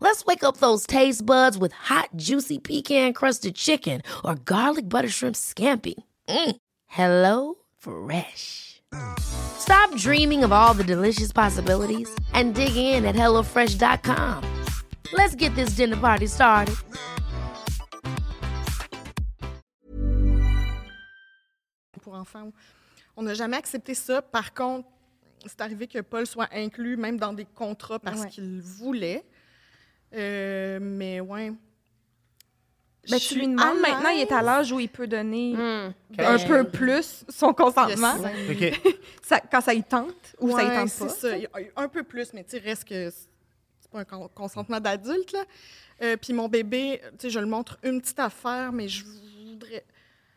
Let's 0.00 0.24
wake 0.24 0.42
up 0.44 0.56
those 0.58 0.86
taste 0.86 1.24
buds 1.24 1.56
with 1.58 1.72
hot, 1.72 2.08
juicy 2.16 2.58
pecan-crusted 2.58 3.54
chicken 3.54 4.00
or 4.24 4.34
garlic 4.34 4.88
butter 4.88 5.08
shrimp 5.10 5.36
scampi. 5.36 5.94
Mm. 6.28 6.56
Hello 6.86 7.54
Fresh. 7.78 8.82
Stop 9.20 9.94
dreaming 9.96 10.42
of 10.42 10.52
all 10.52 10.74
the 10.74 10.84
delicious 10.84 11.32
possibilities 11.32 12.08
and 12.32 12.54
dig 12.54 12.74
in 12.76 13.04
at 13.04 13.14
HelloFresh.com. 13.14 14.42
Let's 15.12 15.34
get 15.34 15.54
this 15.54 15.70
dinner 15.76 15.96
party 15.96 16.26
started. 16.26 16.76
pour 22.02 22.14
enfants. 22.14 22.52
On 23.16 23.22
n'a 23.22 23.34
jamais 23.34 23.56
accepté 23.56 23.94
ça. 23.94 24.22
Par 24.22 24.54
contre, 24.54 24.88
c'est 25.46 25.60
arrivé 25.60 25.86
que 25.86 26.00
Paul 26.00 26.26
soit 26.26 26.48
inclus 26.52 26.96
même 26.96 27.18
dans 27.18 27.32
des 27.32 27.44
contrats 27.44 27.98
parce 27.98 28.20
Ouais. 28.22 28.28
qu'il 28.28 28.60
voulait. 28.60 29.24
Euh, 30.14 30.78
mais 30.80 31.20
ouais. 31.20 31.52
Ben, 33.10 33.18
Je 33.18 33.28
tu 33.28 33.34
lui 33.36 33.48
demandes 33.48 33.80
maintenant, 33.80 34.10
il 34.10 34.20
est 34.20 34.32
à 34.32 34.42
l'âge 34.42 34.72
où 34.72 34.78
il 34.78 34.88
peut 34.88 35.06
donner 35.06 35.54
Hmm. 35.54 35.58
un 36.18 36.36
Ben, 36.36 36.46
peu 36.46 36.64
plus 36.68 37.24
son 37.28 37.52
consentement. 37.54 38.16
cinq- 38.18 38.34
OK. 38.50 38.94
Ça- 39.22 39.40
quand 39.40 39.60
ça 39.60 39.72
y 39.74 39.82
tente 39.82 40.34
ou 40.38 40.50
ça 40.54 40.62
y 40.62 40.66
tente 40.76 40.88
c'est 40.88 41.04
pas. 41.06 41.10
ça. 41.10 41.28
Un 41.76 41.88
peu 41.88 42.02
plus, 42.02 42.32
mais 42.34 42.44
tu 42.44 42.50
sais, 42.50 42.58
reste 42.58 42.84
que 42.84 43.10
c'est 43.10 43.90
pas 43.90 44.00
un 44.00 44.04
con- 44.04 44.28
consentement 44.34 44.80
d'adulte, 44.80 45.32
là. 45.32 45.44
Euh, 46.02 46.16
Puis 46.16 46.32
mon 46.32 46.48
bébé, 46.48 47.00
tu 47.12 47.16
sais, 47.22 47.30
je 47.30 47.38
le 47.40 47.46
montre 47.46 47.78
une 47.82 48.00
petite 48.00 48.18
affaire, 48.20 48.70
mais 48.72 48.88
je 48.88 49.04
voudrais... 49.04 49.84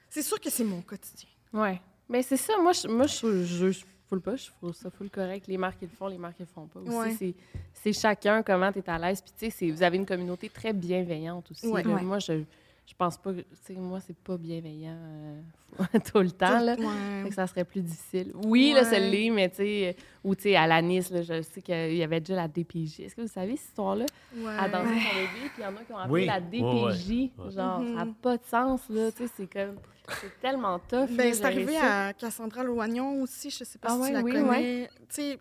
C'est 0.09 0.21
sûr 0.21 0.39
que 0.39 0.49
c'est 0.49 0.63
mon 0.63 0.81
quotidien. 0.81 1.29
Ouais. 1.51 1.81
Mais 2.09 2.21
c'est 2.23 2.37
ça, 2.37 2.53
moi, 2.57 2.71
je, 2.73 2.87
moi, 2.87 3.07
je, 3.07 3.43
je, 3.43 3.71
je 3.71 3.83
full 4.13 4.21
pas, 4.21 4.35
je 4.35 4.49
trouve 4.51 4.73
ça 4.73 4.89
full 4.91 5.09
correct. 5.09 5.47
Les 5.47 5.57
marques, 5.57 5.79
ils 5.81 5.89
le 5.89 5.95
font, 5.95 6.07
les 6.07 6.17
marques, 6.17 6.35
ils 6.39 6.43
le 6.43 6.47
font 6.47 6.67
pas. 6.67 6.79
Aussi, 6.79 6.95
Ouais. 7.25 7.33
c'est, 7.73 7.93
chacun 7.93 8.43
comment 8.43 8.71
tu 8.71 8.79
es 8.79 8.89
à 8.89 8.97
l'aise. 8.99 9.21
Puis, 9.21 9.33
tu 9.37 9.49
sais, 9.51 9.71
vous 9.71 9.81
avez 9.81 9.97
une 9.97 10.05
communauté 10.05 10.49
très 10.49 10.73
bienveillante 10.73 11.49
aussi. 11.51 11.67
Ouais. 11.67 11.83
là. 11.83 11.95
Ouais. 11.95 12.01
Moi, 12.01 12.19
je, 12.19 12.43
je 12.85 12.93
pense 12.95 13.17
pas, 13.17 13.33
que- 13.33 13.41
tu 13.41 13.47
sais, 13.63 13.73
moi, 13.73 13.99
c'est 13.99 14.15
pas 14.17 14.37
bienveillant 14.37 14.97
euh, 14.97 15.41
tout 16.13 16.19
le 16.19 16.31
temps, 16.31 16.59
là. 16.59 16.75
Ouais. 16.75 17.29
que 17.29 17.33
ça 17.33 17.47
serait 17.47 17.63
plus 17.65 17.81
difficile. 17.81 18.31
Oui, 18.45 18.73
là, 18.73 18.81
Ouais. 18.81 18.85
c'est 18.89 18.99
l'est, 18.99 19.29
mais 19.29 19.49
tu 19.49 19.55
sais, 19.57 19.95
ou 20.23 20.35
tu 20.35 20.43
sais, 20.43 20.55
à 20.55 20.67
la 20.67 20.81
Nice, 20.81 21.09
là, 21.09 21.21
je 21.21 21.41
sais 21.41 21.61
qu'il 21.61 21.95
y 21.95 22.03
avait 22.03 22.19
déjà 22.19 22.35
la 22.35 22.47
DPJ. 22.47 22.99
Est-ce 23.01 23.15
que 23.15 23.21
vous 23.21 23.27
savez 23.27 23.55
cette 23.55 23.69
histoire-là? 23.69 24.05
Ouais. 24.35 24.55
À 24.57 24.67
danser 24.69 24.89
son 24.89 25.15
bébé, 25.15 25.49
puis 25.53 25.59
il 25.59 25.63
y 25.63 25.65
en 25.65 25.75
a 25.75 25.83
qui 25.83 25.91
ont 25.93 25.97
appelé 25.97 26.13
Oui. 26.13 26.25
la 26.25 26.39
DPJ. 26.41 27.09
ouais. 27.37 27.51
Genre, 27.51 27.79
ça 27.79 27.83
n'a 27.93 28.05
Mhm. 28.05 28.15
pas 28.15 28.37
de 28.37 28.43
sens, 28.45 28.81
là. 28.89 29.11
Tu 29.11 29.27
sais, 29.27 29.33
c'est 29.37 29.47
comme. 29.51 29.77
C'est 30.21 30.39
tellement 30.41 30.77
tough. 30.79 30.91
là, 31.11 31.15
Ben, 31.15 31.33
c'est 31.33 31.45
arrivé 31.45 31.73
ça. 31.77 32.07
à 32.07 32.13
Cassandra 32.13 32.61
Loignon 32.63 33.21
aussi, 33.21 33.49
je 33.49 33.63
sais 33.63 33.79
pas 33.79 33.87
Ah 33.91 33.95
si 33.95 34.01
ouais, 34.01 34.07
tu 34.09 34.13
la 34.15 34.21
oui, 34.21 34.31
connais. 34.33 34.89
Tu 35.07 35.15
sais, 35.15 35.39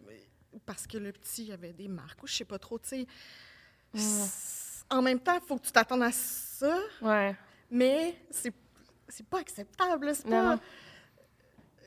parce 0.65 0.87
que 0.87 0.99
le 0.99 1.11
petit 1.11 1.51
avait 1.51 1.73
des 1.73 1.89
marques 1.89 2.23
ou 2.23 2.29
je 2.29 2.35
sais 2.35 2.45
pas 2.45 2.61
trop, 2.61 2.79
tu 2.79 2.89
sais. 2.91 3.07
C'est- 3.95 4.85
En 4.91 5.01
même 5.01 5.19
temps, 5.21 5.35
il 5.35 5.41
faut 5.47 5.57
que 5.57 5.65
tu 5.65 5.73
t'attendes 5.73 6.03
à 6.03 6.13
ça, 6.63 6.79
Ouais. 7.01 7.35
mais 7.71 8.15
c'est 8.31 8.53
c'est 9.09 9.27
pas 9.27 9.41
acceptable, 9.41 10.15
c'est 10.15 10.25
pas... 10.29 10.43
non. 10.55 10.61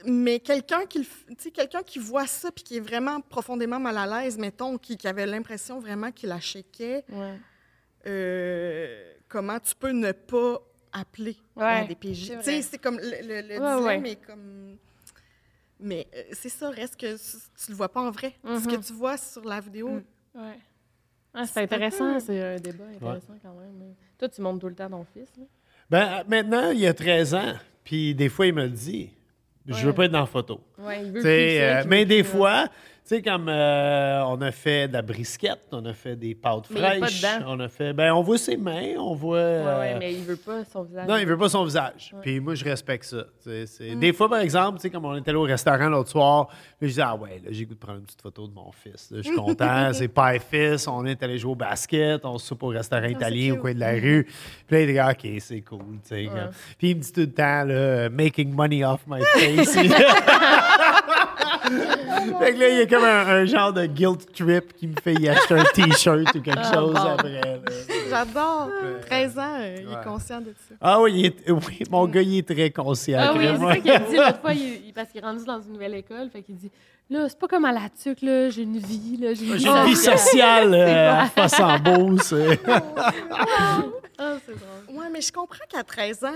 Mais 0.05 0.39
quelqu'un 0.39 0.85
qui, 0.85 0.99
le 0.99 1.03
f- 1.05 1.25
tu 1.29 1.35
sais, 1.39 1.51
quelqu'un 1.51 1.81
qui 1.81 1.97
voit 1.97 2.27
ça 2.27 2.51
puis 2.51 2.63
qui 2.63 2.77
est 2.77 2.81
vraiment 2.81 3.21
profondément 3.21 3.79
mal 3.79 3.97
à 3.97 4.05
l'aise, 4.23 4.37
mettons, 4.37 4.77
qui, 4.77 4.95
qui 4.97 5.07
avait 5.07 5.25
l'impression 5.25 5.79
vraiment 5.79 6.11
qu'il 6.11 6.29
la 6.29 6.39
chéquait, 6.39 7.03
Ouais. 7.09 7.39
euh, 8.05 9.13
comment 9.27 9.59
tu 9.59 9.73
peux 9.75 9.89
ne 9.91 10.11
pas 10.11 10.59
appeler 10.91 11.37
Ouais, 11.55 11.81
la 11.81 11.85
DPJ? 11.85 12.27
c'est 12.27 12.27
Tu 12.27 12.33
vrai. 12.35 12.43
sais, 12.43 12.61
c'est 12.61 12.77
comme 12.77 12.99
le, 12.99 13.21
le, 13.21 13.41
le 13.47 13.59
Ouais, 13.59 13.77
dilemme 13.79 14.03
ouais. 14.03 14.11
est 14.11 14.25
comme... 14.25 14.77
Mais 15.79 16.07
euh, 16.13 16.23
c'est 16.33 16.49
ça, 16.49 16.69
reste 16.69 16.97
que 16.97 17.15
tu 17.17 17.69
le 17.71 17.75
vois 17.75 17.89
pas 17.89 18.01
en 18.01 18.11
vrai. 18.11 18.35
Ce 18.43 18.49
Mhm. 18.49 18.67
que 18.67 18.85
tu 18.85 18.93
vois 18.93 19.17
sur 19.17 19.43
la 19.43 19.59
vidéo, 19.59 19.89
Mm. 20.35 20.39
Ah, 21.35 21.45
C'est 21.45 21.61
intéressant, 21.61 22.13
peu- 22.15 22.19
c'est 22.19 22.41
un 22.41 22.55
débat 22.55 22.85
intéressant 22.95 23.33
quand 23.41 23.53
même. 23.53 23.81
hein. 23.81 23.93
Toi, 24.17 24.29
tu 24.29 24.41
montres 24.41 24.59
tout 24.59 24.69
le 24.69 24.75
temps 24.75 24.89
ton 24.89 25.05
fils. 25.13 25.29
Là. 25.37 25.43
Ben, 25.89 26.23
maintenant, 26.27 26.71
il 26.71 26.79
y 26.79 26.87
a 26.87 26.93
13 26.93 27.33
ans, 27.35 27.53
puis 27.83 28.15
des 28.15 28.29
fois, 28.29 28.47
il 28.47 28.53
me 28.53 28.63
le 28.63 28.69
dit. 28.69 29.11
Je 29.67 29.85
veux 29.85 29.93
pas 29.93 30.05
être 30.05 30.11
dans 30.11 30.19
la 30.21 30.25
photo. 30.27 30.61
Ouais, 30.77 30.99
il 31.03 31.11
veut 31.11 31.21
plus 31.21 31.21
ça, 31.23 31.27
euh, 31.79 31.83
mais 31.87 32.05
des 32.05 32.23
fois, 32.23 32.67
sais, 33.09 33.21
comme 33.21 33.47
euh, 33.49 34.23
on 34.25 34.41
a 34.41 34.51
fait 34.51 34.87
de 34.87 34.93
la 34.93 35.01
brisquette, 35.01 35.61
on 35.71 35.85
a 35.85 35.93
fait 35.93 36.15
des 36.15 36.33
pâtes 36.35 36.67
pas 36.73 36.97
fraîches, 36.99 37.25
on 37.45 37.59
a 37.59 37.67
fait. 37.67 37.93
Ben, 37.93 38.11
on 38.13 38.21
voit 38.21 38.37
ses 38.37 38.57
mains, 38.57 38.95
on 38.97 39.13
voit. 39.13 39.37
Ouais, 39.37 39.43
euh, 39.43 39.79
ouais, 39.79 39.95
mais 39.99 40.13
il 40.13 40.23
veut 40.23 40.35
pas 40.35 40.63
son 40.65 40.83
visage. 40.83 41.07
Non, 41.07 41.17
il 41.17 41.25
veut 41.27 41.37
pas 41.37 41.49
son 41.49 41.63
visage. 41.65 42.15
Puis 42.21 42.39
moi, 42.39 42.55
je 42.55 42.63
respecte 42.63 43.05
ça. 43.05 43.25
tu 43.43 43.67
c'est- 43.67 43.95
Des 43.95 44.13
fois, 44.13 44.29
par 44.29 44.39
exemple, 44.39 44.77
tu 44.79 44.83
sais, 44.83 44.89
comme 44.89 45.05
on 45.05 45.15
était 45.15 45.29
allé 45.29 45.37
au 45.37 45.43
restaurant 45.43 45.87
l'autre 45.89 46.09
soir, 46.09 46.47
je 46.81 46.87
dis 46.87 47.01
Ah 47.01 47.15
ouais, 47.15 47.41
là, 47.43 47.51
j'ai 47.51 47.65
goût 47.65 47.75
de 47.75 47.79
prendre 47.79 47.99
une 47.99 48.05
petite 48.05 48.21
photo 48.21 48.47
de 48.47 48.53
mon 48.53 48.71
fils. 48.71 49.13
Je 49.15 49.21
suis 49.21 49.35
content, 49.35 49.89
c'est 49.93 50.07
père 50.07 50.41
fils, 50.41 50.87
on 50.87 51.05
est 51.05 51.21
allé 51.21 51.37
jouer 51.37 51.51
au 51.51 51.55
basket, 51.55 52.25
on 52.25 52.37
se 52.37 52.47
soupe 52.47 52.63
au 52.63 52.67
restaurant 52.69 53.07
italien 53.07 53.53
au 53.53 53.57
coin 53.57 53.73
de 53.73 53.79
la 53.79 53.91
rue. 53.91 54.25
Puis 54.67 54.75
là, 54.75 54.81
il 54.81 54.87
dit 54.91 54.99
Ah, 54.99 55.11
OK, 55.11 55.29
c'est 55.39 55.61
cool. 55.61 55.99
tu. 56.07 56.27
Puis 56.77 56.89
il 56.89 56.95
me 56.97 57.01
dit 57.01 57.11
tout 57.11 57.21
le 57.21 57.31
temps, 57.31 57.63
là, 57.65 58.09
making 58.09 58.51
money 58.51 58.83
off 58.83 59.01
my 59.07 59.21
face. 59.35 59.75
fait 62.39 62.53
que 62.53 62.59
là, 62.59 62.69
il 62.69 62.77
y 62.77 62.81
a 62.81 62.85
comme 62.85 63.03
un, 63.03 63.27
un 63.27 63.45
genre 63.45 63.73
de 63.73 63.85
guilt 63.85 64.31
trip 64.33 64.73
qui 64.73 64.87
me 64.87 64.95
fait 65.01 65.13
y 65.15 65.27
acheter 65.29 65.53
un 65.55 65.63
T-shirt 65.63 66.35
ou 66.35 66.41
quelque 66.41 66.59
Ah, 66.63 66.73
chose 66.73 66.93
bon. 66.93 66.99
après. 66.99 67.61
j'adore. 68.09 68.69
13 69.07 69.39
ans, 69.39 69.55
euh, 69.59 69.75
il 69.81 69.87
Ouais. 69.87 69.93
est 69.93 70.03
conscient 70.03 70.41
de 70.41 70.53
ça. 70.69 70.75
Ah 70.81 71.01
oui, 71.01 71.13
il 71.15 71.25
est- 71.27 71.51
oui, 71.51 71.79
mon 71.89 72.05
gars, 72.07 72.21
il 72.21 72.37
est 72.39 72.47
très 72.47 72.69
conscient. 72.71 73.19
Ah 73.21 73.33
oui, 73.35 73.45
c'est 73.47 73.57
ça 73.65 73.77
qu'il 73.77 73.91
a 73.91 73.99
dit 73.99 74.15
l'autre 74.17 74.41
fois, 74.41 74.53
il- 74.53 74.93
parce 74.93 75.09
qu'il 75.11 75.21
est 75.21 75.25
rendu 75.25 75.43
dans 75.45 75.61
une 75.61 75.73
nouvelle 75.73 75.95
école. 75.95 76.29
Fait 76.31 76.41
qu'il 76.41 76.55
dit 76.55 76.71
Là, 77.07 77.29
c'est 77.29 77.37
pas 77.37 77.47
comme 77.47 77.65
à 77.65 77.71
la 77.71 77.87
tuque, 77.89 78.23
là, 78.23 78.49
j'ai 78.49 78.63
une 78.63 78.79
vie, 78.79 79.17
là, 79.17 79.35
j'ai 79.35 79.45
une 79.45 79.57
J'ai 79.59 79.67
une 79.69 79.85
vie 79.85 79.95
sociale 79.95 80.73
euh, 80.73 81.23
face 81.35 81.59
en 81.59 81.75
euh. 81.75 82.55
Ah, 84.17 84.37
c'est 84.45 84.55
drôle. 84.55 84.97
Ouais, 84.97 85.09
mais 85.11 85.21
je 85.21 85.31
comprends 85.31 85.65
qu'à 85.69 85.83
13 85.83 86.23
ans, 86.23 86.29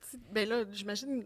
tu 0.00 0.10
sais, 0.12 0.18
ben 0.32 0.48
là, 0.48 0.56
j'imagine 0.72 1.24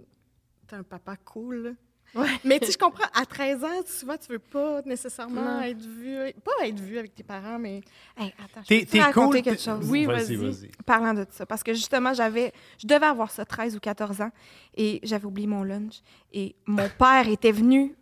t'es 0.66 0.76
un 0.76 0.82
papa 0.82 1.14
cool. 1.24 1.56
là. 1.64 1.70
Ouais. 2.14 2.26
Mais 2.44 2.58
tu 2.60 2.66
sais, 2.66 2.72
je 2.72 2.78
comprends, 2.78 3.06
à 3.14 3.24
13 3.24 3.64
ans, 3.64 3.68
souvent, 3.86 4.16
tu 4.18 4.30
veux 4.32 4.38
pas 4.38 4.82
nécessairement 4.84 5.40
Non. 5.40 5.62
être 5.62 5.80
vu, 5.80 6.16
pas 6.44 6.66
être 6.66 6.78
vu 6.78 6.98
avec 6.98 7.14
tes 7.14 7.22
parents, 7.22 7.58
mais 7.58 7.80
Hey, 8.18 8.34
attends, 8.38 8.60
je 8.68 8.80
peux 8.80 8.84
te 8.86 8.98
raconter 8.98 9.42
cool. 9.42 9.50
quelque 9.52 9.62
chose? 9.62 9.88
Oui, 9.88 10.04
vas-y, 10.04 10.36
vas-y. 10.36 10.50
vas-y. 10.50 10.70
Parlant 10.84 11.14
de 11.14 11.24
ça, 11.30 11.46
parce 11.46 11.62
que 11.62 11.72
justement, 11.72 12.12
j'avais, 12.12 12.52
je 12.78 12.86
devais 12.86 13.06
avoir 13.06 13.30
ça 13.30 13.46
13 13.46 13.76
ou 13.76 13.80
14 13.80 14.20
ans 14.20 14.30
et 14.76 15.00
j'avais 15.02 15.24
oublié 15.24 15.46
mon 15.48 15.62
lunch. 15.62 16.00
Et 16.34 16.54
mon 16.66 16.88
père 16.98 17.26
était 17.28 17.52
venu 17.52 17.94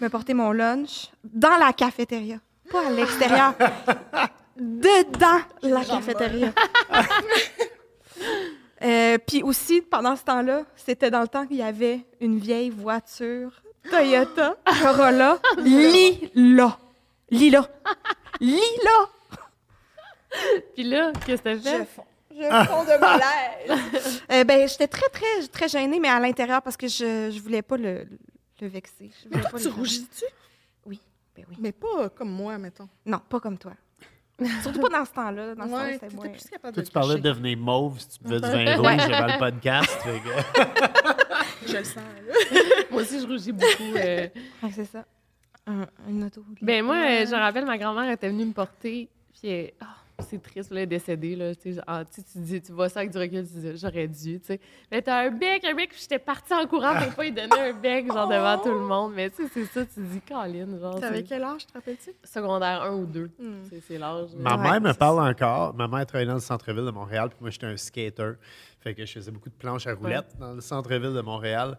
me 0.00 0.08
porter 0.08 0.34
mon 0.34 0.52
lunch 0.52 1.10
dans 1.24 1.56
la 1.56 1.72
cafétéria, 1.72 2.38
pas 2.70 2.86
à 2.86 2.90
l'extérieur, 2.90 3.54
dedans 4.56 5.40
la 5.62 5.84
cafétéria. 5.84 6.52
Euh, 8.84 9.18
Puis 9.26 9.42
aussi, 9.42 9.80
pendant 9.80 10.14
ce 10.16 10.24
temps-là, 10.24 10.64
c'était 10.76 11.10
dans 11.10 11.22
le 11.22 11.28
temps 11.28 11.46
qu'il 11.46 11.56
y 11.56 11.62
avait 11.62 12.00
une 12.20 12.38
vieille 12.38 12.70
voiture 12.70 13.50
Toyota 13.90 14.56
Corolla 14.82 15.38
lila. 15.58 16.78
Lila. 17.30 17.68
Lila. 18.40 19.08
Puis 20.74 20.84
là, 20.84 21.12
qu'est-ce 21.24 21.42
que 21.42 21.48
t'as 21.48 21.54
Je 21.56 21.60
fait? 21.60 21.84
fonds. 21.84 22.04
Je 22.30 22.66
fonds 22.66 22.84
de 22.84 23.00
malaise. 23.00 24.20
Euh, 24.32 24.42
ben, 24.44 24.66
j'étais 24.68 24.88
très, 24.88 25.08
très, 25.10 25.46
très 25.52 25.68
gênée, 25.68 26.00
mais 26.00 26.08
à 26.08 26.18
l'intérieur 26.18 26.60
parce 26.62 26.76
que 26.76 26.88
je, 26.88 27.30
je 27.30 27.40
voulais 27.40 27.62
pas 27.62 27.76
le, 27.76 28.06
le 28.60 28.66
vexer. 28.68 29.10
Je 29.22 29.28
mais 29.30 29.40
toi, 29.40 29.50
pas 29.50 29.58
tu 29.60 29.68
rougis-tu? 29.68 30.24
Oui, 30.86 31.00
ben 31.36 31.44
oui. 31.48 31.56
Mais 31.60 31.72
pas 31.72 32.08
comme 32.10 32.30
moi, 32.30 32.56
mettons. 32.58 32.88
Non, 33.06 33.20
pas 33.28 33.38
comme 33.40 33.58
toi. 33.58 33.72
Surtout 34.62 34.80
pas 34.80 34.88
dans 34.88 35.04
ce 35.04 35.12
temps-là. 35.12 35.54
Dans 35.54 35.64
ce 35.66 35.72
Ouais, 35.72 35.98
temps-là, 35.98 36.12
moins... 36.16 36.28
plus 36.28 36.48
capable 36.50 36.74
Toi, 36.74 36.82
de 36.82 36.86
tu 36.86 36.92
parlais 36.92 37.14
de 37.16 37.20
devenir 37.20 37.56
mauve 37.58 38.00
si 38.00 38.08
tu 38.18 38.24
buvais 38.24 38.40
du 38.40 38.46
vin 38.48 38.76
rouge 38.76 39.12
avant 39.12 39.32
le 39.32 39.38
podcast. 39.38 39.98
que- 40.04 41.66
Je 41.68 41.76
le 41.78 41.84
sens, 41.84 41.96
là. 41.96 42.60
Moi 42.90 43.02
aussi, 43.02 43.20
je 43.20 43.26
rougis 43.26 43.52
beaucoup. 43.52 43.96
euh. 43.96 44.28
Ouais, 44.62 44.70
c'est 44.72 44.84
ça. 44.86 45.04
Un, 45.66 45.86
une 46.08 46.24
auto. 46.24 46.44
Ben 46.60 46.84
moi, 46.84 46.96
euh, 46.96 47.26
je 47.26 47.30
me 47.34 47.38
rappelle, 47.40 47.64
ma 47.64 47.78
grand-mère 47.78 48.10
était 48.10 48.28
venue 48.28 48.44
me 48.44 48.52
porter, 48.52 49.08
puis 49.32 49.48
elle- 49.48 49.72
ah, 49.80 49.96
c'est 50.20 50.40
triste, 50.40 50.70
là, 50.70 50.76
elle 50.78 50.82
est 50.84 50.86
décédée, 50.86 51.34
là, 51.36 51.54
tu 51.54 51.72
sais, 51.74 51.80
genre, 51.86 52.04
tu 52.06 52.20
sais, 52.20 52.26
tu 52.32 52.38
dis, 52.38 52.62
tu 52.62 52.72
vois 52.72 52.88
ça 52.88 53.00
avec 53.00 53.10
du 53.12 53.18
recul, 53.18 53.46
tu 53.46 53.58
dis, 53.58 53.76
j'aurais 53.76 54.06
dû, 54.06 54.38
tu 54.40 54.46
sais. 54.46 54.60
Mais 54.90 55.02
t'as 55.02 55.26
un 55.26 55.30
bec, 55.30 55.64
un 55.64 55.74
bec, 55.74 55.90
puis 55.90 55.98
j'étais 56.00 56.18
partie 56.20 56.54
en 56.54 56.66
courant 56.66 56.94
pour 57.02 57.14
pas 57.14 57.24
lui 57.24 57.32
donner 57.32 57.58
un 57.58 57.72
bec, 57.72 58.06
genre, 58.06 58.28
devant 58.28 58.58
tout 58.58 58.70
le 58.72 58.80
monde. 58.80 59.12
Mais 59.14 59.28
tu 59.30 59.42
sais, 59.42 59.48
c'est 59.52 59.64
ça, 59.66 59.84
tu 59.86 60.00
dis, 60.00 60.20
Caroline, 60.20 60.78
genre, 60.78 61.00
T'avais 61.00 61.22
quel 61.24 61.42
âge, 61.42 61.66
te 61.66 61.72
rappelles-tu? 61.72 62.10
secondaire 62.22 62.82
1 62.82 62.94
ou 62.96 63.06
2. 63.06 63.30
Hmm. 63.38 63.62
C'est 63.86 63.98
l'âge. 63.98 64.28
Ma 64.36 64.56
Ouais, 64.56 64.62
mère 64.62 64.80
me 64.80 64.92
parle 64.92 65.20
encore. 65.20 65.74
Ma 65.74 65.88
mère 65.88 66.06
travaillait 66.06 66.28
dans 66.28 66.34
le 66.34 66.40
centre-ville 66.40 66.84
de 66.86 66.90
Montréal, 66.90 67.28
puis 67.30 67.38
moi, 67.40 67.50
j'étais 67.50 67.66
un 67.66 67.76
skater. 67.76 68.32
Fait 68.80 68.94
que 68.94 69.04
je 69.04 69.12
faisais 69.12 69.30
beaucoup 69.32 69.48
de 69.48 69.54
planches 69.54 69.86
à 69.86 69.94
roulettes 69.94 70.36
dans 70.38 70.52
le 70.52 70.60
centre-ville 70.60 71.12
de 71.14 71.20
Montréal. 71.22 71.76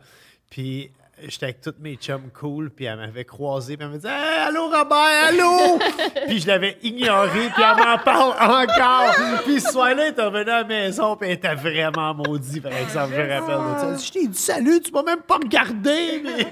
Puis 0.49 0.91
j'étais 1.27 1.45
avec 1.45 1.61
tous 1.61 1.73
mes 1.79 1.95
chums 1.95 2.29
cool, 2.33 2.69
puis 2.69 2.85
elle 2.85 2.97
m'avait 2.97 3.25
croisé, 3.25 3.77
puis 3.77 3.85
elle 3.85 3.93
me 3.93 3.97
dit 3.97 4.07
hey, 4.07 4.47
Allô, 4.47 4.65
Robert, 4.65 5.27
allô? 5.27 5.79
Puis 6.27 6.39
je 6.39 6.47
l'avais 6.47 6.77
ignoré, 6.83 7.49
puis 7.53 7.63
elle 7.63 7.85
m'en 7.85 7.97
parle 7.97 8.33
encore. 8.39 9.41
Puis 9.43 9.61
ce 9.61 9.71
soir-là, 9.71 10.07
elle 10.07 10.13
est 10.17 10.21
revenue 10.21 10.49
à 10.49 10.61
la 10.61 10.63
maison, 10.63 11.15
puis 11.15 11.29
elle 11.29 11.35
était 11.35 11.55
vraiment 11.55 12.13
maudite, 12.13 12.63
par 12.63 12.73
exemple. 12.73 13.13
Je 13.15 13.21
me 13.21 13.29
rappelle 13.29 13.91
de 13.91 13.97
ça. 13.97 14.05
Je 14.05 14.11
t'ai 14.11 14.27
dit 14.27 14.37
salut, 14.37 14.81
tu 14.81 14.91
m'as 14.91 15.03
même 15.03 15.21
pas 15.21 15.35
regardé. 15.35 16.21
Mais... 16.23 16.47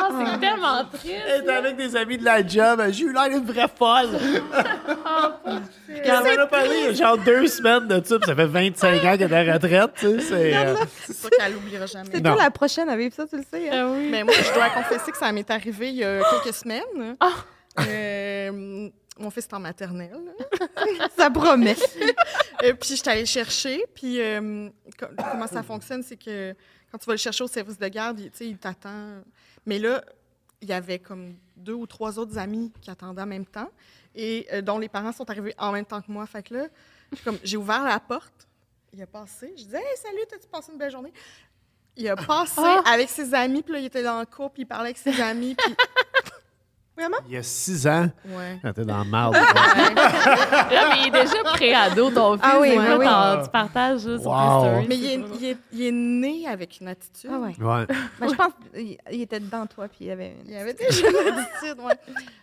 Ah, 0.00 0.08
c'est 0.10 0.40
tellement 0.40 0.78
Elle 0.80 0.98
triste! 0.98 1.42
était 1.42 1.52
avec 1.52 1.76
des 1.76 1.96
amis 1.96 2.18
de 2.18 2.24
la 2.24 2.46
job. 2.46 2.82
J'ai 2.90 3.04
eu 3.04 3.12
l'air 3.12 3.28
d'une 3.28 3.44
vraie 3.44 3.66
folle. 3.76 4.10
Puis 5.86 5.96
quand 6.04 6.24
elle 6.24 6.36
m'en 6.36 6.42
a 6.42 6.46
parlé, 6.46 6.70
il 6.78 6.84
y 6.84 6.88
a 6.88 6.92
genre 6.92 7.18
deux 7.18 7.46
semaines 7.46 7.88
de 7.88 8.02
ça, 8.04 8.18
puis 8.18 8.26
ça 8.26 8.36
fait 8.36 8.46
25 8.46 9.04
ans 9.04 9.16
qu'elle 9.18 9.32
est 9.32 9.36
à 9.36 9.44
la 9.44 9.54
retraite. 9.54 9.90
Tu 9.96 10.06
sais, 10.06 10.20
c'est, 10.20 10.56
euh, 10.56 10.74
C'est 11.06 11.12
ça 11.14 11.28
qu'elle 11.30 11.56
oubliera 11.56 11.86
jamais. 11.86 12.10
C'est 12.12 12.20
toi 12.22 12.36
la 12.36 12.50
prochaine 12.50 12.88
à 12.88 12.96
vivre 12.96 13.14
ça, 13.14 13.26
tu 13.26 13.36
le 13.36 13.44
sais. 13.50 13.68
hein? 13.70 13.86
Ah 13.88 13.92
oui. 13.92 14.08
Mais 14.10 14.22
moi, 14.24 14.34
je 14.36 14.54
dois 14.54 14.68
confesser 14.70 15.10
que 15.10 15.16
ça 15.18 15.32
m'est 15.32 15.50
arrivé 15.50 15.88
il 15.88 15.96
y 15.96 16.04
a 16.04 16.20
quelques 16.42 16.54
semaines. 16.54 17.16
Euh, 17.80 18.88
mon 19.18 19.30
fils 19.30 19.44
est 19.46 19.54
en 19.54 19.60
maternelle. 19.60 20.16
Ça 21.16 21.30
promet. 21.30 21.76
Euh, 22.64 22.72
puis 22.74 22.96
j'étais 22.96 23.10
allée 23.10 23.20
le 23.20 23.26
chercher. 23.26 23.84
Puis 23.94 24.20
euh, 24.20 24.68
co- 24.98 25.06
comment 25.30 25.46
ça 25.46 25.62
fonctionne, 25.62 26.02
c'est 26.02 26.16
que 26.16 26.52
quand 26.90 26.98
tu 26.98 27.06
vas 27.06 27.12
le 27.12 27.18
chercher 27.18 27.44
au 27.44 27.46
service 27.46 27.78
de 27.78 27.86
garde, 27.86 28.18
il, 28.18 28.32
tu 28.32 28.38
sais, 28.38 28.46
il 28.48 28.58
t'attend. 28.58 29.22
Mais 29.68 29.78
là, 29.78 30.02
il 30.62 30.68
y 30.68 30.72
avait 30.72 30.98
comme 30.98 31.34
deux 31.56 31.74
ou 31.74 31.86
trois 31.86 32.18
autres 32.18 32.38
amis 32.38 32.72
qui 32.80 32.90
attendaient 32.90 33.20
en 33.22 33.26
même 33.26 33.44
temps 33.44 33.70
et 34.14 34.48
euh, 34.52 34.62
dont 34.62 34.78
les 34.78 34.88
parents 34.88 35.12
sont 35.12 35.28
arrivés 35.28 35.54
en 35.58 35.72
même 35.72 35.84
temps 35.84 36.00
que 36.00 36.10
moi. 36.10 36.24
Fait 36.26 36.42
que 36.42 36.54
là, 36.54 36.66
j'ai 37.12 37.22
comme- 37.22 37.38
j'ai 37.44 37.58
ouvert 37.58 37.84
la 37.84 38.00
porte. 38.00 38.48
Il 38.94 39.02
a 39.02 39.06
passé. 39.06 39.52
Je 39.58 39.64
disais, 39.64 39.76
hey, 39.76 39.96
salut, 40.02 40.22
t'as-tu 40.30 40.48
passé 40.48 40.72
une 40.72 40.78
belle 40.78 40.90
journée? 40.90 41.12
Il 41.96 42.08
a 42.08 42.16
passé 42.16 42.62
avec 42.86 43.10
ses 43.10 43.34
amis, 43.34 43.62
puis 43.62 43.74
là, 43.74 43.80
il 43.80 43.84
était 43.84 44.02
dans 44.02 44.20
le 44.20 44.24
cours, 44.26 44.50
puis 44.50 44.62
il 44.62 44.66
parlait 44.66 44.86
avec 44.86 44.98
ses 44.98 45.20
amis. 45.20 45.54
Puis... 45.54 45.74
Vraiment? 46.98 47.16
il 47.28 47.34
y 47.34 47.36
a 47.36 47.42
six 47.42 47.86
ans, 47.86 48.08
Ouais. 48.26 48.58
quand 48.60 48.72
t'es 48.72 48.84
dans 48.84 48.98
le 48.98 49.04
marde. 49.04 49.34
Là, 49.34 50.90
mais 50.90 51.02
il 51.02 51.06
est 51.08 51.10
déjà 51.22 51.42
pré-ado, 51.44 52.10
ton 52.10 52.32
fils. 52.34 52.42
Ah 52.44 52.58
oui, 52.60 52.70
Tu 53.44 53.50
partages 53.50 54.00
sur 54.00 54.10
Wow. 54.26 54.60
stories, 54.64 54.86
Mais 54.88 54.94
c'est 54.96 55.00
il 55.00 55.06
est, 55.06 55.24
il, 55.40 55.44
est, 55.46 55.56
il 55.72 55.82
est 55.86 55.92
né 55.92 56.48
avec 56.48 56.80
une 56.80 56.88
attitude. 56.88 57.30
Ah 57.32 57.38
ouais. 57.38 57.54
Ouais. 57.58 57.86
Ben, 58.20 58.28
je 58.28 58.34
pense 58.34 58.52
qu'il 58.74 58.98
il 59.12 59.22
était 59.22 59.40
dedans 59.40 59.66
toi, 59.66 59.86
puis 59.88 59.98
il 60.00 60.06
y 60.08 60.10
avait. 60.10 60.36
Il 60.44 60.50
y 60.52 60.56
avait 60.56 60.74
déjà 60.74 61.08
une 61.08 61.16
attitude, 61.38 61.84
ouais. 61.84 61.94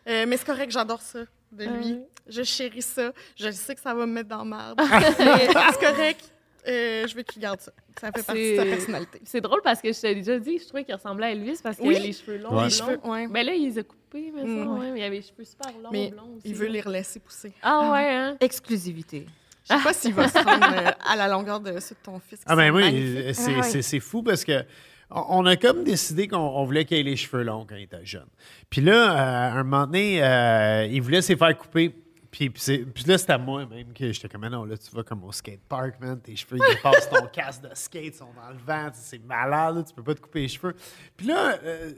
Euh, 0.07 0.25
mais 0.27 0.37
c'est 0.37 0.45
correct, 0.45 0.71
j'adore 0.71 1.01
ça 1.01 1.19
de 1.51 1.65
lui. 1.65 1.93
Ouais. 1.93 2.07
Je 2.27 2.43
chéris 2.43 2.81
ça. 2.81 3.11
Je 3.35 3.51
sais 3.51 3.75
que 3.75 3.81
ça 3.81 3.93
va 3.93 4.05
me 4.05 4.11
mettre 4.13 4.29
dans 4.29 4.43
la 4.43 4.45
merde. 4.45 4.79
mais 5.19 5.47
c'est 5.47 5.85
correct. 5.85 6.31
Euh, 6.67 7.05
je 7.07 7.15
veux 7.15 7.21
qu'il 7.23 7.41
garde 7.41 7.59
ça. 7.61 7.71
Ça 7.99 8.11
fait 8.11 8.25
partie 8.25 8.51
de 8.51 8.55
sa 8.57 8.63
C'est- 8.63 8.69
personnalité. 8.69 9.21
C'est 9.23 9.41
drôle 9.41 9.61
parce 9.63 9.81
que 9.81 9.91
je 9.93 9.99
t'ai 10.01 10.15
déjà 10.15 10.37
dit, 10.39 10.59
je 10.59 10.65
trouvais 10.67 10.83
qu'il 10.83 10.93
ressemblait 10.95 11.27
à 11.27 11.31
Elvis 11.31 11.59
parce 11.63 11.77
qu'il 11.77 11.87
Oui. 11.87 11.95
avait 11.95 12.07
les 12.07 12.13
cheveux 12.13 12.37
longs. 12.37 12.49
Ouais. 12.57 12.67
Les 12.67 12.75
blonds. 12.77 12.87
cheveux, 12.87 12.99
ouais. 13.09 13.27
Ben 13.27 13.45
là, 13.45 13.53
il 13.53 13.63
les 13.63 13.77
a 13.79 13.83
coupés, 13.83 14.31
mais 14.35 14.41
ça, 14.41 14.47
Mm. 14.47 14.77
ouais, 14.79 14.91
mais 14.91 14.99
il 14.99 15.03
avait 15.03 15.15
les 15.17 15.21
cheveux 15.21 15.43
super 15.45 15.71
longs, 15.81 15.89
Mais 15.91 16.09
blonds 16.11 16.23
aussi. 16.37 16.41
il 16.45 16.55
veut 16.55 16.67
les 16.67 16.81
relaisser 16.81 17.19
pousser. 17.19 17.53
Ah 17.61 17.91
ouais, 17.91 18.09
hein? 18.13 18.37
Exclusivité. 18.41 19.25
Je 19.69 19.75
sais 19.75 19.81
pas 19.83 19.93
s'il 19.93 20.13
va 20.13 20.27
se 20.27 20.37
rendre 20.37 20.67
euh, 20.73 20.91
à 21.09 21.15
la 21.15 21.27
longueur 21.27 21.59
de 21.59 21.79
ceux 21.79 21.95
de 21.95 21.99
ton 22.03 22.19
fils. 22.19 22.41
Ah 22.45 22.55
ben 22.55 22.71
oui, 22.71 23.33
c'est, 23.33 23.55
Ah 23.57 23.63
c'est- 23.63 23.81
c'est 23.81 23.99
fou 23.99 24.21
parce 24.21 24.43
que 24.43 24.63
on 25.09 25.45
a 25.45 25.55
comme 25.55 25.83
décidé 25.83 26.27
qu'on 26.27 26.37
on 26.37 26.65
voulait 26.65 26.85
qu'il 26.85 26.97
ait 26.97 27.03
les 27.03 27.15
cheveux 27.15 27.43
longs 27.43 27.65
quand 27.67 27.75
il 27.75 27.83
était 27.83 28.03
jeune. 28.05 28.27
Puis 28.69 28.81
là, 28.81 29.11
euh, 29.55 29.59
un 29.59 29.63
moment 29.63 29.85
donné, 29.87 30.21
euh, 30.23 30.85
il 30.91 31.01
voulait 31.01 31.21
se 31.21 31.35
faire 31.35 31.57
couper. 31.57 31.95
Puis, 32.35 32.49
puis, 32.49 32.61
c'est- 32.61 32.79
puis 32.79 33.05
là, 33.05 33.17
c'était 33.17 33.31
à 33.31 33.37
moi 33.37 33.65
même 33.65 33.93
que 33.93 34.11
j'étais 34.11 34.27
comme, 34.27 34.43
Ah 34.43 34.49
non, 34.49 34.65
là, 34.65 34.77
tu 34.77 34.93
vas 34.93 35.03
comme 35.03 35.23
au 35.23 35.31
skatepark, 35.31 36.01
man, 36.01 36.19
tes 36.19 36.35
cheveux, 36.35 36.57
ils 36.57 36.75
dépassent 36.75 37.09
ton 37.09 37.25
casque 37.31 37.61
de 37.61 37.69
skate, 37.73 38.03
ils 38.07 38.13
sont 38.13 38.27
dans 38.35 38.49
le 38.49 38.57
vent, 38.57 38.89
c'est 38.93 39.23
malade, 39.23 39.77
là, 39.77 39.83
tu 39.83 39.93
peux 39.93 40.03
pas 40.03 40.15
te 40.15 40.19
couper 40.19 40.41
les 40.41 40.47
cheveux. 40.49 40.75
Puis 41.15 41.27
là, 41.27 41.57
euh, 41.63 41.93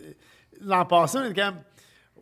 l'an 0.62 0.86
passé, 0.86 1.18
on 1.18 1.24
était 1.24 1.42
comme, 1.42 1.56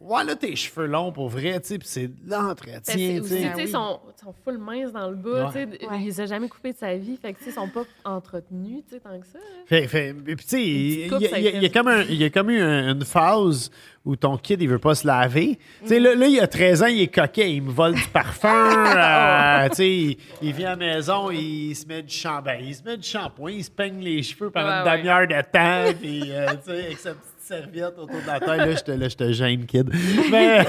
ouais, 0.01 0.23
là, 0.23 0.35
tes 0.35 0.55
cheveux 0.55 0.85
longs 0.87 1.11
pour 1.11 1.29
vrai, 1.29 1.59
tu 1.61 1.67
sais, 1.67 1.77
puis 1.77 1.87
c'est 1.87 2.07
de 2.07 2.13
Ben, 2.23 2.41
l'entretien, 2.41 2.79
c'est 2.83 2.93
tu 2.95 2.99
sais. 2.99 3.19
tu 3.21 3.27
sais, 3.55 3.63
ils 3.63 3.67
sont, 3.69 3.99
ils 4.17 4.21
sont 4.23 4.33
full 4.43 4.57
minces 4.57 4.91
dans 4.91 5.09
le 5.09 5.15
bas, 5.15 5.45
Ouais. 5.53 5.67
tu 5.67 5.77
sais. 5.77 5.87
Ouais. 5.87 5.97
Il 5.99 6.05
les 6.05 6.21
a 6.21 6.25
jamais 6.25 6.47
coupés 6.49 6.73
de 6.73 6.77
sa 6.77 6.95
vie, 6.95 7.17
fait 7.21 7.33
que, 7.33 7.37
tu 7.39 7.45
sais, 7.45 7.49
ils 7.51 7.53
sont 7.53 7.67
pas 7.69 7.83
entretenus, 8.03 8.83
tu 8.87 8.95
sais, 8.95 8.99
tant 8.99 9.19
que 9.19 9.25
ça. 9.25 9.39
hein. 9.39 9.63
Fait, 9.67 9.87
fait- 9.87 10.13
puis, 10.13 10.35
tu 10.35 10.43
sais, 10.47 10.61
il 10.63 11.07
y, 11.07 11.13
a- 11.47 11.61
y 11.61 11.65
y 11.65 11.71
comme, 11.71 11.87
un- 11.87 12.03
il 12.03 12.15
y 12.15 12.23
a 12.23 12.29
comme 12.29 12.49
eu 12.49 12.59
un- 12.61 12.93
une 12.93 13.05
phase 13.05 13.71
où 14.05 14.15
ton 14.15 14.37
kid, 14.37 14.61
il 14.61 14.69
veut 14.69 14.77
pas 14.79 14.93
se 14.93 15.07
laver. 15.07 15.57
Tu 15.81 15.87
sais, 15.87 15.99
là, 15.99 16.13
là, 16.13 16.27
il 16.27 16.33
y 16.35 16.39
a 16.39 16.45
13 16.47 16.83
ans, 16.83 16.87
il 16.87 17.01
est 17.01 17.07
coquet, 17.13 17.51
il 17.55 17.63
me 17.63 17.71
vole 17.71 17.95
du 17.95 18.07
parfum. 18.09 18.47
euh, 18.95 19.69
tu 19.69 19.75
sais, 19.75 19.89
il, 19.91 20.17
il 20.43 20.53
vient 20.53 20.67
à 20.73 20.75
la 20.75 20.93
maison, 20.93 21.31
il 21.31 21.73
se 21.75 21.85
met 21.87 22.03
du 22.03 22.13
shampoing, 22.13 22.55
il 22.61 22.75
se 22.75 22.83
met 22.83 22.97
du 22.97 23.07
shampoing, 23.07 23.51
il 23.51 23.63
se 23.63 23.71
peigne 23.71 23.99
les 24.01 24.21
cheveux 24.21 24.51
pendant 24.51 24.67
Ouais, 24.67 24.81
une 24.81 24.87
ouais. 24.89 24.97
demi-heure 24.97 25.27
de 25.27 25.41
temps, 25.51 25.97
puis, 26.01 26.31
euh, 26.31 26.47
tu 26.63 26.71
sais, 26.71 26.85
avec 26.85 26.97
sa 26.99 27.13
petite 27.13 27.34
serviette 27.45 27.97
autour 27.97 28.21
de 28.21 28.27
la 28.27 28.39
tête. 28.39 28.47
Là, 28.57 28.75
je 28.75 28.81
te, 28.83 28.91
là, 28.91 29.07
je 29.09 29.15
te 29.15 29.31
gêne, 29.31 29.65
kid. 29.65 29.89
Mais, 30.31 30.65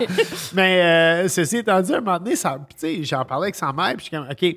mais 0.54 0.82
euh, 1.24 1.28
ceci 1.28 1.58
étant 1.58 1.80
dit, 1.80 1.92
à 1.94 1.98
un 1.98 2.00
moment 2.00 2.18
donné, 2.18 2.36
ça- 2.36 2.58
puis 2.68 2.76
tu 2.78 2.96
sais, 2.98 3.04
j'en 3.04 3.24
parlais 3.24 3.46
avec 3.46 3.54
sa 3.54 3.72
mère, 3.72 3.94
puis 3.96 3.98
je 3.98 4.02
suis 4.04 4.10
comme, 4.16 4.28
OK, 4.30 4.56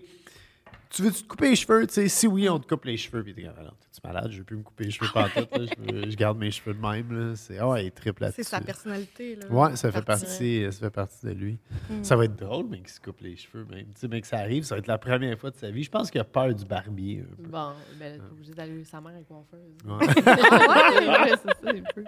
tu 0.89 1.03
veux-tu 1.03 1.21
te 1.23 1.27
couper 1.27 1.49
les 1.51 1.55
cheveux? 1.55 1.85
Tu 1.87 1.93
sais, 1.93 2.07
si 2.07 2.25
oui, 2.27 2.49
on 2.49 2.57
te 2.59 2.67
coupe 2.67 2.85
les 2.85 2.97
cheveux. 2.97 3.23
Puis 3.23 3.33
t'es 3.35 3.43
comme, 3.43 3.53
alors, 3.59 3.75
t'es-tu 3.77 3.99
malade? 4.03 4.31
Je 4.31 4.39
veux 4.39 4.43
plus 4.43 4.57
me 4.57 4.63
couper 4.63 4.85
les 4.85 4.91
cheveux 4.91 5.09
par. 5.13 5.29
Je, 5.29 6.15
garde 6.15 6.37
mes 6.39 6.49
cheveux 6.51 6.73
de 6.73 6.79
même. 6.81 7.11
Là. 7.29 7.35
C'est, 7.35 7.57
ah 7.59 7.67
ouais, 7.69 7.85
il 7.85 7.91
triple 7.91 8.23
là-dessus. 8.23 8.43
C'est 8.43 8.49
sa 8.49 8.59
personnalité. 8.61 9.35
Là, 9.35 9.45
Ouais, 9.49 9.75
ça 9.75 9.91
fait 9.91 10.01
Partie. 10.01 10.25
partie, 10.25 10.65
ça 10.71 10.79
fait 10.79 10.89
partie 10.89 11.25
de 11.25 11.31
lui. 11.31 11.59
Ça 12.01 12.15
va 12.15 12.25
être 12.25 12.35
drôle, 12.35 12.65
mais 12.69 12.79
qu'il 12.79 12.89
se 12.89 12.99
coupe 12.99 13.21
les 13.21 13.35
cheveux 13.35 13.65
même. 13.69 13.85
Tu 13.93 14.01
sais, 14.01 14.07
mais 14.07 14.19
que 14.21 14.27
ça 14.27 14.37
arrive, 14.39 14.63
ça 14.63 14.75
va 14.75 14.79
être 14.79 14.87
la 14.87 14.97
première 14.97 15.37
fois 15.37 15.51
de 15.51 15.55
sa 15.57 15.69
vie. 15.69 15.83
Je 15.83 15.91
pense 15.91 16.09
qu'il 16.09 16.19
a 16.21 16.23
peur 16.25 16.53
du 16.53 16.65
barbier. 16.65 17.23
un 17.23 17.35
peu. 17.43 17.49
Bon, 17.49 17.71
ben, 17.99 18.17
t'es 18.19 18.31
obligé 18.31 18.53
d'aller 18.53 18.83
sa 18.83 18.99
mère 18.99 19.11
avec 19.13 19.27
coiffeuse. 19.27 19.59
Ouais. 19.85 20.07
ouais, 20.07 21.37
c'est 21.43 21.65
ça, 21.65 21.69
un 21.69 21.93
peu. 21.93 22.03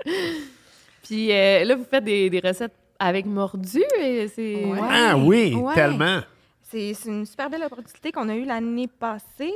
Puis 1.03 1.31
euh, 1.31 1.63
là, 1.65 1.75
vous 1.75 1.83
faites 1.83 2.03
des, 2.03 2.29
des 2.29 2.39
recettes 2.39 2.73
avec 2.99 3.25
mordu 3.25 3.81
et 3.99 4.27
c'est. 4.27 4.65
Ouais. 4.65 4.79
Ah 4.81 5.17
oui, 5.17 5.55
Ouais. 5.55 5.73
tellement. 5.75 6.21
C'est 6.71 6.93
c'est 6.93 7.09
une 7.09 7.25
super 7.25 7.49
belle 7.49 7.63
opportunité 7.63 8.11
qu'on 8.11 8.29
a 8.29 8.35
eue 8.35 8.45
l'année 8.45 8.87
passée. 8.87 9.53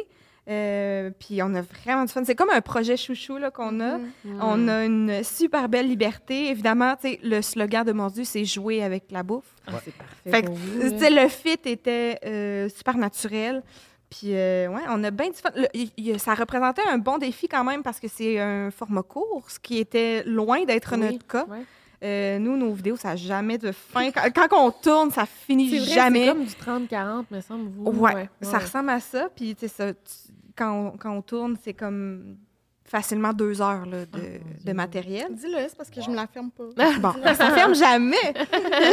Euh, 0.48 1.10
puis 1.20 1.42
on 1.42 1.56
a 1.56 1.62
vraiment 1.62 2.06
du 2.06 2.12
fun. 2.12 2.24
C'est 2.24 2.36
comme 2.36 2.52
un 2.52 2.62
projet 2.62 2.98
chouchou 2.98 3.38
là, 3.38 3.50
qu'on 3.50 3.80
a. 3.82 3.98
On 4.42 4.68
a 4.68 4.86
une 4.86 5.24
super 5.24 5.68
belle 5.70 5.88
liberté. 5.88 6.50
Évidemment, 6.52 6.96
tu 6.96 7.10
sais, 7.14 7.20
le 7.24 7.42
slogan 7.42 7.84
de 7.84 7.92
Mordu, 7.94 8.26
c'est 8.26 8.46
jouer 8.46 8.84
avec 8.84 9.06
la 9.10 9.24
bouffe. 9.24 9.56
Ah, 9.66 9.72
c'est 9.84 9.94
parfait. 9.96 10.30
Fait 10.30 10.42
que, 10.44 10.50
vous, 10.50 10.90
le 11.16 11.28
fit 11.30 11.58
était 11.66 12.20
euh, 12.26 12.70
super 12.70 12.96
naturel. 12.98 13.64
Puis, 14.08 14.36
euh, 14.36 14.68
ouais, 14.68 14.82
on 14.90 15.04
a 15.04 15.10
bien 15.10 15.30
du 15.30 15.36
fun. 15.38 15.50
Le- 15.56 15.68
il- 15.74 15.90
il- 15.98 16.20
ça 16.20 16.36
représentait 16.36 16.84
un 16.92 17.00
bon 17.00 17.18
défi 17.18 17.48
quand 17.48 17.64
même 17.64 17.82
parce 17.82 18.00
que 18.00 18.08
c'est 18.08 18.40
un 18.40 18.70
format 18.70 19.02
court, 19.02 19.46
ce 19.50 19.58
qui 19.60 19.80
était 19.80 20.24
loin 20.26 20.64
d'être 20.64 20.94
Oui, 20.94 21.00
notre 21.00 21.26
cas. 21.26 21.46
ouais. 21.50 21.64
Euh, 22.04 22.40
nous, 22.40 22.58
nos 22.58 22.74
vidéos, 22.74 22.96
ça 22.98 23.10
n'a 23.10 23.16
jamais 23.16 23.58
de 23.58 23.72
fin. 23.72 24.12
Quand, 24.12 24.48
quand 24.50 24.68
on 24.68 24.72
tourne, 24.72 25.12
ça 25.12 25.26
finit 25.26 25.70
C'est 25.70 25.80
vrai, 25.80 25.94
jamais. 25.94 26.26
c'est 26.48 26.60
comme 26.60 26.80
du 26.80 26.88
30-40, 26.90 27.26
me 27.32 27.42
semble, 27.42 27.70
vous. 27.70 27.92
Ouais, 27.92 28.30
ça 28.42 28.52
ouais. 28.52 28.58
ressemble 28.64 28.90
à 28.90 29.00
ça. 29.00 29.30
Puis, 29.36 29.56
tu 29.56 29.62
sais, 29.62 29.68
ça, 29.68 29.94
tu- 29.94 30.34
quand, 30.56 30.72
on, 30.72 30.98
quand 30.98 31.12
on 31.12 31.22
tourne, 31.22 31.56
c'est 31.64 31.74
comme 31.74 32.38
facilement 32.84 33.34
deux 33.34 33.62
heures 33.62 33.86
là, 33.86 34.06
Ah, 34.14 34.18
de, 34.18 34.66
de 34.66 34.74
matériel. 34.74 35.28
Dis-le, 35.32 35.58
c'est 35.68 35.76
parce 35.76 35.90
que 35.90 36.02
je 36.02 36.10
me 36.10 36.16
la 36.16 36.28
ferme 36.28 36.52
pas. 36.52 36.66
Bon, 37.00 37.14
ça 37.34 37.52
ferme 37.52 37.74
jamais. 37.76 38.16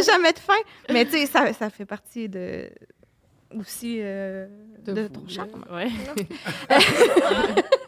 Jamais 0.07 0.33
de 0.33 0.39
fin. 0.39 0.55
Mais 0.91 1.05
tu 1.05 1.13
sais, 1.13 1.27
ça, 1.27 1.53
ça 1.53 1.69
fait 1.71 1.85
partie 1.85 2.29
de 2.29 2.71
aussi 3.55 3.99
euh, 4.01 4.47
de, 4.87 5.09
ton 5.09 5.29
charme. 5.29 5.65
Ouais. 5.71 5.91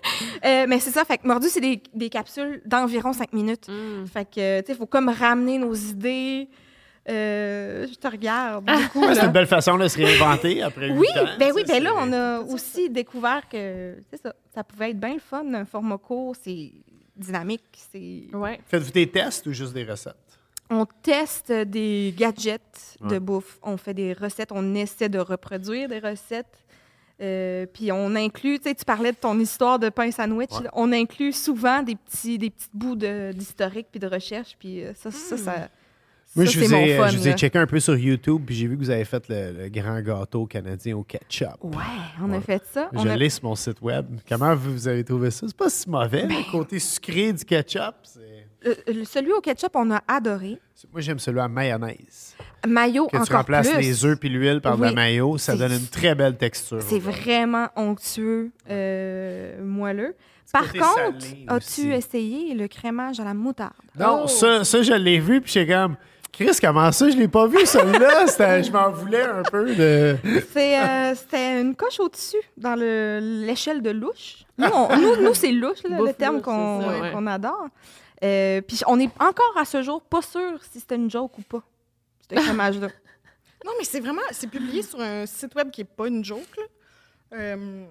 Euh, 0.44 0.66
mais 0.68 0.78
c'est 0.78 0.90
ça, 0.90 1.04
fait 1.04 1.18
que 1.18 1.26
Mordu, 1.26 1.48
c'est 1.48 1.60
des, 1.60 1.82
des 1.94 2.10
capsules 2.10 2.60
d'environ 2.66 3.12
cinq 3.12 3.32
minutes. 3.32 3.68
Mm. 3.68 4.06
Fait 4.06 4.24
que, 4.24 4.60
tu 4.60 4.66
sais, 4.66 4.72
il 4.72 4.76
faut 4.76 4.86
comme 4.86 5.08
ramener 5.08 5.58
nos 5.58 5.74
idées. 5.74 6.48
Euh, 7.08 7.86
je 7.86 7.94
te 7.94 8.08
regarde. 8.08 8.68
Ouais, 8.94 9.14
c'est 9.14 9.24
une 9.26 9.32
belle 9.32 9.46
façon 9.46 9.76
de 9.76 9.86
se 9.88 9.96
réinventer 9.98 10.62
après 10.62 10.90
Oui, 10.90 11.06
ans, 11.16 11.26
ben 11.38 11.52
oui, 11.54 11.62
ben 11.66 11.82
là, 11.82 11.92
on 11.98 12.12
a 12.12 12.40
aussi 12.40 12.88
découvert 12.88 13.46
que, 13.48 13.96
c'est 14.10 14.22
ça, 14.22 14.34
ça 14.54 14.64
pouvait 14.64 14.90
être 14.90 15.00
bien 15.00 15.14
le 15.14 15.20
fun, 15.20 15.44
un 15.52 15.66
format 15.66 15.98
court, 15.98 16.34
c'est 16.42 16.72
dynamique, 17.14 17.62
c'est... 17.92 18.24
Ouais. 18.32 18.58
Faites-vous 18.66 18.90
des 18.90 19.06
tests 19.10 19.46
ou 19.46 19.52
juste 19.52 19.74
des 19.74 19.84
recettes? 19.84 20.16
On 20.70 20.86
teste 20.86 21.52
des 21.52 22.14
gadgets 22.16 22.96
de 23.02 23.06
Ouais. 23.14 23.20
bouffe. 23.20 23.58
On 23.62 23.76
fait 23.76 23.92
des 23.92 24.14
recettes. 24.14 24.50
On 24.50 24.74
essaie 24.74 25.10
de 25.10 25.18
reproduire 25.18 25.88
des 25.90 25.98
recettes. 25.98 26.63
Euh, 27.20 27.66
puis 27.72 27.92
on 27.92 28.14
inclut, 28.16 28.58
tu 28.58 28.68
sais, 28.68 28.74
tu 28.74 28.84
parlais 28.84 29.12
de 29.12 29.16
ton 29.16 29.38
histoire 29.38 29.78
de 29.78 29.88
pain 29.88 30.10
sandwich. 30.10 30.50
Ouais. 30.52 30.68
On 30.72 30.92
inclut 30.92 31.32
souvent 31.32 31.82
des 31.82 31.94
petits, 31.94 32.38
des 32.38 32.50
petits 32.50 32.68
bouts 32.74 32.96
d'historique 32.96 33.86
puis 33.90 34.00
de 34.00 34.06
recherche. 34.08 34.56
Puis 34.58 34.82
euh, 34.84 34.92
ça, 34.94 35.10
ça, 35.12 35.36
ça, 35.36 35.68
Moi, 36.34 36.46
ça, 36.46 36.50
je 36.52 36.60
vous, 36.60 36.70
mon 36.70 36.78
ai, 36.78 36.96
fun. 36.96 37.08
je 37.08 37.16
vous 37.18 37.28
ai 37.28 37.30
là. 37.30 37.36
checké 37.36 37.58
un 37.58 37.66
peu 37.68 37.78
sur 37.78 37.96
YouTube, 37.96 38.42
puis 38.44 38.56
j'ai 38.56 38.66
vu 38.66 38.76
que 38.76 38.82
vous 38.82 38.90
avez 38.90 39.04
fait 39.04 39.28
le, 39.28 39.52
le 39.52 39.68
grand 39.68 40.00
gâteau 40.00 40.46
canadien 40.46 40.96
au 40.96 41.04
ketchup. 41.04 41.62
Ouais, 41.62 41.76
on 42.20 42.32
a 42.32 42.40
fait 42.40 42.62
ça. 42.72 42.90
Je 42.92 43.08
a- 43.08 43.16
l'ai 43.16 43.30
sur 43.30 43.44
mon 43.44 43.54
site 43.54 43.80
web. 43.80 44.06
Comment 44.28 44.54
vous, 44.56 44.72
vous 44.72 44.88
avez 44.88 45.04
trouvé 45.04 45.30
ça? 45.30 45.46
C'est 45.46 45.56
pas 45.56 45.70
si 45.70 45.88
mauvais. 45.88 46.26
Ben 46.26 46.38
Le 46.38 46.50
côté 46.50 46.80
sucré 46.80 47.32
du 47.32 47.44
ketchup, 47.44 47.94
c'est... 48.02 48.43
Euh, 48.66 48.74
le- 48.88 49.04
celui 49.04 49.32
au 49.32 49.40
ketchup, 49.40 49.72
on 49.74 49.90
a 49.90 50.00
adoré. 50.08 50.58
Moi, 50.92 51.00
j'aime 51.00 51.18
celui 51.18 51.40
à 51.40 51.48
mayonnaise. 51.48 52.34
Mayo 52.66 53.06
Que 53.08 53.16
encore 53.16 53.26
tu 53.26 53.32
remplaces 53.34 53.68
plus. 53.70 53.80
les 53.80 54.04
œufs 54.04 54.18
puis 54.18 54.28
l'huile 54.28 54.60
par 54.60 54.76
de 54.78 54.82
la 54.82 54.88
Oui. 54.88 54.94
mayo, 54.94 55.38
ça 55.38 55.52
C'est- 55.52 55.58
donne 55.58 55.72
une 55.72 55.86
très 55.86 56.14
belle 56.14 56.36
texture. 56.36 56.80
C'est 56.82 56.98
vraiment 56.98 57.68
onctueux, 57.76 58.50
euh, 58.70 59.62
moelleux. 59.62 60.14
Par 60.52 60.72
contre, 60.72 61.26
as-tu 61.48 61.92
essayé 61.92 62.54
le 62.54 62.68
crémage 62.68 63.18
à 63.20 63.24
la 63.24 63.34
moutarde? 63.34 63.72
Non, 63.98 64.22
Oh! 64.24 64.28
ça, 64.28 64.62
ça, 64.64 64.82
je 64.82 64.92
l'ai 64.92 65.18
vu, 65.18 65.40
puis 65.40 65.52
j'étais 65.52 65.72
comme... 65.72 65.96
Chris, 66.32 66.50
comment 66.60 66.90
ça, 66.90 67.08
je 67.10 67.16
l'ai 67.16 67.28
pas 67.28 67.46
vu, 67.46 67.64
celui-là? 67.64 68.26
Je 68.62 68.70
m'en 68.72 68.90
voulais 68.90 69.22
un 69.22 69.42
peu 69.44 69.72
de... 69.72 70.16
C'est, 70.52 70.80
euh, 70.80 71.14
C'était 71.14 71.60
une 71.60 71.76
coche 71.76 72.00
au-dessus 72.00 72.38
dans 72.56 72.74
le- 72.74 73.20
l'échelle 73.46 73.82
de 73.82 73.90
louche. 73.90 74.44
Nous, 74.58 74.66
on- 74.72 74.96
nous, 74.96 75.22
nous, 75.22 75.34
c'est 75.34 75.52
louche, 75.52 75.84
là, 75.88 75.98
le 76.04 76.12
terme 76.12 76.36
ouais. 76.36 76.42
qu'on 77.12 77.26
adore. 77.28 77.68
Euh, 78.22 78.60
Puis 78.60 78.80
on 78.86 78.98
est 79.00 79.10
encore 79.20 79.56
à 79.56 79.64
ce 79.64 79.82
jour 79.82 80.00
pas 80.02 80.22
sûr 80.22 80.62
si 80.70 80.80
c'était 80.80 80.96
une 80.96 81.10
joke 81.10 81.36
ou 81.38 81.42
pas, 81.42 81.62
ce 82.30 82.34
crémage-là. 82.40 82.88
Non, 83.64 83.72
mais 83.78 83.84
c'est 83.84 84.00
vraiment, 84.00 84.20
c'est 84.30 84.46
publié 84.48 84.82
sur 84.82 85.00
un 85.00 85.24
site 85.26 85.54
web 85.54 85.70
qui 85.70 85.80
n'est 85.80 85.84
pas 85.86 86.06
une 86.08 86.24
joke. 86.24 86.56
là. 86.56 86.62
Euh, 87.38 87.86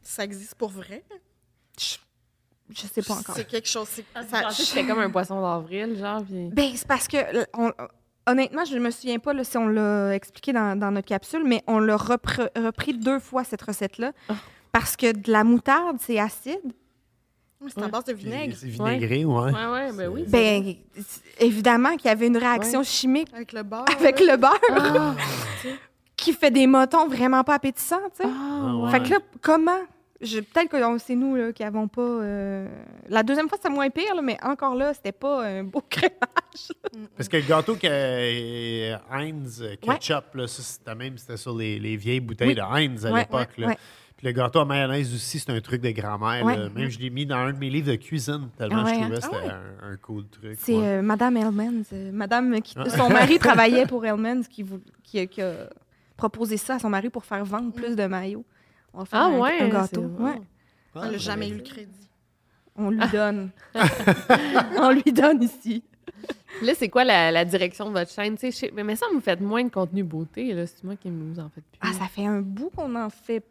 ça 0.00 0.24
existe 0.24 0.54
pour 0.54 0.70
vrai. 0.70 1.04
Je 1.78 2.80
sais 2.86 3.02
pas 3.02 3.14
encore. 3.14 3.34
C'est 3.36 3.46
quelque 3.46 3.68
chose. 3.68 3.88
c'est- 3.88 4.04
Je 4.14 4.62
c'était 4.62 4.86
comme 4.86 5.00
un 5.00 5.10
poisson 5.10 5.40
d'avril, 5.42 5.96
genre. 5.98 6.22
Puis... 6.24 6.48
Ben, 6.50 6.70
c'est 6.74 6.86
parce 6.86 7.06
que, 7.06 7.16
euh, 7.16 7.44
on- 7.54 7.72
honnêtement, 8.26 8.64
je 8.64 8.78
me 8.78 8.90
souviens 8.90 9.18
pas 9.18 9.32
là, 9.34 9.44
si 9.44 9.58
on 9.58 9.66
l'a 9.66 10.14
expliqué 10.14 10.52
dans, 10.52 10.78
dans 10.78 10.90
notre 10.90 11.08
capsule, 11.08 11.42
mais 11.44 11.62
on 11.66 11.78
l'a 11.80 11.96
repre- 11.96 12.48
repris 12.58 12.94
deux 12.96 13.18
fois, 13.18 13.44
cette 13.44 13.62
recette-là. 13.62 14.12
Ah. 14.28 14.36
Parce 14.70 14.96
que 14.96 15.12
de 15.12 15.30
la 15.30 15.44
moutarde, 15.44 15.98
c'est 16.00 16.18
acide. 16.18 16.72
Ouais, 17.62 17.70
c'est 17.74 17.82
à 17.82 17.88
base 17.88 18.04
de 18.04 18.12
vinaigre 18.12 18.54
C'est 18.58 18.66
vinaigré, 18.66 19.24
ouais. 19.24 19.52
Ouais, 19.52 19.66
ouais, 19.66 19.92
ben 19.92 20.08
oui. 20.08 20.24
Ben, 20.28 20.74
évidemment 21.38 21.96
qu'il 21.96 22.06
y 22.06 22.08
avait 22.08 22.26
une 22.26 22.36
réaction 22.36 22.82
chimique 22.82 23.28
avec 23.34 23.52
le 23.52 23.62
beurre. 23.62 23.84
avec 23.98 24.20
le 24.20 24.36
beurre 24.36 24.58
Ah, 24.70 25.14
qui 26.16 26.32
fait 26.32 26.50
des 26.50 26.66
motons 26.66 27.08
vraiment 27.08 27.42
pas 27.44 27.54
appétissants, 27.54 28.00
tu 28.16 28.22
sais. 28.22 28.28
ah, 28.28 28.74
ouais. 28.74 28.82
ouais. 28.84 28.90
Fait 28.90 29.02
que 29.02 29.10
là, 29.10 29.18
comment? 29.40 29.78
Peut-être 30.20 30.68
que 30.68 30.98
c'est 31.04 31.16
nous 31.16 31.34
là, 31.34 31.52
qui 31.52 31.64
avons 31.64 31.88
pas. 31.88 32.00
euh, 32.00 32.68
La 33.08 33.24
deuxième 33.24 33.48
fois, 33.48 33.58
c'était 33.60 33.74
moins 33.74 33.90
pire, 33.90 34.14
là, 34.14 34.22
mais 34.22 34.38
encore 34.44 34.76
là, 34.76 34.94
c'était 34.94 35.10
pas 35.10 35.44
un 35.44 35.64
beau 35.64 35.82
crémage. 35.90 36.14
Parce 37.16 37.28
que 37.28 37.38
le 37.38 37.42
gâteau 37.42 37.74
que 37.74 37.88
euh, 37.90 38.96
Heinz 39.10 39.60
euh, 39.62 39.74
ketchup, 39.80 40.26
là, 40.34 40.46
ça, 40.46 40.62
c'était 40.62 40.94
même 40.94 41.18
c'était 41.18 41.36
sur 41.36 41.56
les, 41.56 41.80
les 41.80 41.96
vieilles 41.96 42.20
bouteilles 42.20 42.48
Oui. 42.50 42.54
de 42.54 42.60
Heinz 42.60 43.04
à 43.04 43.10
Ouais, 43.10 43.20
l'époque. 43.22 43.48
ouais, 43.58 43.62
là. 43.62 43.66
ouais. 43.70 43.78
Puis 44.22 44.28
le 44.28 44.32
gâteau 44.34 44.60
à 44.60 44.64
mayonnaise 44.64 45.12
aussi, 45.12 45.40
c'est 45.40 45.50
un 45.50 45.60
truc 45.60 45.80
de 45.82 45.90
grand-mère. 45.90 46.44
Ouais. 46.44 46.68
Même 46.70 46.88
je 46.88 46.98
l'ai 47.00 47.10
mis 47.10 47.26
dans 47.26 47.38
un 47.38 47.52
de 47.52 47.58
mes 47.58 47.68
livres 47.70 47.90
de 47.90 47.96
cuisine 47.96 48.50
tellement 48.56 48.82
Ah 48.82 48.84
ouais, 48.84 48.94
je 48.94 49.00
hein? 49.00 49.00
trouvais 49.02 49.18
que 49.20 49.24
Ah 49.24 49.28
c'était 49.32 49.46
ouais? 49.46 49.52
un, 49.82 49.92
un 49.92 49.96
cool 49.96 50.28
truc. 50.28 50.58
C'est 50.60 50.74
ouais. 50.76 50.84
euh, 50.86 51.02
Madame 51.02 51.36
Hellmans. 51.36 51.82
euh, 51.92 52.12
Madame 52.12 52.60
qui, 52.62 52.74
Ah. 52.78 52.88
son 52.88 53.08
mari 53.10 53.38
travaillait 53.40 53.86
pour 53.86 54.06
Hellmans 54.06 54.42
qui, 54.48 54.64
a- 55.18 55.26
qui 55.26 55.42
a 55.42 55.68
proposé 56.16 56.56
ça 56.56 56.76
à 56.76 56.78
son 56.78 56.88
mari 56.88 57.10
pour 57.10 57.24
faire 57.24 57.44
vendre 57.44 57.72
plus 57.72 57.96
de 57.96 58.04
maillots. 58.06 58.44
On 58.94 59.00
va 59.00 59.04
faire 59.06 59.20
Ah 59.20 59.24
un, 59.26 59.38
ouais, 59.40 59.60
un 59.60 59.64
c'est 59.64 59.70
gâteau. 59.70 60.02
bon. 60.02 60.26
Ah, 60.26 60.36
On 60.94 61.00
n'a 61.02 61.10
ouais. 61.10 61.18
jamais 61.18 61.48
eu 61.48 61.54
le 61.56 61.62
crédit. 61.62 62.08
On 62.76 62.90
lui 62.90 63.00
donne. 63.12 63.50
On 64.78 64.90
lui 64.92 65.12
donne 65.12 65.42
ici. 65.42 65.82
Là, 66.62 66.74
c'est 66.76 66.88
quoi 66.88 67.02
la, 67.04 67.30
la 67.32 67.44
direction 67.44 67.86
de 67.88 67.92
votre 67.98 68.10
chaîne? 68.12 68.36
Mais, 68.74 68.94
ça, 68.96 69.06
vous 69.12 69.20
faites 69.20 69.40
moins 69.40 69.64
de 69.64 69.70
contenu 69.70 70.04
beauté. 70.04 70.54
C'est 70.66 70.84
moi 70.84 70.94
qui 70.96 71.10
vous 71.10 71.40
en 71.40 71.48
faites 71.48 71.64
plus. 71.64 71.80
Ah, 71.80 71.92
ça 71.98 72.06
fait 72.06 72.26
un 72.26 72.40
bout 72.40 72.70
qu'on 72.76 72.88
n'en 72.90 73.10
fait 73.10 73.42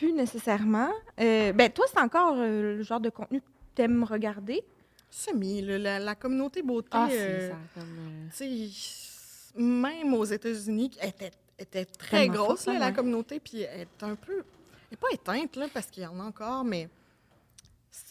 plus 0.00 0.12
nécessairement. 0.14 0.90
Euh, 1.20 1.52
ben, 1.52 1.70
toi, 1.70 1.84
c'est 1.92 2.00
encore 2.00 2.36
euh, 2.38 2.78
le 2.78 2.82
genre 2.82 3.00
de 3.00 3.10
contenu 3.10 3.42
que 3.42 3.46
tu 3.74 3.82
aimes 3.82 4.02
regarder? 4.02 4.64
Semi, 5.10 5.60
la, 5.60 5.98
la 5.98 6.14
communauté 6.14 6.62
beauté. 6.62 6.88
Ah, 6.92 7.08
c'est 7.10 7.18
euh, 7.18 7.50
ça. 7.50 7.56
Comme, 7.74 7.98
euh, 7.98 8.28
tu 8.34 8.70
sais, 8.70 9.60
même 9.60 10.14
aux 10.14 10.24
États-Unis, 10.24 10.92
elle 11.00 11.10
était, 11.10 11.32
était 11.58 11.84
très 11.84 12.22
Tellement 12.22 12.44
grosse, 12.44 12.64
là, 12.64 12.78
la 12.78 12.86
ouais. 12.86 12.92
communauté, 12.94 13.40
puis 13.40 13.60
elle 13.60 13.80
est 13.80 14.02
un 14.02 14.14
peu. 14.14 14.38
Elle 14.38 14.92
n'est 14.92 14.96
pas 14.96 15.10
éteinte, 15.12 15.56
là, 15.56 15.66
parce 15.72 15.86
qu'il 15.86 16.02
y 16.02 16.06
en 16.06 16.18
a 16.18 16.24
encore, 16.24 16.64
mais. 16.64 16.88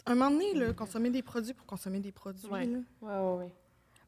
Un 0.06 0.14
moment 0.14 0.30
donné, 0.30 0.54
là, 0.54 0.72
consommer 0.72 1.10
des 1.10 1.22
produits 1.22 1.54
pour 1.54 1.66
consommer 1.66 1.98
des 1.98 2.12
produits. 2.12 2.46
Ouais, 2.46 2.68
ouais, 3.02 3.36
ouais. 3.38 3.52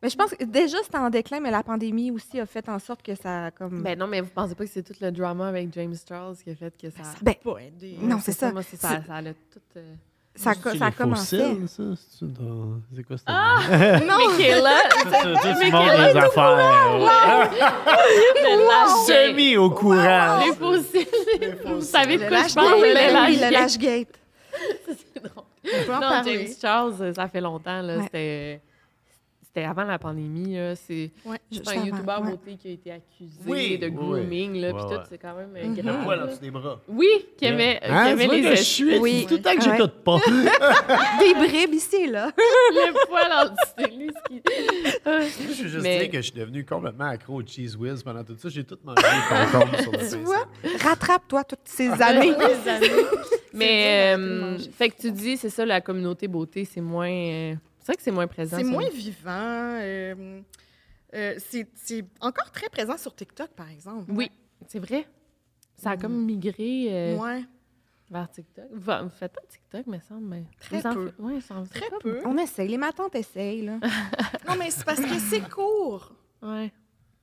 Mais 0.03 0.09
je 0.09 0.17
pense 0.17 0.31
que 0.33 0.43
déjà, 0.45 0.79
c'était 0.83 0.99
en 0.99 1.11
déclin, 1.11 1.39
mais 1.41 1.51
la 1.53 1.63
pandémie 1.63 2.11
aussi 2.11 2.41
a 2.41 2.47
fait 2.47 2.69
en 2.69 2.79
sorte 2.81 3.03
que 3.03 3.15
ça 3.15 3.47
a 3.47 3.51
comme. 3.53 3.83
Ben 3.83 3.97
non, 3.99 4.07
mais 4.09 4.21
vous 4.21 4.31
pensez 4.35 4.55
pas 4.57 4.65
que 4.65 4.71
c'est 4.71 4.83
tout 4.83 4.95
le 5.01 5.11
drama 5.13 5.47
avec 5.49 5.73
James 5.75 5.95
Charles 6.09 6.35
qui 6.43 6.51
a 6.51 6.55
fait 6.57 6.75
que 6.77 6.91
ça. 6.91 7.03
Ben, 7.23 7.35
Pas 7.43 7.59
aider. 7.61 7.97
Non, 8.01 8.19
c'est 8.21 8.33
ça. 8.33 8.51
Moi, 8.53 8.63
c'est 8.63 8.77
ça, 8.81 9.01
ça 9.07 9.15
a 9.17 9.23
tout. 9.23 9.33
euh, 9.77 9.95
ça, 10.35 10.51
a- 10.51 10.55
C'est-tu 10.55 10.79
ça 10.79 10.87
a 10.87 10.91
commencé. 10.91 11.39
C'est-tu 11.69 12.25
dans- 12.25 12.81
C'est 12.97 13.03
quoi 13.05 13.17
ça? 13.19 13.25
Ah! 13.29 13.61
Non! 14.01 14.17
Michaela! 14.17 14.79
tu 15.03 15.71
montres 15.71 15.93
les 15.93 16.17
affaires. 16.17 17.51
gate. 17.59 19.07
Semi 19.07 19.57
au 19.57 19.71
courant. 19.71 20.41
Les 20.45 20.53
fossiles. 20.55 21.07
Vous 21.65 21.81
savez 21.83 22.19
de 22.19 22.29
quoi 22.29 22.49
je 22.49 22.55
parle? 22.55 22.81
Le 22.81 22.95
Ben 22.95 23.13
lâche 23.13 23.29
oui, 23.29 23.35
le 23.37 23.41
gate. 23.41 23.53
lâche 23.53 23.79
gate. 23.79 24.19
C'est 24.87 25.23
drôle. 25.23 26.01
Non. 26.01 26.23
James 26.25 26.49
Charles, 26.61 26.95
euh, 27.01 27.15
ça 27.15 27.29
fait 27.29 27.41
longtemps. 27.41 27.83
là. 27.83 27.97
Ouais. 27.99 28.03
C'était. 28.05 28.61
C'était 29.55 29.67
avant 29.67 29.85
la 29.85 29.99
pandémie. 29.99 30.55
là. 30.55 30.75
C'est 30.75 31.11
Ouais. 31.27 31.37
un 31.67 31.75
YouTuber 31.85 32.13
ouais. 32.23 32.31
beauté 32.31 32.57
qui 32.57 32.69
a 32.69 32.71
été 32.71 32.91
accusé 32.91 33.39
Oui, 33.47 33.77
de 33.77 33.85
oui, 33.89 33.93
grooming. 33.93 34.59
Là, 34.59 34.73
puis 34.73 34.83
Ouais, 34.85 34.97
tout, 34.97 35.03
c'est 35.11 35.19
quand 35.19 35.35
même 35.37 35.51
euh, 35.55 35.75
grave. 35.83 35.99
Le 35.99 36.05
poil 36.05 36.23
en 36.23 36.27
dessous 36.27 36.39
des 36.41 36.51
bras. 36.51 36.81
Oui, 36.89 37.09
qui 37.37 37.45
aimait, 37.45 37.79
qui 37.85 37.91
Hein, 37.91 38.07
aimait 38.07 38.29
les 38.29 38.41
que 38.43 38.57
je 38.57 38.63
suis? 38.63 38.99
Oui. 38.99 39.27
tout 39.29 39.35
le 39.35 39.43
temps 39.43 39.51
que 39.55 39.69
Ouais. 39.69 39.77
j'écoute 39.77 40.03
pas. 40.05 40.19
Des 41.21 41.35
bribes 41.35 41.75
ici, 41.75 42.07
là. 42.07 42.31
le 42.37 43.07
poil 43.07 43.31
en 43.31 43.45
dessous 43.45 43.91
de 43.93 43.99
lui, 43.99 44.11
ce 44.11 44.29
qui- 44.31 44.43
je 45.53 45.63
veux 45.63 45.69
juste 45.69 45.83
Mais- 45.83 45.99
dire 45.99 46.11
que 46.11 46.17
je 46.17 46.23
suis 46.23 46.33
devenu 46.41 46.65
complètement 46.65 47.05
accro 47.11 47.43
au 47.43 47.47
cheese 47.47 47.77
whiz 47.77 48.03
pendant 48.03 48.25
tout 48.25 48.37
ça. 48.39 48.49
J'ai 48.49 48.65
tout 48.65 48.79
mangé 48.83 49.03
les 49.03 49.37
concombres 49.53 49.81
sur 49.83 49.93
le 49.93 49.99
Tu 50.11 50.17
vois? 50.25 50.47
Rattrape-toi 50.83 51.45
toutes 51.45 51.59
ces 51.67 51.91
années. 51.91 52.35
Des 52.35 52.71
années. 52.71 53.03
Mais, 53.53 54.15
euh, 54.17 54.57
fait 54.79 54.89
que 54.89 54.99
tu 54.99 55.13
dis, 55.13 55.37
c'est 55.37 55.51
ça, 55.51 55.67
la 55.67 55.83
communauté 55.83 56.27
beauté, 56.27 56.65
c'est 56.65 56.81
moins. 56.81 57.53
C'est 57.83 57.87
vrai 57.93 57.97
que 57.97 58.03
c'est 58.03 58.11
moins 58.11 58.27
présent. 58.27 58.57
C'est 58.57 58.65
moins 58.65 58.89
vivant. 58.89 59.31
euh, 59.81 60.41
euh, 61.15 61.35
c'est 61.39 62.05
encore 62.21 62.51
très 62.51 62.69
présent 62.69 62.97
sur 62.97 63.15
TikTok, 63.15 63.51
par 63.51 63.69
exemple. 63.71 64.11
Oui, 64.13 64.31
c'est 64.69 64.79
vrai. 64.79 65.07
Ça 65.77 65.91
a 65.91 65.97
comme 65.97 66.25
migré 66.25 66.87
euh, 66.91 67.17
Ouais, 67.19 67.45
vers 68.11 68.31
TikTok. 68.31 68.65
Vous, 68.73 68.93
vous 69.03 69.09
faites 69.11 69.33
pas 69.33 69.41
de 69.41 69.47
TikTok, 69.49 69.87
me 69.89 69.99
semble. 69.99 70.27
Mais 70.29 70.45
Très 70.61 70.81
vous 70.81 70.95
peu. 70.95 71.07
faites- 71.07 71.19
ouais, 71.19 71.41
ça 71.41 71.55
en 71.57 71.65
fait 71.65 71.81
très 71.81 71.91
pas 71.91 71.99
peu. 71.99 72.21
On 72.25 72.37
essaye. 72.39 72.69
Les 72.69 72.79
matantes 72.79 73.15
essayent, 73.17 73.63
là. 73.63 73.79
Non, 74.49 74.55
mais 74.57 74.71
c'est 74.71 74.85
parce 74.85 75.01
que 75.01 75.19
c'est 75.19 75.49
court. 75.51 76.13
Ouais. 76.41 76.73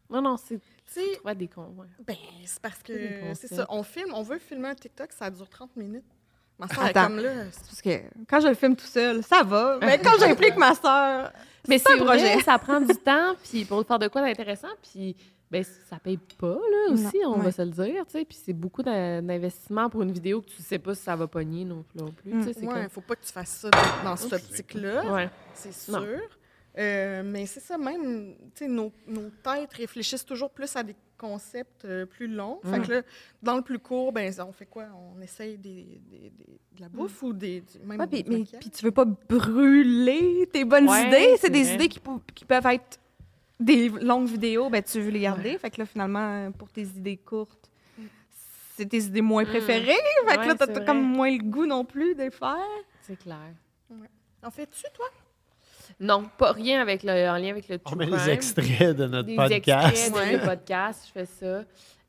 Non, 0.10 0.22
non, 0.22 0.38
c'est. 0.38 0.60
Tu 0.93 0.99
des 1.36 1.47
cons. 1.47 1.74
Ouais. 1.78 1.86
ben, 2.05 2.16
c'est 2.45 2.60
parce 2.62 2.82
que 2.82 2.93
C'est 3.36 3.47
ça. 3.47 3.66
On 3.70 3.84
filme, 3.84 4.12
on 4.14 4.24
veut 4.24 4.39
filmer 4.39 4.70
un 4.70 4.76
TikTok, 4.76 5.12
ça 5.14 5.30
dure 5.30 5.47
30 5.47 5.76
minutes. 5.76 6.03
Ma 6.60 6.68
soeur 6.68 6.86
est 6.86 6.89
Attends. 6.89 7.07
comme 7.07 7.20
là. 7.20 7.32
Parce 7.68 7.82
que 7.82 7.89
quand 8.30 8.39
je 8.41 8.47
le 8.49 8.53
filme 8.53 8.76
tout 8.76 8.86
seul, 8.86 9.24
ça 9.24 9.43
va. 9.43 9.78
Mais 9.82 9.97
quand 9.99 10.12
j'implique 10.20 10.57
ma 10.57 10.76
sœur, 10.76 11.32
Mais 11.68 11.78
c'est 11.80 11.93
un 11.93 11.97
vrai, 12.03 12.18
projet. 12.18 12.39
ça 12.41 12.60
prend 12.60 12.82
du 12.82 12.93
temps, 12.95 13.36
puis 13.49 13.66
pour 13.66 13.86
faire 13.88 13.99
de 13.99 14.07
quoi 14.10 14.22
d'intéressant, 14.22 14.68
puis 14.82 15.16
ben, 15.51 15.64
ça 15.89 15.97
paye 15.97 16.20
pas, 16.38 16.47
là, 16.47 16.93
aussi, 16.93 17.18
Non, 17.24 17.36
on 17.36 17.39
va 17.39 17.51
se 17.51 17.62
le 17.64 17.70
dire, 17.72 18.05
tu 18.05 18.12
sais, 18.20 18.26
puis 18.26 18.38
c'est 18.39 18.53
beaucoup 18.53 18.84
d'in- 18.84 19.22
d'investissement 19.24 19.89
pour 19.89 20.03
une 20.03 20.12
vidéo 20.12 20.41
que 20.41 20.49
tu 20.49 20.62
sais 20.62 20.78
pas 20.78 20.93
si 20.93 21.01
ça 21.01 21.16
va 21.16 21.26
pogner 21.28 21.66
non 21.66 21.82
plus, 21.84 21.99
non 22.03 22.12
plus, 22.12 22.32
Ouais, 22.34 22.53
comme- 22.68 22.89
faut 22.89 23.01
pas 23.01 23.16
que 23.16 23.26
tu 23.26 23.32
fasses 23.32 23.49
ça 23.62 23.70
dans, 24.03 24.16
cette 24.16 24.34
optique-là. 24.34 25.12
Ouais. 25.12 25.30
C'est 25.55 25.74
sûr. 25.74 26.05
Euh, 26.78 27.24
mais 27.26 27.45
c'est 27.47 27.62
ça, 27.62 27.78
même, 27.80 28.36
tu 28.55 28.66
sais, 28.66 28.68
nos, 28.68 28.91
nos 29.07 29.30
têtes 29.43 29.74
réfléchissent 29.74 30.26
toujours 30.26 30.51
plus 30.51 30.74
à 30.76 30.84
des 30.84 30.95
concepts 31.20 31.86
euh, 31.86 32.05
plus 32.07 32.28
longs. 32.28 32.59
Fait 32.63 32.80
que 32.82 32.91
là, 32.93 33.01
dans 33.43 33.55
le 33.57 33.61
plus 33.61 33.78
court, 33.78 34.11
ben, 34.11 34.34
on 34.39 34.51
fait 34.51 34.65
quoi? 34.65 34.86
On 34.95 35.22
essaye 35.22 35.57
des, 35.57 35.99
des- 36.09 36.32
des- 36.32 36.59
de 36.78 36.82
la 36.82 36.89
bouffe 36.89 37.22
ou 37.22 37.34
des, 37.34 37.61
du- 37.61 37.80
même 37.86 37.99
Ouais, 37.99 38.07
puis, 38.07 38.24
mais, 38.28 38.39
maquillage? 38.39 38.61
puis 38.61 38.70
tu 38.72 38.84
veux 38.86 38.91
pas 38.91 39.05
brûler 39.05 40.49
tes 40.51 40.65
bonnes 40.65 40.89
Ouais, 40.89 41.07
idées. 41.07 41.36
c'est 41.38 41.49
des 41.51 41.63
vrai. 41.63 41.76
idées 41.76 41.89
qui, 41.89 41.99
peuvent 42.45 42.65
être 42.65 42.99
des 43.59 43.89
longues 43.89 44.28
vidéos, 44.28 44.70
ben 44.70 44.82
tu 44.82 45.01
veux 45.01 45.11
les 45.11 45.20
garder. 45.20 45.57
Fait 45.57 45.70
que 45.70 45.80
là, 45.82 45.86
finalement, 45.86 46.51
pour 46.53 46.70
tes 46.70 46.84
idées 46.84 47.17
courtes, 47.17 47.70
c'est 48.76 48.86
tes 48.88 49.03
idées 49.03 49.22
moins 49.22 49.43
préférées. 49.43 49.86
Fait 50.28 50.36
que 50.36 50.39
Ouais, 50.39 50.47
là, 50.47 50.55
t'as 50.55 50.80
comme 50.86 51.01
moins 51.01 51.30
le 51.32 51.43
goût 51.43 51.65
non 51.65 51.84
plus 51.84 52.15
de 52.15 52.24
les 52.24 52.32
faire. 52.32 52.55
C'est 53.01 53.20
clair. 53.20 53.53
En 54.41 54.49
fais-tu, 54.51 54.84
toi? 54.93 55.07
Non, 55.99 56.23
pas 56.37 56.51
rien 56.53 56.81
avec 56.81 57.03
le, 57.03 57.11
en 57.29 57.37
lien 57.37 57.49
avec 57.51 57.67
le 57.69 57.77
On 57.85 57.95
met 57.95 58.05
crime. 58.07 58.17
les 58.17 58.29
extraits 58.31 58.95
de 58.97 59.05
notre 59.05 59.27
Des 59.27 59.35
podcast. 59.35 59.89
extraits 59.89 60.11
de 60.13 60.17
Ouais. 60.17 60.37
mes 60.37 60.39
podcasts, 60.45 61.07
je 61.07 61.11
fais 61.11 61.25
ça. 61.25 61.63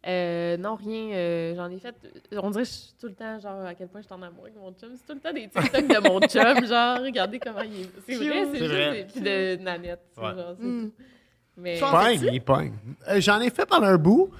Euh, 0.06 0.56
non, 0.56 0.76
rien. 0.76 1.10
euh, 1.14 1.54
J'en 1.56 1.70
ai 1.70 1.78
fait. 1.78 1.94
On 2.32 2.50
dirait 2.50 2.62
que 2.64 2.68
je 2.70 2.74
suis 2.74 2.92
tout 2.98 3.08
le 3.08 3.14
temps, 3.14 3.38
genre, 3.38 3.66
à 3.66 3.74
quel 3.74 3.88
point 3.88 4.00
je 4.00 4.06
suis 4.06 4.14
en 4.14 4.22
amour 4.22 4.44
avec 4.44 4.56
mon 4.56 4.72
chum. 4.72 4.90
C'est 4.96 5.06
tout 5.06 5.12
le 5.14 5.20
temps 5.20 5.32
des 5.32 5.48
TikTok 5.48 5.86
de 5.88 6.08
mon 6.08 6.20
chum, 6.26 6.66
genre, 6.66 7.00
regardez 7.02 7.38
comment 7.38 7.60
il 7.62 7.82
est. 7.82 7.90
C'est 8.06 8.14
vrai, 8.16 8.46
c'est 8.52 8.58
juste 8.58 8.70
vrai. 8.70 8.92
des 8.92 9.04
puis 9.12 9.20
de 9.20 9.56
Nanette. 9.62 10.00
c'est 10.14 10.20
Ouais. 10.22 10.34
genre, 10.34 10.54
c'est 10.58 10.64
Mm. 10.66 10.82
tout. 10.90 10.92
Mais. 11.58 11.78
Pogne, 11.78 12.30
il 12.32 12.40
pogne. 12.40 12.72
Euh, 13.08 13.20
J'en 13.20 13.38
ai 13.40 13.50
fait 13.50 13.66
pendant 13.66 13.88
un 13.88 13.98
bout. 13.98 14.30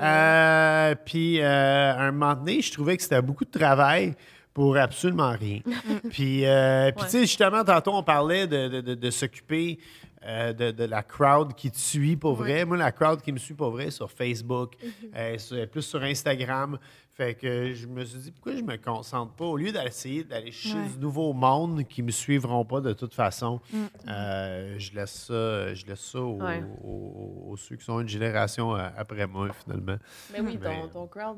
Euh, 0.00 0.94
puis, 1.04 1.40
euh, 1.40 1.92
un 1.98 2.12
moment 2.12 2.34
donné, 2.34 2.62
je 2.62 2.72
trouvais 2.72 2.96
que 2.96 3.02
c'était 3.02 3.20
beaucoup 3.20 3.44
de 3.44 3.50
travail 3.50 4.14
pour 4.54 4.76
absolument 4.76 5.32
rien. 5.32 5.60
puis, 6.10 6.44
euh, 6.46 6.90
puis 6.92 7.00
Ouais. 7.02 7.06
tu 7.06 7.10
sais, 7.12 7.20
justement, 7.22 7.64
tantôt, 7.64 7.92
on 7.94 8.02
parlait 8.02 8.46
de, 8.46 8.68
de- 8.68 8.80
de- 8.80 8.94
de 8.94 9.10
s'occuper 9.10 9.78
euh, 10.24 10.52
de, 10.52 10.70
de 10.70 10.84
la 10.84 11.02
crowd 11.02 11.52
qui 11.54 11.70
te 11.70 11.78
suit 11.78 12.16
pour 12.16 12.34
vrai. 12.34 12.64
Moi, 12.64 12.76
la 12.76 12.92
crowd 12.92 13.20
qui 13.22 13.32
me 13.32 13.38
suit 13.38 13.54
pour 13.54 13.70
vrai 13.70 13.90
sur 13.90 14.10
Facebook, 14.10 14.74
euh, 15.16 15.36
sur- 15.38 15.68
plus 15.68 15.82
sur 15.82 16.02
Instagram. 16.02 16.78
Fait 17.14 17.34
que 17.34 17.74
je 17.74 17.86
me 17.86 18.04
suis 18.04 18.18
dit, 18.20 18.30
pourquoi 18.30 18.54
je 18.56 18.62
me 18.62 18.76
concentre 18.78 19.32
pas? 19.34 19.44
Au 19.44 19.56
lieu 19.56 19.70
d'essayer 19.72 20.24
d'aller 20.24 20.50
chercher 20.52 20.78
Ouais. 20.78 20.88
du 20.94 20.98
nouveau 20.98 21.32
monde 21.34 21.84
qui 21.86 22.02
me 22.02 22.10
suivront 22.10 22.64
pas 22.64 22.80
de 22.80 22.92
toute 22.94 23.12
façon, 23.14 23.60
euh, 24.08 24.76
je 24.78 24.94
laisse 24.94 25.26
ça, 25.26 25.74
je 25.74 25.84
laisse 25.86 26.00
ça 26.00 26.20
aux, 26.20 26.40
Ouais. 26.42 26.62
aux- 26.84 27.48
aux 27.50 27.56
ceux 27.56 27.76
qui 27.76 27.84
sont 27.84 28.00
une 28.00 28.08
génération 28.08 28.74
euh, 28.76 28.88
après 28.96 29.26
moi, 29.26 29.48
finalement. 29.64 29.96
Mais 30.32 30.40
oui, 30.40 30.56
ton, 30.58 30.68
Mais- 30.68 30.88
ton 30.90 31.06
crowd, 31.06 31.36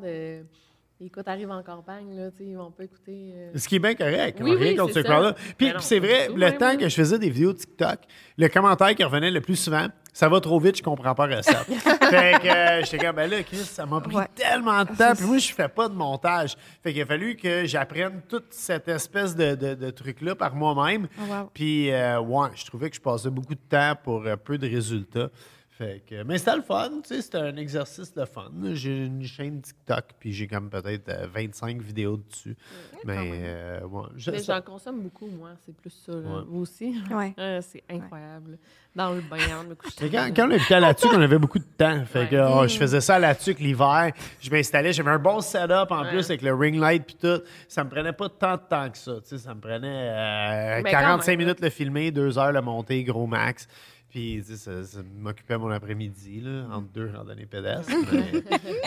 écoute, 1.01 1.29
arrive 1.29 1.51
en 1.51 1.63
campagne, 1.63 2.15
là, 2.17 2.31
ils 2.41 2.57
vont 2.57 2.71
pas 2.71 2.85
écouter. 2.85 3.33
euh, 3.35 3.51
Ce 3.57 3.69
qui 3.69 3.77
est 3.77 3.79
bien 3.79 3.95
correct. 3.95 4.39
Oui, 4.43 4.55
rien 4.55 4.71
oui, 4.73 4.77
contre 4.77 4.95
ce 4.95 5.01
crowd-là. 5.01 5.35
Puis, 5.59 5.71
puis 5.71 5.73
c'est 5.81 5.99
vrai, 5.99 6.29
le 6.29 6.35
même, 6.37 6.57
temps 6.59 6.69
là. 6.69 6.77
que 6.77 6.89
je 6.89 6.95
faisais 6.95 7.19
des 7.19 7.31
vidéos 7.31 7.53
TikTok, 7.53 7.99
le 8.39 8.49
commentaire 8.49 8.95
qui 8.95 9.05
revenait 9.05 9.31
le 9.31 9.41
plus 9.41 9.57
souvent, 9.57 9.87
ça 10.13 10.29
va 10.29 10.41
trop 10.41 10.61
vite, 10.61 10.77
je 10.79 10.83
comprends 10.83 11.15
pas 11.15 11.27
recette. 11.27 11.65
fait 11.65 12.41
que 12.41 12.47
euh, 12.49 12.85
j'étais 12.85 12.99
comme, 13.05 13.17
ben 13.17 13.29
là, 13.29 13.43
Chris, 13.43 13.57
ça 13.57 13.85
m'a 13.85 14.01
pris 14.01 14.15
Ouais. 14.15 14.29
tellement 14.35 14.83
de 14.85 14.97
temps. 14.97 15.13
Puis 15.17 15.25
moi, 15.27 15.39
je 15.39 15.53
fais 15.53 15.69
pas 15.69 15.89
de 15.89 15.95
montage. 15.95 16.57
Fait 16.83 16.93
qu'il 16.93 17.03
a 17.03 17.07
fallu 17.07 17.35
que 17.37 17.67
j'apprenne 17.67 18.23
toute 18.29 18.47
cette 18.53 18.87
espèce 18.89 19.35
de, 19.35 19.57
de- 19.57 19.75
de 19.75 19.91
truc-là 19.91 20.37
par 20.37 20.55
moi-même. 20.55 21.09
Oh, 21.19 21.23
wow. 21.33 21.51
Puis, 21.53 21.91
euh, 21.91 22.21
ouais, 22.21 22.49
je 22.55 22.65
trouvais 22.65 22.89
que 22.91 22.97
je 22.97 23.01
passais 23.01 23.31
beaucoup 23.31 23.55
de 23.55 23.61
temps 23.69 23.95
pour 24.03 24.25
euh, 24.25 24.37
peu 24.37 24.57
de 24.57 24.69
résultats. 24.69 25.31
Fait 25.77 26.05
que, 26.09 26.23
mais 26.23 26.39
c'était 26.39 26.55
le 26.55 26.63
fun, 26.63 26.89
tu 27.03 27.09
sais, 27.17 27.21
c'était 27.21 27.39
un 27.39 27.57
exercice 27.57 28.15
de 28.15 28.25
fun. 28.25 28.49
J'ai 28.75 29.07
une 29.07 29.25
chaîne 29.25 29.61
TikTok, 29.61 30.05
puis 30.21 30.33
j'ai 30.33 30.47
comme 30.47 30.71
peut-être 30.71 31.09
euh, 31.09 31.27
25 31.35 31.83
vidéos 31.83 32.17
dessus. 32.19 32.57
mais, 33.05 33.17
euh, 33.43 33.81
ouais, 33.81 34.05
je- 34.17 34.31
Mais 34.31 34.39
ça- 34.39 34.55
j'en 34.55 34.63
consomme 34.63 35.01
beaucoup, 35.03 35.27
moi. 35.27 35.51
C'est 35.67 35.75
plus 35.77 35.91
ça. 35.91 36.13
là. 36.13 36.19
Ouais. 36.21 36.43
Vous 36.47 36.61
aussi? 36.61 36.95
Ouais. 37.11 37.35
C'est 37.63 37.83
incroyable. 37.91 38.57
Dans 38.95 39.11
le 39.13 39.21
bain, 39.23 39.39
on 39.61 39.65
me 39.69 39.75
couche. 39.75 39.91
Mais 40.01 40.09
quand, 40.09 40.31
quand 40.37 40.47
on 40.47 40.53
habitait 40.53 40.75
à 40.75 40.81
la 40.81 40.95
tuque, 40.95 41.11
on 41.13 41.21
avait 41.21 41.39
beaucoup 41.39 41.59
de 41.59 41.65
temps. 41.77 42.05
Fait 42.07 42.29
que 42.29 42.37
oh, 42.37 42.69
je 42.69 42.77
faisais 42.79 43.01
ça 43.01 43.17
à 43.17 43.19
la 43.19 43.35
tuque 43.35 43.59
l'hiver. 43.59 44.13
Je 44.41 44.51
m'installais, 44.53 44.93
j'avais 44.93 45.11
un 45.11 45.19
bon 45.19 45.41
setup 45.41 45.91
en 45.91 46.03
Ouais. 46.05 46.11
plus 46.11 46.25
avec 46.31 46.43
le 46.43 46.55
ring 46.55 46.79
light 46.79 47.05
puis 47.05 47.17
tout. 47.21 47.43
Ça 47.67 47.83
me 47.83 47.91
prenait 47.91 48.13
pas 48.13 48.29
tant 48.29 48.53
de 48.55 48.61
temps 48.71 48.89
que 48.89 48.97
ça. 48.97 49.15
tu 49.17 49.31
sais, 49.31 49.39
Ça 49.39 49.53
me 49.53 49.61
prenait 49.61 49.89
euh, 50.13 50.81
Mais 50.85 50.93
quand 50.93 51.01
45 51.01 51.33
même, 51.33 51.39
minutes 51.41 51.61
le 51.61 51.71
filmer, 51.71 52.13
deux 52.13 52.39
heures 52.39 52.53
le 52.53 52.61
monter, 52.63 53.03
gros 53.03 53.27
max. 53.27 53.67
Puis 54.15 54.45
tu 54.47 54.53
sais, 54.53 54.57
ça, 54.59 54.85
ça 54.85 55.01
m'occupait 55.17 55.59
mon 55.59 55.71
après-midi 55.73 56.41
là, 56.41 56.69
entre 56.71 56.87
deux 56.93 57.11
randonnées 57.13 57.47
pédestres. 57.47 57.91
mais 58.13 58.33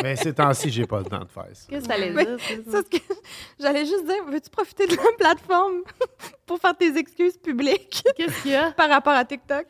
mais 0.02 0.16
ces 0.16 0.34
temps-ci, 0.34 0.70
j'ai 0.72 0.86
pas 0.88 1.00
le 1.00 1.06
temps 1.06 1.20
de 1.26 1.30
faire 1.30 1.50
ça. 1.52 1.66
Qu'est-ce 1.68 1.84
que 1.84 1.88
t'allais 1.90 2.14
dire? 2.14 2.38
c'est 2.40 2.64
Ça, 2.64 2.72
ça? 2.72 2.78
ce 2.84 2.98
que- 2.98 3.14
J'allais 3.60 3.86
juste 3.86 4.06
dire, 4.06 4.24
veux-tu 4.26 4.50
profiter 4.50 4.88
de 4.88 4.96
la 4.96 5.04
plateforme 5.18 5.82
pour 6.46 6.60
faire 6.60 6.78
tes 6.78 6.96
excuses 6.98 7.36
publiques 7.38 8.02
Qu'est-ce 8.16 8.42
qu'il 8.42 8.52
y 8.52 8.56
a? 8.56 8.72
par 8.72 8.88
rapport 8.90 9.12
à 9.12 9.26
TikTok? 9.26 9.68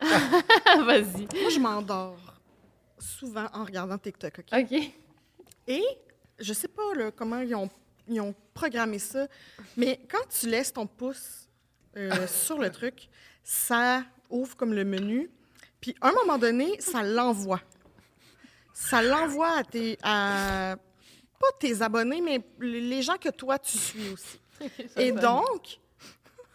Vas-y. 0.00 1.26
Moi, 1.40 1.50
je 1.52 1.58
m'endors 1.58 2.16
souvent 3.00 3.46
en 3.52 3.64
regardant 3.64 3.98
TikTok. 3.98 4.38
OK? 4.38 4.60
OK. 4.70 4.80
Et 5.66 5.82
je 6.38 6.52
sais 6.52 6.68
pas 6.68 6.94
là, 6.96 7.10
comment 7.10 7.40
ils 7.40 7.56
ont, 7.56 7.68
ils 8.06 8.20
ont 8.20 8.34
programmé 8.54 9.00
ça, 9.00 9.26
mais 9.76 9.98
quand 10.08 10.28
tu 10.28 10.48
laisses 10.48 10.72
ton 10.72 10.86
pouce 10.86 11.48
euh, 11.96 12.26
sur 12.28 12.58
le 12.58 12.70
truc, 12.70 13.08
ça 13.44 14.04
ouvre 14.30 14.56
comme 14.56 14.72
le 14.72 14.84
menu. 14.84 15.30
Puis 15.80 15.94
à 16.00 16.08
un 16.08 16.12
moment 16.12 16.38
donné, 16.38 16.80
ça 16.80 17.02
l'envoie. 17.02 17.60
Ça 18.72 19.02
l'envoie 19.02 19.58
à 19.58 19.64
tes. 19.64 19.98
À, 20.02 20.76
pas 21.38 21.48
tes 21.58 21.82
abonnés, 21.82 22.20
mais 22.20 22.40
les 22.60 23.02
gens 23.02 23.16
que 23.18 23.28
toi, 23.30 23.58
tu 23.58 23.76
suis 23.76 24.08
aussi. 24.10 24.40
Et 24.96 25.10
donc, 25.12 25.78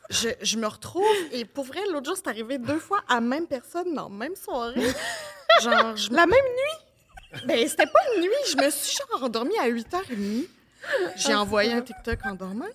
je, 0.10 0.30
je 0.42 0.58
me 0.58 0.68
retrouve, 0.68 1.04
et 1.34 1.44
pour 1.44 1.66
vrai, 1.66 1.82
l'autre 1.92 2.06
jour, 2.06 2.16
c'est 2.16 2.30
arrivé 2.30 2.58
deux 2.58 2.80
fois 2.80 3.02
à 3.10 3.16
la 3.16 3.22
même 3.22 3.46
personne 3.46 3.94
dans 3.94 4.08
la 4.08 4.16
même 4.16 4.36
soirée. 4.38 4.94
Genre, 5.62 5.98
je 5.98 6.10
La 6.12 6.26
même 6.26 6.30
nuit? 6.32 7.42
ben, 7.46 7.68
c'était 7.68 7.88
pas 7.88 8.00
une 8.16 8.22
nuit. 8.22 8.30
Je 8.50 8.56
me 8.58 8.70
suis 8.70 8.96
genre 8.96 9.24
endormie 9.24 9.58
à 9.60 9.68
8h30. 9.70 10.48
J'ai 11.18 11.34
envoyé 11.34 11.74
un 11.74 11.82
TikTok 11.82 12.20
en 12.26 12.36
dormant. 12.36 12.66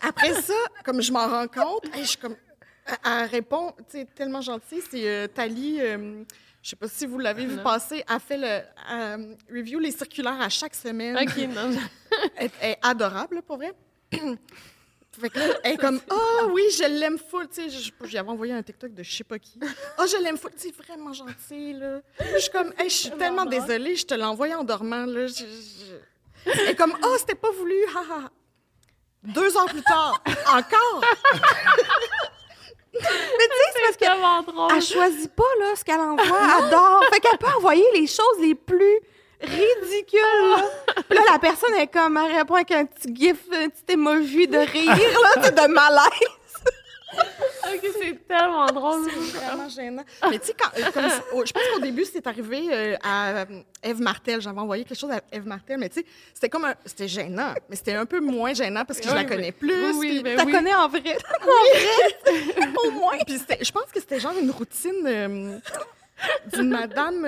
Après 0.00 0.32
ça, 0.40 0.54
comme 0.84 1.00
je 1.00 1.12
m'en 1.12 1.28
rends 1.28 1.46
compte, 1.48 1.84
hey, 1.94 2.02
je 2.02 2.08
suis 2.08 2.18
comme. 2.18 2.36
Elle- 3.04 3.28
répond, 3.28 3.74
tu 3.90 4.04
tellement 4.06 4.40
gentille. 4.40 4.82
C'est 4.90 5.06
euh, 5.08 5.26
Thalie, 5.26 5.78
euh, 5.80 6.22
je 6.62 6.70
sais 6.70 6.76
pas 6.76 6.88
si 6.88 7.06
vous 7.06 7.18
l'avez 7.18 7.44
vu 7.46 7.56
Non. 7.56 7.62
passer, 7.62 8.04
elle 8.08 8.20
fait 8.20 8.36
le 8.38 8.60
euh, 8.92 9.34
review 9.52 9.78
les 9.78 9.90
circulaires 9.92 10.40
à 10.40 10.48
chaque 10.48 10.74
semaine. 10.74 11.16
OK, 11.16 11.36
non. 11.54 11.70
Elle, 12.36 12.50
elle 12.60 12.70
est 12.72 12.78
adorable, 12.82 13.42
pour 13.42 13.56
vrai. 13.58 13.72
Fait 15.20 15.30
que 15.30 15.38
là, 15.38 15.46
elle 15.64 15.72
est 15.72 15.76
comme, 15.78 16.00
oh 16.10 16.50
oui, 16.52 16.62
je 16.76 16.84
l'aime 16.84 17.18
full. 17.18 17.48
Tu 17.48 17.68
sais, 17.68 17.70
je- 17.70 17.90
j'avais 18.06 18.28
envoyé 18.28 18.52
un 18.52 18.62
TikTok 18.62 18.94
de 18.94 19.02
je 19.02 19.16
sais 19.16 19.24
pas 19.24 19.38
qui. 19.38 19.58
Oh, 19.98 20.04
je 20.06 20.22
l'aime 20.22 20.36
full. 20.38 20.52
Tu 20.52 20.68
sais, 20.68 20.74
vraiment 20.76 21.12
gentil, 21.12 21.72
là. 21.72 22.00
Je 22.34 22.38
suis 22.38 22.50
comme, 22.52 22.72
Hey, 22.78 22.88
je 22.88 22.94
suis 22.94 23.10
tellement 23.10 23.44
désolée, 23.44 23.96
je 23.96 24.06
te 24.06 24.14
l'ai 24.14 24.22
envoyé 24.24 24.54
en 24.54 24.62
dormant, 24.62 25.06
là. 25.06 25.26
Je- 25.26 25.44
je- 25.44 26.50
Elle 26.52 26.68
est 26.68 26.74
comme, 26.76 26.96
oh, 27.02 27.16
c'était 27.18 27.34
pas 27.34 27.50
voulu, 27.50 27.74
ha, 27.96 27.98
ha, 28.10 28.20
ha. 28.26 28.30
Deux 29.24 29.56
heures 29.56 29.66
plus 29.66 29.82
tard, 29.82 30.22
encore. 30.52 31.02
C'est 33.00 33.98
tellement 33.98 34.42
drôle. 34.42 34.72
Elle 34.74 34.82
choisit 34.82 35.34
pas 35.34 35.42
là, 35.60 35.74
ce 35.76 35.84
qu'elle 35.84 36.00
envoie, 36.00 36.38
elle 36.58 36.70
dort. 36.70 37.02
Fait 37.12 37.20
qu'elle 37.20 37.38
peut 37.38 37.46
envoyer 37.56 37.84
les 37.94 38.06
choses 38.06 38.38
les 38.40 38.54
plus 38.54 39.00
ridicules. 39.40 40.50
Là. 40.50 40.64
Puis 41.08 41.18
là, 41.18 41.24
la 41.32 41.38
personne 41.38 41.74
est 41.74 41.86
comme, 41.86 42.16
elle 42.16 42.36
répond 42.36 42.54
avec 42.54 42.70
un 42.72 42.84
petit 42.84 43.14
gif, 43.14 43.36
un 43.52 43.68
petit 43.68 43.92
emoji 43.92 44.46
de 44.46 44.58
rire, 44.58 45.20
là, 45.22 45.30
tu 45.36 45.42
sais, 45.44 45.52
de 45.52 45.72
malaise. 45.72 46.10
C'est 48.00 48.26
tellement 48.26 48.66
drôle. 48.66 49.04
C'est 49.10 49.38
vraiment 49.38 49.68
gênant. 49.68 50.04
Mais 50.30 50.38
tu 50.38 50.46
sais, 50.46 50.54
quand- 50.58 50.70
euh, 50.78 50.90
comme- 50.92 51.04
oh, 51.34 51.42
je 51.44 51.52
pense 51.52 51.62
qu'au 51.74 51.80
début, 51.80 52.04
c'est 52.04 52.26
arrivé 52.26 52.68
euh, 52.70 52.96
à 53.02 53.40
euh, 53.40 53.44
Eve 53.82 54.00
Martel. 54.00 54.40
J'avais 54.40 54.58
envoyé 54.60 54.84
quelque 54.84 54.98
chose 54.98 55.10
à 55.10 55.20
Eve 55.32 55.46
Martel, 55.46 55.78
mais 55.78 55.88
tu 55.88 56.00
sais, 56.00 56.06
c'était 56.34 56.48
comme 56.48 56.64
un... 56.64 56.74
C'était 56.84 57.08
gênant, 57.08 57.54
mais 57.68 57.76
c'était 57.76 57.94
un 57.94 58.06
peu 58.06 58.20
moins 58.20 58.54
gênant 58.54 58.84
parce 58.84 59.00
que 59.00 59.08
je 59.08 59.14
la 59.14 59.24
connais 59.24 59.52
plus. 59.52 59.92
Oui, 59.96 60.22
ben 60.22 60.32
Tu 60.32 60.36
la 60.38 60.44
oui. 60.44 60.52
connais 60.52 60.74
en 60.74 60.88
vrai? 60.88 61.02
au 62.86 62.90
moins. 62.92 63.18
Puis 63.26 63.38
c'était- 63.38 63.62
je 63.64 63.72
pense 63.72 63.86
que 63.92 64.00
c'était 64.00 64.20
genre 64.20 64.34
une 64.40 64.50
routine 64.50 65.04
euh, 65.06 65.58
d'une 66.52 66.68
madame. 66.70 67.26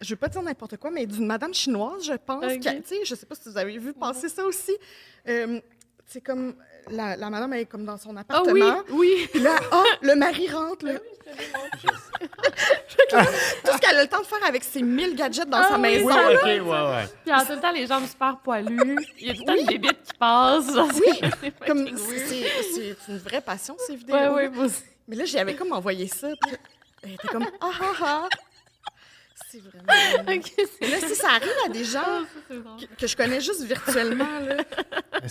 je 0.00 0.10
veux 0.10 0.16
pas 0.16 0.28
dire 0.28 0.42
n'importe 0.42 0.76
quoi, 0.76 0.90
mais 0.90 1.06
d'une 1.06 1.26
madame 1.26 1.54
chinoise, 1.54 2.04
je 2.04 2.12
pense. 2.14 2.44
Ok. 2.44 2.60
qui 2.60 2.68
a- 2.68 2.74
Tu 2.74 2.82
sais, 2.86 3.04
je 3.04 3.14
sais 3.14 3.26
pas 3.26 3.34
si 3.34 3.48
vous 3.48 3.58
avez 3.58 3.78
vu 3.78 3.92
passer 3.92 4.28
ça 4.28 4.44
aussi. 4.44 4.76
Euh, 5.28 5.60
c'est 6.06 6.20
comme 6.20 6.54
la, 6.90 7.16
la 7.16 7.30
madame 7.30 7.52
elle 7.54 7.60
est 7.60 7.66
comme 7.66 7.84
dans 7.84 7.96
son 7.96 8.16
Ah 8.16 8.20
appartement. 8.20 8.82
oui, 8.90 9.16
oui. 9.16 9.28
Puis 9.32 9.40
là, 9.40 9.56
ah, 9.72 9.82
le 10.02 10.14
mari 10.14 10.48
rentre. 10.48 10.84
Là. 10.86 10.92
Que 13.08 13.16
là, 13.16 13.24
tout 13.64 13.72
ce 13.72 13.78
qu'elle 13.78 13.96
a 13.96 14.02
le 14.02 14.08
temps 14.08 14.20
de 14.20 14.26
faire 14.26 14.44
avec 14.46 14.64
ses 14.64 14.82
1000 14.82 15.14
gadgets 15.16 15.48
dans 15.48 15.58
Ah 15.58 15.68
sa 15.70 15.74
oui, 15.76 15.80
maison. 15.82 16.06
Oui, 16.06 16.12
là. 16.14 16.30
OK, 16.34 16.44
ouais, 16.44 16.60
ouais. 16.96 17.04
Puis 17.24 17.34
en 17.34 17.44
tout 17.44 17.60
temps, 17.60 17.72
les 17.72 17.86
jambes 17.86 18.06
super 18.06 18.36
poilues. 18.38 18.96
Il 19.18 19.26
y 19.26 19.30
a 19.30 19.34
tout 19.34 19.40
le 19.40 19.46
temps 19.46 19.60
une 19.60 19.66
bébite 19.66 20.02
qui 20.02 20.12
passe. 20.18 20.74
Genre, 20.74 20.88
Oui, 20.94 21.20
c'est 21.40 21.66
Comme 21.66 21.86
une 21.86 23.18
vraie 23.18 23.40
passion, 23.40 23.76
ces 23.86 23.96
vidéos. 23.96 24.16
Moi 24.16 24.48
aussi. 24.64 24.82
Mais 25.08 25.16
là, 25.16 25.24
j'avais 25.24 25.54
comme 25.54 25.72
envoyé 25.72 26.06
ça. 26.08 26.28
Puis 26.42 26.56
elle 27.02 27.12
était 27.14 27.28
comme 27.28 27.46
Ah 27.60 27.70
ah 27.80 27.92
ah. 28.02 28.28
C'est 29.48 29.60
vraiment. 29.62 29.84
Mais 30.80 30.88
là, 30.88 30.96
si 31.06 31.14
ça 31.14 31.28
arrive 31.28 31.48
à 31.66 31.68
des 31.68 31.84
gens 31.84 32.00
Ah, 32.04 32.22
drôle. 32.50 32.62
que, 32.80 33.00
que 33.02 33.06
je 33.06 33.16
connais 33.16 33.40
juste 33.40 33.62
virtuellement, 33.62 34.24
là. 34.44 34.56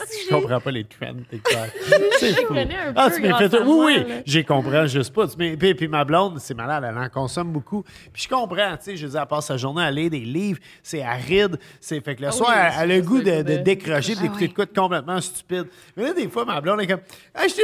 Si 0.08 0.26
je 0.26 0.30
comprends 0.34 0.60
pas 0.62 0.72
les 0.72 0.86
trends 0.86 1.14
TikTok. 1.30 1.54
C'est 2.20 2.34
fou. 2.34 2.46
connais 2.54 2.76
un 2.78 2.94
Ah, 2.96 3.10
peu 3.10 3.16
tu 3.22 3.22
m'as 3.28 3.38
fait 3.38 3.60
Oui, 3.62 3.96
oui, 4.08 4.14
j'ai 4.26 4.44
comprends 4.46 4.88
juste 4.88 5.14
pas. 5.14 5.28
Tu 5.28 5.38
m'as- 5.38 5.58
Puis, 5.58 5.76
puis 5.76 5.88
ma 5.90 6.06
blonde, 6.06 6.40
c'est 6.40 6.54
malade, 6.54 6.86
elle 6.88 6.98
en 6.98 7.10
consomme 7.10 7.52
beaucoup. 7.52 7.84
Puis 8.14 8.24
je 8.24 8.30
comprends, 8.30 8.78
tu 8.78 8.84
sais, 8.86 8.98
je 8.98 9.06
veux 9.06 9.12
dire, 9.12 9.22
elle 9.22 9.28
passe 9.28 9.48
sa 9.48 9.58
journée 9.58 9.84
à 9.84 9.92
lire 9.92 10.10
des 10.10 10.20
livres, 10.22 10.60
c'est 10.82 11.02
aride, 11.04 11.58
c'est 11.82 12.00
fait 12.00 12.16
que 12.16 12.22
le 12.22 12.28
Ah 12.30 12.32
soir, 12.32 12.50
oui, 12.52 12.56
elle, 12.58 12.84
elle 12.84 12.92
a 12.92 12.96
le 12.96 13.02
goût 13.02 13.22
de, 13.22 13.42
de 13.42 13.58
décrocher, 13.58 14.14
Ah 14.18 14.22
d'écouter 14.22 14.48
de 14.48 14.54
quoi 14.54 14.66
de 14.66 14.74
complètement 14.74 15.20
stupide. 15.20 15.66
Mais 15.98 16.04
là, 16.04 16.14
des 16.14 16.30
fois, 16.30 16.46
ma 16.46 16.62
blonde 16.62 16.82
est 16.82 16.88
comme 16.88 17.02
Hey, 17.36 17.50
je 17.50 17.56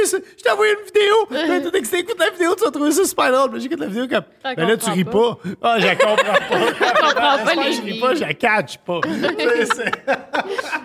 t'ai 0.42 0.50
envoyé 0.50 0.72
une 0.74 0.84
vidéo, 0.84 1.60
tu 1.64 1.70
t'es 1.70 1.78
excité, 1.78 1.98
écoute 2.00 2.18
la 2.18 2.30
vidéo, 2.30 2.54
tu 2.56 2.64
vas 2.64 2.70
trouver 2.70 2.92
ça 2.92 3.04
super 3.06 3.32
drôle. 3.32 3.50
Puis 3.52 3.62
j'écoute 3.62 3.80
la 3.80 3.86
vidéo 3.86 4.06
comme 4.06 4.54
Ben 4.56 4.68
là, 4.68 4.76
tu 4.76 4.90
ris 4.90 5.04
pas. 5.04 5.38
Ah, 5.62 5.78
je 5.80 5.86
la 5.86 5.96
comprends 6.48 7.10
comprends 7.12 7.44
pas 7.44 7.54
les 7.54 7.72
je 7.72 7.82
ris 7.82 8.00
pas, 8.00 8.14
je 8.14 8.20
la 8.20 8.34
catch 8.34 8.78
pas. 8.78 9.00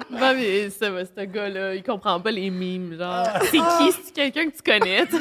Non, 0.10 0.34
mais 0.34 0.70
ça, 0.72 0.90
va, 0.90 1.06
ce 1.06 1.22
gars-là, 1.26 1.76
il 1.76 1.84
comprend 1.84 2.20
pas 2.20 2.32
les 2.32 2.50
mimes. 2.50 2.98
Genre, 2.98 3.24
Ah. 3.28 3.40
c'est 3.42 3.52
qui? 3.58 3.92
C'est 4.04 4.14
quelqu'un 4.14 4.50
que 4.50 4.56
tu 4.56 4.64
connais? 4.64 5.06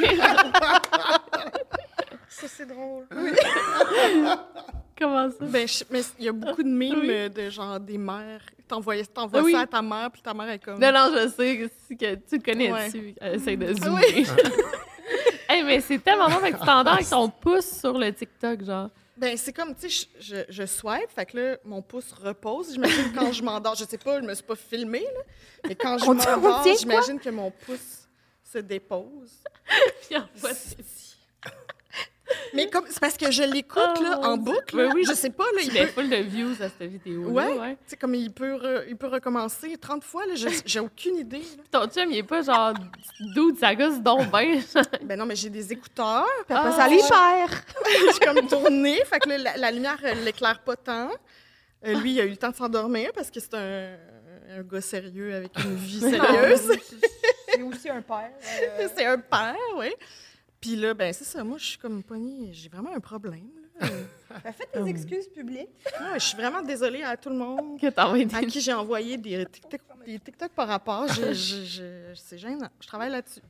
Ça, 2.28 2.46
c'est 2.48 2.66
drôle. 2.66 3.04
Comment 4.98 5.30
ça? 5.30 5.36
Ben, 5.46 5.66
je- 5.68 5.84
mais 5.90 6.00
il 6.18 6.24
y 6.24 6.28
a 6.28 6.32
beaucoup 6.32 6.62
de 6.62 6.68
mimes 6.68 7.00
Oui. 7.00 7.30
de 7.30 7.50
genre 7.50 7.78
des 7.80 7.98
mères. 7.98 8.40
T'envoies 8.68 9.04
t'envoies 9.04 9.42
Oui. 9.42 9.52
ça 9.52 9.60
à 9.60 9.66
ta 9.66 9.80
mère, 9.82 10.10
puis 10.10 10.20
ta 10.22 10.34
mère 10.34 10.48
est 10.50 10.58
comme. 10.58 10.78
Non, 10.80 10.90
non, 10.92 11.10
je 11.14 11.28
sais 11.28 11.68
que, 11.96 12.14
tu 12.16 12.36
le 12.36 12.42
connais 12.42 12.72
Ouais. 12.72 12.86
dessus. 12.86 13.14
Elle 13.20 13.34
essaie 13.36 13.56
de 13.56 13.66
Ah 13.70 13.74
zoomer. 13.84 14.02
oui. 14.16 14.26
hey, 15.48 15.62
mais 15.64 15.80
c'est 15.80 15.98
tellement 15.98 16.28
bon, 16.28 16.36
fait 16.38 16.52
que 16.52 16.58
tu 16.58 16.64
t'endors 16.66 16.94
avec 16.94 17.08
ton 17.08 17.28
pouce 17.28 17.78
sur 17.80 17.96
le 17.96 18.12
TikTok, 18.12 18.64
genre. 18.64 18.88
Ben, 19.16 19.36
c'est 19.36 19.52
comme, 19.52 19.74
tu 19.74 19.88
sais, 19.88 20.08
je, 20.20 20.36
je, 20.36 20.36
je 20.48 20.66
swipe, 20.66 21.08
fait 21.08 21.26
que 21.26 21.38
là, 21.38 21.56
mon 21.64 21.80
pouce 21.80 22.12
repose. 22.12 22.72
J'imagine 22.72 23.12
quand 23.14 23.32
je 23.32 23.42
m'endors, 23.42 23.74
je 23.74 23.84
sais 23.84 23.98
pas, 23.98 24.20
je 24.20 24.26
me 24.26 24.34
suis 24.34 24.44
pas 24.44 24.56
filmée, 24.56 25.04
là, 25.04 25.20
mais 25.68 25.74
quand 25.74 25.96
je 25.98 26.04
m'endors, 26.04 26.64
j'imagine 26.78 27.18
que 27.18 27.30
mon 27.30 27.50
pouce 27.50 28.06
se 28.44 28.58
dépose. 28.58 29.32
Puis 30.08 30.16
en 30.16 30.26
Mais 32.54 32.68
comme, 32.68 32.84
c'est 32.88 32.98
parce 33.00 33.16
que 33.16 33.30
je 33.30 33.42
l'écoute, 33.44 33.76
là, 34.02 34.18
Oh, 34.22 34.24
en 34.26 34.36
Dieu. 34.36 34.52
boucle. 34.52 34.76
Ben 34.76 34.88
là. 34.88 34.92
oui, 34.94 35.04
je 35.08 35.12
sais 35.14 35.30
pas, 35.30 35.44
là, 35.44 35.60
il 35.62 35.66
il 35.66 35.70
fait 35.70 35.86
peut... 35.86 36.00
full 36.02 36.10
de 36.10 36.16
views 36.16 36.52
à 36.60 36.68
cette 36.68 36.82
vidéo. 36.90 37.22
Ouais, 37.28 37.56
ouais. 37.58 37.72
tu 37.74 37.78
sais, 37.88 37.96
comme 37.96 38.14
il 38.14 38.32
peut, 38.32 38.54
re- 38.56 38.84
il 38.88 38.96
peut 38.96 39.06
recommencer 39.06 39.76
30 39.76 40.02
fois, 40.02 40.26
là, 40.26 40.34
je- 40.34 40.48
j'ai 40.64 40.80
aucune 40.80 41.16
idée. 41.16 41.38
là. 41.38 41.62
Ton 41.70 41.86
chum, 41.88 42.10
il 42.10 42.18
est 42.18 42.22
pas 42.22 42.42
genre 42.42 42.72
dude, 43.34 43.58
ça 43.58 43.74
gosse 43.74 44.00
donc 44.00 44.30
ben. 44.30 44.60
Ben 45.04 45.18
non, 45.18 45.26
mais 45.26 45.36
j'ai 45.36 45.50
des 45.50 45.72
écouteurs, 45.72 46.26
Puis 46.46 46.56
après 46.56 46.70
Ah, 46.72 46.76
ça, 46.76 46.88
les 46.88 46.98
perd. 46.98 48.20
comme 48.36 48.48
tournée, 48.48 49.00
fait 49.04 49.20
que 49.20 49.28
là, 49.28 49.38
la, 49.38 49.56
la 49.56 49.70
lumière, 49.70 49.98
l'éclaire 50.24 50.60
pas 50.60 50.76
tant. 50.76 51.10
Euh, 51.86 51.94
lui, 52.00 52.12
il 52.14 52.20
a 52.20 52.24
eu 52.24 52.30
le 52.30 52.36
temps 52.36 52.50
de 52.50 52.56
s'endormir 52.56 53.10
parce 53.14 53.30
que 53.30 53.38
c'est 53.38 53.54
un, 53.54 53.90
un 54.58 54.62
gars 54.62 54.80
sérieux 54.80 55.34
avec 55.34 55.52
une 55.62 55.76
vie 55.76 56.00
sérieuse. 56.10 56.72
C'est 57.48 57.62
aussi 57.62 57.88
un 57.88 58.02
père. 58.02 58.30
euh, 58.80 58.88
c'est 58.96 59.04
un 59.06 59.18
père, 59.18 59.54
oui. 59.76 59.92
Puis 60.60 60.76
là, 60.76 60.94
ben 60.94 61.12
c'est 61.12 61.24
ça, 61.24 61.44
moi, 61.44 61.58
je 61.58 61.64
suis 61.64 61.78
comme 61.78 62.02
poignée, 62.02 62.50
j'ai 62.52 62.68
vraiment 62.68 62.94
un 62.94 63.00
problème. 63.00 63.48
là. 63.80 63.86
Ben, 64.44 64.52
fais 64.52 64.66
tes 64.72 64.86
excuses 64.90 65.28
publiques. 65.28 65.68
Ah, 65.98 66.14
je 66.18 66.24
suis 66.24 66.36
vraiment 66.36 66.60
désolée 66.60 67.02
à 67.02 67.16
tout 67.16 67.30
le 67.30 67.36
monde 67.36 67.80
que 67.80 67.86
à 67.86 68.40
des... 68.40 68.46
qui 68.48 68.60
j'ai 68.60 68.72
envoyé 68.72 69.16
des 69.16 69.46
TikTok, 69.46 69.80
des 70.04 70.18
TikTok 70.18 70.50
par 70.50 70.68
rapport. 70.68 71.06
Je- 71.08 71.32
je- 71.32 71.64
je- 71.64 72.14
c'est 72.14 72.36
gênant. 72.36 72.68
Je 72.80 72.86
travaille 72.86 73.10
là-dessus. 73.10 73.40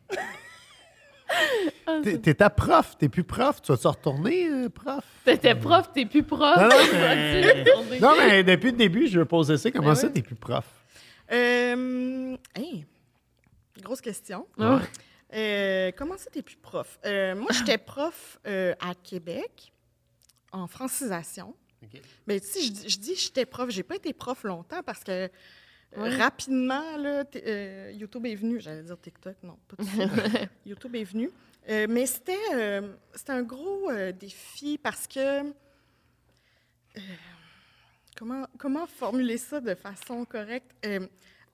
Ah, 1.86 2.00
T'es 2.04 2.18
t'es 2.18 2.34
ta 2.34 2.50
prof, 2.50 2.96
t'es 2.98 3.09
plus 3.09 3.24
prof. 3.24 3.61
Tu 3.62 3.72
vas-te 3.72 3.88
retourner, 3.88 4.48
euh, 4.48 4.68
prof? 4.68 5.02
T'étais 5.24 5.54
prof, 5.57 5.90
t'es 5.92 6.07
plus 6.07 6.22
prof. 6.22 6.57
Non, 6.57 6.68
mais- 6.92 7.42
vas-tu 7.42 7.70
retourner? 7.70 8.00
Non, 8.00 8.12
mais 8.18 8.44
depuis 8.44 8.70
le 8.70 8.76
début, 8.76 9.07
je 9.09 9.18
veux 9.18 9.24
poser 9.24 9.57
ça. 9.57 9.70
Comment 9.72 9.88
Ben 9.88 9.94
ça, 9.96 10.09
t'es 10.09 10.22
plus 10.22 10.36
prof? 10.36 10.64
Euh, 11.32 12.36
hey, 12.54 12.84
grosse 13.82 14.00
question. 14.00 14.46
Ah. 14.59 14.80
Euh, 15.35 15.91
comment 15.97 16.16
ça, 16.16 16.31
t'es 16.31 16.43
plus 16.43 16.57
prof? 16.57 16.99
Euh, 17.05 17.35
moi, 17.35 17.51
j'étais 17.53 17.79
prof 17.79 18.39
euh, 18.47 18.74
à 18.81 18.95
Québec 18.95 19.72
en 20.53 20.66
francisation. 20.66 21.55
Mais 22.27 22.39
sais, 22.39 22.62
je, 22.62 22.72
dis- 22.72 22.89
je 22.89 22.99
dis 22.99 23.14
j'étais 23.14 23.47
prof. 23.47 23.70
J'ai 23.70 23.83
pas 23.83 23.97
été 23.97 24.12
prof 24.12 24.43
longtemps 24.45 24.83
parce 24.83 25.05
que 25.05 25.29
rapidement, 25.95 26.97
là, 26.97 27.24
YouTube 27.93 28.27
est 28.27 28.35
venu. 28.35 28.61
J'allais 28.61 28.83
dire 28.83 29.01
TikTok, 29.01 29.37
non, 29.43 29.59
pas. 29.68 29.77
YouTube 30.66 30.95
est 30.97 31.05
venu. 31.05 31.31
Mais 31.68 32.07
c'était 32.07 32.39
un 33.29 33.43
gros 33.43 33.91
défi 34.18 34.79
parce 34.79 35.07
que. 35.07 35.53
comment, 38.16 38.47
comment 38.59 38.87
formuler 38.87 39.39
ça 39.39 39.61
de 39.61 39.74
façon 39.74 40.24
correcte? 40.24 40.72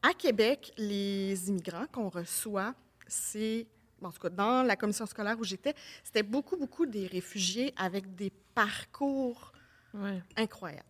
À 0.02 0.14
Québec, 0.14 0.72
les 0.78 1.48
immigrants 1.48 1.86
qu'on 1.92 2.08
reçoit, 2.08 2.74
c'est. 3.06 3.66
En 4.02 4.10
tout 4.10 4.20
cas, 4.20 4.30
dans 4.30 4.62
la 4.64 4.74
commission 4.74 5.06
scolaire 5.06 5.38
où 5.38 5.44
j'étais, 5.44 5.74
c'était 6.02 6.24
beaucoup, 6.24 6.56
beaucoup 6.56 6.86
des 6.86 7.06
réfugiés 7.06 7.72
avec 7.76 8.14
des 8.14 8.30
parcours 8.54 9.52
Ouais. 9.94 10.22
incroyables. 10.36 10.82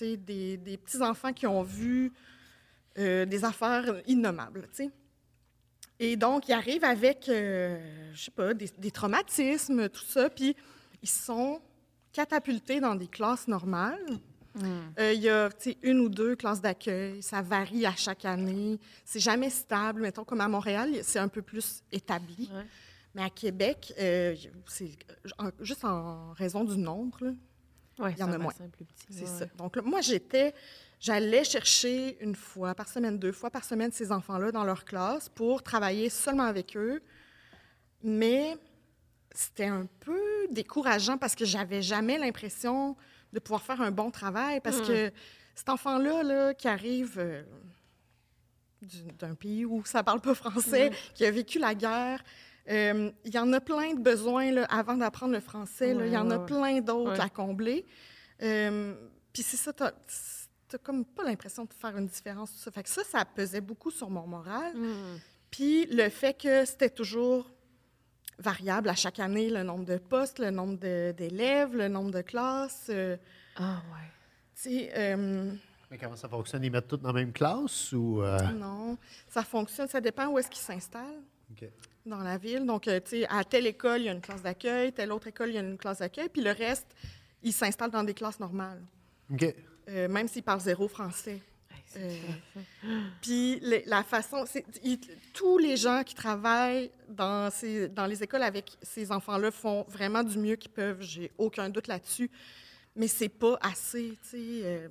Des, 0.00 0.56
des 0.56 0.76
petits-enfants 0.76 1.32
qui 1.32 1.46
ont 1.46 1.62
vu 1.62 2.12
euh, 2.98 3.24
des 3.24 3.44
affaires 3.44 4.02
innommables, 4.06 4.62
tu 4.70 4.84
sais. 4.84 4.90
Et 5.98 6.16
donc, 6.16 6.48
ils 6.48 6.52
arrivent 6.52 6.84
avec, 6.84 7.28
euh, 7.28 8.10
je 8.12 8.24
sais 8.24 8.30
pas, 8.30 8.52
des, 8.52 8.68
des 8.78 8.90
traumatismes, 8.90 9.88
tout 9.88 10.04
ça, 10.04 10.28
puis 10.28 10.56
ils 11.02 11.08
sont 11.08 11.60
catapultés 12.12 12.80
dans 12.80 12.94
des 12.94 13.06
classes 13.08 13.46
normales. 13.46 14.18
Euh, 14.98 15.12
Il 15.12 15.20
y 15.22 15.28
a, 15.28 15.48
une 15.82 16.00
ou 16.00 16.08
deux 16.08 16.34
classes 16.36 16.60
d'accueil, 16.60 17.22
ça 17.22 17.42
varie 17.42 17.84
à 17.86 17.94
chaque 17.94 18.24
année. 18.24 18.78
C'est 19.04 19.20
jamais 19.20 19.50
stable. 19.50 20.02
Mettons, 20.02 20.24
comme 20.24 20.40
à 20.40 20.48
Montréal, 20.48 20.90
c'est 21.02 21.18
un 21.18 21.28
peu 21.28 21.42
plus 21.42 21.82
établi. 21.92 22.50
Ouais. 22.54 22.64
Mais 23.14 23.22
à 23.22 23.30
Québec, 23.30 23.92
euh, 23.98 24.34
c'est 24.66 24.90
en- 25.38 25.50
juste 25.60 25.84
en 25.84 26.32
raison 26.34 26.64
du 26.64 26.76
nombre, 26.78 27.18
là, 27.24 27.32
Ouais, 27.98 28.12
Il 28.12 28.18
y 28.18 28.22
en 28.22 28.30
a 28.30 28.36
moins. 28.36 28.52
c'est 29.08 29.20
ouais. 29.22 29.26
ça. 29.26 29.46
Donc, 29.56 29.74
là, 29.76 29.80
moi, 29.80 30.02
j'étais, 30.02 30.52
j'allais 31.00 31.44
chercher 31.44 32.18
une 32.22 32.34
fois 32.34 32.74
par 32.74 32.88
semaine, 32.88 33.18
deux 33.18 33.32
fois 33.32 33.48
par 33.50 33.64
semaine 33.64 33.90
ces 33.90 34.12
enfants-là 34.12 34.52
dans 34.52 34.64
leur 34.64 34.84
classe 34.84 35.30
pour 35.30 35.62
travailler 35.62 36.10
seulement 36.10 36.42
avec 36.42 36.76
eux. 36.76 37.00
Mais 38.02 38.56
c'était 39.34 39.64
un 39.66 39.86
peu 40.00 40.20
décourageant 40.50 41.16
parce 41.16 41.34
que 41.34 41.46
j'avais 41.46 41.80
jamais 41.80 42.18
l'impression 42.18 42.96
de 43.36 43.40
pouvoir 43.40 43.62
faire 43.62 43.80
un 43.82 43.90
bon 43.90 44.10
travail 44.10 44.60
parce 44.60 44.80
que 44.80 45.12
cet 45.54 45.68
enfant-là, 45.68 46.22
là, 46.22 46.54
qui 46.54 46.68
arrive 46.68 47.16
euh, 47.18 47.42
du- 48.82 49.12
d'un 49.18 49.34
pays 49.34 49.64
où 49.64 49.84
ça 49.84 50.02
parle 50.02 50.20
pas 50.20 50.34
français, 50.34 50.90
qui 51.14 51.24
a 51.24 51.30
vécu 51.30 51.58
la 51.58 51.74
guerre, 51.74 52.22
euh, 52.68 53.10
il 53.24 53.34
y 53.34 53.38
en 53.38 53.52
a 53.52 53.60
plein 53.60 53.94
de 53.94 54.00
besoins 54.00 54.50
là, 54.52 54.64
avant 54.70 54.96
d'apprendre 54.96 55.32
le 55.32 55.40
français. 55.40 55.94
là. 55.94 56.06
il 56.06 56.12
y 56.12 56.16
en 56.16 56.30
a 56.30 56.38
Ouais, 56.38 56.46
plein 56.46 56.80
d'autres 56.80 57.12
Ouais. 57.12 57.20
à 57.20 57.28
combler. 57.28 57.86
Euh, 58.42 58.94
Puis 59.32 59.42
c'est 59.42 59.56
ça, 59.58 59.72
t'as 59.72 59.92
comme 60.82 61.04
pas 61.04 61.24
l'impression 61.24 61.64
de 61.64 61.72
faire 61.74 61.96
une 61.96 62.06
différence. 62.06 62.52
Tout 62.52 62.58
ça. 62.58 62.70
Fait 62.70 62.82
que 62.82 62.88
ça, 62.88 63.04
ça 63.04 63.24
pesait 63.24 63.60
beaucoup 63.60 63.90
sur 63.90 64.08
mon 64.10 64.26
moral. 64.26 64.74
Mm. 64.74 65.18
Puis 65.50 65.86
le 65.86 66.08
fait 66.08 66.34
que 66.34 66.64
c'était 66.64 66.90
toujours 66.90 67.50
variable 68.38 68.88
à 68.88 68.94
chaque 68.94 69.18
année, 69.18 69.48
le 69.50 69.62
nombre 69.62 69.84
de 69.84 69.96
postes, 69.98 70.38
le 70.38 70.50
nombre 70.50 70.76
d'élèves, 71.12 71.74
le 71.74 71.88
nombre 71.88 72.10
de 72.10 72.20
classes. 72.22 72.86
euh, 72.90 73.16
Ah 73.56 73.82
ouais. 73.92 74.10
tu 74.54 74.62
sais, 74.70 74.90
euh, 74.96 75.52
Mais 75.90 75.98
comment 75.98 76.16
ça 76.16 76.28
fonctionne? 76.28 76.62
Ils 76.64 76.70
mettent 76.70 76.88
toutes 76.88 77.02
dans 77.02 77.12
la 77.12 77.20
même 77.20 77.32
classe 77.32 77.92
ou. 77.92 78.22
euh, 78.22 78.38
non, 78.52 78.98
ça 79.28 79.42
fonctionne, 79.42 79.88
ça 79.88 80.00
dépend 80.00 80.26
où 80.28 80.38
est-ce 80.38 80.50
qu'ils 80.50 80.60
s'installent 80.62 81.22
OK. 81.50 81.68
dans 82.04 82.18
la 82.20 82.36
ville. 82.38 82.66
Donc, 82.66 82.88
euh, 82.88 83.00
tu 83.00 83.10
sais, 83.22 83.26
à 83.28 83.42
telle 83.44 83.66
école, 83.66 84.00
il 84.02 84.04
y 84.04 84.08
a 84.08 84.12
une 84.12 84.20
classe 84.20 84.42
d'accueil, 84.42 84.92
telle 84.92 85.12
autre 85.12 85.28
école, 85.28 85.48
il 85.50 85.54
y 85.54 85.58
a 85.58 85.62
une 85.62 85.78
classe 85.78 85.98
d'accueil, 86.00 86.28
puis 86.28 86.42
le 86.42 86.50
reste, 86.52 86.86
ils 87.42 87.52
s'installent 87.52 87.90
dans 87.90 88.04
des 88.04 88.14
classes 88.14 88.40
normales, 88.40 88.82
OK. 89.32 89.54
euh, 89.88 90.08
même 90.08 90.28
s'ils 90.28 90.42
parlent 90.42 90.60
zéro 90.60 90.88
français. 90.88 91.40
Euh. 91.96 92.16
Puis 93.22 93.58
les- 93.60 93.84
la 93.86 94.02
façon, 94.02 94.44
tous 95.32 95.58
les 95.58 95.76
gens 95.76 96.02
qui 96.04 96.14
travaillent 96.14 96.90
dans, 97.08 97.50
ces, 97.50 97.88
dans 97.88 98.06
les 98.06 98.22
écoles 98.22 98.42
avec 98.42 98.70
ces 98.82 99.10
enfants-là 99.12 99.50
font 99.50 99.84
vraiment 99.88 100.22
du 100.22 100.38
mieux 100.38 100.56
qu'ils 100.56 100.70
peuvent. 100.70 101.00
J'ai 101.02 101.30
aucun 101.38 101.68
doute 101.68 101.88
là-dessus. 101.88 102.30
Mais 102.94 103.08
c'est 103.08 103.28
pas 103.28 103.58
assez, 103.60 104.16
tu 104.22 104.28
sais. 104.30 104.36
euh, 104.64 104.88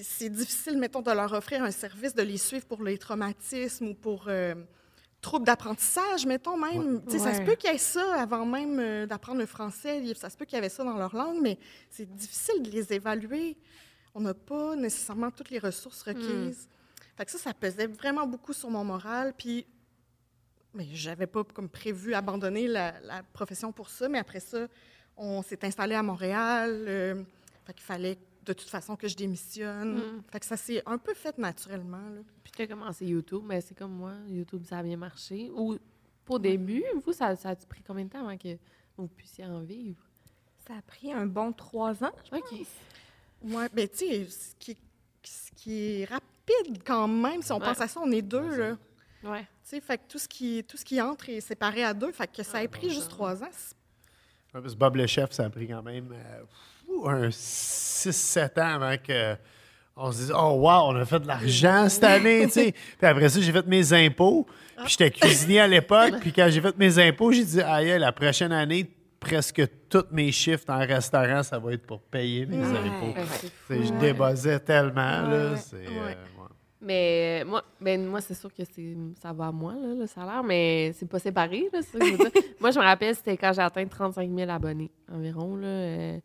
c'est 0.00 0.28
difficile, 0.28 0.76
mettons, 0.76 1.00
de 1.02 1.10
leur 1.10 1.32
offrir 1.32 1.62
un 1.62 1.70
service, 1.70 2.14
de 2.14 2.22
les 2.22 2.36
suivre 2.36 2.66
pour 2.66 2.82
les 2.82 2.98
traumatismes 2.98 3.88
ou 3.88 3.94
pour 3.94 4.24
euh, 4.28 4.54
troubles 5.22 5.46
d'apprentissage, 5.46 6.26
mettons 6.26 6.56
même. 6.58 7.00
Ça 7.08 7.32
se 7.34 7.40
peut 7.42 7.54
qu'il 7.54 7.70
y 7.70 7.74
ait 7.74 7.78
ça 7.78 8.20
avant 8.20 8.44
même 8.44 8.78
euh, 8.78 9.06
d'apprendre 9.06 9.38
le 9.40 9.46
français. 9.46 10.02
Ça 10.14 10.28
se 10.30 10.36
peut 10.36 10.44
qu'il 10.44 10.56
y 10.56 10.58
avait 10.58 10.68
ça 10.68 10.84
dans 10.84 10.98
leur 10.98 11.14
langue, 11.16 11.38
mais 11.40 11.56
c'est 11.90 12.12
difficile 12.14 12.62
de 12.62 12.70
les 12.70 12.92
évaluer. 12.92 13.56
On 14.16 14.20
n'a 14.20 14.32
pas 14.32 14.74
nécessairement 14.76 15.30
toutes 15.30 15.50
les 15.50 15.58
ressources 15.58 16.02
requises. 16.02 16.68
Fait 17.16 17.24
que 17.26 17.30
ça, 17.30 17.38
ça 17.38 17.52
pesait 17.52 17.86
vraiment 17.86 18.26
beaucoup 18.26 18.54
sur 18.54 18.70
mon 18.70 18.82
moral. 18.82 19.34
Puis, 19.36 19.66
mais 20.72 20.86
j'avais 20.92 21.26
pas 21.26 21.44
comme 21.44 21.68
prévu 21.68 22.14
abandonner 22.14 22.66
la, 22.66 22.98
la 23.00 23.22
profession 23.22 23.72
pour 23.72 23.90
ça. 23.90 24.08
Mais 24.08 24.18
après 24.18 24.40
ça, 24.40 24.68
on 25.18 25.42
s'est 25.42 25.62
installé 25.66 25.94
à 25.94 26.02
Montréal. 26.02 26.70
euh, 26.88 27.22
fait 27.66 27.74
qu'il 27.74 27.82
fallait 27.84 28.16
de 28.44 28.52
toute 28.54 28.70
façon 28.70 28.96
que 28.96 29.06
je 29.06 29.16
démissionne. 29.16 29.98
Mm. 29.98 30.22
Fait 30.32 30.40
que 30.40 30.46
ça 30.46 30.56
s'est 30.56 30.82
un 30.86 30.96
peu 30.96 31.12
fait 31.12 31.36
naturellement. 31.36 32.08
là. 32.08 32.22
Puis 32.42 32.52
tu 32.56 32.62
as 32.62 32.66
commencé 32.66 33.04
YouTube, 33.04 33.42
mais 33.44 33.60
c'est 33.60 33.74
comme 33.74 33.92
moi, 33.92 34.12
YouTube, 34.28 34.64
ça 34.64 34.78
a 34.78 34.82
bien 34.82 34.96
marché. 34.96 35.50
Ou 35.54 35.76
pour 36.24 36.40
début, 36.40 36.84
vous, 37.04 37.12
ça, 37.12 37.36
ça 37.36 37.50
a 37.50 37.56
pris 37.56 37.82
combien 37.86 38.04
de 38.06 38.10
temps 38.10 38.26
avant 38.26 38.38
que 38.38 38.56
vous 38.96 39.08
puissiez 39.08 39.44
en 39.44 39.60
vivre? 39.60 40.02
Ça 40.66 40.74
a 40.78 40.82
pris 40.82 41.12
un 41.12 41.26
bon 41.26 41.52
trois 41.52 42.02
ans. 42.02 42.12
OK. 42.32 42.66
Ouais, 43.42 43.66
mais 43.74 43.88
tu 43.88 43.98
sais, 43.98 44.26
ce 44.28 44.54
qui, 44.58 44.76
ce 45.22 45.50
qui 45.54 46.00
est 46.02 46.04
rapide 46.06 46.82
quand 46.84 47.06
même, 47.08 47.42
si 47.42 47.52
on 47.52 47.58
Ouais. 47.58 47.64
pense 47.66 47.80
à 47.80 47.88
ça, 47.88 48.00
on 48.02 48.10
est 48.10 48.22
deux, 48.22 48.56
là. 48.56 48.76
Ouais. 49.24 49.40
Tu 49.40 49.46
sais, 49.70 49.80
fait 49.80 49.98
que 49.98 50.02
tout 50.08 50.18
ce, 50.18 50.28
qui, 50.28 50.64
tout 50.68 50.76
ce 50.76 50.84
qui 50.84 51.00
entre 51.00 51.28
est 51.28 51.40
séparé 51.40 51.82
à 51.84 51.92
deux. 51.92 52.12
Fait 52.12 52.30
que 52.30 52.42
ça 52.42 52.58
a 52.58 52.68
pris 52.68 52.90
juste 52.90 53.08
trois 53.08 53.42
ans. 53.42 53.46
Ouais, 54.54 54.60
parce 54.60 54.74
que 54.74 54.78
Bob 54.78 54.96
le 54.96 55.06
chef, 55.06 55.32
ça 55.32 55.44
a 55.44 55.50
pris 55.50 55.66
quand 55.68 55.82
même. 55.82 56.12
euh, 56.12 57.04
un 57.26 57.28
6-7 57.30 58.60
ans 58.60 58.74
avant 58.82 58.96
que 58.96 59.34
on 59.96 60.12
se 60.12 60.18
dise 60.18 60.32
Oh 60.34 60.52
wow, 60.60 60.88
on 60.90 60.96
a 60.96 61.04
fait 61.04 61.18
de 61.20 61.26
l'argent 61.26 61.88
cette 61.88 62.04
année, 62.04 62.44
tu 62.46 62.52
sais. 62.52 62.72
Puis 62.98 63.06
après 63.06 63.28
ça, 63.28 63.40
j'ai 63.40 63.50
fait 63.52 63.66
mes 63.66 63.92
impôts. 63.92 64.46
Puis 64.84 64.88
j'étais 64.98 65.10
cuisinier 65.10 65.60
à 65.60 65.66
l'époque. 65.66 66.14
Puis 66.20 66.32
quand 66.32 66.48
j'ai 66.50 66.60
fait 66.60 66.76
mes 66.76 66.98
impôts, 66.98 67.32
j'ai 67.32 67.44
dit 67.44 67.60
Aïe, 67.62 67.98
la 67.98 68.12
prochaine 68.12 68.52
année, 68.52 68.88
presque 69.26 69.62
tous 69.88 70.04
mes 70.12 70.30
chiffres 70.32 70.64
dans 70.66 70.78
le 70.78 70.86
restaurant, 70.86 71.42
ça 71.42 71.58
va 71.58 71.72
être 71.72 71.86
pour 71.86 72.00
payer 72.02 72.46
mes 72.46 72.62
impôts. 72.62 73.18
Ouais, 73.70 73.82
Je 73.84 73.92
débossais 73.98 74.60
tellement, 74.60 75.22
là. 75.22 75.50
Ouais, 75.52 75.56
c'est, 75.56 75.76
ouais. 75.76 75.86
euh, 75.88 76.42
ouais. 76.42 76.48
Mais 76.80 77.42
moi, 77.46 77.64
ben, 77.80 78.04
moi 78.06 78.20
c'est 78.20 78.34
sûr 78.34 78.52
que 78.54 78.62
c'est 78.64 78.96
ça 79.20 79.32
va 79.32 79.46
à 79.48 79.52
moi, 79.52 79.74
là, 79.74 79.94
le 79.94 80.06
salaire, 80.06 80.44
mais 80.44 80.92
c'est 80.94 81.08
pas 81.08 81.18
séparé. 81.18 81.68
Là, 81.72 81.80
c'est 81.82 81.98
ça 81.98 81.98
que 81.98 82.06
je 82.06 82.10
veux 82.12 82.18
dire. 82.18 82.30
moi, 82.60 82.70
je 82.70 82.78
me 82.78 82.84
rappelle, 82.84 83.14
c'était 83.16 83.36
quand 83.36 83.52
j'ai 83.52 83.62
atteint 83.62 83.86
35 83.86 84.30
000 84.30 84.50
abonnés 84.50 84.90
environ. 85.10 85.56
Là, 85.56 85.66
euh, 85.66 86.18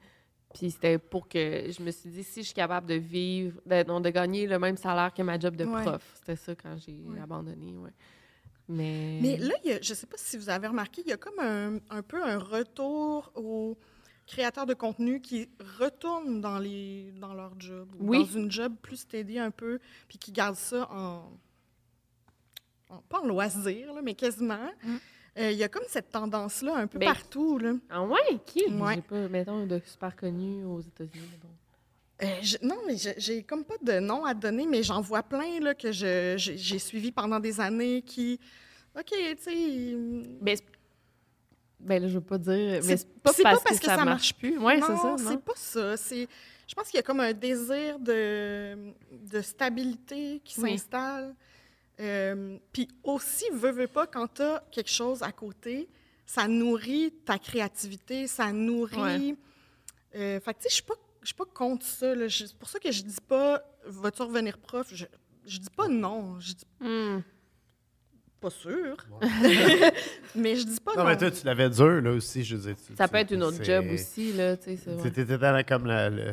puis 0.53 0.69
c'était 0.69 0.97
pour 0.99 1.27
que 1.27 1.39
je 1.71 1.81
me 1.81 1.89
suis 1.89 2.09
dit, 2.09 2.23
si 2.23 2.41
je 2.41 2.47
suis 2.47 2.53
capable 2.53 2.85
de 2.87 2.95
vivre, 2.95 3.59
de, 3.65 3.83
non, 3.87 4.01
de 4.01 4.09
gagner 4.09 4.45
le 4.45 4.59
même 4.59 4.75
salaire 4.77 5.13
que 5.13 5.23
ma 5.23 5.39
job 5.39 5.55
de 5.55 5.63
Ouais. 5.65 5.81
prof. 5.83 6.03
C'était 6.15 6.35
ça 6.35 6.53
quand 6.53 6.75
j'ai 6.85 6.99
abandonné. 7.23 7.77
Ouais. 7.77 7.89
Mais, 8.71 9.19
Mais 9.21 9.37
là, 9.37 9.53
il 9.63 9.69
y 9.71 9.73
a- 9.73 9.81
je 9.81 9.91
ne 9.91 9.95
sais 9.95 10.05
pas 10.07 10.17
si 10.17 10.37
vous 10.37 10.49
avez 10.49 10.67
remarqué, 10.67 11.01
il 11.05 11.09
y 11.09 11.13
a 11.13 11.17
comme 11.17 11.39
un, 11.39 11.77
un 11.89 12.01
peu 12.01 12.23
un 12.23 12.37
retour 12.39 13.31
aux 13.35 13.77
créateurs 14.27 14.65
de 14.65 14.73
contenu 14.73 15.19
qui 15.21 15.49
retournent 15.79 16.39
dans, 16.41 16.57
les, 16.59 17.11
dans 17.19 17.33
leur 17.33 17.59
job, 17.59 17.89
ou 17.99 18.13
dans 18.15 18.23
une 18.25 18.49
job 18.51 18.73
plus 18.81 18.97
steady 18.97 19.37
un 19.39 19.51
peu, 19.51 19.79
puis 20.07 20.17
qui 20.17 20.31
gardent 20.31 20.55
ça 20.55 20.87
en, 20.91 21.31
pas 23.09 23.19
en 23.21 23.27
loisir, 23.27 23.93
là, 23.93 24.01
mais 24.01 24.13
quasiment. 24.15 24.69
Euh, 25.37 25.51
Il 25.51 25.57
y 25.57 25.63
a 25.63 25.69
comme 25.69 25.83
cette 25.87 26.11
tendance-là 26.11 26.75
un 26.75 26.87
peu 26.87 26.99
Ben, 26.99 27.05
partout. 27.05 27.57
Là. 27.57 27.73
Ah 27.89 28.03
ouais? 28.03 28.19
Qui? 28.45 28.65
Ouais. 28.67 28.95
J'ai 28.95 29.01
pas, 29.01 29.27
mettons, 29.29 29.65
de 29.65 29.79
super 29.85 30.13
connu 30.15 30.65
aux 30.65 30.81
États-Unis. 30.81 31.25
mettons. 31.31 31.47
Euh, 32.23 32.27
je- 32.41 32.57
non, 32.61 32.77
mais 32.85 32.95
j'ai 33.17 33.41
comme 33.43 33.63
pas 33.65 33.77
de 33.81 33.99
nom 33.99 34.23
à 34.25 34.33
donner, 34.33 34.67
mais 34.67 34.83
j'en 34.83 35.01
vois 35.01 35.23
plein 35.23 35.59
là, 35.59 35.73
que 35.73 35.91
j'ai 35.91 36.79
suivi 36.79 37.11
pendant 37.11 37.39
des 37.39 37.59
années 37.59 38.01
qui. 38.03 38.39
OK, 38.97 39.05
tu 39.11 39.35
sais. 39.39 39.53
ils- 39.55 40.37
Ben, 41.79 41.99
là, 42.03 42.07
je 42.07 42.13
veux 42.15 42.21
pas 42.21 42.37
dire. 42.37 42.83
C'est- 42.83 42.87
Mais 42.89 42.97
c'est 42.97 43.07
pas, 43.07 43.31
parce, 43.43 43.63
que, 43.63 43.79
que 43.79 43.85
ça 43.85 43.95
ça 43.97 44.05
marche 44.05 44.35
plus. 44.35 44.57
Oui, 44.59 44.73
c'est 44.75 44.85
ça. 44.85 44.93
Non, 44.93 45.17
c'est 45.17 45.41
pas 45.41 45.53
ça. 45.55 45.97
C'est, 45.97 46.27
je 46.67 46.75
pense 46.75 46.87
qu'il 46.89 46.97
y 46.97 46.99
a 46.99 47.03
comme 47.03 47.21
un 47.21 47.33
désir 47.33 47.97
de, 47.97 48.75
de 49.11 49.41
stabilité 49.41 50.41
qui 50.43 50.59
Oui. 50.59 50.71
s'installe. 50.77 51.33
Euh, 51.99 52.57
Puis 52.71 52.87
aussi, 53.03 53.45
veux, 53.51 53.71
veux 53.71 53.87
pas, 53.87 54.05
quand 54.05 54.27
tu 54.31 54.41
as 54.43 54.63
quelque 54.71 54.89
chose 54.91 55.23
à 55.23 55.31
côté, 55.31 55.87
ça 56.25 56.47
nourrit 56.47 57.11
ta 57.25 57.39
créativité, 57.39 58.27
ça 58.27 58.51
nourrit. 58.51 59.35
Euh, 60.15 60.39
fait 60.39 60.53
que, 60.53 60.59
tu 60.59 60.63
sais, 60.63 60.69
je 60.69 60.73
suis 60.75 60.83
pas, 60.83 60.93
je 61.21 61.27
suis 61.27 61.35
pas 61.35 61.45
contre 61.45 61.85
ça. 61.85 62.13
C'est 62.29 62.55
pour 62.57 62.69
ça 62.69 62.79
que 62.79 62.91
je 62.91 63.03
dis 63.03 63.15
pas, 63.27 63.63
vas-tu 63.85 64.21
revenir 64.21 64.57
prof? 64.57 64.87
Je, 64.93 65.05
je 65.45 65.59
dis 65.59 65.69
pas 65.75 65.87
non. 65.87 66.39
Je 66.39 66.53
dis 66.53 66.65
Hmm. 66.79 67.19
Pas 68.41 68.49
sûr. 68.49 68.97
mais 70.35 70.55
je 70.55 70.63
dis 70.65 70.77
pas 70.83 70.93
Non, 70.95 71.03
non. 71.03 71.09
mais 71.09 71.17
toi, 71.17 71.29
tu 71.31 71.45
l'avais 71.45 71.69
dur, 71.69 72.01
là 72.01 72.11
aussi, 72.11 72.43
je 72.43 72.55
veux 72.55 72.61
dire. 72.67 72.75
tu- 72.75 72.95
Ça 72.95 73.07
peut 73.07 73.17
être 73.17 73.31
une 73.31 73.43
autre 73.43 73.63
job 73.63 73.85
aussi, 73.93 74.33
là, 74.33 74.57
tu 74.57 74.63
sais. 74.63 74.79
c'est 74.83 74.89
vrai. 74.91 75.11
Tu 75.11 75.21
étais 75.21 75.37
dans 75.37 75.51
la, 75.51 75.63
comme 75.63 75.85
la, 75.85 76.09
la, 76.09 76.23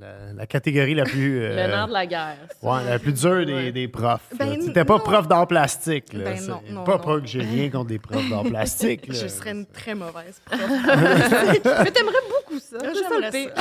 la- 0.00 0.32
la 0.34 0.46
catégorie 0.46 0.94
la 0.94 1.04
plus. 1.04 1.40
euh, 1.40 1.50
Le 1.50 1.54
nerf 1.70 1.86
de 1.88 1.92
la 1.92 2.06
guerre. 2.06 2.36
ouais, 2.62 2.84
la 2.84 2.98
plus 2.98 3.12
dure 3.12 3.46
des, 3.46 3.52
Ouais. 3.54 3.72
des 3.72 3.86
profs. 3.88 4.20
Ben, 4.36 4.52
Tu 4.58 4.66
n'étais 4.66 4.84
pas 4.84 4.94
non. 4.94 5.00
prof 5.00 5.28
d'art 5.28 5.46
plastique. 5.46 6.12
Là. 6.12 6.24
Ben, 6.24 6.40
non, 6.46 6.60
non, 6.70 6.84
pas, 6.84 6.96
non. 6.96 6.98
pas 6.98 7.20
que 7.20 7.26
j'ai 7.26 7.40
rien 7.42 7.70
contre 7.70 7.86
des 7.88 7.98
profs 7.98 8.28
d'art 8.28 8.42
plastique. 8.50 9.06
là. 9.06 9.14
je 9.14 9.28
serais 9.28 9.52
une 9.52 9.66
très 9.66 9.94
mauvaise 9.94 10.40
prof. 10.44 10.60
Mais 10.84 11.90
t'aimerais 11.92 12.24
beaucoup 12.28 12.58
ça. 12.58 12.78
J'aimerais. 12.82 13.52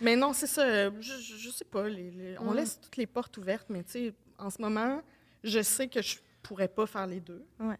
Mais 0.00 0.16
non, 0.16 0.32
c'est 0.32 0.46
ça. 0.46 0.90
Je, 0.90 0.90
je, 1.00 1.36
je 1.38 1.50
sais 1.50 1.64
pas. 1.64 1.88
les- 1.88 2.10
les- 2.10 2.36
on 2.40 2.52
laisse 2.52 2.78
toutes 2.80 2.96
les 2.96 3.06
portes 3.06 3.36
ouvertes, 3.38 3.66
mais 3.68 3.82
tu 3.82 3.90
sais, 3.92 4.12
en 4.38 4.50
ce 4.50 4.60
moment, 4.62 5.00
je 5.44 5.62
sais 5.62 5.88
que 5.88 6.02
je 6.02 6.16
pourrais 6.42 6.68
pas 6.68 6.86
faire 6.86 7.06
les 7.06 7.20
deux. 7.20 7.44
Ouais. 7.60 7.76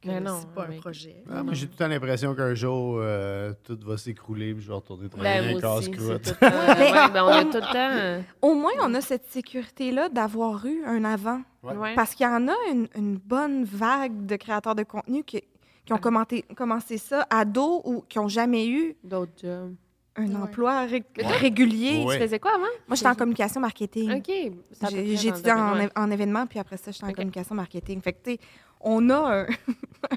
Que 0.00 0.06
Mais 0.08 0.20
non, 0.20 0.38
c'est 0.40 0.54
pas 0.54 0.68
mais- 0.68 0.76
un 0.76 0.80
projet. 0.80 1.24
Ah, 1.28 1.42
moi, 1.42 1.54
j'ai 1.54 1.66
tout 1.66 1.72
le 1.72 1.78
temps 1.78 1.88
l'impression 1.88 2.32
qu'un 2.32 2.54
jour, 2.54 2.98
euh, 3.00 3.52
tout 3.64 3.76
va 3.82 3.96
s'écrouler 3.96 4.54
puis 4.54 4.62
je 4.62 4.68
vais 4.68 4.74
retourner 4.74 5.08
travailler 5.08 5.54
Ben, 5.54 5.60
casse-croûte. 5.60 6.22
temps- 6.38 6.46
ouais, 6.46 7.10
ben, 7.12 7.24
on 7.24 7.28
a 7.28 7.44
tout 7.44 7.56
le 7.56 7.60
temps... 7.72 7.96
euh, 7.98 8.20
Au 8.40 8.54
moins, 8.54 8.70
on 8.80 8.94
a 8.94 9.00
cette 9.00 9.26
sécurité-là 9.28 10.08
d'avoir 10.08 10.64
eu 10.66 10.84
un 10.84 11.04
avant. 11.04 11.40
Ouais. 11.64 11.96
Parce 11.96 12.14
qu'il 12.14 12.24
y 12.24 12.28
en 12.28 12.46
a 12.46 12.54
une, 12.70 12.86
une 12.94 13.16
bonne 13.16 13.64
vague 13.64 14.24
de 14.24 14.36
créateurs 14.36 14.76
de 14.76 14.84
contenu 14.84 15.24
qui, 15.24 15.42
qui 15.84 15.92
ont 15.92 15.98
commenté- 15.98 16.44
commencé 16.56 16.96
ça 16.96 17.26
ados 17.28 17.80
ou 17.84 18.02
qui 18.08 18.18
n'ont 18.18 18.28
jamais 18.28 18.68
eu 18.68 18.94
D'autres 19.02 19.32
jobs. 19.42 19.74
Un 20.18 20.26
Ouais. 20.26 20.36
emploi 20.36 20.86
ré- 20.86 21.04
Ouais. 21.16 21.26
régulier. 21.38 22.04
Ouais. 22.04 22.16
Tu 22.16 22.22
faisais 22.24 22.38
quoi 22.38 22.52
avant? 22.54 22.62
Moi, 22.86 22.94
j'étais 22.96 23.08
en 23.08 23.14
communication 23.14 23.60
marketing. 23.60 24.18
OK. 24.18 24.52
J'ai 24.90 25.28
étudié 25.28 25.52
en, 25.52 25.76
en 25.96 26.10
événement, 26.10 26.46
puis 26.46 26.58
après 26.58 26.76
ça, 26.76 26.90
j'étais 26.90 27.06
en 27.06 27.12
communication 27.12 27.54
marketing. 27.54 28.00
Fait 28.02 28.12
que, 28.12 28.18
tu 28.24 28.30
sais, 28.32 28.38
on 28.80 29.10
a 29.10 29.46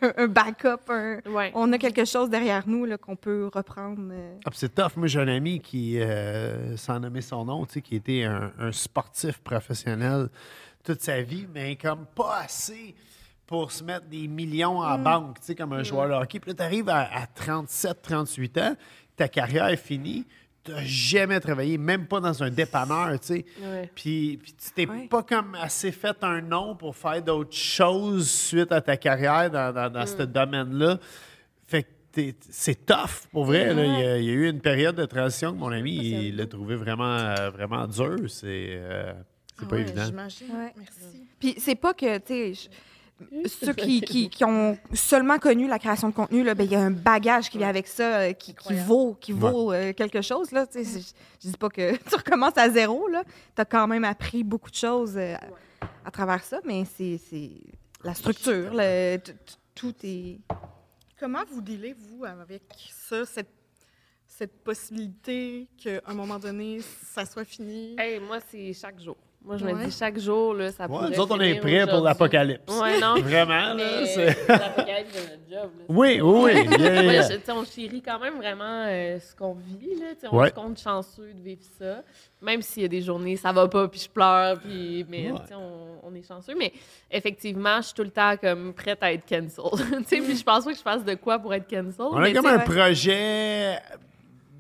un, 0.02 0.12
un 0.18 0.28
backup, 0.28 0.90
un- 0.90 1.20
Ouais. 1.32 1.52
on 1.56 1.72
a 1.74 1.78
quelque 1.78 2.06
chose 2.06 2.30
derrière 2.30 2.68
nous 2.68 2.86
là, 2.86 2.98
qu'on 2.98 3.16
peut 3.16 3.50
reprendre. 3.54 4.02
euh. 4.12 4.36
Ah, 4.46 4.50
puis 4.52 4.60
c'est 4.60 4.74
tough. 4.76 4.96
Moi, 4.98 5.08
j'ai 5.08 5.20
un 5.20 5.28
ami 5.28 5.60
qui, 5.60 6.00
euh, 6.00 6.78
sans 6.78 7.00
nommer 7.00 7.22
son 7.22 7.46
nom, 7.46 7.66
tu 7.66 7.74
sais, 7.74 7.82
qui 7.82 7.96
était 7.96 8.24
un, 8.24 8.52
un 8.60 8.72
sportif 8.72 9.40
professionnel 9.40 10.30
toute 10.84 11.02
sa 11.02 11.22
vie, 11.22 11.48
mais 11.54 11.76
comme 11.76 12.06
pas 12.16 12.42
assez 12.44 12.96
pour 13.48 13.72
se 13.72 13.84
mettre 13.84 14.06
des 14.06 14.28
millions 14.30 14.80
en 14.80 14.98
banque, 14.98 15.40
tu 15.42 15.48
sais, 15.48 15.56
comme 15.56 15.74
un 15.74 15.84
joueur 15.84 16.08
de 16.08 16.14
hockey. 16.14 16.40
Puis 16.40 16.52
là, 16.52 16.56
tu 16.56 16.64
arrives 16.64 16.88
à, 16.90 17.02
à 17.02 17.28
37, 17.28 18.02
38 18.02 18.58
ans, 18.60 18.76
ta 19.22 19.28
carrière 19.28 19.68
est 19.68 19.78
finie, 19.78 20.26
tu 20.64 20.72
n'as 20.72 20.84
jamais 20.84 21.40
travaillé, 21.40 21.78
même 21.78 22.08
pas 22.08 22.20
dans 22.20 22.42
un 22.44 22.50
dépanneur, 22.50 23.20
tu 23.20 23.28
sais. 23.28 23.46
Ouais. 23.62 23.90
Puis, 23.96 24.38
puis 24.42 24.54
tu 24.54 24.72
t'es 24.76 24.88
Ouais. 24.88 25.08
pas 25.08 25.22
comme 25.24 25.56
assez 25.56 25.92
fait 25.92 26.18
un 26.24 26.42
nom 26.42 26.76
pour 26.76 26.96
faire 26.96 27.22
d'autres 27.22 27.56
choses 27.56 28.30
suite 28.30 28.72
à 28.72 28.82
ta 28.82 28.98
carrière 28.98 29.50
dans, 29.52 29.74
dans- 29.74 29.90
dans 29.92 30.06
ce 30.06 30.24
domaine-là. 30.24 30.98
Fait 31.68 31.84
que 31.84 31.88
t'es- 32.12 32.36
c'est 32.50 32.86
tough, 32.86 33.28
pour 33.32 33.46
vrai. 33.46 33.74
là. 33.74 33.86
Il, 33.86 33.92
y 34.00 34.06
a, 34.06 34.18
il 34.18 34.26
y 34.26 34.30
a 34.30 34.34
eu 34.34 34.50
une 34.50 34.62
période 34.62 34.96
de 34.96 35.06
transition 35.06 35.52
que 35.54 35.58
mon 35.58 35.72
ami, 35.72 35.96
il 36.30 36.36
l'a 36.36 36.46
trouvé 36.48 36.76
vraiment, 36.76 37.16
euh, 37.18 37.50
vraiment 37.52 37.88
dur. 37.88 38.18
C'est 38.30 38.70
euh, 38.72 39.14
c'est 39.58 39.66
Ah 39.66 39.70
pas 39.70 39.76
ouais, 39.76 39.82
évident. 39.82 40.06
J'imagine. 40.06 40.48
Ouais. 40.52 40.74
Merci. 40.78 41.28
Puis 41.40 41.56
c'est 41.58 41.76
pas 41.76 41.94
que, 41.94 42.18
tu 42.20 42.56
sais, 42.56 42.70
ceux 43.46 43.74
qui, 43.74 44.02
qui, 44.02 44.30
qui 44.30 44.44
ont 44.46 44.78
seulement 44.94 45.40
connu 45.40 45.68
la 45.68 45.80
création 45.80 46.10
de 46.10 46.14
contenu, 46.14 46.44
là, 46.44 46.54
ben, 46.56 46.64
il 46.64 46.72
y 46.72 46.76
a 46.76 46.80
un 46.82 46.92
bagage 46.92 47.50
qui 47.50 47.58
vient 47.58 47.70
avec 47.70 47.88
ça, 47.88 48.20
euh, 48.22 48.34
qui, 48.34 48.54
qui 48.54 48.74
vaut, 48.74 49.16
qui 49.20 49.32
vaut 49.32 49.72
euh, 49.72 49.94
quelque 49.94 50.22
chose. 50.22 50.52
Là. 50.52 50.66
C'est- 50.70 50.84
je 50.84 51.50
dis 51.50 51.58
pas 51.58 51.70
que 51.70 51.96
tu 52.10 52.16
recommences 52.16 52.58
à 52.58 52.70
zéro. 52.70 53.08
Tu 53.56 53.62
as 53.62 53.66
quand 53.66 53.88
même 53.88 54.04
appris 54.06 54.44
beaucoup 54.44 54.70
de 54.70 54.76
choses 54.76 55.18
euh, 55.18 55.36
à, 55.82 55.88
à 56.08 56.12
travers 56.12 56.44
ça, 56.44 56.60
mais 56.66 56.84
c'est 56.98 57.20
c'est 57.30 57.52
la 58.04 58.14
structure, 58.16 58.72
le- 58.74 59.18
t- 59.18 59.32
t- 59.34 59.38
tout 59.76 59.94
est... 60.04 60.40
Comment 61.20 61.44
vous 61.52 61.62
dealez, 61.62 61.94
vous, 61.94 62.26
avec 62.26 62.64
ça, 62.90 63.26
cette, 63.26 63.52
cette 64.28 64.64
possibilité 64.64 65.68
qu'à 65.78 66.02
un 66.08 66.14
moment 66.16 66.40
donné, 66.40 66.80
ça 67.14 67.26
soit 67.26 67.46
fini? 67.46 67.96
Hey, 68.00 68.20
moi, 68.20 68.40
c'est 68.50 68.74
chaque 68.74 69.00
jour. 69.00 69.18
Moi, 69.44 69.58
je 69.58 69.66
me 69.66 69.74
Ouais. 69.74 69.86
dis 69.86 69.92
chaque 69.92 70.20
jour, 70.20 70.54
là, 70.54 70.72
ça 70.72 70.84
Ouais, 70.84 70.90
pourrait 70.90 71.10
nous 71.10 71.20
autres, 71.20 71.36
on 71.36 71.42
est 71.42 71.60
prêts 71.60 71.88
pour 71.88 72.02
l'apocalypse. 72.02 72.80
Ouais, 72.80 73.00
non. 73.00 73.16
Vraiment, 73.22 73.74
là. 73.74 74.06
C'est- 74.06 74.48
l'apocalypse 74.48 75.14
de 75.16 75.20
notre 75.20 75.50
job, 75.50 75.72
là. 75.80 75.86
Oui, 75.90 76.22
oui, 76.22 76.42
oui. 76.44 76.78
yeah, 76.80 77.28
on 77.56 77.66
chérit 77.66 78.04
quand 78.04 78.20
même 78.20 78.36
vraiment 78.38 78.86
euh, 78.88 79.18
ce 79.20 79.36
qu'on 79.36 79.54
vit. 79.56 79.96
Là, 80.00 80.30
on 80.32 80.38
Ouais. 80.38 80.50
se 80.50 80.54
compte 80.54 80.78
chanceux 80.80 81.34
de 81.34 81.42
vivre 81.42 81.62
ça. 81.80 82.04
Même 82.40 82.62
s'il 82.62 82.84
y 82.84 82.86
a 82.86 82.90
des 82.90 83.02
journées, 83.02 83.36
ça 83.36 83.52
va 83.52 83.68
pas, 83.68 83.88
puis 83.88 84.00
je 84.02 84.10
pleure, 84.10 84.60
puis, 84.60 85.06
mais 85.10 85.32
on, 85.32 86.08
on 86.08 86.14
est 86.16 86.28
chanceux. 86.28 86.54
Mais 86.58 86.72
effectivement, 87.10 87.78
je 87.78 87.88
suis 87.88 87.96
tout 87.96 88.04
le 88.04 88.12
temps 88.12 88.38
comme 88.38 88.74
prête 88.76 89.02
à 89.02 89.12
être 89.12 89.28
cancel. 89.28 89.66
Tu 90.08 90.18
sais, 90.18 90.22
puis 90.22 90.36
je 90.38 90.44
pense 90.44 90.66
pas 90.66 90.72
que 90.72 90.78
je 90.78 90.84
fasse 90.84 91.04
de 91.04 91.16
quoi 91.16 91.40
pour 91.40 91.52
être 91.54 91.68
cancel. 91.68 92.06
On 92.12 92.18
a 92.22 92.32
comme 92.32 92.46
un 92.46 92.60
projet 92.60 93.80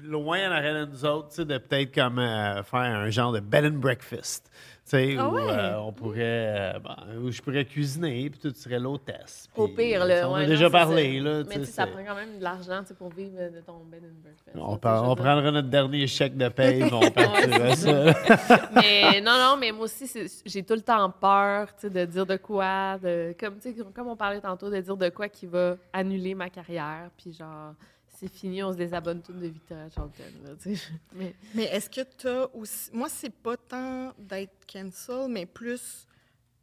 loin 0.03 0.49
en 0.49 0.51
arrière 0.51 0.85
de 0.87 0.91
nous 0.91 1.05
autres, 1.05 1.43
de 1.43 1.57
peut-être 1.59 1.93
comme 1.93 2.17
euh, 2.19 2.63
faire 2.63 2.79
un 2.79 3.09
genre 3.11 3.31
de 3.31 3.39
bed 3.39 3.65
and 3.65 3.77
breakfast. 3.77 4.49
Ah 4.93 5.29
où 5.29 5.37
euh, 5.37 5.75
on 5.77 5.91
pourrait, 5.93 6.73
euh, 6.75 6.79
ben, 6.79 6.97
où 7.23 7.31
je 7.31 7.41
pourrais 7.41 7.65
cuisiner, 7.65 8.29
puis 8.29 8.39
tu 8.39 8.59
serais 8.59 8.79
l'hôtesse. 8.79 9.47
Au 9.55 9.67
pire, 9.67 10.01
tu 10.01 10.07
là. 10.07 10.29
On 10.29 10.33
ouais, 10.33 10.41
a 10.41 10.43
non, 10.43 10.49
déjà 10.49 10.69
parlé, 10.69 11.17
ça. 11.17 11.23
là. 11.23 11.43
Mais 11.47 11.65
ça 11.65 11.87
prend 11.87 12.03
quand 12.03 12.15
même 12.15 12.37
de 12.39 12.43
l'argent 12.43 12.81
pour 12.97 13.09
vivre 13.09 13.37
de 13.37 13.61
ton 13.61 13.79
bed 13.89 14.03
and 14.03 14.21
breakfast. 14.21 14.55
On, 14.55 14.77
par- 14.77 15.09
on 15.09 15.15
prendra 15.15 15.51
notre 15.51 15.69
dernier 15.69 16.07
chèque 16.07 16.35
de 16.35 16.49
paye, 16.49 16.83
on 16.91 17.09
partira 17.11 17.75
ça. 17.75 18.69
mais 18.75 19.21
non, 19.21 19.37
non, 19.37 19.57
mais 19.59 19.71
moi 19.71 19.85
aussi, 19.85 20.11
j'ai 20.45 20.63
tout 20.63 20.75
le 20.75 20.81
temps 20.81 21.09
peur 21.09 21.67
de 21.83 22.05
dire 22.05 22.25
de 22.25 22.37
quoi, 22.37 22.97
de, 22.97 23.35
comme, 23.39 23.55
comme 23.93 24.07
on 24.07 24.15
parlait 24.17 24.41
tantôt, 24.41 24.69
de 24.69 24.79
dire 24.79 24.97
de 24.97 25.09
quoi 25.09 25.29
qui 25.29 25.45
va 25.45 25.75
annuler 25.93 26.35
ma 26.35 26.49
carrière. 26.49 27.09
Puis 27.17 27.33
genre, 27.33 27.73
c'est 28.21 28.31
fini, 28.31 28.61
on 28.63 28.71
se 28.71 28.77
désabonne 28.77 29.21
toutes 29.21 29.39
de 29.39 29.47
Victoria 29.47 29.89
Charlton. 29.89 30.23
Là, 30.45 30.51
mais, 31.15 31.33
Mais 31.55 31.63
est-ce 31.65 31.89
que 31.89 32.01
tu 32.17 32.27
as 32.27 32.47
aussi. 32.55 32.89
Moi, 32.93 33.09
c'est 33.09 33.33
pas 33.33 33.57
tant 33.57 34.13
d'être 34.19 34.65
cancel, 34.71 35.27
mais 35.29 35.45
plus 35.45 36.07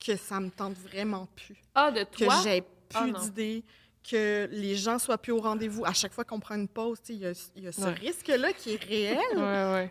que 0.04 0.16
ça 0.16 0.38
me 0.38 0.50
tente 0.50 0.74
vraiment 0.78 1.26
plus. 1.34 1.56
ah, 1.74 1.90
de 1.90 2.04
Que 2.04 2.24
toi? 2.24 2.40
j'ai 2.44 2.62
Ah, 2.94 3.02
plus 3.02 3.12
d'idées, 3.22 3.64
que 4.08 4.48
les 4.52 4.76
gens 4.76 4.98
soient 4.98 5.18
plus 5.18 5.32
au 5.32 5.40
rendez-vous 5.40 5.84
à 5.84 5.92
chaque 5.92 6.12
fois 6.12 6.24
qu'on 6.24 6.40
prend 6.40 6.54
une 6.54 6.68
pause. 6.68 6.98
tu 7.00 7.06
sais, 7.08 7.14
Il 7.14 7.20
y 7.20 7.26
a, 7.26 7.32
il 7.56 7.64
y 7.64 7.66
a 7.66 7.72
ce 7.72 7.80
Ouais. 7.82 7.92
risque-là 7.92 8.52
qui 8.52 8.74
est 8.74 8.82
réel. 8.84 9.18
Ouais, 9.36 9.40
ouais. 9.42 9.90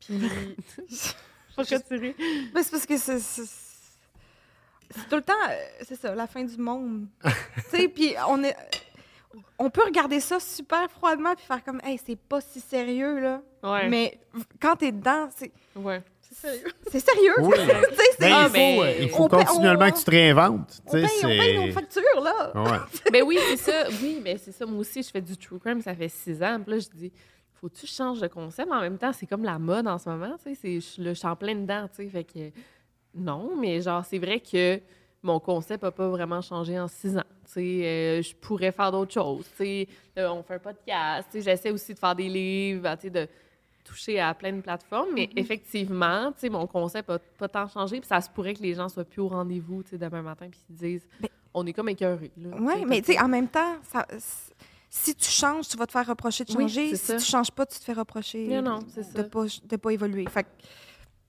Puis, 0.00 0.56
Pourquoi 1.54 1.78
tu 1.80 1.94
ris? 1.96 2.14
Ben, 2.52 2.62
c'est 2.62 2.70
parce 2.70 2.86
que 2.86 2.96
c'est. 2.98 3.18
c'est- 3.20 3.44
C'est 4.88 5.08
tout 5.08 5.16
le 5.16 5.22
temps, 5.22 5.32
euh, 5.50 5.54
c'est 5.82 5.96
ça, 6.00 6.14
la 6.14 6.28
fin 6.28 6.44
du 6.44 6.56
monde. 6.58 7.08
tu 7.24 7.30
sais, 7.76 7.88
puis 7.88 8.14
on 8.28 8.42
est. 8.44 8.56
On 9.58 9.70
peut 9.70 9.84
regarder 9.84 10.20
ça 10.20 10.38
super 10.40 10.90
froidement 10.90 11.34
puis 11.34 11.44
faire 11.44 11.62
comme, 11.64 11.80
hey, 11.84 11.98
c'est 12.04 12.16
pas 12.18 12.40
si 12.40 12.60
sérieux, 12.60 13.18
là. 13.20 13.42
Ouais. 13.62 13.88
Mais 13.88 14.18
quand 14.60 14.76
t'es 14.76 14.92
dedans, 14.92 15.28
c'est 15.36 15.50
Ouais. 15.74 16.02
c'est 16.20 16.34
sérieux. 16.36 16.72
c'est 16.90 17.00
sérieux. 17.00 17.34
Oui. 17.40 17.56
tu 17.58 17.66
sais, 17.66 18.02
c'est- 18.12 18.20
Ben, 18.20 18.32
Ah, 18.32 18.42
il 18.42 18.46
faut, 18.48 18.52
mais- 18.52 18.80
euh, 18.82 19.02
il 19.02 19.08
faut 19.10 19.28
continuellement 19.28 19.86
on- 19.86 19.90
que 19.90 19.98
tu 19.98 20.04
te 20.04 20.10
réinventes. 20.10 20.80
on 20.86 20.90
tu 20.90 20.96
paye, 21.00 21.08
sais, 21.08 21.26
on 21.26 21.28
paye 21.28 21.66
nos 21.66 21.72
factures, 21.72 22.20
là. 22.22 22.52
Ouais. 22.54 22.78
Ben 23.12 23.22
oui, 23.24 23.38
c'est 23.48 23.56
ça. 23.56 23.88
Oui, 24.02 24.20
mais 24.22 24.36
c'est 24.38 24.52
ça. 24.52 24.66
Moi 24.66 24.78
aussi, 24.80 25.02
je 25.02 25.10
fais 25.10 25.20
du 25.20 25.36
true 25.36 25.58
crime, 25.58 25.80
ça 25.82 25.94
fait 25.94 26.08
six 26.08 26.42
ans. 26.42 26.60
Puis 26.62 26.72
là, 26.74 26.78
je 26.78 26.88
dis, 26.98 27.12
faut-tu 27.54 27.82
que 27.82 27.86
je 27.86 27.92
change 27.94 28.20
de 28.20 28.28
concept? 28.28 28.70
En 28.70 28.80
même 28.80 28.98
temps, 28.98 29.12
c'est 29.12 29.26
comme 29.26 29.44
la 29.44 29.58
mode 29.58 29.86
en 29.86 29.98
ce 29.98 30.08
moment, 30.08 30.36
tu 30.42 30.54
sais. 30.54 30.58
c'est- 30.60 30.80
Je 30.96 31.02
le- 31.02 31.14
je 31.14 31.18
suis 31.18 31.28
en 31.28 31.36
plein 31.36 31.54
dedans, 31.54 31.88
tu 31.88 32.02
sais. 32.04 32.08
Fait 32.10 32.24
que 32.24 32.50
non, 33.14 33.52
mais 33.58 33.80
genre, 33.80 34.04
c'est 34.04 34.18
vrai 34.18 34.40
que 34.40 34.80
mon 35.22 35.40
concept 35.40 35.82
n'a 35.82 35.90
pas 35.90 36.08
vraiment 36.08 36.40
changé 36.40 36.78
en 36.78 36.88
six 36.88 37.16
ans. 37.16 37.22
Euh, 37.56 38.22
je 38.22 38.34
pourrais 38.34 38.72
faire 38.72 38.92
d'autres 38.92 39.12
choses. 39.14 39.46
Euh, 39.60 39.84
on 40.28 40.42
fait 40.42 40.54
un 40.54 40.58
podcast. 40.58 41.28
J'essaie 41.34 41.70
aussi 41.70 41.94
de 41.94 41.98
faire 41.98 42.14
des 42.14 42.28
livres, 42.28 42.96
de 43.04 43.28
toucher 43.84 44.20
à 44.20 44.34
plein 44.34 44.52
de 44.52 44.60
plateformes. 44.60 45.10
Mais 45.14 45.30
effectivement, 45.36 46.32
tu 46.32 46.40
sais, 46.40 46.48
mon 46.48 46.66
concept 46.66 47.08
n'a 47.08 47.18
pas 47.38 47.48
tant 47.48 47.68
changé. 47.68 48.00
Puis 48.00 48.08
ça 48.08 48.20
se 48.20 48.28
pourrait 48.30 48.54
que 48.54 48.62
les 48.62 48.74
gens 48.74 48.88
soient 48.88 49.04
plus 49.04 49.20
au 49.20 49.28
rendez-vous, 49.28 49.82
demain 49.92 50.22
matin, 50.22 50.48
puis 50.50 50.60
qu'ils 50.66 50.76
disent, 50.76 51.08
Ben- 51.20 51.28
on 51.54 51.66
est 51.66 51.72
comme 51.72 51.88
écœurés. 51.88 52.30
Oui, 52.36 52.84
mais 52.86 53.02
en 53.20 53.28
même 53.28 53.48
temps, 53.48 53.76
ça, 53.82 54.06
si 54.90 55.14
tu 55.14 55.30
changes, 55.30 55.68
tu 55.68 55.76
vas 55.76 55.86
te 55.86 55.92
faire 55.92 56.06
reprocher 56.06 56.44
de 56.44 56.50
changer. 56.50 56.90
si 56.90 56.96
ça. 56.96 57.16
tu 57.16 57.24
changes 57.24 57.50
pas, 57.50 57.64
tu 57.66 57.78
te 57.78 57.84
fais 57.84 57.92
reprocher 57.92 58.46
Non, 58.48 58.62
non, 58.62 58.78
c'est 58.88 59.12
de 59.12 59.22
ça. 59.22 59.24
pas, 59.24 59.44
de 59.64 59.76
pas 59.76 59.90
évoluer. 59.90 60.26
Fait 60.28 60.44
que, 60.44 60.48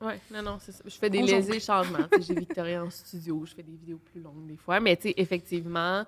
Oui, 0.01 0.13
non, 0.31 0.43
non, 0.43 0.57
c'est 0.59 0.71
ça. 0.71 0.83
Je 0.85 0.95
fais 0.95 1.09
des 1.09 1.19
On 1.19 1.25
jongle. 1.25 1.47
lésés 1.47 1.59
changements. 1.59 2.07
J'ai 2.19 2.35
Victoria 2.35 2.83
en 2.83 2.89
studio, 2.89 3.43
je 3.45 3.53
fais 3.55 3.63
des 3.63 3.71
vidéos 3.71 3.99
plus 4.11 4.21
longues 4.21 4.45
des 4.47 4.55
fois. 4.57 4.79
Mais 4.79 4.95
tu 4.95 5.03
sais, 5.09 5.13
effectivement, 5.17 6.05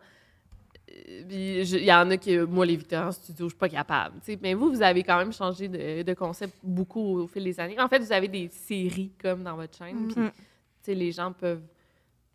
euh, 0.91 1.23
puis 1.27 1.61
il 1.61 1.83
y 1.85 1.91
en 1.93 2.09
a 2.11 2.17
qui, 2.17 2.37
moi, 2.37 2.65
les 2.65 2.75
Victoria 2.75 3.07
en 3.07 3.11
studio, 3.11 3.47
je 3.47 3.53
suis 3.53 3.57
pas 3.59 3.69
capable. 3.69 4.19
tu 4.23 4.33
sais. 4.33 4.39
Mais 4.41 4.53
vous, 4.53 4.69
vous 4.71 4.81
avez 4.81 5.03
quand 5.03 5.17
même 5.17 5.33
changé 5.33 5.67
de, 5.67 6.03
de 6.03 6.13
concept 6.13 6.53
beaucoup 6.63 7.19
au 7.19 7.27
fil 7.27 7.43
des 7.43 7.59
années. 7.59 7.79
En 7.79 7.87
fait, 7.87 7.99
vous 7.99 8.11
avez 8.11 8.27
des 8.27 8.49
séries 8.49 9.11
comme 9.21 9.43
dans 9.43 9.55
votre 9.55 9.75
chaîne. 9.77 10.07
Puis, 10.07 10.21
Mhm. 10.21 10.29
tu 10.31 10.35
sais, 10.83 10.93
les 10.95 11.11
gens 11.11 11.31
peuvent 11.33 11.61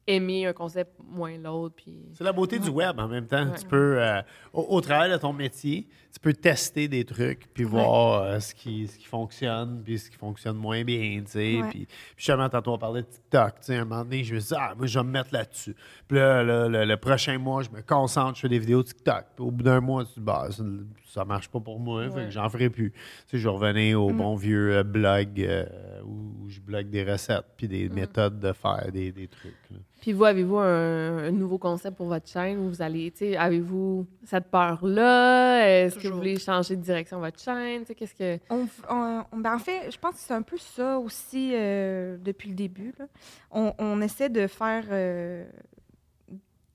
aimer 0.06 0.46
un 0.46 0.52
concept 0.52 0.92
moins 1.02 1.36
l'autre. 1.38 1.74
Puis... 1.76 1.96
C'est 2.12 2.24
la 2.24 2.32
beauté 2.32 2.58
du 2.58 2.68
web 2.68 2.98
en 2.98 3.08
même 3.08 3.26
temps. 3.26 3.44
Ouais. 3.50 3.58
Tu 3.58 3.66
peux, 3.66 3.96
euh, 4.02 4.20
au, 4.52 4.62
au 4.76 4.80
travers 4.80 5.10
de 5.10 5.20
ton 5.20 5.32
métier, 5.32 5.86
tu 6.12 6.20
peux 6.20 6.32
tester 6.32 6.86
des 6.88 7.04
trucs 7.04 7.52
puis 7.52 7.64
voir 7.64 8.22
euh, 8.22 8.38
ce, 8.38 8.54
qui, 8.54 8.86
ce 8.86 8.98
qui 8.98 9.06
fonctionne 9.06 9.82
puis 9.82 9.98
ce 9.98 10.10
qui 10.10 10.16
fonctionne 10.16 10.56
moins 10.56 10.84
bien. 10.84 11.22
tu 11.24 11.32
sais. 11.32 11.58
Puis, 11.70 11.86
puis 11.86 11.88
justement, 12.16 12.48
tantôt, 12.48 12.72
on 12.72 12.78
parlait 12.78 13.02
de 13.02 13.06
TikTok. 13.08 13.54
tu 13.60 13.66
sais, 13.66 13.76
À 13.78 13.82
un 13.82 13.84
moment 13.84 14.04
donné, 14.04 14.22
je 14.24 14.34
me 14.34 14.40
dit, 14.40 14.54
ah, 14.56 14.74
moi, 14.76 14.86
je 14.86 14.98
vais 14.98 15.04
me 15.04 15.10
mettre 15.10 15.30
là-dessus. 15.32 15.74
Puis 16.06 16.18
là, 16.18 16.42
le, 16.42 16.84
le 16.84 16.96
prochain 16.96 17.38
mois, 17.38 17.62
je 17.62 17.70
me 17.70 17.82
concentre, 17.82 18.36
je 18.36 18.42
fais 18.42 18.48
des 18.48 18.58
vidéos 18.58 18.82
TikTok. 18.82 19.24
Puis 19.36 19.44
au 19.44 19.50
bout 19.50 19.64
d'un 19.64 19.80
mois, 19.80 20.04
tu 20.04 20.12
dis, 20.14 20.20
bah, 20.20 20.48
ça, 20.50 20.62
ça 21.06 21.24
marche 21.24 21.48
pas 21.48 21.60
pour 21.60 21.80
moi, 21.80 22.08
fait 22.10 22.26
que 22.26 22.30
j'en 22.30 22.48
ferai 22.48 22.70
plus. 22.70 22.90
Tu 22.92 22.98
sais, 23.28 23.38
je 23.38 23.48
revenais 23.48 23.94
au 23.94 24.10
bon 24.10 24.36
vieux 24.36 24.76
euh, 24.76 24.82
blog 24.84 25.40
euh, 25.40 25.64
où 26.04 26.48
je 26.48 26.60
blogue 26.60 26.90
des 26.90 27.04
recettes 27.04 27.46
puis 27.56 27.66
des 27.68 27.88
méthodes 27.88 28.38
de 28.38 28.52
faire 28.52 28.90
des, 28.92 29.10
des 29.12 29.28
trucs. 29.28 29.54
là. 29.70 29.78
Puis 30.04 30.12
vous, 30.12 30.24
avez-vous 30.26 30.58
un, 30.58 31.16
un 31.28 31.30
nouveau 31.30 31.56
concept 31.56 31.96
pour 31.96 32.08
votre 32.08 32.28
chaîne 32.28 32.58
où 32.58 32.68
vous 32.68 32.82
allez, 32.82 33.10
tu 33.10 33.20
sais, 33.20 33.36
avez-vous 33.38 34.06
cette 34.26 34.50
peur-là? 34.50 35.66
Est-ce 35.66 35.98
que 35.98 36.08
vous 36.08 36.16
voulez 36.16 36.38
changer 36.38 36.76
de 36.76 36.82
direction 36.82 37.20
votre 37.20 37.40
chaîne? 37.40 37.80
Tu 37.80 37.86
sais, 37.86 37.94
qu'est-ce 37.94 38.14
que... 38.14 38.38
on, 38.50 38.68
on- 38.90 39.24
on- 39.32 39.38
ben, 39.38 39.54
en 39.54 39.58
fait, 39.58 39.90
je 39.90 39.96
pense 39.98 40.12
que 40.16 40.20
c'est 40.20 40.34
un 40.34 40.42
peu 40.42 40.58
ça 40.58 40.98
aussi 40.98 41.52
euh, 41.54 42.18
depuis 42.20 42.50
le 42.50 42.54
début. 42.54 42.92
là. 42.98 43.06
On, 43.50 43.72
on 43.78 44.02
essaie 44.02 44.28
de 44.28 44.46
faire 44.46 44.84
euh, 44.90 45.46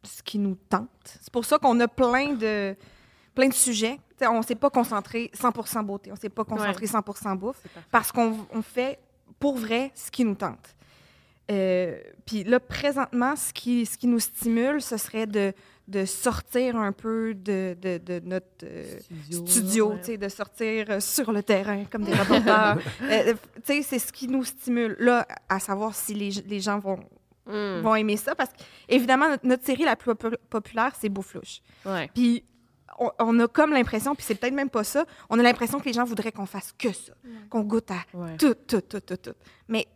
ce 0.01 0.23
qui 0.23 0.39
nous 0.39 0.55
tente. 0.67 0.89
C'est 1.21 1.31
pour 1.31 1.45
ça 1.45 1.59
qu'on 1.59 1.79
a 1.81 1.87
plein 1.87 2.33
de, 2.33 2.75
plein 3.35 3.47
de 3.49 3.53
sujets. 3.53 3.99
On 4.23 4.39
ne 4.39 4.43
s'est 4.43 4.55
pas 4.55 4.71
concentré 4.71 5.29
100% 5.35 5.85
beauté, 5.85 6.09
on 6.09 6.15
ne 6.15 6.19
s'est 6.19 6.29
pas 6.29 6.45
concentré 6.45 6.87
100 6.87 6.99
bouffe, 7.35 7.59
C'est 7.61 7.71
parfait. 7.71 7.87
parce 7.91 8.11
qu'on 8.11 8.35
on 8.51 8.63
fait 8.63 8.97
pour 9.39 9.55
vrai 9.55 9.91
ce 9.93 10.09
qui 10.09 10.25
nous 10.25 10.33
tente. 10.33 10.75
Euh, 11.51 11.97
Puis 12.25 12.43
là, 12.43 12.59
présentement, 12.59 13.35
ce 13.35 13.51
qui, 13.53 13.85
ce 13.85 13.97
qui 13.97 14.07
nous 14.07 14.19
stimule, 14.19 14.81
ce 14.81 14.97
serait 14.97 15.25
de, 15.27 15.53
de 15.87 16.05
sortir 16.05 16.75
un 16.75 16.91
peu 16.91 17.33
de, 17.33 17.75
de, 17.81 17.97
de 17.97 18.21
notre 18.23 18.45
euh, 18.63 18.99
studio, 19.45 19.95
sais, 20.03 20.17
de 20.17 20.29
sortir 20.29 20.85
euh, 20.89 20.99
sur 20.99 21.31
le 21.31 21.41
terrain 21.41 21.85
comme 21.91 22.03
des 22.03 22.13
reporters. 22.13 22.77
Euh, 23.01 23.33
tu 23.65 23.73
sais, 23.73 23.81
c'est 23.81 23.99
ce 23.99 24.13
qui 24.13 24.27
nous 24.27 24.43
stimule. 24.43 24.95
Là, 24.99 25.27
à 25.47 25.59
savoir 25.59 25.95
si 25.95 26.13
les, 26.13 26.29
les 26.47 26.59
gens 26.59 26.79
vont, 26.79 26.99
Mm. 27.47 27.81
vont 27.81 27.95
aimer 27.95 28.15
ça, 28.17 28.35
parce 28.35 28.51
qu'évidemment, 28.87 29.27
notre, 29.27 29.43
notre 29.47 29.65
série 29.65 29.83
la 29.83 29.95
plus 29.95 30.11
popu- 30.11 30.37
populaire, 30.51 30.91
c'est 30.99 31.09
Beauflouche. 31.09 31.61
Puis 32.13 32.43
on, 32.99 33.09
on 33.17 33.39
a 33.39 33.47
comme 33.47 33.71
l'impression, 33.71 34.13
puis 34.13 34.23
c'est 34.23 34.35
peut-être 34.35 34.53
même 34.53 34.69
pas 34.69 34.83
ça, 34.83 35.03
on 35.31 35.39
a 35.39 35.41
l'impression 35.41 35.79
que 35.79 35.85
les 35.85 35.93
gens 35.93 36.03
voudraient 36.03 36.31
qu'on 36.31 36.45
fasse 36.45 36.71
que 36.77 36.91
ça, 36.93 37.13
qu'on 37.49 37.61
goûte 37.61 37.89
à 37.89 37.95
Ouais. 38.13 38.37
tout, 38.37 38.53
tout, 38.67 38.81
tout, 38.81 38.99
tout, 38.99 39.17
tout. 39.17 39.33
Mais 39.67 39.87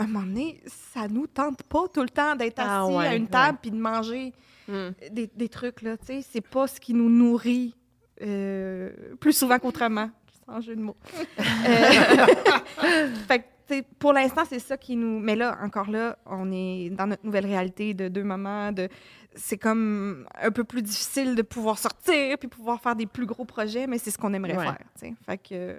à 0.00 0.04
un 0.04 0.06
moment 0.06 0.26
donné, 0.26 0.60
ça 0.66 1.08
nous 1.08 1.26
tente 1.26 1.62
pas 1.64 1.86
tout 1.92 2.00
le 2.02 2.08
temps 2.08 2.34
d'être 2.36 2.58
Ah 2.58 2.84
assis 2.84 2.94
ouais, 2.96 3.06
à 3.06 3.14
une 3.14 3.28
table 3.28 3.58
puis 3.60 3.70
de 3.70 3.76
manger 3.78 4.32
Mm. 4.68 4.90
des, 5.10 5.26
des 5.34 5.48
trucs, 5.48 5.82
là, 5.82 5.96
tu 5.96 6.06
sais. 6.06 6.22
C'est 6.22 6.40
pas 6.46 6.68
ce 6.68 6.78
qui 6.78 6.94
nous 6.94 7.08
nourrit 7.10 7.74
euh, 8.22 8.90
plus 9.18 9.32
souvent 9.32 9.58
qu'autrement, 9.58 10.10
sans 10.46 10.60
jeu 10.60 10.76
de 10.76 10.80
mots. 10.82 10.96
Euh, 11.66 13.08
fait 13.28 13.44
que, 13.68 13.82
pour 13.98 14.12
l'instant, 14.12 14.42
c'est 14.48 14.58
ça 14.60 14.76
qui 14.76 14.94
nous... 14.96 15.18
Mais 15.18 15.34
là, 15.34 15.58
encore 15.62 15.90
là, 15.90 16.16
on 16.26 16.52
est 16.52 16.90
dans 16.90 17.06
notre 17.08 17.24
nouvelle 17.24 17.46
réalité 17.46 17.94
de 17.94 18.06
deux 18.08 18.22
mamans, 18.22 18.70
de... 18.72 18.88
C'est 19.34 19.58
comme 19.58 20.26
un 20.40 20.50
peu 20.52 20.62
plus 20.64 20.82
difficile 20.82 21.34
de 21.34 21.42
pouvoir 21.42 21.78
sortir 21.78 22.36
puis 22.38 22.48
pouvoir 22.48 22.80
faire 22.80 22.94
des 22.96 23.06
plus 23.06 23.26
gros 23.26 23.44
projets, 23.44 23.86
mais 23.88 23.98
c'est 23.98 24.10
ce 24.12 24.18
qu'on 24.18 24.32
aimerait 24.34 24.56
Ouais. 24.56 24.64
faire, 24.64 24.78
tu 25.00 25.08
sais. 25.08 25.14
Fait 25.26 25.38
que... 25.38 25.48
euh, 25.52 25.78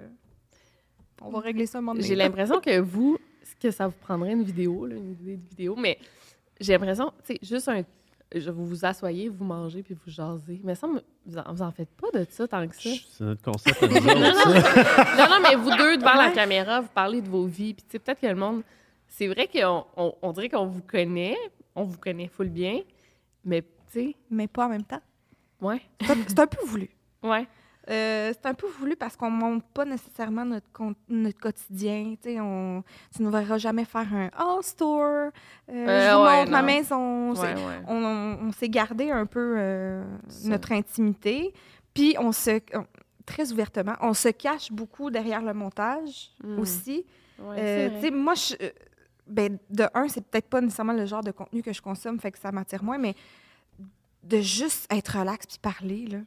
On 1.22 1.30
va 1.30 1.40
régler 1.40 1.66
ça 1.66 1.78
un 1.78 1.80
moment 1.80 1.94
donné. 1.94 2.06
J'ai 2.06 2.14
l'impression 2.14 2.60
que 2.60 2.78
vous, 2.80 3.18
que 3.60 3.70
ça 3.70 3.86
vous 3.86 3.94
prendrait 4.00 4.32
une 4.32 4.42
vidéo, 4.44 4.86
là, 4.86 4.96
une 4.96 5.12
idée 5.12 5.36
de 5.36 5.48
vidéo, 5.48 5.76
mais 5.76 5.98
j'ai 6.60 6.72
l'impression, 6.74 7.12
tu 7.24 7.34
sais, 7.34 7.38
juste 7.42 7.68
un. 7.68 7.82
Vous 8.34 8.64
vous 8.64 8.84
asseyez, 8.86 9.28
vous 9.28 9.44
mangez, 9.44 9.82
puis 9.82 9.92
vous 9.94 10.10
jasez. 10.10 10.58
Mais 10.64 10.74
ça, 10.74 10.86
me- 10.86 11.02
vous 11.26 11.36
en, 11.36 11.52
vous 11.52 11.60
en 11.60 11.70
faites 11.70 11.90
pas 11.90 12.10
de 12.18 12.26
ça 12.30 12.48
tant 12.48 12.66
que 12.66 12.74
ça. 12.74 12.88
C'est 13.10 13.24
notre 13.24 13.42
concept 13.42 13.82
à 13.82 13.86
nous 13.86 13.94
non, 14.00 14.00
autres, 14.00 14.46
non, 14.54 14.60
ça. 14.60 15.16
non, 15.18 15.34
non, 15.34 15.40
mais 15.42 15.54
vous 15.54 15.76
deux 15.76 15.98
devant 15.98 16.14
la 16.14 16.30
caméra, 16.30 16.80
vous 16.80 16.88
parlez 16.94 17.20
de 17.20 17.28
vos 17.28 17.44
vies. 17.44 17.74
Puis, 17.74 17.82
tu 17.84 17.90
sais, 17.92 17.98
peut-être 17.98 18.20
que 18.22 18.26
le 18.26 18.34
monde. 18.34 18.62
C'est 19.06 19.26
vrai 19.28 19.46
qu'on 19.52 19.84
on, 19.98 20.14
on 20.22 20.32
dirait 20.32 20.48
qu'on 20.48 20.64
vous 20.64 20.80
connaît, 20.80 21.36
on 21.74 21.84
vous 21.84 21.98
connaît 21.98 22.28
full 22.28 22.48
bien, 22.48 22.80
mais, 23.44 23.60
tu 23.60 23.68
sais, 23.90 24.16
Mais 24.30 24.46
pas 24.48 24.64
en 24.64 24.70
même 24.70 24.84
temps. 24.84 25.02
ouais, 25.60 25.82
C'est 26.00 26.12
un- 26.12 26.16
C'est 26.26 26.38
un 26.38 26.46
peu 26.46 26.64
voulu. 26.64 26.88
ouais. 27.22 27.46
Euh, 27.90 28.32
c'est 28.32 28.46
un 28.46 28.54
peu 28.54 28.68
voulu 28.78 28.94
parce 28.96 29.16
qu'on 29.16 29.30
montre 29.30 29.66
pas 29.74 29.84
nécessairement 29.84 30.44
notre, 30.44 30.66
notre 31.08 31.38
quotidien. 31.40 32.14
On, 32.40 32.82
tu 33.14 33.22
ne 33.22 33.28
verras 33.28 33.58
jamais 33.58 33.84
faire 33.84 34.06
un 34.14 34.28
All 34.36 34.62
Store. 34.62 35.30
Euh, 35.30 35.30
je 35.68 35.74
Euh, 35.74 36.16
vous 36.16 36.24
ouais, 36.24 36.36
montre 36.38 36.50
ma 36.52 36.62
maison. 36.62 37.32
Ouais, 37.34 37.54
ouais. 37.54 37.82
On, 37.88 37.96
on- 38.04 38.38
on 38.48 38.52
s'est 38.52 38.68
gardé 38.68 39.10
un 39.10 39.26
peu 39.26 39.54
euh, 39.58 40.04
notre 40.44 40.72
intimité. 40.72 41.52
Puis 41.92 42.14
on 42.18 42.30
se. 42.32 42.60
très 43.26 43.52
ouvertement, 43.52 43.94
on 44.00 44.14
se 44.14 44.28
cache 44.28 44.70
beaucoup 44.72 45.10
derrière 45.10 45.42
le 45.42 45.52
montage 45.54 46.30
Mm. 46.42 46.58
aussi. 46.58 47.04
Euh, 47.40 48.10
moi, 48.12 48.34
je, 48.34 48.54
ben, 49.26 49.58
de 49.70 49.84
un, 49.94 50.08
c'est 50.08 50.24
peut-être 50.24 50.48
pas 50.48 50.60
nécessairement 50.60 50.92
le 50.92 51.06
genre 51.06 51.22
de 51.22 51.30
contenu 51.32 51.62
que 51.62 51.72
je 51.72 51.82
consomme, 51.82 52.18
fait 52.20 52.30
que 52.32 52.38
ça 52.38 52.52
m'attire 52.52 52.82
moins, 52.84 52.98
mais 52.98 53.14
de 54.22 54.40
juste 54.40 54.86
être 54.92 55.18
relax 55.18 55.46
puis 55.46 55.58
parler, 55.60 56.06
là. 56.06 56.18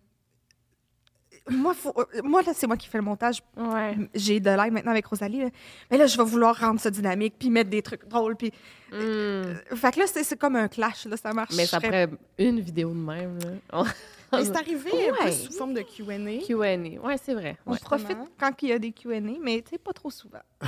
Moi, 1.49 1.75
faut, 1.75 1.93
euh, 1.97 2.05
moi 2.23 2.41
là, 2.41 2.53
c'est 2.55 2.65
moi 2.65 2.75
qui 2.75 2.87
fais 2.87 2.97
le 2.97 3.03
montage. 3.03 3.43
Ouais. 3.55 3.95
J'ai 4.15 4.39
de 4.39 4.49
l'aide 4.49 4.73
maintenant 4.73 4.91
avec 4.91 5.05
Rosalie. 5.05 5.41
là. 5.43 5.49
Mais 5.91 5.97
là, 5.97 6.07
je 6.07 6.17
vais 6.17 6.23
vouloir 6.23 6.57
rendre 6.59 6.79
ça 6.79 6.89
dynamique 6.89 7.35
puis 7.37 7.51
mettre 7.51 7.69
des 7.69 7.83
trucs 7.83 8.07
drôles. 8.07 8.35
Puis... 8.35 8.47
Mm. 8.91 8.93
Euh, 8.93 9.53
fait 9.75 9.93
que 9.93 9.99
là, 9.99 10.07
c'est 10.07 10.23
c'est 10.23 10.37
comme 10.37 10.55
un 10.55 10.67
clash. 10.67 11.05
Là, 11.05 11.17
ça 11.17 11.31
marche. 11.33 11.53
Mais 11.55 11.67
ça 11.67 11.79
ferait 11.79 12.09
une 12.39 12.59
vidéo 12.61 12.89
de 12.89 12.95
même, 12.95 13.37
là. 13.71 13.83
Mais 14.33 14.43
c'est 14.43 14.55
arrivé 14.57 14.89
un 15.09 15.13
Ouais. 15.13 15.25
peu 15.25 15.31
sous 15.31 15.53
forme 15.53 15.73
de 15.75 15.81
Q&A. 15.81 16.43
Q&A. 16.45 16.99
Ouais, 17.05 17.17
c'est 17.23 17.35
vrai. 17.35 17.57
On 17.65 17.73
Ouais. 17.73 17.77
profite 17.79 18.07
Justement. 18.07 18.27
quand 18.39 18.51
il 18.63 18.69
y 18.69 18.73
a 18.73 18.79
des 18.79 18.91
Q&A, 18.91 19.19
mais 19.41 19.61
tu 19.61 19.69
sais, 19.69 19.77
pas 19.77 19.93
trop 19.93 20.09
souvent. 20.09 20.39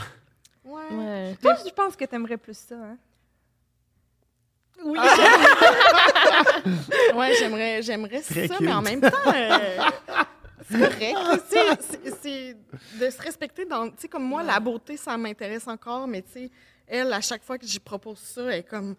Ouais. 0.63 0.95
Ouais. 0.97 1.37
Toi, 1.41 1.55
je 1.65 1.71
pense 1.71 1.95
que 1.95 2.03
tu 2.03 2.13
aimerais 2.13 2.35
plus 2.35 2.57
ça. 2.57 2.75
Hein? 2.75 2.97
Oui. 4.83 4.99
ouais, 7.15 7.33
j'aimerais, 7.39 7.81
j'aimerais 7.81 8.19
Très 8.21 8.47
ça, 8.49 8.55
cute. 8.57 8.65
mais 8.65 8.73
en 8.73 8.81
même 8.81 8.99
temps, 9.01 9.07
euh, 9.33 9.77
c'est 10.69 10.79
correct. 10.79 11.41
sais, 11.49 12.11
c'est, 12.21 12.57
de 12.99 13.09
se 13.09 13.21
respecter 13.21 13.65
dans. 13.65 13.89
Tu 13.89 13.95
sais, 13.99 14.07
comme 14.07 14.23
moi, 14.25 14.43
la 14.43 14.59
beauté, 14.59 14.97
ça 14.97 15.17
m'intéresse 15.17 15.67
encore, 15.67 16.07
mais 16.07 16.21
tu 16.21 16.31
sais, 16.31 16.51
elle, 16.87 17.11
à 17.13 17.21
chaque 17.21 17.43
fois 17.43 17.57
que 17.57 17.65
j'y 17.65 17.79
propose 17.79 18.19
ça, 18.19 18.43
elle 18.43 18.59
est 18.59 18.63
comme. 18.63 18.95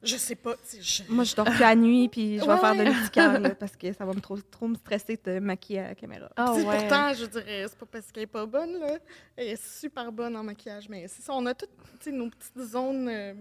Je 0.00 0.16
sais 0.16 0.36
pas. 0.36 0.54
je- 0.80 1.02
Moi, 1.08 1.24
je 1.24 1.34
dors 1.34 1.44
plus 1.44 1.58
la 1.58 1.74
nuit, 1.74 2.08
puis 2.08 2.38
je 2.38 2.44
vais 2.44 2.52
Ouais, 2.52 2.58
faire 2.58 2.76
de 2.76 2.82
l'urticaire, 2.84 3.40
parce 3.58 3.74
que 3.74 3.92
ça 3.92 4.04
va 4.04 4.12
me 4.12 4.20
trop, 4.20 4.36
trop 4.38 4.68
me 4.68 4.76
stresser 4.76 5.18
de 5.24 5.40
maquiller 5.40 5.80
à 5.80 5.88
la 5.88 5.94
caméra. 5.96 6.30
Ah 6.36 6.52
ouais. 6.54 6.62
Pourtant, 6.62 7.12
je 7.14 7.26
dirais, 7.26 7.64
c'est 7.68 7.76
pas 7.78 7.86
parce 7.90 8.12
qu'elle 8.12 8.22
est 8.22 8.26
pas 8.28 8.46
bonne, 8.46 8.78
là. 8.78 8.98
Elle 9.36 9.48
est 9.48 9.60
super 9.80 10.12
bonne 10.12 10.36
en 10.36 10.44
maquillage, 10.44 10.88
mais 10.88 11.08
c'est 11.08 11.22
ça, 11.22 11.32
on 11.34 11.44
a 11.46 11.52
toutes 11.54 11.70
nos 12.12 12.30
petites 12.30 12.60
zones 12.70 13.08
euh, 13.08 13.34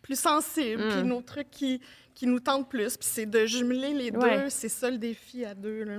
plus 0.00 0.18
sensibles, 0.18 0.82
Mm. 0.82 0.88
puis 0.92 1.02
nos 1.02 1.20
trucs 1.20 1.50
qui, 1.50 1.78
qui 2.14 2.26
nous 2.26 2.40
tentent 2.40 2.70
plus. 2.70 2.96
Puis 2.96 3.08
c'est 3.10 3.26
de 3.26 3.44
jumeler 3.44 3.92
les 3.92 4.10
Ouais. 4.12 4.44
deux, 4.44 4.48
c'est 4.48 4.70
ça 4.70 4.88
le 4.90 4.96
défi 4.96 5.44
à 5.44 5.54
deux, 5.54 5.84
là. 5.84 5.98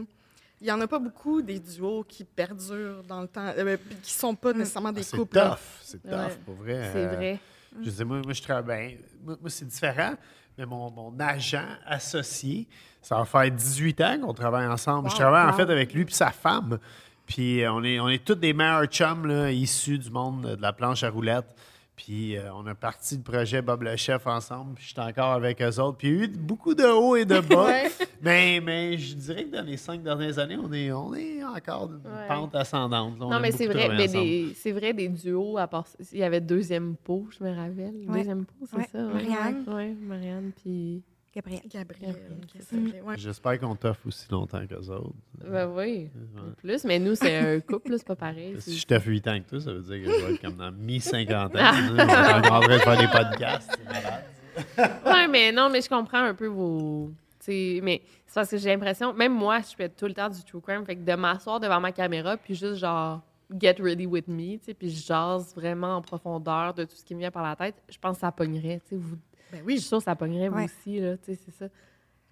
Il 0.62 0.68
y 0.68 0.72
en 0.72 0.80
a 0.80 0.88
pas 0.88 1.00
beaucoup 1.00 1.42
des 1.42 1.60
duos 1.60 2.04
qui 2.08 2.24
perdurent 2.24 3.04
dans 3.08 3.22
le 3.22 3.28
temps, 3.28 3.52
euh, 3.58 3.78
puis 3.78 3.96
qui 4.04 4.14
sont 4.14 4.36
pas 4.36 4.54
nécessairement 4.54 4.92
des 4.92 5.02
Ah, 5.02 5.04
c'est 5.10 5.18
couples. 5.18 5.36
là. 5.38 5.50
tough, 5.50 5.60
c'est 5.82 6.02
tough, 6.04 6.12
Ouais. 6.12 6.38
pour 6.46 6.54
vrai. 6.56 6.90
C'est 6.94 7.00
Euh, 7.06 7.16
vrai. 7.16 7.40
Je 7.84 7.90
sais, 7.90 8.04
moi, 8.04 8.22
moi, 8.24 8.34
je 8.34 8.42
travaille. 8.42 8.66
ben, 8.66 8.98
moi, 9.26 9.38
moi, 9.42 9.50
c'est 9.50 9.68
différent, 9.68 10.14
mais 10.58 10.66
mon, 10.68 10.92
mon 10.92 11.20
agent 11.20 11.66
associé, 11.86 12.68
ça 13.02 13.18
va 13.18 13.26
faire 13.26 13.50
18 13.50 14.02
ans 14.02 14.20
qu'on 14.22 14.34
travaille 14.34 14.68
ensemble. 14.68 15.10
je 15.10 15.14
Wow, 15.16 15.20
travaille 15.20 15.50
en 15.50 15.54
fait 15.54 15.70
avec 15.72 15.94
lui 15.94 16.04
et 16.04 16.12
sa 16.12 16.30
femme. 16.32 16.78
Puis 17.26 17.64
on 17.68 17.84
est, 17.84 18.00
on 18.00 18.10
est 18.10 18.24
tous 18.24 18.36
des 18.36 18.54
meilleurs 18.54 18.86
chums 18.86 19.26
là, 19.26 19.50
issus 19.52 19.98
du 19.98 20.12
monde 20.12 20.56
de 20.58 20.62
la 20.62 20.74
planche 20.74 21.02
à 21.04 21.10
roulettes. 21.10 21.56
Puis 22.04 22.36
euh, 22.36 22.52
on 22.56 22.66
a 22.66 22.74
parti 22.74 23.16
le 23.18 23.22
projet 23.22 23.62
Bob 23.62 23.84
le 23.84 23.96
Chef 23.96 24.26
ensemble. 24.26 24.74
Puis 24.76 24.86
je 24.86 24.90
suis 24.90 25.00
encore 25.00 25.34
avec 25.34 25.62
eux 25.62 25.80
autres. 25.80 25.98
Puis 25.98 26.08
il 26.08 26.18
y 26.18 26.22
a 26.22 26.24
eu 26.24 26.28
beaucoup 26.30 26.74
de 26.74 26.84
hauts 26.84 27.16
et 27.16 27.26
de 27.26 27.40
bas. 27.50 27.66
Ouais. 27.66 27.92
mais, 28.22 28.60
mais 28.64 28.98
je 28.98 29.14
dirais 29.14 29.44
que 29.46 29.56
dans 29.56 29.64
les 29.66 29.78
cinq 29.78 30.02
dernières 30.02 30.40
années, 30.40 30.58
on 30.58 30.74
est, 30.74 30.92
on 30.92 31.14
est 31.14 31.44
encore 31.44 31.88
d'une 31.90 31.98
Ouais. 31.98 32.28
pente 32.28 32.56
ascendante. 32.56 33.14
On 33.22 33.30
Non, 33.30 33.40
mais 33.40 33.52
c'est 33.52 33.68
vrai, 33.68 33.88
mais 33.90 34.08
des, 34.08 34.54
c'est 34.56 34.72
vrai, 34.72 34.94
des 34.94 35.10
duos, 35.10 35.58
à 35.60 35.68
part, 35.68 35.86
il 36.12 36.18
y 36.18 36.24
avait 36.24 36.42
deuxième 36.42 36.96
pot, 36.96 37.28
je 37.38 37.44
me 37.44 37.50
rappelle. 37.56 37.94
Ouais. 38.08 38.18
Deuxième 38.20 38.46
pot, 38.46 38.66
c'est 38.70 38.78
Ouais. 38.78 38.88
ça? 38.92 38.98
ouais. 38.98 39.14
Marianne. 39.14 39.64
Ouais, 39.68 39.96
Marianne, 40.02 40.52
puis... 40.62 41.04
Gabriel. 41.34 41.62
Gabriel, 41.70 42.16
Gabriel. 42.54 43.04
Ouais. 43.04 43.16
J'espère 43.18 43.60
qu'on 43.60 43.76
t'offre 43.76 44.06
aussi 44.08 44.30
longtemps 44.30 44.66
qu'eux 44.68 44.90
autres. 44.90 45.14
Ben 45.50 45.66
oui, 45.68 46.10
Ouais. 46.36 46.42
plus, 46.58 46.84
mais 46.84 47.00
nous, 47.00 47.16
c'est 47.16 47.38
un 47.38 47.60
couple, 47.62 47.98
c'est 47.98 48.06
pas 48.08 48.16
pareil. 48.18 48.56
Si 48.60 48.78
je 48.78 48.86
t'offre 48.86 49.08
8 49.08 49.28
ans 49.30 49.40
que 49.40 49.50
toi, 49.50 49.60
ça 49.62 49.72
veut 49.74 49.82
dire 49.82 50.06
que 50.06 50.12
je 50.20 50.26
vais 50.26 50.34
être 50.34 50.42
comme 50.42 50.58
dans 50.58 50.72
mi-cinquantaine. 50.72 51.66
on 51.92 51.98
est 51.98 52.02
en 52.02 52.42
train 52.42 52.68
de 52.68 52.80
faire 52.80 52.98
des 52.98 53.08
podcasts. 53.08 53.72
c'est 53.78 53.86
malade. 53.86 54.24
Ouais, 55.06 55.28
mais 55.30 55.52
non, 55.54 55.70
mais 55.70 55.82
je 55.82 55.88
comprends 55.88 56.24
un 56.26 56.34
peu 56.34 56.48
vos. 56.48 57.12
tu 57.40 57.46
sais, 57.46 57.80
mais 57.82 58.02
c'est 58.28 58.36
parce 58.36 58.50
que 58.50 58.58
j'ai 58.58 58.70
l'impression, 58.70 59.14
même 59.14 59.34
moi, 59.34 59.60
je 59.62 59.74
fais 59.76 59.88
tout 59.88 60.06
le 60.08 60.14
temps 60.14 60.28
du 60.30 60.44
true 60.44 60.60
crime, 60.60 60.86
fait 60.86 60.98
que 60.98 61.02
de 61.10 61.14
m'asseoir 61.16 61.60
devant 61.62 61.80
ma 61.80 61.94
caméra, 61.94 62.36
puis 62.36 62.54
juste 62.56 62.76
genre 62.76 63.22
get 63.60 63.76
ready 63.80 64.06
with 64.06 64.28
me, 64.28 64.58
tu 64.58 64.66
sais, 64.66 64.74
puis 64.74 64.90
je 64.90 65.06
jase 65.06 65.54
vraiment 65.56 65.96
en 65.98 66.02
profondeur 66.02 66.74
de 66.74 66.84
tout 66.84 66.96
ce 66.96 67.04
qui 67.06 67.16
me 67.16 67.20
vient 67.20 67.32
par 67.32 67.44
la 67.44 67.56
tête, 67.56 67.76
je 67.90 67.98
pense 67.98 68.18
que 68.18 68.22
ça 68.22 68.32
pognerait, 68.34 68.82
tu 68.88 68.96
sais, 68.96 69.02
vous. 69.02 69.18
Ben 69.52 69.58
Je 69.58 69.64
suis 69.64 69.66
oui, 69.66 69.80
sûre 69.82 69.98
que 70.00 70.04
ça 70.06 70.16
pognerait 70.16 70.50
vous 70.50 70.56
Ouais. 70.58 70.66
aussi, 70.66 71.00
là, 71.00 71.18
tu 71.18 71.26
sais, 71.26 71.36
c'est 71.46 71.52
ça. 71.52 71.66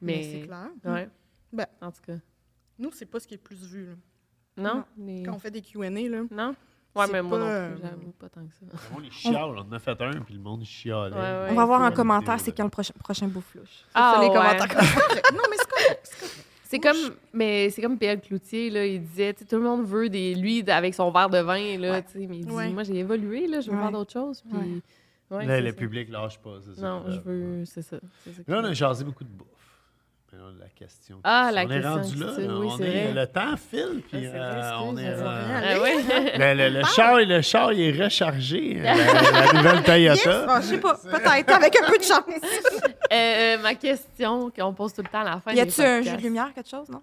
mais 0.01 0.13
Mais. 0.17 0.23
c'est 0.41 0.47
clair. 0.47 0.69
Ouais. 0.85 1.09
Ben. 1.51 1.65
En 1.81 1.91
tout 1.91 2.01
cas. 2.05 2.13
Nous, 2.77 2.91
c'est 2.93 3.05
pas 3.05 3.19
ce 3.19 3.27
qui 3.27 3.33
est 3.33 3.37
le 3.37 3.43
plus 3.43 3.63
vu. 3.65 3.85
là. 3.87 3.93
Non? 4.57 4.83
les- 4.97 5.23
Quand 5.23 5.33
on 5.35 5.39
fait 5.39 5.51
des 5.51 5.61
Q&A, 5.61 5.89
là. 5.89 6.21
Non? 6.31 6.55
Ouais, 6.95 7.05
mais 7.11 7.21
moi 7.21 7.37
pas, 7.37 7.43
non 7.45 7.49
euh, 7.51 7.71
plus, 7.75 7.81
j'avoue 7.83 8.11
pas 8.13 8.29
tant 8.29 8.41
que 8.45 8.53
ça. 8.53 8.65
Le 8.89 8.95
monde, 8.95 9.05
il 9.05 9.11
chiale. 9.11 9.35
On 9.43 9.57
en 9.59 9.71
a 9.71 9.79
fait 9.79 10.01
un, 10.01 10.11
puis 10.21 10.33
le 10.33 10.39
monde, 10.39 10.61
il 10.63 10.65
chialait. 10.65 11.13
Ouais, 11.15 11.19
ouais. 11.21 11.47
On 11.51 11.53
va 11.55 11.65
voir 11.65 11.81
en 11.81 11.91
commentaire, 11.91 12.39
c'est 12.39 12.51
quand 12.51 12.63
le 12.63 12.69
prochain, 12.69 12.93
prochain 12.99 13.27
bouffe-louche. 13.27 13.85
Ah, 13.93 14.13
ça, 14.15 14.21
les 14.21 14.27
ouais. 14.27 14.33
commentaires. 14.35 14.67
non, 15.33 15.43
mais 15.49 15.57
c'est 15.57 15.69
correct. 15.69 16.41
c'est 16.63 16.79
comme, 16.79 17.15
mais 17.31 17.69
c'est 17.69 17.81
comme 17.81 17.97
Pierre 17.97 18.19
Cloutier, 18.19 18.69
là, 18.71 18.85
il 18.85 19.01
disait, 19.03 19.33
tu 19.33 19.39
sais, 19.39 19.45
tout 19.45 19.57
le 19.57 19.61
monde 19.63 19.85
veut 19.85 20.09
des, 20.09 20.33
lui, 20.35 20.63
avec 20.69 20.93
son 20.95 21.11
verre 21.11 21.29
de 21.29 21.37
vin, 21.39 21.77
là, 21.77 21.91
Ouais. 21.91 22.03
tu 22.03 22.11
sais, 22.19 22.27
mais 22.27 22.37
il 22.39 22.45
dit, 22.47 22.51
Ouais. 22.51 22.69
moi, 22.69 22.83
j'ai 22.83 22.95
évolué, 22.95 23.47
là, 23.47 23.61
je 23.61 23.69
veux 23.69 23.77
Ouais. 23.77 23.83
faire 23.83 23.91
d'autres 23.91 24.13
choses, 24.13 24.41
puis... 24.49 24.81
ouais, 25.31 25.45
Là, 25.45 25.55
c'est 25.57 25.61
le 25.61 25.69
ça. 25.71 25.75
public 25.75 26.09
lâche 26.09 26.37
pas, 26.39 26.57
c'est 26.65 26.79
ça. 26.79 26.87
Non, 26.87 27.03
je 27.07 27.19
veux, 27.19 27.65
c'est 27.65 27.81
ça. 27.81 27.97
c'est 28.25 28.47
Là, 28.47 28.59
on 28.61 28.65
a 28.65 28.73
jasé 28.73 29.03
beaucoup 29.03 29.23
de 29.23 29.29
bouffe. 29.29 29.47
La 30.59 30.67
question. 30.69 31.19
Ah, 31.23 31.49
la 31.51 31.63
on 31.63 31.67
question 31.67 31.89
est 31.89 31.93
rendu 31.93 32.13
qui 32.13 32.19
là. 32.19 32.33
tue, 32.35 32.41
là. 32.47 32.53
oui, 32.59 32.67
on 32.69 32.77
c'est 32.77 32.83
est, 32.87 33.13
le 33.13 33.27
temps 33.27 33.57
file, 33.57 34.01
puis 34.07 34.11
Ah, 34.13 34.19
c'est 34.21 34.27
vrai, 34.27 34.39
euh, 34.39 34.71
on 34.79 34.97
excuse, 34.97 35.19
est. 35.19 35.23
euh, 35.23 35.75
Ah 35.75 35.81
ouais? 35.81 36.37
le, 36.55 36.69
le, 36.69 36.77
le 36.79 36.85
char, 36.85 37.17
le 37.17 37.41
char, 37.41 37.73
il 37.73 37.81
est 37.81 38.03
rechargé. 38.03 38.75
La, 38.75 38.95
la 38.95 39.53
nouvelle 39.53 39.83
Toyota. 39.83 40.45
Ah, 40.47 40.61
je 40.61 40.67
sais 40.67 40.77
pas, 40.79 40.93
peut-être, 40.95 41.49
avec 41.51 41.75
un 41.81 41.87
peu 41.89 41.97
de 41.97 42.03
chance. 42.03 42.23
Euh, 43.11 43.15
euh, 43.15 43.57
ma 43.63 43.73
question 43.73 44.51
qu'on 44.55 44.71
pose 44.71 44.93
tout 44.93 45.01
le 45.01 45.07
temps 45.09 45.21
à 45.21 45.23
la 45.23 45.39
fin 45.39 45.51
Y 45.51 45.61
a-tu 45.61 45.81
un 45.81 46.03
jeu 46.03 46.15
de 46.15 46.21
lumière, 46.21 46.53
quelque 46.53 46.69
chose, 46.69 46.87
non? 46.89 47.01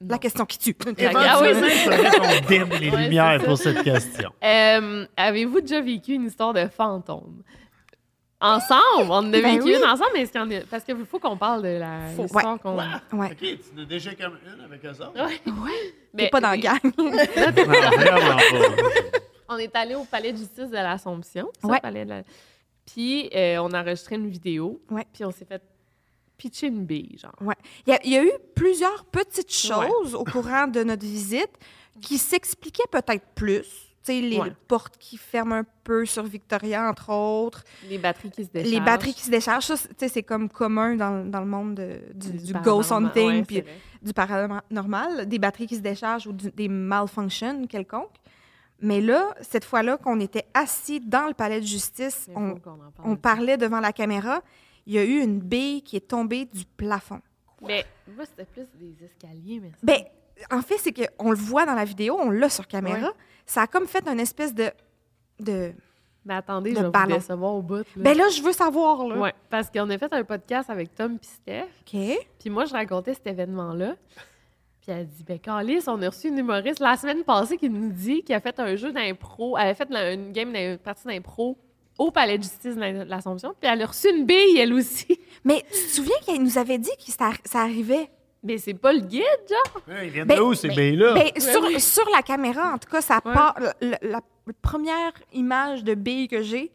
Non. 0.00 0.08
La 0.10 0.18
question 0.18 0.46
qui 0.46 0.56
tue. 0.56 0.76
Ah 0.86 1.40
oui, 1.42 1.48
faudrait 1.52 2.10
qu'on 2.12 2.46
dîme 2.46 2.68
les 2.80 2.90
Ouais, 2.90 3.02
lumières 3.02 3.38
c'est 3.40 3.46
pour 3.46 3.58
cette 3.58 3.82
question. 3.82 4.30
Euh, 4.44 5.04
Avez-vous 5.16 5.60
déjà 5.60 5.80
vécu 5.80 6.12
une 6.12 6.26
histoire 6.26 6.52
de 6.52 6.64
fantôme? 6.68 7.42
Ensemble? 8.40 9.10
On 9.10 9.14
en 9.14 9.28
a 9.28 9.30
Ben 9.32 9.42
vécu 9.42 9.64
oui. 9.64 9.74
une 9.76 9.84
ensemble, 9.84 10.10
mais 10.14 10.20
est-ce 10.22 10.30
qu'il 10.30 10.40
y 10.40 10.44
en 10.44 10.50
a- 10.50 10.60
Parce 10.70 10.84
qu'il 10.84 10.96
faut 11.06 11.18
qu'on 11.18 11.36
parle 11.36 11.62
de 11.62 11.78
la 11.78 12.02
Faut. 12.16 12.26
qu'on... 12.28 12.78
Ouais. 12.78 13.32
OK, 13.32 13.36
tu 13.40 13.58
en 13.76 13.82
as 13.82 13.84
déjà 13.84 14.14
comme 14.14 14.38
une 14.46 14.60
avec 14.64 14.84
eux 14.84 14.90
autres? 14.90 15.26
Ouais. 15.26 15.40
T'es 15.44 15.50
Mais- 16.14 16.28
pas 16.30 16.40
dans 16.40 16.52
le 16.52 16.58
gang. 16.58 16.78
On 19.48 19.56
est 19.56 19.74
allé 19.74 19.94
au 19.94 20.04
palais 20.04 20.32
de 20.32 20.36
justice 20.38 20.68
de 20.68 20.74
l'Assomption. 20.74 21.48
Ouais. 21.64 21.80
palais 21.80 22.04
de 22.04 22.10
la- 22.10 22.22
Puis 22.86 23.30
euh, 23.34 23.58
on 23.58 23.72
a 23.72 23.80
enregistré 23.82 24.16
une 24.16 24.28
vidéo. 24.28 24.80
Ouais. 24.90 25.06
Puis 25.12 25.24
on 25.24 25.30
s'est 25.30 25.44
fait 25.46 25.62
pitcher 26.36 26.66
une 26.68 26.84
bille, 26.84 27.18
genre. 27.18 27.34
Il 27.86 27.90
y, 27.90 27.94
a, 27.96 28.00
il 28.04 28.10
y 28.12 28.16
a 28.16 28.24
eu 28.24 28.30
plusieurs 28.54 29.04
petites 29.06 29.48
Ouais. 29.70 29.88
choses 29.88 30.14
au 30.14 30.24
courant 30.24 30.66
de 30.68 30.84
notre 30.84 31.02
visite 31.04 31.50
qui 32.00 32.18
s'expliquaient 32.18 32.86
peut-être 32.92 33.26
plus. 33.34 33.66
Tu 34.04 34.12
sais, 34.14 34.20
les 34.20 34.38
Ouais. 34.38 34.52
portes 34.68 34.96
qui 34.98 35.16
ferment 35.16 35.56
un 35.56 35.64
peu 35.84 36.06
sur 36.06 36.22
Victoria, 36.22 36.88
entre 36.88 37.10
autres. 37.12 37.64
Les 37.88 37.98
batteries 37.98 38.30
qui 38.30 38.44
se 38.44 38.50
déchargent. 38.50 38.72
Les 38.72 38.80
batteries 38.80 39.14
qui 39.14 39.22
se 39.22 39.30
déchargent. 39.30 39.64
Ça, 39.66 39.76
c'est- 39.76 39.88
tu 39.88 39.94
sais, 39.98 40.08
c'est 40.08 40.22
comme 40.22 40.48
commun 40.48 40.94
dans, 40.96 41.24
dans 41.28 41.40
le 41.40 41.46
monde 41.46 41.74
de- 41.74 42.00
du, 42.14 42.30
du 42.32 42.52
paranormal. 42.52 42.62
ghost 42.64 42.92
hunting 42.92 43.44
puis 43.44 43.64
du 44.00 44.12
paranormal. 44.12 45.26
Des 45.28 45.38
batteries 45.38 45.66
qui 45.66 45.76
se 45.76 45.80
déchargent 45.80 46.26
ou 46.26 46.32
du- 46.32 46.50
des 46.50 46.68
malfunctions 46.68 47.66
quelconques. 47.66 48.14
Mais 48.80 49.00
là, 49.00 49.34
cette 49.40 49.64
fois-là, 49.64 49.96
qu'on 49.96 50.20
était 50.20 50.46
assis 50.54 51.00
dans 51.00 51.26
le 51.26 51.34
palais 51.34 51.60
de 51.60 51.66
justice, 51.66 52.28
parle. 52.32 52.54
on 53.04 53.16
parlait 53.16 53.56
devant 53.56 53.80
la 53.80 53.92
caméra, 53.92 54.40
il 54.86 54.94
y 54.94 54.98
a 54.98 55.04
eu 55.04 55.18
une 55.20 55.40
bille 55.40 55.82
qui 55.82 55.96
est 55.96 56.06
tombée 56.08 56.44
du 56.44 56.64
plafond. 56.76 57.20
Mais 57.60 57.84
moi, 58.14 58.24
c'était 58.24 58.44
plus 58.44 58.66
des 58.78 58.94
escaliers, 59.04 59.60
mais... 59.60 59.72
Ben, 59.82 60.04
en 60.50 60.62
fait, 60.62 60.78
c'est 60.78 60.92
qu'on 60.92 61.30
le 61.30 61.36
voit 61.36 61.66
dans 61.66 61.74
la 61.74 61.84
vidéo, 61.84 62.16
on 62.18 62.30
l'a 62.30 62.48
sur 62.48 62.66
caméra. 62.66 63.08
Ouais. 63.08 63.14
Ça 63.46 63.62
a 63.62 63.66
comme 63.66 63.86
fait 63.86 64.06
une 64.08 64.20
espèce 64.20 64.54
de. 64.54 64.70
de... 65.40 65.72
Mais 66.24 66.34
attendez, 66.34 66.74
je 66.74 66.80
vais 66.80 66.86
vous 66.86 67.06
décevoir 67.06 67.54
au 67.54 67.62
bout. 67.62 67.76
Là. 67.76 67.84
Ben 67.96 68.16
là, 68.16 68.28
je 68.28 68.42
veux 68.42 68.52
savoir, 68.52 69.06
là. 69.06 69.16
Ouais, 69.16 69.34
parce 69.48 69.70
qu'on 69.70 69.88
a 69.88 69.96
fait 69.96 70.12
un 70.12 70.24
podcast 70.24 70.68
avec 70.68 70.94
Tom 70.94 71.18
puis 71.18 71.30
Steph. 71.30 71.64
OK. 71.80 72.26
Puis 72.38 72.50
moi, 72.50 72.66
je 72.66 72.72
racontais 72.72 73.14
cet 73.14 73.26
événement-là. 73.26 73.94
Puis 74.82 74.92
elle 74.92 75.06
dit, 75.06 75.24
ben 75.24 75.38
Calis, 75.38 75.84
on 75.86 76.00
a 76.02 76.08
reçu 76.08 76.28
une 76.28 76.38
humoriste 76.38 76.80
la 76.80 76.96
semaine 76.96 77.24
passée 77.24 77.56
qui 77.56 77.70
nous 77.70 77.90
dit 77.90 78.22
qu'elle 78.22 78.36
a 78.36 78.40
fait 78.40 78.58
un 78.60 78.76
jeu 78.76 78.92
d'impro, 78.92 79.56
elle 79.56 79.68
a 79.68 79.74
fait 79.74 79.90
une 79.90 80.32
game, 80.32 80.54
une 80.54 80.78
partie 80.78 81.06
d'impro 81.06 81.56
au 81.98 82.10
Palais 82.10 82.38
de 82.38 82.44
justice 82.44 82.76
de 82.76 83.04
l'Assomption, 83.04 83.54
puis 83.60 83.68
elle 83.70 83.82
a 83.82 83.86
reçu 83.86 84.08
une 84.08 84.24
bille, 84.24 84.58
elle 84.58 84.72
aussi. 84.72 85.18
Mais 85.44 85.62
tu 85.62 85.82
te 85.86 85.90
souviens 85.90 86.16
qu'elle 86.24 86.42
nous 86.42 86.56
avait 86.56 86.78
dit 86.78 86.90
que 87.04 87.10
ça, 87.10 87.32
ça 87.44 87.60
arrivait? 87.60 88.08
Mais 88.42 88.58
c'est 88.58 88.74
pas 88.74 88.92
le 88.92 89.00
guide, 89.00 89.22
genre? 89.48 89.82
Ouais, 89.88 90.06
Ils 90.06 90.12
viennent 90.12 90.28
Ben, 90.28 90.36
de 90.36 90.42
où, 90.42 90.54
ces 90.54 90.68
billes-là? 90.68 91.14
Ben, 91.14 91.30
sur, 91.40 91.62
oui. 91.62 91.80
sur 91.80 92.08
la 92.10 92.22
caméra, 92.22 92.72
en 92.74 92.78
tout 92.78 92.88
cas, 92.88 93.00
ça 93.00 93.20
Ouais. 93.24 93.32
part. 93.32 93.54
La, 93.60 93.74
la- 93.80 93.98
la 94.02 94.20
première 94.62 95.12
image 95.32 95.82
de 95.84 95.94
bille 95.94 96.28
que 96.28 96.40
j'ai, 96.42 96.70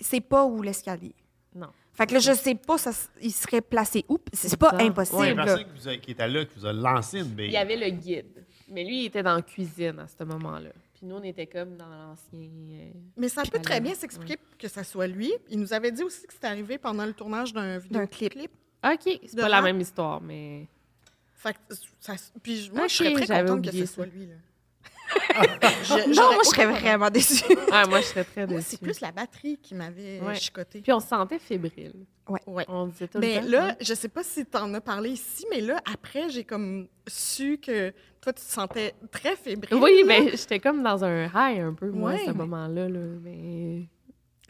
c'est 0.00 0.20
pas 0.22 0.44
où 0.46 0.62
l'escalier. 0.62 1.14
Non. 1.54 1.68
Fait 1.92 2.06
que 2.06 2.14
là, 2.14 2.18
je 2.18 2.32
sais 2.32 2.54
pas, 2.54 2.76
ça, 2.78 2.90
il 3.22 3.32
serait 3.32 3.60
placé 3.60 4.04
où? 4.08 4.18
C'est 4.32 4.56
pas 4.58 4.70
ça. 4.70 4.78
Impossible. 4.82 5.22
la 5.22 5.34
là. 5.34 5.44
personne 5.44 6.00
qui, 6.00 6.10
était 6.10 6.28
là, 6.28 6.44
qui 6.44 6.58
vous 6.58 6.66
a 6.66 6.72
lancé 6.72 7.18
une 7.20 7.26
bille. 7.26 7.46
Il 7.46 7.52
y 7.52 7.56
avait 7.56 7.76
le 7.76 7.88
guide. 7.90 8.44
Mais 8.68 8.82
lui, 8.84 9.02
il 9.02 9.06
était 9.06 9.22
dans 9.22 9.36
la 9.36 9.42
cuisine 9.42 9.98
à 10.00 10.06
ce 10.08 10.24
moment-là. 10.24 10.70
Puis 10.94 11.06
nous, 11.06 11.16
on 11.16 11.22
était 11.22 11.46
comme 11.46 11.76
dans 11.76 11.88
l'ancien... 11.88 12.40
euh, 12.48 12.90
Mais 13.16 13.28
ça 13.28 13.42
peut 13.50 13.60
très 13.60 13.80
bien 13.80 13.94
s'expliquer 13.94 14.36
que 14.58 14.66
ça 14.66 14.82
soit 14.82 15.06
lui. 15.06 15.32
Il 15.50 15.60
nous 15.60 15.72
avait 15.72 15.92
dit 15.92 16.02
aussi 16.02 16.26
que 16.26 16.32
c'était 16.32 16.46
arrivé 16.48 16.78
pendant 16.78 17.04
le 17.06 17.12
tournage 17.12 17.52
d'un 17.52 17.78
D'un 17.90 18.06
clip. 18.06 18.50
OK, 18.84 19.00
c'est 19.04 19.34
De 19.36 19.40
pas 19.42 19.48
la 19.48 19.62
même 19.62 19.80
histoire, 19.80 20.20
mais... 20.20 20.66
Fait 21.36 21.52
que 21.54 21.74
ça, 22.00 22.14
puis 22.42 22.62
je- 22.62 22.72
moi, 22.72 22.88
je 22.88 22.94
serais 22.94 23.12
très 23.12 23.26
j'avais 23.26 23.48
contente 23.48 23.64
que 23.64 23.68
oublié 23.68 23.86
ce 23.86 23.94
soit 23.94 24.04
ça. 24.06 24.10
lui. 24.10 24.26
Là. 24.26 24.34
Non, 26.08 26.32
moi, 26.32 26.40
je 26.44 26.48
serais 26.48 26.66
vraiment 26.66 27.10
déçue. 27.10 27.44
Ouais, 27.48 27.86
moi, 27.88 28.00
je 28.00 28.06
serais 28.06 28.24
très 28.24 28.46
déçue. 28.46 28.62
c'est 28.70 28.80
plus 28.80 29.00
la 29.00 29.12
batterie 29.12 29.58
qui 29.62 29.74
m'avait 29.74 30.20
Ouais. 30.20 30.34
chicoté. 30.34 30.80
Puis 30.80 30.92
on 30.92 30.98
se 31.00 31.06
sentait 31.08 31.38
fébrile. 31.38 32.06
Ouais. 32.46 32.64
On 32.68 32.86
disait 32.88 33.06
tout 33.06 33.18
Mais 33.20 33.36
le 33.36 33.42
temps. 33.44 33.50
là, 33.52 33.68
hein. 33.70 33.76
je 33.80 33.94
sais 33.94 34.08
pas 34.08 34.24
si 34.24 34.44
tu 34.44 34.56
en 34.56 34.72
as 34.74 34.80
parlé 34.80 35.10
ici, 35.10 35.46
mais 35.50 35.60
là, 35.60 35.80
après, 35.92 36.28
j'ai 36.28 36.42
comme 36.42 36.88
su 37.06 37.58
que 37.58 37.90
toi, 38.20 38.32
tu 38.32 38.42
te 38.44 38.50
sentais 38.50 38.94
très 39.12 39.36
fébrile. 39.36 39.74
Oui, 39.80 40.00
là. 40.00 40.06
mais 40.06 40.30
j'étais 40.36 40.58
comme 40.58 40.82
dans 40.82 41.04
un 41.04 41.26
high 41.26 41.60
un 41.60 41.74
peu, 41.74 41.88
moi, 41.90 42.10
à 42.10 42.14
Ouais, 42.14 42.20
ce 42.22 42.30
mais- 42.30 42.32
moment-là. 42.38 42.88
Là, 42.88 42.98
mais... 43.22 43.88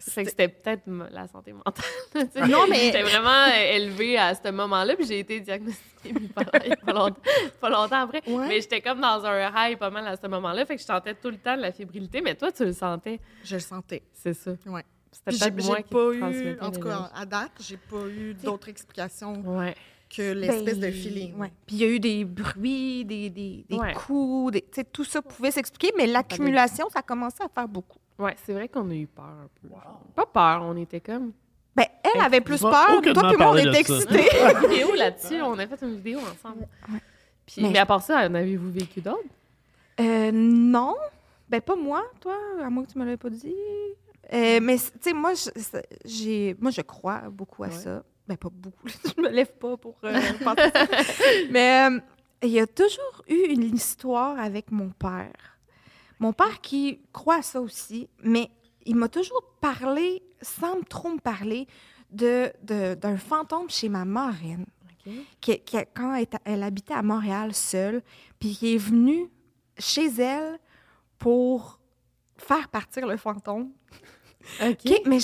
Fait 0.09 0.23
que 0.23 0.31
C'était- 0.31 0.49
peut-être 0.49 0.83
la 1.11 1.27
santé 1.27 1.53
mentale. 1.53 1.75
Non, 2.49 2.67
mais- 2.71 2.77
J'étais 2.77 3.03
vraiment 3.03 3.29
euh, 3.49 3.75
élevée 3.75 4.17
à 4.17 4.35
ce 4.35 4.51
moment-là, 4.51 4.95
puis 4.95 5.05
j'ai 5.07 5.19
été 5.19 5.41
diagnostiquée 5.41 6.15
a 6.37 6.45
pas, 6.45 6.51
a 6.87 6.93
longtemps, 6.93 7.21
pas 7.61 7.71
longtemps 7.71 8.01
après. 8.03 8.23
Ouais. 8.29 8.47
Mais 8.47 8.61
j'étais 8.61 8.81
comme 8.81 9.01
dans 9.01 9.25
un 9.25 9.51
high 9.55 9.77
pas 9.77 9.91
mal 9.91 10.07
à 10.07 10.17
ce 10.17 10.27
moment-là, 10.29 10.65
fait 10.65 10.77
que 10.77 10.81
je 10.81 10.87
sentais 10.87 11.15
tout 11.15 11.29
le 11.31 11.39
temps 11.39 11.57
de 11.57 11.63
la 11.63 11.73
fébrilité, 11.73 12.21
mais 12.21 12.37
toi, 12.37 12.53
tu 12.53 12.65
le 12.65 12.73
sentais. 12.73 13.19
Je 13.43 13.55
le 13.57 13.61
sentais. 13.61 14.03
C'est 14.13 14.35
ça. 14.35 14.53
C'était 15.11 15.31
J'ai 15.33 15.51
peut-être 15.51 15.67
moi 15.67 15.77
qui 15.83 15.95
pas 15.95 16.13
eu, 16.13 16.59
en 16.61 16.71
tout 16.71 16.81
cas, 16.81 17.11
à 17.15 17.25
date, 17.27 17.53
j'ai 17.61 17.77
pas 17.79 18.07
eu 18.09 18.35
d'autres 18.35 18.69
explications 18.69 19.33
Ouais. 19.45 19.75
que 20.15 20.33
l'espèce 20.33 20.79
Ben, 20.79 20.89
de 20.91 20.95
feeling. 20.95 21.35
ouais. 21.37 21.51
Puis 21.67 21.77
il 21.77 21.83
y 21.83 21.85
a 21.85 21.89
eu 21.89 21.99
des 21.99 22.25
bruits, 22.25 23.05
des, 23.05 23.31
des, 23.31 23.65
des 23.69 23.77
Ouais. 23.77 23.95
coups, 23.95 24.53
des, 24.53 24.61
tu 24.61 24.69
sais, 24.75 24.85
tout 24.85 25.05
ça 25.05 25.23
pouvait 25.23 25.51
s'expliquer, 25.51 25.93
mais 25.97 26.07
l'accumulation, 26.07 26.89
ça 26.91 27.03
commençait 27.03 27.43
à 27.43 27.49
faire 27.49 27.67
beaucoup. 27.67 27.99
Ouais, 28.19 28.35
c'est 28.45 28.53
vrai 28.53 28.69
qu'on 28.69 28.89
a 28.91 28.95
eu 28.95 29.07
peur 29.07 29.25
un 29.25 29.49
peu. 29.61 29.69
Pas 30.15 30.27
peur, 30.27 30.63
on 30.65 30.77
était 30.77 31.01
comme. 31.01 31.33
Ben, 31.75 31.85
elle 32.03 32.21
avait 32.23 32.41
plus 32.41 32.61
peur, 32.63 32.97
aucunement 32.97 33.21
toi 33.21 33.29
puis 33.29 33.37
moi, 33.37 33.47
on 33.47 33.51
parler 33.51 33.65
de 33.65 33.69
était 33.69 33.85
ça. 33.85 33.95
excités. 33.97 34.29
une 34.41 34.69
vidéo 34.71 34.95
là-dessus, 34.95 35.43
on 35.43 35.59
a 35.59 35.67
fait 35.67 35.83
une 35.83 35.97
vidéo 35.97 36.21
ensemble. 36.21 36.67
Puis, 37.45 37.63
Mais- 37.63 37.71
mais... 37.71 37.79
à 37.79 37.85
part 37.87 38.03
ça, 38.03 38.27
en 38.27 38.35
avez-vous 38.35 38.73
vécu 38.73 39.01
d'autres? 39.03 39.21
Euh, 40.01 40.31
non. 40.33 40.95
Ben, 41.49 41.61
pas 41.61 41.77
moi, 41.77 42.03
toi, 42.21 42.35
à 42.65 42.71
moins 42.71 42.85
que 42.85 42.93
tu 42.93 42.99
me 42.99 43.05
l'aies 43.05 43.17
pas 43.19 43.29
dit. 43.31 43.55
Euh, 44.33 44.59
mais, 44.63 44.79
tu 44.79 44.85
sais, 45.01 45.13
moi, 45.13 45.33
j'ai, 46.05 46.57
moi, 46.59 46.71
je 46.71 46.81
crois 46.81 47.21
beaucoup 47.31 47.63
à 47.65 47.69
Ouais. 47.69 47.73
ça. 47.75 48.03
Ben, 48.27 48.37
pas 48.37 48.49
beaucoup. 48.51 48.89
je 49.17 49.21
me 49.21 49.29
lève 49.29 49.53
pas 49.53 49.77
pour 49.77 49.97
euh, 50.05 50.13
penser 50.45 50.71
ça. 50.75 50.87
Mais 51.51 51.89
euh, 51.91 52.01
il 52.43 52.49
y 52.51 52.59
a 52.61 52.67
toujours 52.67 53.23
eu 53.29 53.53
une 53.53 53.75
histoire 53.75 54.39
avec 54.41 54.71
mon 54.73 54.89
père. 54.89 55.56
Mon 56.19 56.33
père 56.33 56.61
qui 56.61 57.01
croit 57.13 57.37
à 57.37 57.43
ça 57.43 57.61
aussi, 57.61 58.09
mais 58.23 58.51
il 58.85 58.97
m'a 58.97 59.09
toujours 59.09 59.43
parlé, 59.61 60.23
sans 60.41 60.81
trop 60.83 61.11
me 61.11 61.19
parler, 61.19 61.67
de, 62.11 62.53
de- 62.63 62.95
d'un 62.95 63.17
fantôme 63.17 63.69
chez 63.69 63.89
ma 63.89 64.05
marraine 64.05 64.65
qui, 65.41 65.59
qui- 65.61 65.77
quand 65.95 66.15
elle, 66.45 66.63
habitait 66.63 66.95
à 66.95 67.03
Montréal 67.03 67.55
seule, 67.55 68.03
puis 68.39 68.55
qui 68.57 68.75
est 68.75 68.79
venu 68.79 69.29
chez 69.79 70.07
elle 70.21 70.59
pour 71.19 71.79
faire 72.39 72.69
partir 72.69 73.07
le 73.07 73.17
fantôme. 73.17 73.71
Mais 75.07 75.19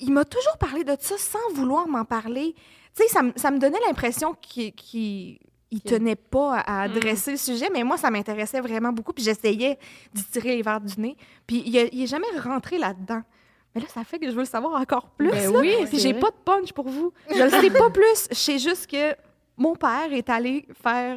il 0.00 0.12
m'a 0.12 0.24
toujours 0.24 0.56
parlé 0.58 0.84
de 0.84 0.96
ça 0.98 1.16
sans 1.18 1.52
vouloir 1.54 1.86
m'en 1.88 2.04
parler. 2.04 2.54
Tu 2.96 3.02
sais, 3.02 3.08
ça, 3.08 3.22
me- 3.22 3.32
ça 3.36 3.50
me 3.50 3.58
donnait 3.58 3.80
l'impression 3.86 4.34
qu'il 4.34 4.72
qu'il- 4.74 5.38
il 5.70 5.80
tenait 5.80 6.16
pas 6.16 6.58
à, 6.58 6.82
à 6.82 6.88
Mm. 6.88 6.90
adresser 6.96 7.30
le 7.32 7.36
sujet, 7.36 7.68
mais 7.72 7.82
moi, 7.84 7.96
ça 7.96 8.10
m'intéressait 8.10 8.60
vraiment 8.60 8.92
beaucoup, 8.92 9.12
puis 9.12 9.24
j'essayais 9.24 9.78
d'y 10.12 10.24
tirer 10.24 10.56
les 10.56 10.62
verres 10.62 10.80
du 10.80 11.00
nez. 11.00 11.16
Puis 11.46 11.62
il 11.66 11.76
est- 11.76 11.90
il 11.92 12.02
est 12.02 12.06
jamais 12.06 12.26
rentré 12.42 12.78
là-dedans. 12.78 13.22
Mais 13.74 13.80
là, 13.80 13.88
ça 13.92 14.04
fait 14.04 14.18
que 14.20 14.26
je 14.26 14.32
veux 14.32 14.40
le 14.40 14.44
savoir 14.44 14.80
encore 14.80 15.08
plus. 15.10 15.30
Ben 15.30 15.52
là. 15.52 15.58
oui, 15.58 15.74
Puis 15.88 15.98
j'ai 15.98 16.14
pas 16.14 16.30
de 16.30 16.36
punch 16.44 16.72
pour 16.72 16.88
vous. 16.88 17.12
Je 17.28 17.42
le 17.42 17.50
sais 17.50 17.70
pas 17.70 17.90
plus. 17.90 18.28
Je 18.30 18.34
sais 18.36 18.58
juste 18.60 18.88
que 18.88 19.14
mon 19.56 19.74
père 19.74 20.12
est 20.12 20.28
allé 20.30 20.64
faire. 20.82 21.16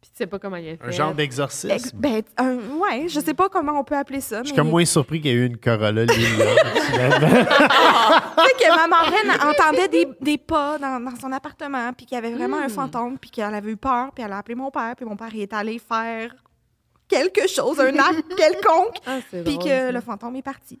Puis 0.00 0.10
tu 0.12 0.16
sais 0.16 0.26
pas 0.26 0.38
comment 0.38 0.56
il 0.56 0.68
a 0.70 0.76
fait. 0.78 0.84
Un 0.84 0.90
genre 0.90 1.08
Ex- 1.10 1.16
d'exorcisme. 1.18 1.98
ben, 1.98 2.22
un- 2.38 2.56
ouais, 2.78 3.06
je 3.08 3.20
sais 3.20 3.34
pas 3.34 3.48
comment 3.50 3.78
on 3.78 3.84
peut 3.84 3.96
appeler 3.96 4.20
ça. 4.22 4.38
Je 4.40 4.46
suis 4.46 4.52
mais- 4.52 4.58
comme 4.62 4.70
moins 4.70 4.84
surpris 4.86 5.20
qu'il 5.20 5.30
y 5.30 5.34
ait 5.34 5.36
eu 5.36 5.46
une 5.46 5.58
Corolla 5.58 6.04
lila. 6.04 6.44
Tu 6.90 6.96
sais 6.96 8.54
que 8.58 8.76
ma 8.76 8.86
marraine 8.86 9.30
entendait 9.46 9.88
des, 9.88 10.08
des 10.20 10.38
pas 10.38 10.78
dans, 10.78 10.98
dans 11.00 11.16
son 11.16 11.30
appartement, 11.32 11.92
puis 11.92 12.06
qu'il 12.06 12.14
y 12.14 12.18
avait 12.18 12.32
vraiment 12.32 12.56
un 12.58 12.66
Hmm. 12.66 12.70
fantôme, 12.70 13.18
puis 13.18 13.30
qu'elle 13.30 13.54
avait 13.54 13.72
eu 13.72 13.76
peur, 13.76 14.10
puis 14.14 14.24
elle 14.24 14.32
a 14.32 14.38
appelé 14.38 14.54
mon 14.54 14.70
père, 14.70 14.94
puis 14.96 15.04
mon 15.04 15.16
père 15.16 15.28
il 15.34 15.42
est 15.42 15.52
allé 15.52 15.78
faire 15.78 16.34
quelque 17.08 17.46
chose, 17.48 17.78
un 17.80 17.94
acte 17.98 18.24
quelconque, 18.36 18.96
Ah, 19.06 19.18
puis 19.30 19.42
drôle, 19.42 19.58
que 19.64 19.68
ça. 19.68 19.92
le 19.92 20.00
fantôme 20.00 20.36
est 20.36 20.42
parti. 20.42 20.80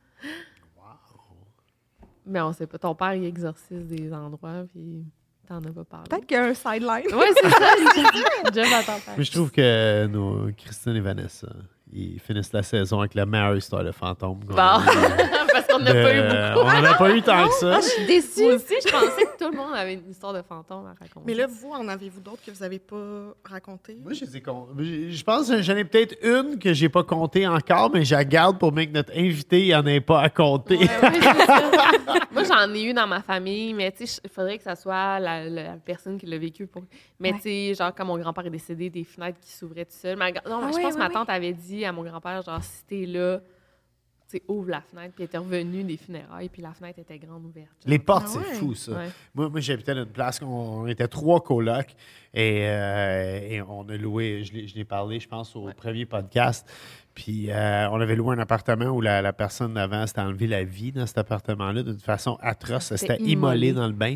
Mais 2.26 2.40
on 2.40 2.52
sait 2.52 2.66
pas. 2.66 2.78
Ton 2.78 2.94
père, 2.94 3.14
il 3.14 3.24
exorcise 3.24 3.86
des 3.86 4.12
endroits, 4.12 4.64
puis 4.72 5.04
t'en 5.50 5.58
as 5.68 5.72
pas 5.72 5.84
parlé. 5.84 6.08
Peut-être 6.08 6.26
qu'il 6.26 6.36
y 6.36 6.40
a 6.40 6.44
un 6.44 6.54
sideline. 6.54 7.14
Ouais, 7.14 7.30
c'est 7.42 7.50
ça. 7.50 8.52
Jeff 8.54 8.72
attend 8.72 9.00
pas. 9.00 9.12
Mais 9.18 9.24
je 9.24 9.32
trouve 9.32 9.50
que 9.50 10.06
nos 10.06 10.52
Christine 10.56 10.96
et 10.96 11.00
Vanessa, 11.00 11.48
ils 11.92 12.20
finissent 12.20 12.52
la 12.52 12.62
saison 12.62 13.00
avec 13.00 13.14
la 13.14 13.26
meilleure 13.26 13.56
histoire 13.56 13.84
de 13.84 13.92
fantôme. 13.92 14.40
Bon. 14.46 14.54
Parce 14.56 15.66
qu'on 15.66 15.80
n'a 15.80 15.92
pas 15.92 16.14
eu 16.14 16.18
De- 16.22 16.54
beaucoup. 16.54 16.66
On 16.66 16.80
n'en 16.80 16.84
a 16.84 16.94
pas 16.94 17.10
eu 17.16 17.22
tant 17.22 17.46
que 17.48 17.54
ça. 17.54 17.74
Ah, 17.76 17.80
je 17.80 17.86
suis 17.86 18.06
déçue. 18.06 18.42
Moi 18.44 18.54
aussi, 18.54 18.74
je 18.86 18.90
pensais 18.92 19.24
que 19.24 19.44
tout 19.44 19.50
le 19.50 19.56
monde 19.56 19.74
avait 19.74 19.94
une 19.94 20.08
histoire 20.10 20.32
de 20.32 20.42
fantôme 20.42 20.86
à 20.86 20.90
raconter. 20.90 21.26
Mais 21.26 21.34
là, 21.34 21.46
vous, 21.48 21.70
en 21.72 21.88
avez-vous 21.88 22.20
d'autres 22.20 22.42
que 22.46 22.50
vous 22.52 22.60
n'avez 22.60 22.78
pas 22.78 23.34
racontées? 23.44 23.98
Moi, 24.02 24.12
je 24.12 24.24
les 24.24 25.10
je 25.10 25.24
pense 25.24 25.48
que 25.48 25.60
j'en 25.62 25.76
ai 25.76 25.84
peut-être 25.84 26.16
une 26.22 26.58
que 26.58 26.72
j'ai 26.72 26.88
pas 26.88 27.02
comptée 27.02 27.46
encore, 27.46 27.90
mais 27.92 28.04
je 28.04 28.14
la 28.14 28.24
garde 28.24 28.58
pour 28.58 28.70
bien 28.72 28.86
que 28.86 28.92
notre 28.92 29.12
invité 29.16 29.66
il 29.66 29.74
en 29.74 29.84
ait 29.86 30.00
pas 30.00 30.20
à 30.22 30.28
compter. 30.30 30.76
Ouais, 30.78 30.86
ouais. 31.02 31.20
Moi, 32.32 32.44
j'en 32.44 32.72
ai 32.72 32.82
eu 32.84 32.92
dans 32.94 33.06
ma 33.06 33.20
famille, 33.22 33.74
mais 33.74 33.90
tu 33.92 34.06
sais, 34.06 34.20
il 34.24 34.30
faudrait 34.30 34.56
que 34.58 34.64
ça 34.64 34.76
soit 34.76 35.18
la, 35.18 35.48
la 35.48 35.72
personne 35.84 36.16
qui 36.18 36.26
l'a 36.26 36.38
vécu. 36.38 36.66
Pour... 36.66 36.82
Mais 37.18 37.30
Ouais. 37.32 37.36
tu 37.36 37.42
sais, 37.42 37.74
genre, 37.74 37.92
quand 37.94 38.04
mon 38.04 38.18
grand-père 38.18 38.46
est 38.46 38.50
décédé, 38.50 38.88
des 38.90 39.04
fenêtres 39.04 39.38
qui 39.40 39.52
s'ouvraient 39.52 39.84
tout 39.84 39.96
seul. 39.96 40.16
Ma... 40.16 40.30
Non, 40.30 40.38
Ah 40.46 40.70
je 40.72 40.78
pense 40.80 40.94
que 40.94 40.98
ma 40.98 41.08
tante 41.10 41.28
avait 41.30 41.52
dit 41.52 41.79
à 41.84 41.92
mon 41.92 42.02
grand-père, 42.04 42.42
genre, 42.42 42.62
si 42.62 42.84
t'es 42.84 43.06
là, 43.06 43.40
tu 44.28 44.36
sais, 44.38 44.42
ouvre 44.46 44.70
la 44.70 44.80
fenêtre. 44.80 45.12
Puis 45.14 45.24
elle 45.24 45.26
était 45.26 45.38
revenue 45.38 45.82
des 45.82 45.96
funérailles, 45.96 46.48
puis 46.48 46.62
la 46.62 46.72
fenêtre 46.72 47.00
était 47.00 47.18
grande 47.18 47.44
ouverte. 47.46 47.66
genre. 47.82 47.90
Les 47.90 47.98
portes, 47.98 48.26
Ah 48.26 48.30
c'est 48.32 48.38
ouais? 48.38 48.54
fou, 48.54 48.74
ça. 48.76 48.92
Ouais. 48.92 49.08
Moi, 49.34 49.48
moi 49.48 49.60
j'habitais 49.60 49.92
dans 49.94 50.04
une 50.04 50.10
place, 50.12 50.40
on, 50.40 50.46
on 50.46 50.86
était 50.86 51.08
trois 51.08 51.40
colocs 51.42 51.94
et, 52.32 52.60
euh, 52.68 53.40
et 53.42 53.60
on 53.62 53.88
a 53.88 53.96
loué, 53.96 54.44
je 54.44 54.52
l'ai- 54.52 54.68
je 54.68 54.76
l'ai 54.76 54.84
parlé, 54.84 55.18
je 55.18 55.26
pense, 55.28 55.56
au 55.56 55.68
premier 55.76 56.06
podcast. 56.06 56.64
Puis 57.14 57.50
euh, 57.50 57.88
on 57.90 58.00
avait 58.00 58.14
loué 58.14 58.34
un 58.36 58.38
appartement 58.38 58.86
où 58.86 59.00
la, 59.00 59.20
la 59.20 59.32
personne 59.32 59.74
d'avant 59.74 60.06
s'était 60.06 60.20
enlevé 60.20 60.46
la 60.46 60.62
vie 60.62 60.92
dans 60.92 61.06
cet 61.06 61.18
appartement-là 61.18 61.82
d'une 61.82 61.98
façon 61.98 62.38
atroce. 62.40 62.92
Elle 62.92 62.98
C'était 62.98 63.16
immolée. 63.22 63.72
dans 63.72 63.86
le 63.88 63.92
bain. 63.92 64.14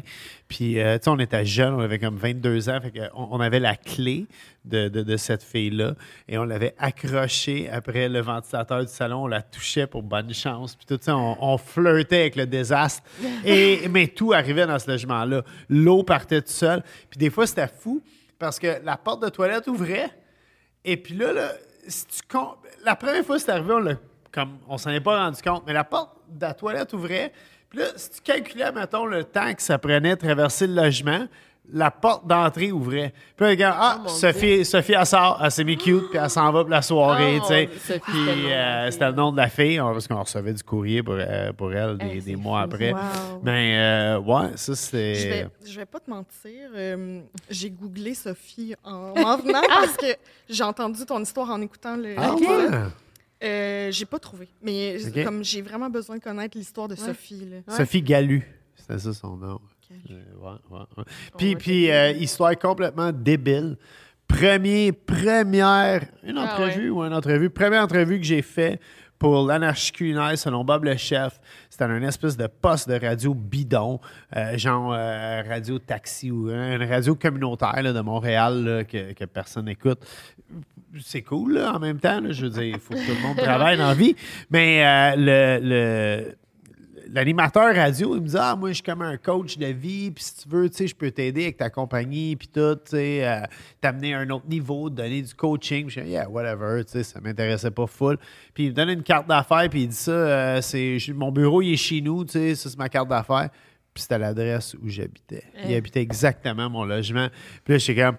Puis, 0.48 0.78
euh, 0.80 0.96
tu 0.98 1.04
sais, 1.04 1.10
on 1.10 1.18
était 1.18 1.44
jeunes, 1.44 1.74
on 1.74 1.80
avait 1.80 1.98
comme 1.98 2.16
22 2.16 2.68
ans. 2.70 2.78
Fait 2.80 3.10
on, 3.14 3.28
on 3.32 3.40
avait 3.40 3.58
la 3.60 3.74
clé 3.76 4.26
de, 4.64 4.88
de- 4.88 5.02
de 5.02 5.16
cette 5.16 5.42
fille-là 5.42 5.94
et 6.28 6.38
on 6.38 6.44
l'avait 6.44 6.74
accrochée 6.78 7.68
après 7.68 8.08
le 8.08 8.20
ventilateur 8.20 8.80
du 8.82 8.90
salon. 8.90 9.24
On 9.24 9.26
la 9.26 9.42
touchait 9.42 9.86
pour 9.88 10.02
bonne 10.02 10.32
chance. 10.32 10.76
Puis 10.76 10.86
tout 10.86 10.98
ça, 11.02 11.16
on, 11.16 11.36
on 11.40 11.58
flirtait 11.58 12.20
avec 12.20 12.36
le 12.36 12.46
désastre. 12.46 13.02
Et, 13.44 13.88
mais 13.90 14.06
tout 14.06 14.32
arrivait 14.32 14.66
dans 14.66 14.78
ce 14.78 14.90
logement-là. 14.90 15.42
L'eau 15.68 16.04
partait 16.04 16.40
tout 16.42 16.52
seul. 16.52 16.82
Puis 17.10 17.18
des 17.18 17.28
fois, 17.30 17.46
c'était 17.46 17.68
fou 17.68 18.02
parce 18.38 18.58
que 18.58 18.78
la 18.84 18.96
porte 18.96 19.22
de 19.22 19.28
toilette 19.28 19.66
ouvrait. 19.66 20.10
Et 20.84 20.96
puis 20.96 21.14
là, 21.14 21.32
là 21.32 21.50
la 22.84 22.96
première 22.96 23.24
fois 23.24 23.36
que 23.36 23.42
c'est 23.42 23.50
arrivé, 23.50 23.72
on 23.72 23.96
comme 24.32 24.58
on 24.68 24.78
s'en 24.78 24.90
est 24.90 25.00
pas 25.00 25.24
rendu 25.24 25.40
compte, 25.42 25.62
mais 25.66 25.72
la 25.72 25.84
porte 25.84 26.16
de 26.28 26.40
la 26.40 26.54
toilette 26.54 26.92
ouvrait. 26.92 27.32
Puis 27.70 27.78
là, 27.78 27.86
si 27.96 28.10
tu 28.10 28.20
calculais, 28.20 28.72
mettons, 28.72 29.06
le 29.06 29.24
temps 29.24 29.52
que 29.54 29.62
ça 29.62 29.78
prenait 29.78 30.16
de 30.16 30.20
traverser 30.20 30.66
le 30.66 30.74
logement, 30.74 31.26
la 31.72 31.90
porte 31.90 32.26
d'entrée 32.26 32.70
ouvrait. 32.72 33.12
Puis 33.36 33.44
là, 33.44 33.50
regarde, 33.50 33.76
ah, 33.80 34.00
Oh, 34.04 34.08
Sophie, 34.08 34.64
Sophie, 34.64 34.92
elle 34.92 35.06
sort, 35.06 35.40
elle 35.42 35.50
s'est 35.50 35.64
mis 35.64 35.76
cute, 35.76 36.10
puis 36.10 36.18
elle 36.22 36.28
s'en 36.30 36.52
va 36.52 36.60
pour 36.62 36.70
la 36.70 36.82
soirée, 36.82 37.38
Oh, 37.40 37.46
tu 37.46 37.54
sais. 37.78 37.98
Puis 37.98 38.00
c'était 38.00 38.00
le 38.06 38.32
nom 38.32 38.42
de 38.42 38.46
la 38.48 38.84
euh, 38.84 38.86
fille. 38.86 38.92
c'était 38.92 39.06
le 39.06 39.12
nom 39.12 39.32
de 39.32 39.36
la 39.38 39.48
fille, 39.48 39.80
on- 39.80 39.92
parce 39.92 40.06
qu'on 40.08 40.22
recevait 40.22 40.52
du 40.52 40.62
courrier 40.62 41.02
pour, 41.02 41.14
euh, 41.18 41.52
pour 41.52 41.72
elle 41.72 41.96
des, 41.98 42.04
Hey, 42.06 42.20
des 42.22 42.36
mois 42.36 42.60
fou. 42.62 42.74
après. 42.74 42.92
Wow. 42.92 42.98
Mais 43.42 43.76
euh, 43.78 44.18
ouais, 44.20 44.48
ça, 44.56 44.74
c'est... 44.74 45.14
Je 45.14 45.28
vais, 45.28 45.46
je 45.66 45.76
vais 45.76 45.86
pas 45.86 46.00
te 46.00 46.10
mentir, 46.10 46.70
euh, 46.74 47.20
j'ai 47.48 47.70
googlé 47.70 48.14
Sophie 48.14 48.74
en 48.84 49.14
m'en 49.18 49.36
venant 49.38 49.62
parce 49.66 49.96
que 49.96 50.06
j'ai 50.48 50.64
entendu 50.64 51.04
ton 51.06 51.20
histoire 51.22 51.50
en 51.50 51.60
écoutant 51.62 51.96
le. 51.96 52.14
Ah 52.18 52.34
ouais? 52.34 52.68
Euh, 53.42 53.90
j'ai 53.90 54.06
pas 54.06 54.18
trouvé. 54.18 54.48
Mais 54.62 54.96
comme 55.24 55.42
j'ai 55.44 55.60
vraiment 55.60 55.90
besoin 55.90 56.16
de 56.16 56.22
connaître 56.22 56.56
l'histoire 56.56 56.88
de 56.88 56.94
Sophie. 56.94 57.46
Là. 57.66 57.74
Sophie 57.76 58.00
Galu, 58.02 58.46
c'était 58.76 58.98
ça 58.98 59.12
son 59.12 59.36
nom. 59.36 59.60
Ouais, 60.40 60.50
ouais. 60.70 61.54
Puis, 61.56 61.90
euh, 61.90 62.10
histoire 62.12 62.56
complètement 62.58 63.12
débile. 63.12 63.76
Premier, 64.26 64.92
première, 64.92 66.04
une 66.24 66.38
Ah 66.38 66.44
entrevue 66.54 66.90
ou 66.90 67.02
une 67.02 67.12
entrevue, 67.14 67.50
première 67.50 67.82
entrevue 67.82 68.18
que 68.18 68.24
j'ai 68.26 68.42
fait 68.42 68.80
pour 69.18 69.46
l'anarchie 69.46 69.92
culinaire 69.92 70.36
selon 70.36 70.64
Bob 70.64 70.84
le 70.84 70.96
chef. 70.96 71.38
C'était 71.70 71.84
un 71.84 72.02
espèce 72.02 72.36
de 72.36 72.46
poste 72.46 72.88
de 72.88 72.94
radio 72.98 73.32
bidon, 73.34 74.00
euh, 74.36 74.56
genre 74.58 74.92
euh, 74.92 75.42
radio 75.48 75.78
taxi 75.78 76.30
ou 76.30 76.48
euh, 76.50 76.76
une 76.76 76.88
radio 76.88 77.14
communautaire 77.14 77.82
là, 77.82 77.92
de 77.92 78.00
Montréal 78.00 78.64
là, 78.64 78.84
que, 78.84 79.12
que 79.12 79.24
personne 79.24 79.66
n'écoute. 79.66 80.00
C'est 81.00 81.22
cool 81.22 81.54
là, 81.54 81.74
en 81.74 81.78
même 81.78 82.00
temps. 82.00 82.20
je 82.30 82.46
veux 82.46 82.50
dire, 82.50 82.62
il 82.64 82.78
faut 82.80 82.94
que 82.94 82.98
tout 83.06 83.14
le 83.14 83.22
monde 83.22 83.36
travaille 83.42 83.76
dans 83.76 83.88
la 83.88 83.94
vie. 83.94 84.16
Mais 84.50 85.14
le- 85.16 85.58
le 85.62 86.34
l'animateur 87.12 87.74
radio, 87.74 88.16
il 88.16 88.22
me 88.22 88.28
dit 88.28 88.36
Ah, 88.38 88.56
moi, 88.56 88.70
je 88.70 88.74
suis 88.74 88.82
comme 88.82 89.02
un 89.02 89.16
coach 89.16 89.58
de 89.58 89.66
vie, 89.66 90.10
puis 90.10 90.24
si 90.24 90.36
tu 90.42 90.48
veux, 90.48 90.68
tu 90.70 90.76
sais, 90.76 90.86
je 90.86 90.94
peux 90.94 91.10
t'aider 91.10 91.42
avec 91.44 91.56
ta 91.56 91.70
compagnie, 91.70 92.36
puis 92.36 92.48
tout, 92.48 92.74
tu 92.76 92.92
sais, 92.92 93.26
euh, 93.26 93.40
t'amener 93.80 94.14
à 94.14 94.20
un 94.20 94.30
autre 94.30 94.46
niveau, 94.48 94.88
te 94.90 94.96
donner 94.96 95.22
du 95.22 95.34
coaching. 95.34 95.88
Je 95.90 96.00
dis 96.00 96.10
Yeah, 96.10 96.28
whatever, 96.28 96.84
tu 96.84 96.92
sais, 96.92 97.02
ça 97.02 97.20
m'intéressait 97.20 97.70
pas 97.70 97.86
full. 97.86 98.16
Puis 98.54 98.64
il 98.64 98.70
me 98.70 98.74
donne 98.74 98.88
une 98.90 99.02
carte 99.02 99.26
d'affaires, 99.28 99.68
puis 99.70 99.82
il 99.82 99.88
dit 99.88 99.96
ça 99.96 100.10
euh, 100.12 100.60
c'est 100.60 100.98
Mon 101.14 101.30
bureau, 101.32 101.62
il 101.62 101.72
est 101.72 101.76
chez 101.76 102.00
nous, 102.00 102.24
tu 102.24 102.32
sais, 102.32 102.54
ça, 102.54 102.70
c'est 102.70 102.78
ma 102.78 102.88
carte 102.88 103.08
d'affaires. 103.08 103.50
Puis 103.92 104.02
c'était 104.02 104.18
l'adresse 104.18 104.74
où 104.74 104.88
j'habitais. 104.88 105.44
Il 105.68 105.74
habitait 105.76 106.00
exactement 106.02 106.68
mon 106.68 106.84
logement. 106.84 107.28
Puis 107.64 107.74
là, 107.74 107.78
j'étais 107.78 108.02
comme. 108.02 108.16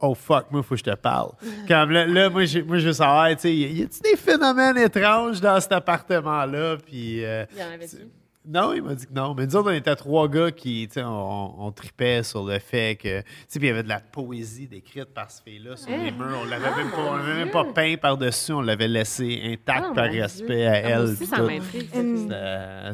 Oh 0.00 0.12
fuck, 0.14 0.50
moi, 0.50 0.60
il 0.60 0.64
faut 0.66 0.74
que 0.74 0.80
je 0.80 0.84
te 0.84 0.94
parle. 0.96 1.30
Comme 1.68 1.90
là, 1.92 2.04
là, 2.04 2.28
moi, 2.28 2.44
j'ai- 2.44 2.62
moi, 2.62 2.76
je 2.78 2.88
veux 2.88 2.92
savoir, 2.92 3.30
tu 3.30 3.38
sais, 3.42 3.54
y 3.56 3.64
a- 3.80 3.84
a-t-il 3.84 4.02
des 4.10 4.16
phénomènes 4.18 4.76
étranges 4.76 5.40
dans 5.40 5.58
cet 5.60 5.72
appartement-là? 5.72 6.76
Puis, 6.84 7.24
euh, 7.24 7.46
Il 7.52 7.58
y 7.58 7.62
en 7.62 7.68
avait-tu? 7.72 7.96
Non, 8.46 8.74
il 8.74 8.82
m'a 8.82 8.94
dit 8.94 9.06
que 9.06 9.12
non. 9.14 9.34
Mais 9.34 9.46
nous 9.46 9.56
autres, 9.56 9.70
on 9.70 9.74
était 9.74 9.96
trois 9.96 10.28
gars 10.28 10.50
qui, 10.50 10.86
tu 10.86 10.94
sais, 11.00 11.02
on, 11.02 11.66
on 11.66 11.72
tripait 11.72 12.22
sur 12.22 12.44
le 12.44 12.58
fait 12.58 12.94
que, 12.96 13.20
tu 13.20 13.26
sais, 13.48 13.58
puis 13.58 13.68
il 13.68 13.70
y 13.70 13.72
avait 13.72 13.82
de 13.82 13.88
la 13.88 14.00
poésie 14.00 14.66
décrite 14.66 15.06
par 15.14 15.30
ce 15.30 15.40
fille-là 15.42 15.76
sur 15.76 15.88
les 15.90 16.10
murs. 16.10 16.38
On 16.42 16.44
l'avait 16.44 16.74
même 16.76 16.90
pas, 16.90 16.98
on 17.10 17.16
l'avait 17.16 17.34
même 17.36 17.50
pas 17.50 17.64
peint 17.64 17.94
par-dessus, 18.00 18.52
on 18.52 18.60
l'avait 18.60 18.86
laissé 18.88 19.40
intact 19.46 19.86
Oh, 19.90 19.94
par 19.94 20.04
respect 20.10 20.56
Dieu. 20.56 20.66
à 20.66 20.70
Ah, 20.72 20.76
elle. 20.78 20.98
aussi, 21.00 21.24
ça 21.26 21.38
m'intrigue. 21.38 21.88
Une, 21.94 22.18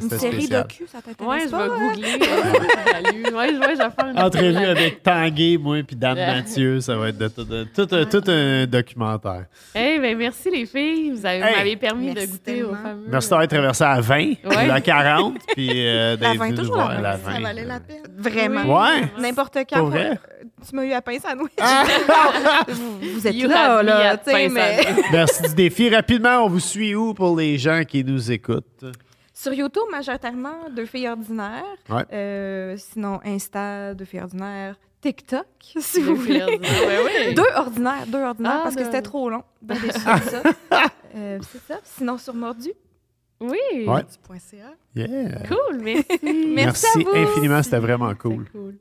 C'était 0.01 0.15
une 0.15 0.21
série 0.21 0.33
spécial. 0.43 0.63
docu, 0.63 0.87
ça 0.87 1.03
t'intéresse 1.03 1.29
Ouais, 1.29 1.49
je 1.51 1.57
vais 1.57 1.63
hein? 1.63 1.89
googler. 1.93 2.29
euh. 2.29 3.31
Ouais, 3.41 3.49
je 3.55 3.59
ouais, 3.61 3.75
je 3.75 3.79
vais 3.79 3.91
faire 3.91 4.07
une 4.09 4.19
Entrevue 4.19 4.57
avec 4.67 5.03
Tanguay, 5.03 5.57
moi, 5.59 5.83
puis 5.83 5.97
Dan 5.97 6.17
Ouais. 6.17 6.27
Mathieu, 6.27 6.81
ça 6.81 6.97
va 6.97 7.09
être 7.09 7.19
de, 7.19 7.29
tout, 7.29 7.45
de- 7.45 7.65
tout, 7.65 7.89
un- 7.95 8.05
tout 8.05 8.23
un 8.29 8.67
documentaire. 8.67 9.47
Hey, 9.75 9.99
ben 9.99 10.17
merci 10.17 10.51
les 10.51 10.67
filles. 10.67 11.11
Vous 11.13 11.27
Hey. 11.27 11.41
m'avez 11.41 11.77
permis 11.77 12.13
de 12.15 12.25
goûter 12.27 12.63
au 12.63 12.69
tellement. 12.69 12.83
fameux. 12.83 13.07
Merci 13.09 13.31
d'avoir 13.31 13.49
traversé 13.49 13.85
à 13.85 14.01
20, 14.01 14.35
puis 14.35 14.39
la 14.67 14.81
40, 14.81 15.40
puis 15.49 15.69
euh, 15.87 16.17
La 16.21 16.31
d'être 16.31 16.39
20, 16.39 16.45
venu 16.47 16.51
nous 16.51 16.57
toujours 16.63 16.77
la 16.77 16.85
voir 16.85 16.97
20, 16.97 17.01
la 17.03 17.13
ça 17.13 17.19
20. 17.19 17.35
Ça 17.35 17.41
valait 17.41 17.65
la 17.65 17.81
peine. 17.81 18.03
Vraiment. 18.17 18.81
Ouais. 18.81 19.13
N'importe 19.19 19.59
quand. 19.69 19.79
Pour 19.79 19.89
vrai? 19.91 20.11
euh, 20.11 20.45
Tu 20.69 20.77
m'as 20.77 20.85
eu 20.85 20.93
à 20.93 21.03
pince 21.03 21.25
à 21.25 21.31
sandwich. 21.31 21.53
Ah! 21.61 21.85
vous, 22.69 22.99
vous 23.15 23.27
êtes 23.27 23.35
You 23.35 23.49
là, 23.49 23.83
me 23.83 23.87
là, 23.87 24.11
at 24.11 24.19
tu 24.19 24.31
sais, 24.31 24.33
pince 24.33 24.53
mais... 24.53 24.87
Merci 25.13 25.43
du 25.43 25.55
défi. 25.55 25.89
Rapidement, 25.95 26.45
on 26.45 26.49
vous 26.49 26.61
suit 26.61 26.95
où 26.95 27.15
pour 27.15 27.37
les 27.37 27.59
gens 27.59 27.83
qui 27.87 28.05
nous 28.05 28.31
écoutent? 28.31 28.85
Sur 29.35 29.53
YouTube, 29.55 29.85
majoritairement, 29.91 30.69
Deux 30.75 30.85
filles 30.87 31.09
ordinaires. 31.09 31.65
Ouais. 31.89 32.05
Euh, 32.13 32.77
sinon, 32.77 33.21
Insta, 33.25 33.95
Deux 33.95 34.05
filles 34.05 34.21
ordinaires. 34.21 34.75
TikTok, 35.01 35.47
si 35.79 36.01
vous 36.03 36.15
Deux 36.15 36.21
voulez. 36.21 37.33
Deux 37.35 37.43
ordinaires, 37.57 38.05
deux 38.07 38.19
ordinaires, 38.23 38.57
Ah, 38.59 38.61
parce 38.65 38.77
que 38.77 38.85
c'était 38.85 39.01
trop 39.01 39.31
long. 39.31 39.43
Ben, 39.63 39.75
déçue 39.79 39.89
de 39.99 40.31
ça. 40.31 40.43
Euh, 41.17 41.39
c'est 41.51 41.73
ça. 41.73 41.81
Sinon, 41.83 42.19
sur 42.19 42.35
Mordu. 42.35 42.71
Oui. 43.41 43.87
Ouais. 43.87 44.05
CA. 44.39 44.75
Yeah. 44.95 45.47
Cool, 45.47 45.79
merci. 45.83 46.07
Merci 46.23 46.87
à 46.87 47.03
vous. 47.03 47.11
infiniment, 47.15 47.63
c'était 47.63 47.79
vraiment 47.79 48.15
cool. 48.15 48.45
Cool. 48.53 48.75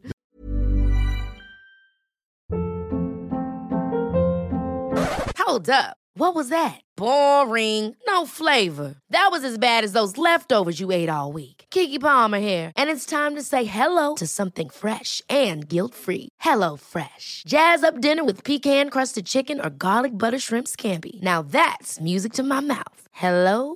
Hold 5.37 5.69
up. 5.69 5.97
What 6.15 6.35
was 6.35 6.49
that? 6.49 6.81
Boring. 6.97 7.95
No 8.05 8.25
flavor. 8.25 8.95
That 9.09 9.29
was 9.31 9.43
as 9.43 9.57
bad 9.57 9.83
as 9.83 9.93
those 9.93 10.17
leftovers 10.17 10.79
you 10.79 10.91
ate 10.91 11.09
all 11.09 11.31
week. 11.31 11.65
Kiki 11.71 11.97
Palmer 11.99 12.39
here, 12.39 12.71
and 12.75 12.89
it's 12.89 13.05
time 13.05 13.35
to 13.35 13.43
say 13.43 13.63
hello 13.63 14.15
to 14.15 14.27
something 14.27 14.69
fresh 14.69 15.21
and 15.29 15.67
guilt-free. 15.69 16.29
Hello 16.39 16.75
Fresh. 16.77 17.43
Jazz 17.47 17.83
up 17.83 18.01
dinner 18.01 18.23
with 18.23 18.43
pecan-crusted 18.43 19.25
chicken 19.25 19.59
or 19.61 19.69
garlic 19.69 20.17
butter 20.17 20.39
shrimp 20.39 20.67
scampi. 20.67 21.21
Now 21.21 21.41
that's 21.41 21.99
music 21.99 22.33
to 22.33 22.43
my 22.43 22.59
mouth. 22.59 23.01
Hello 23.11 23.75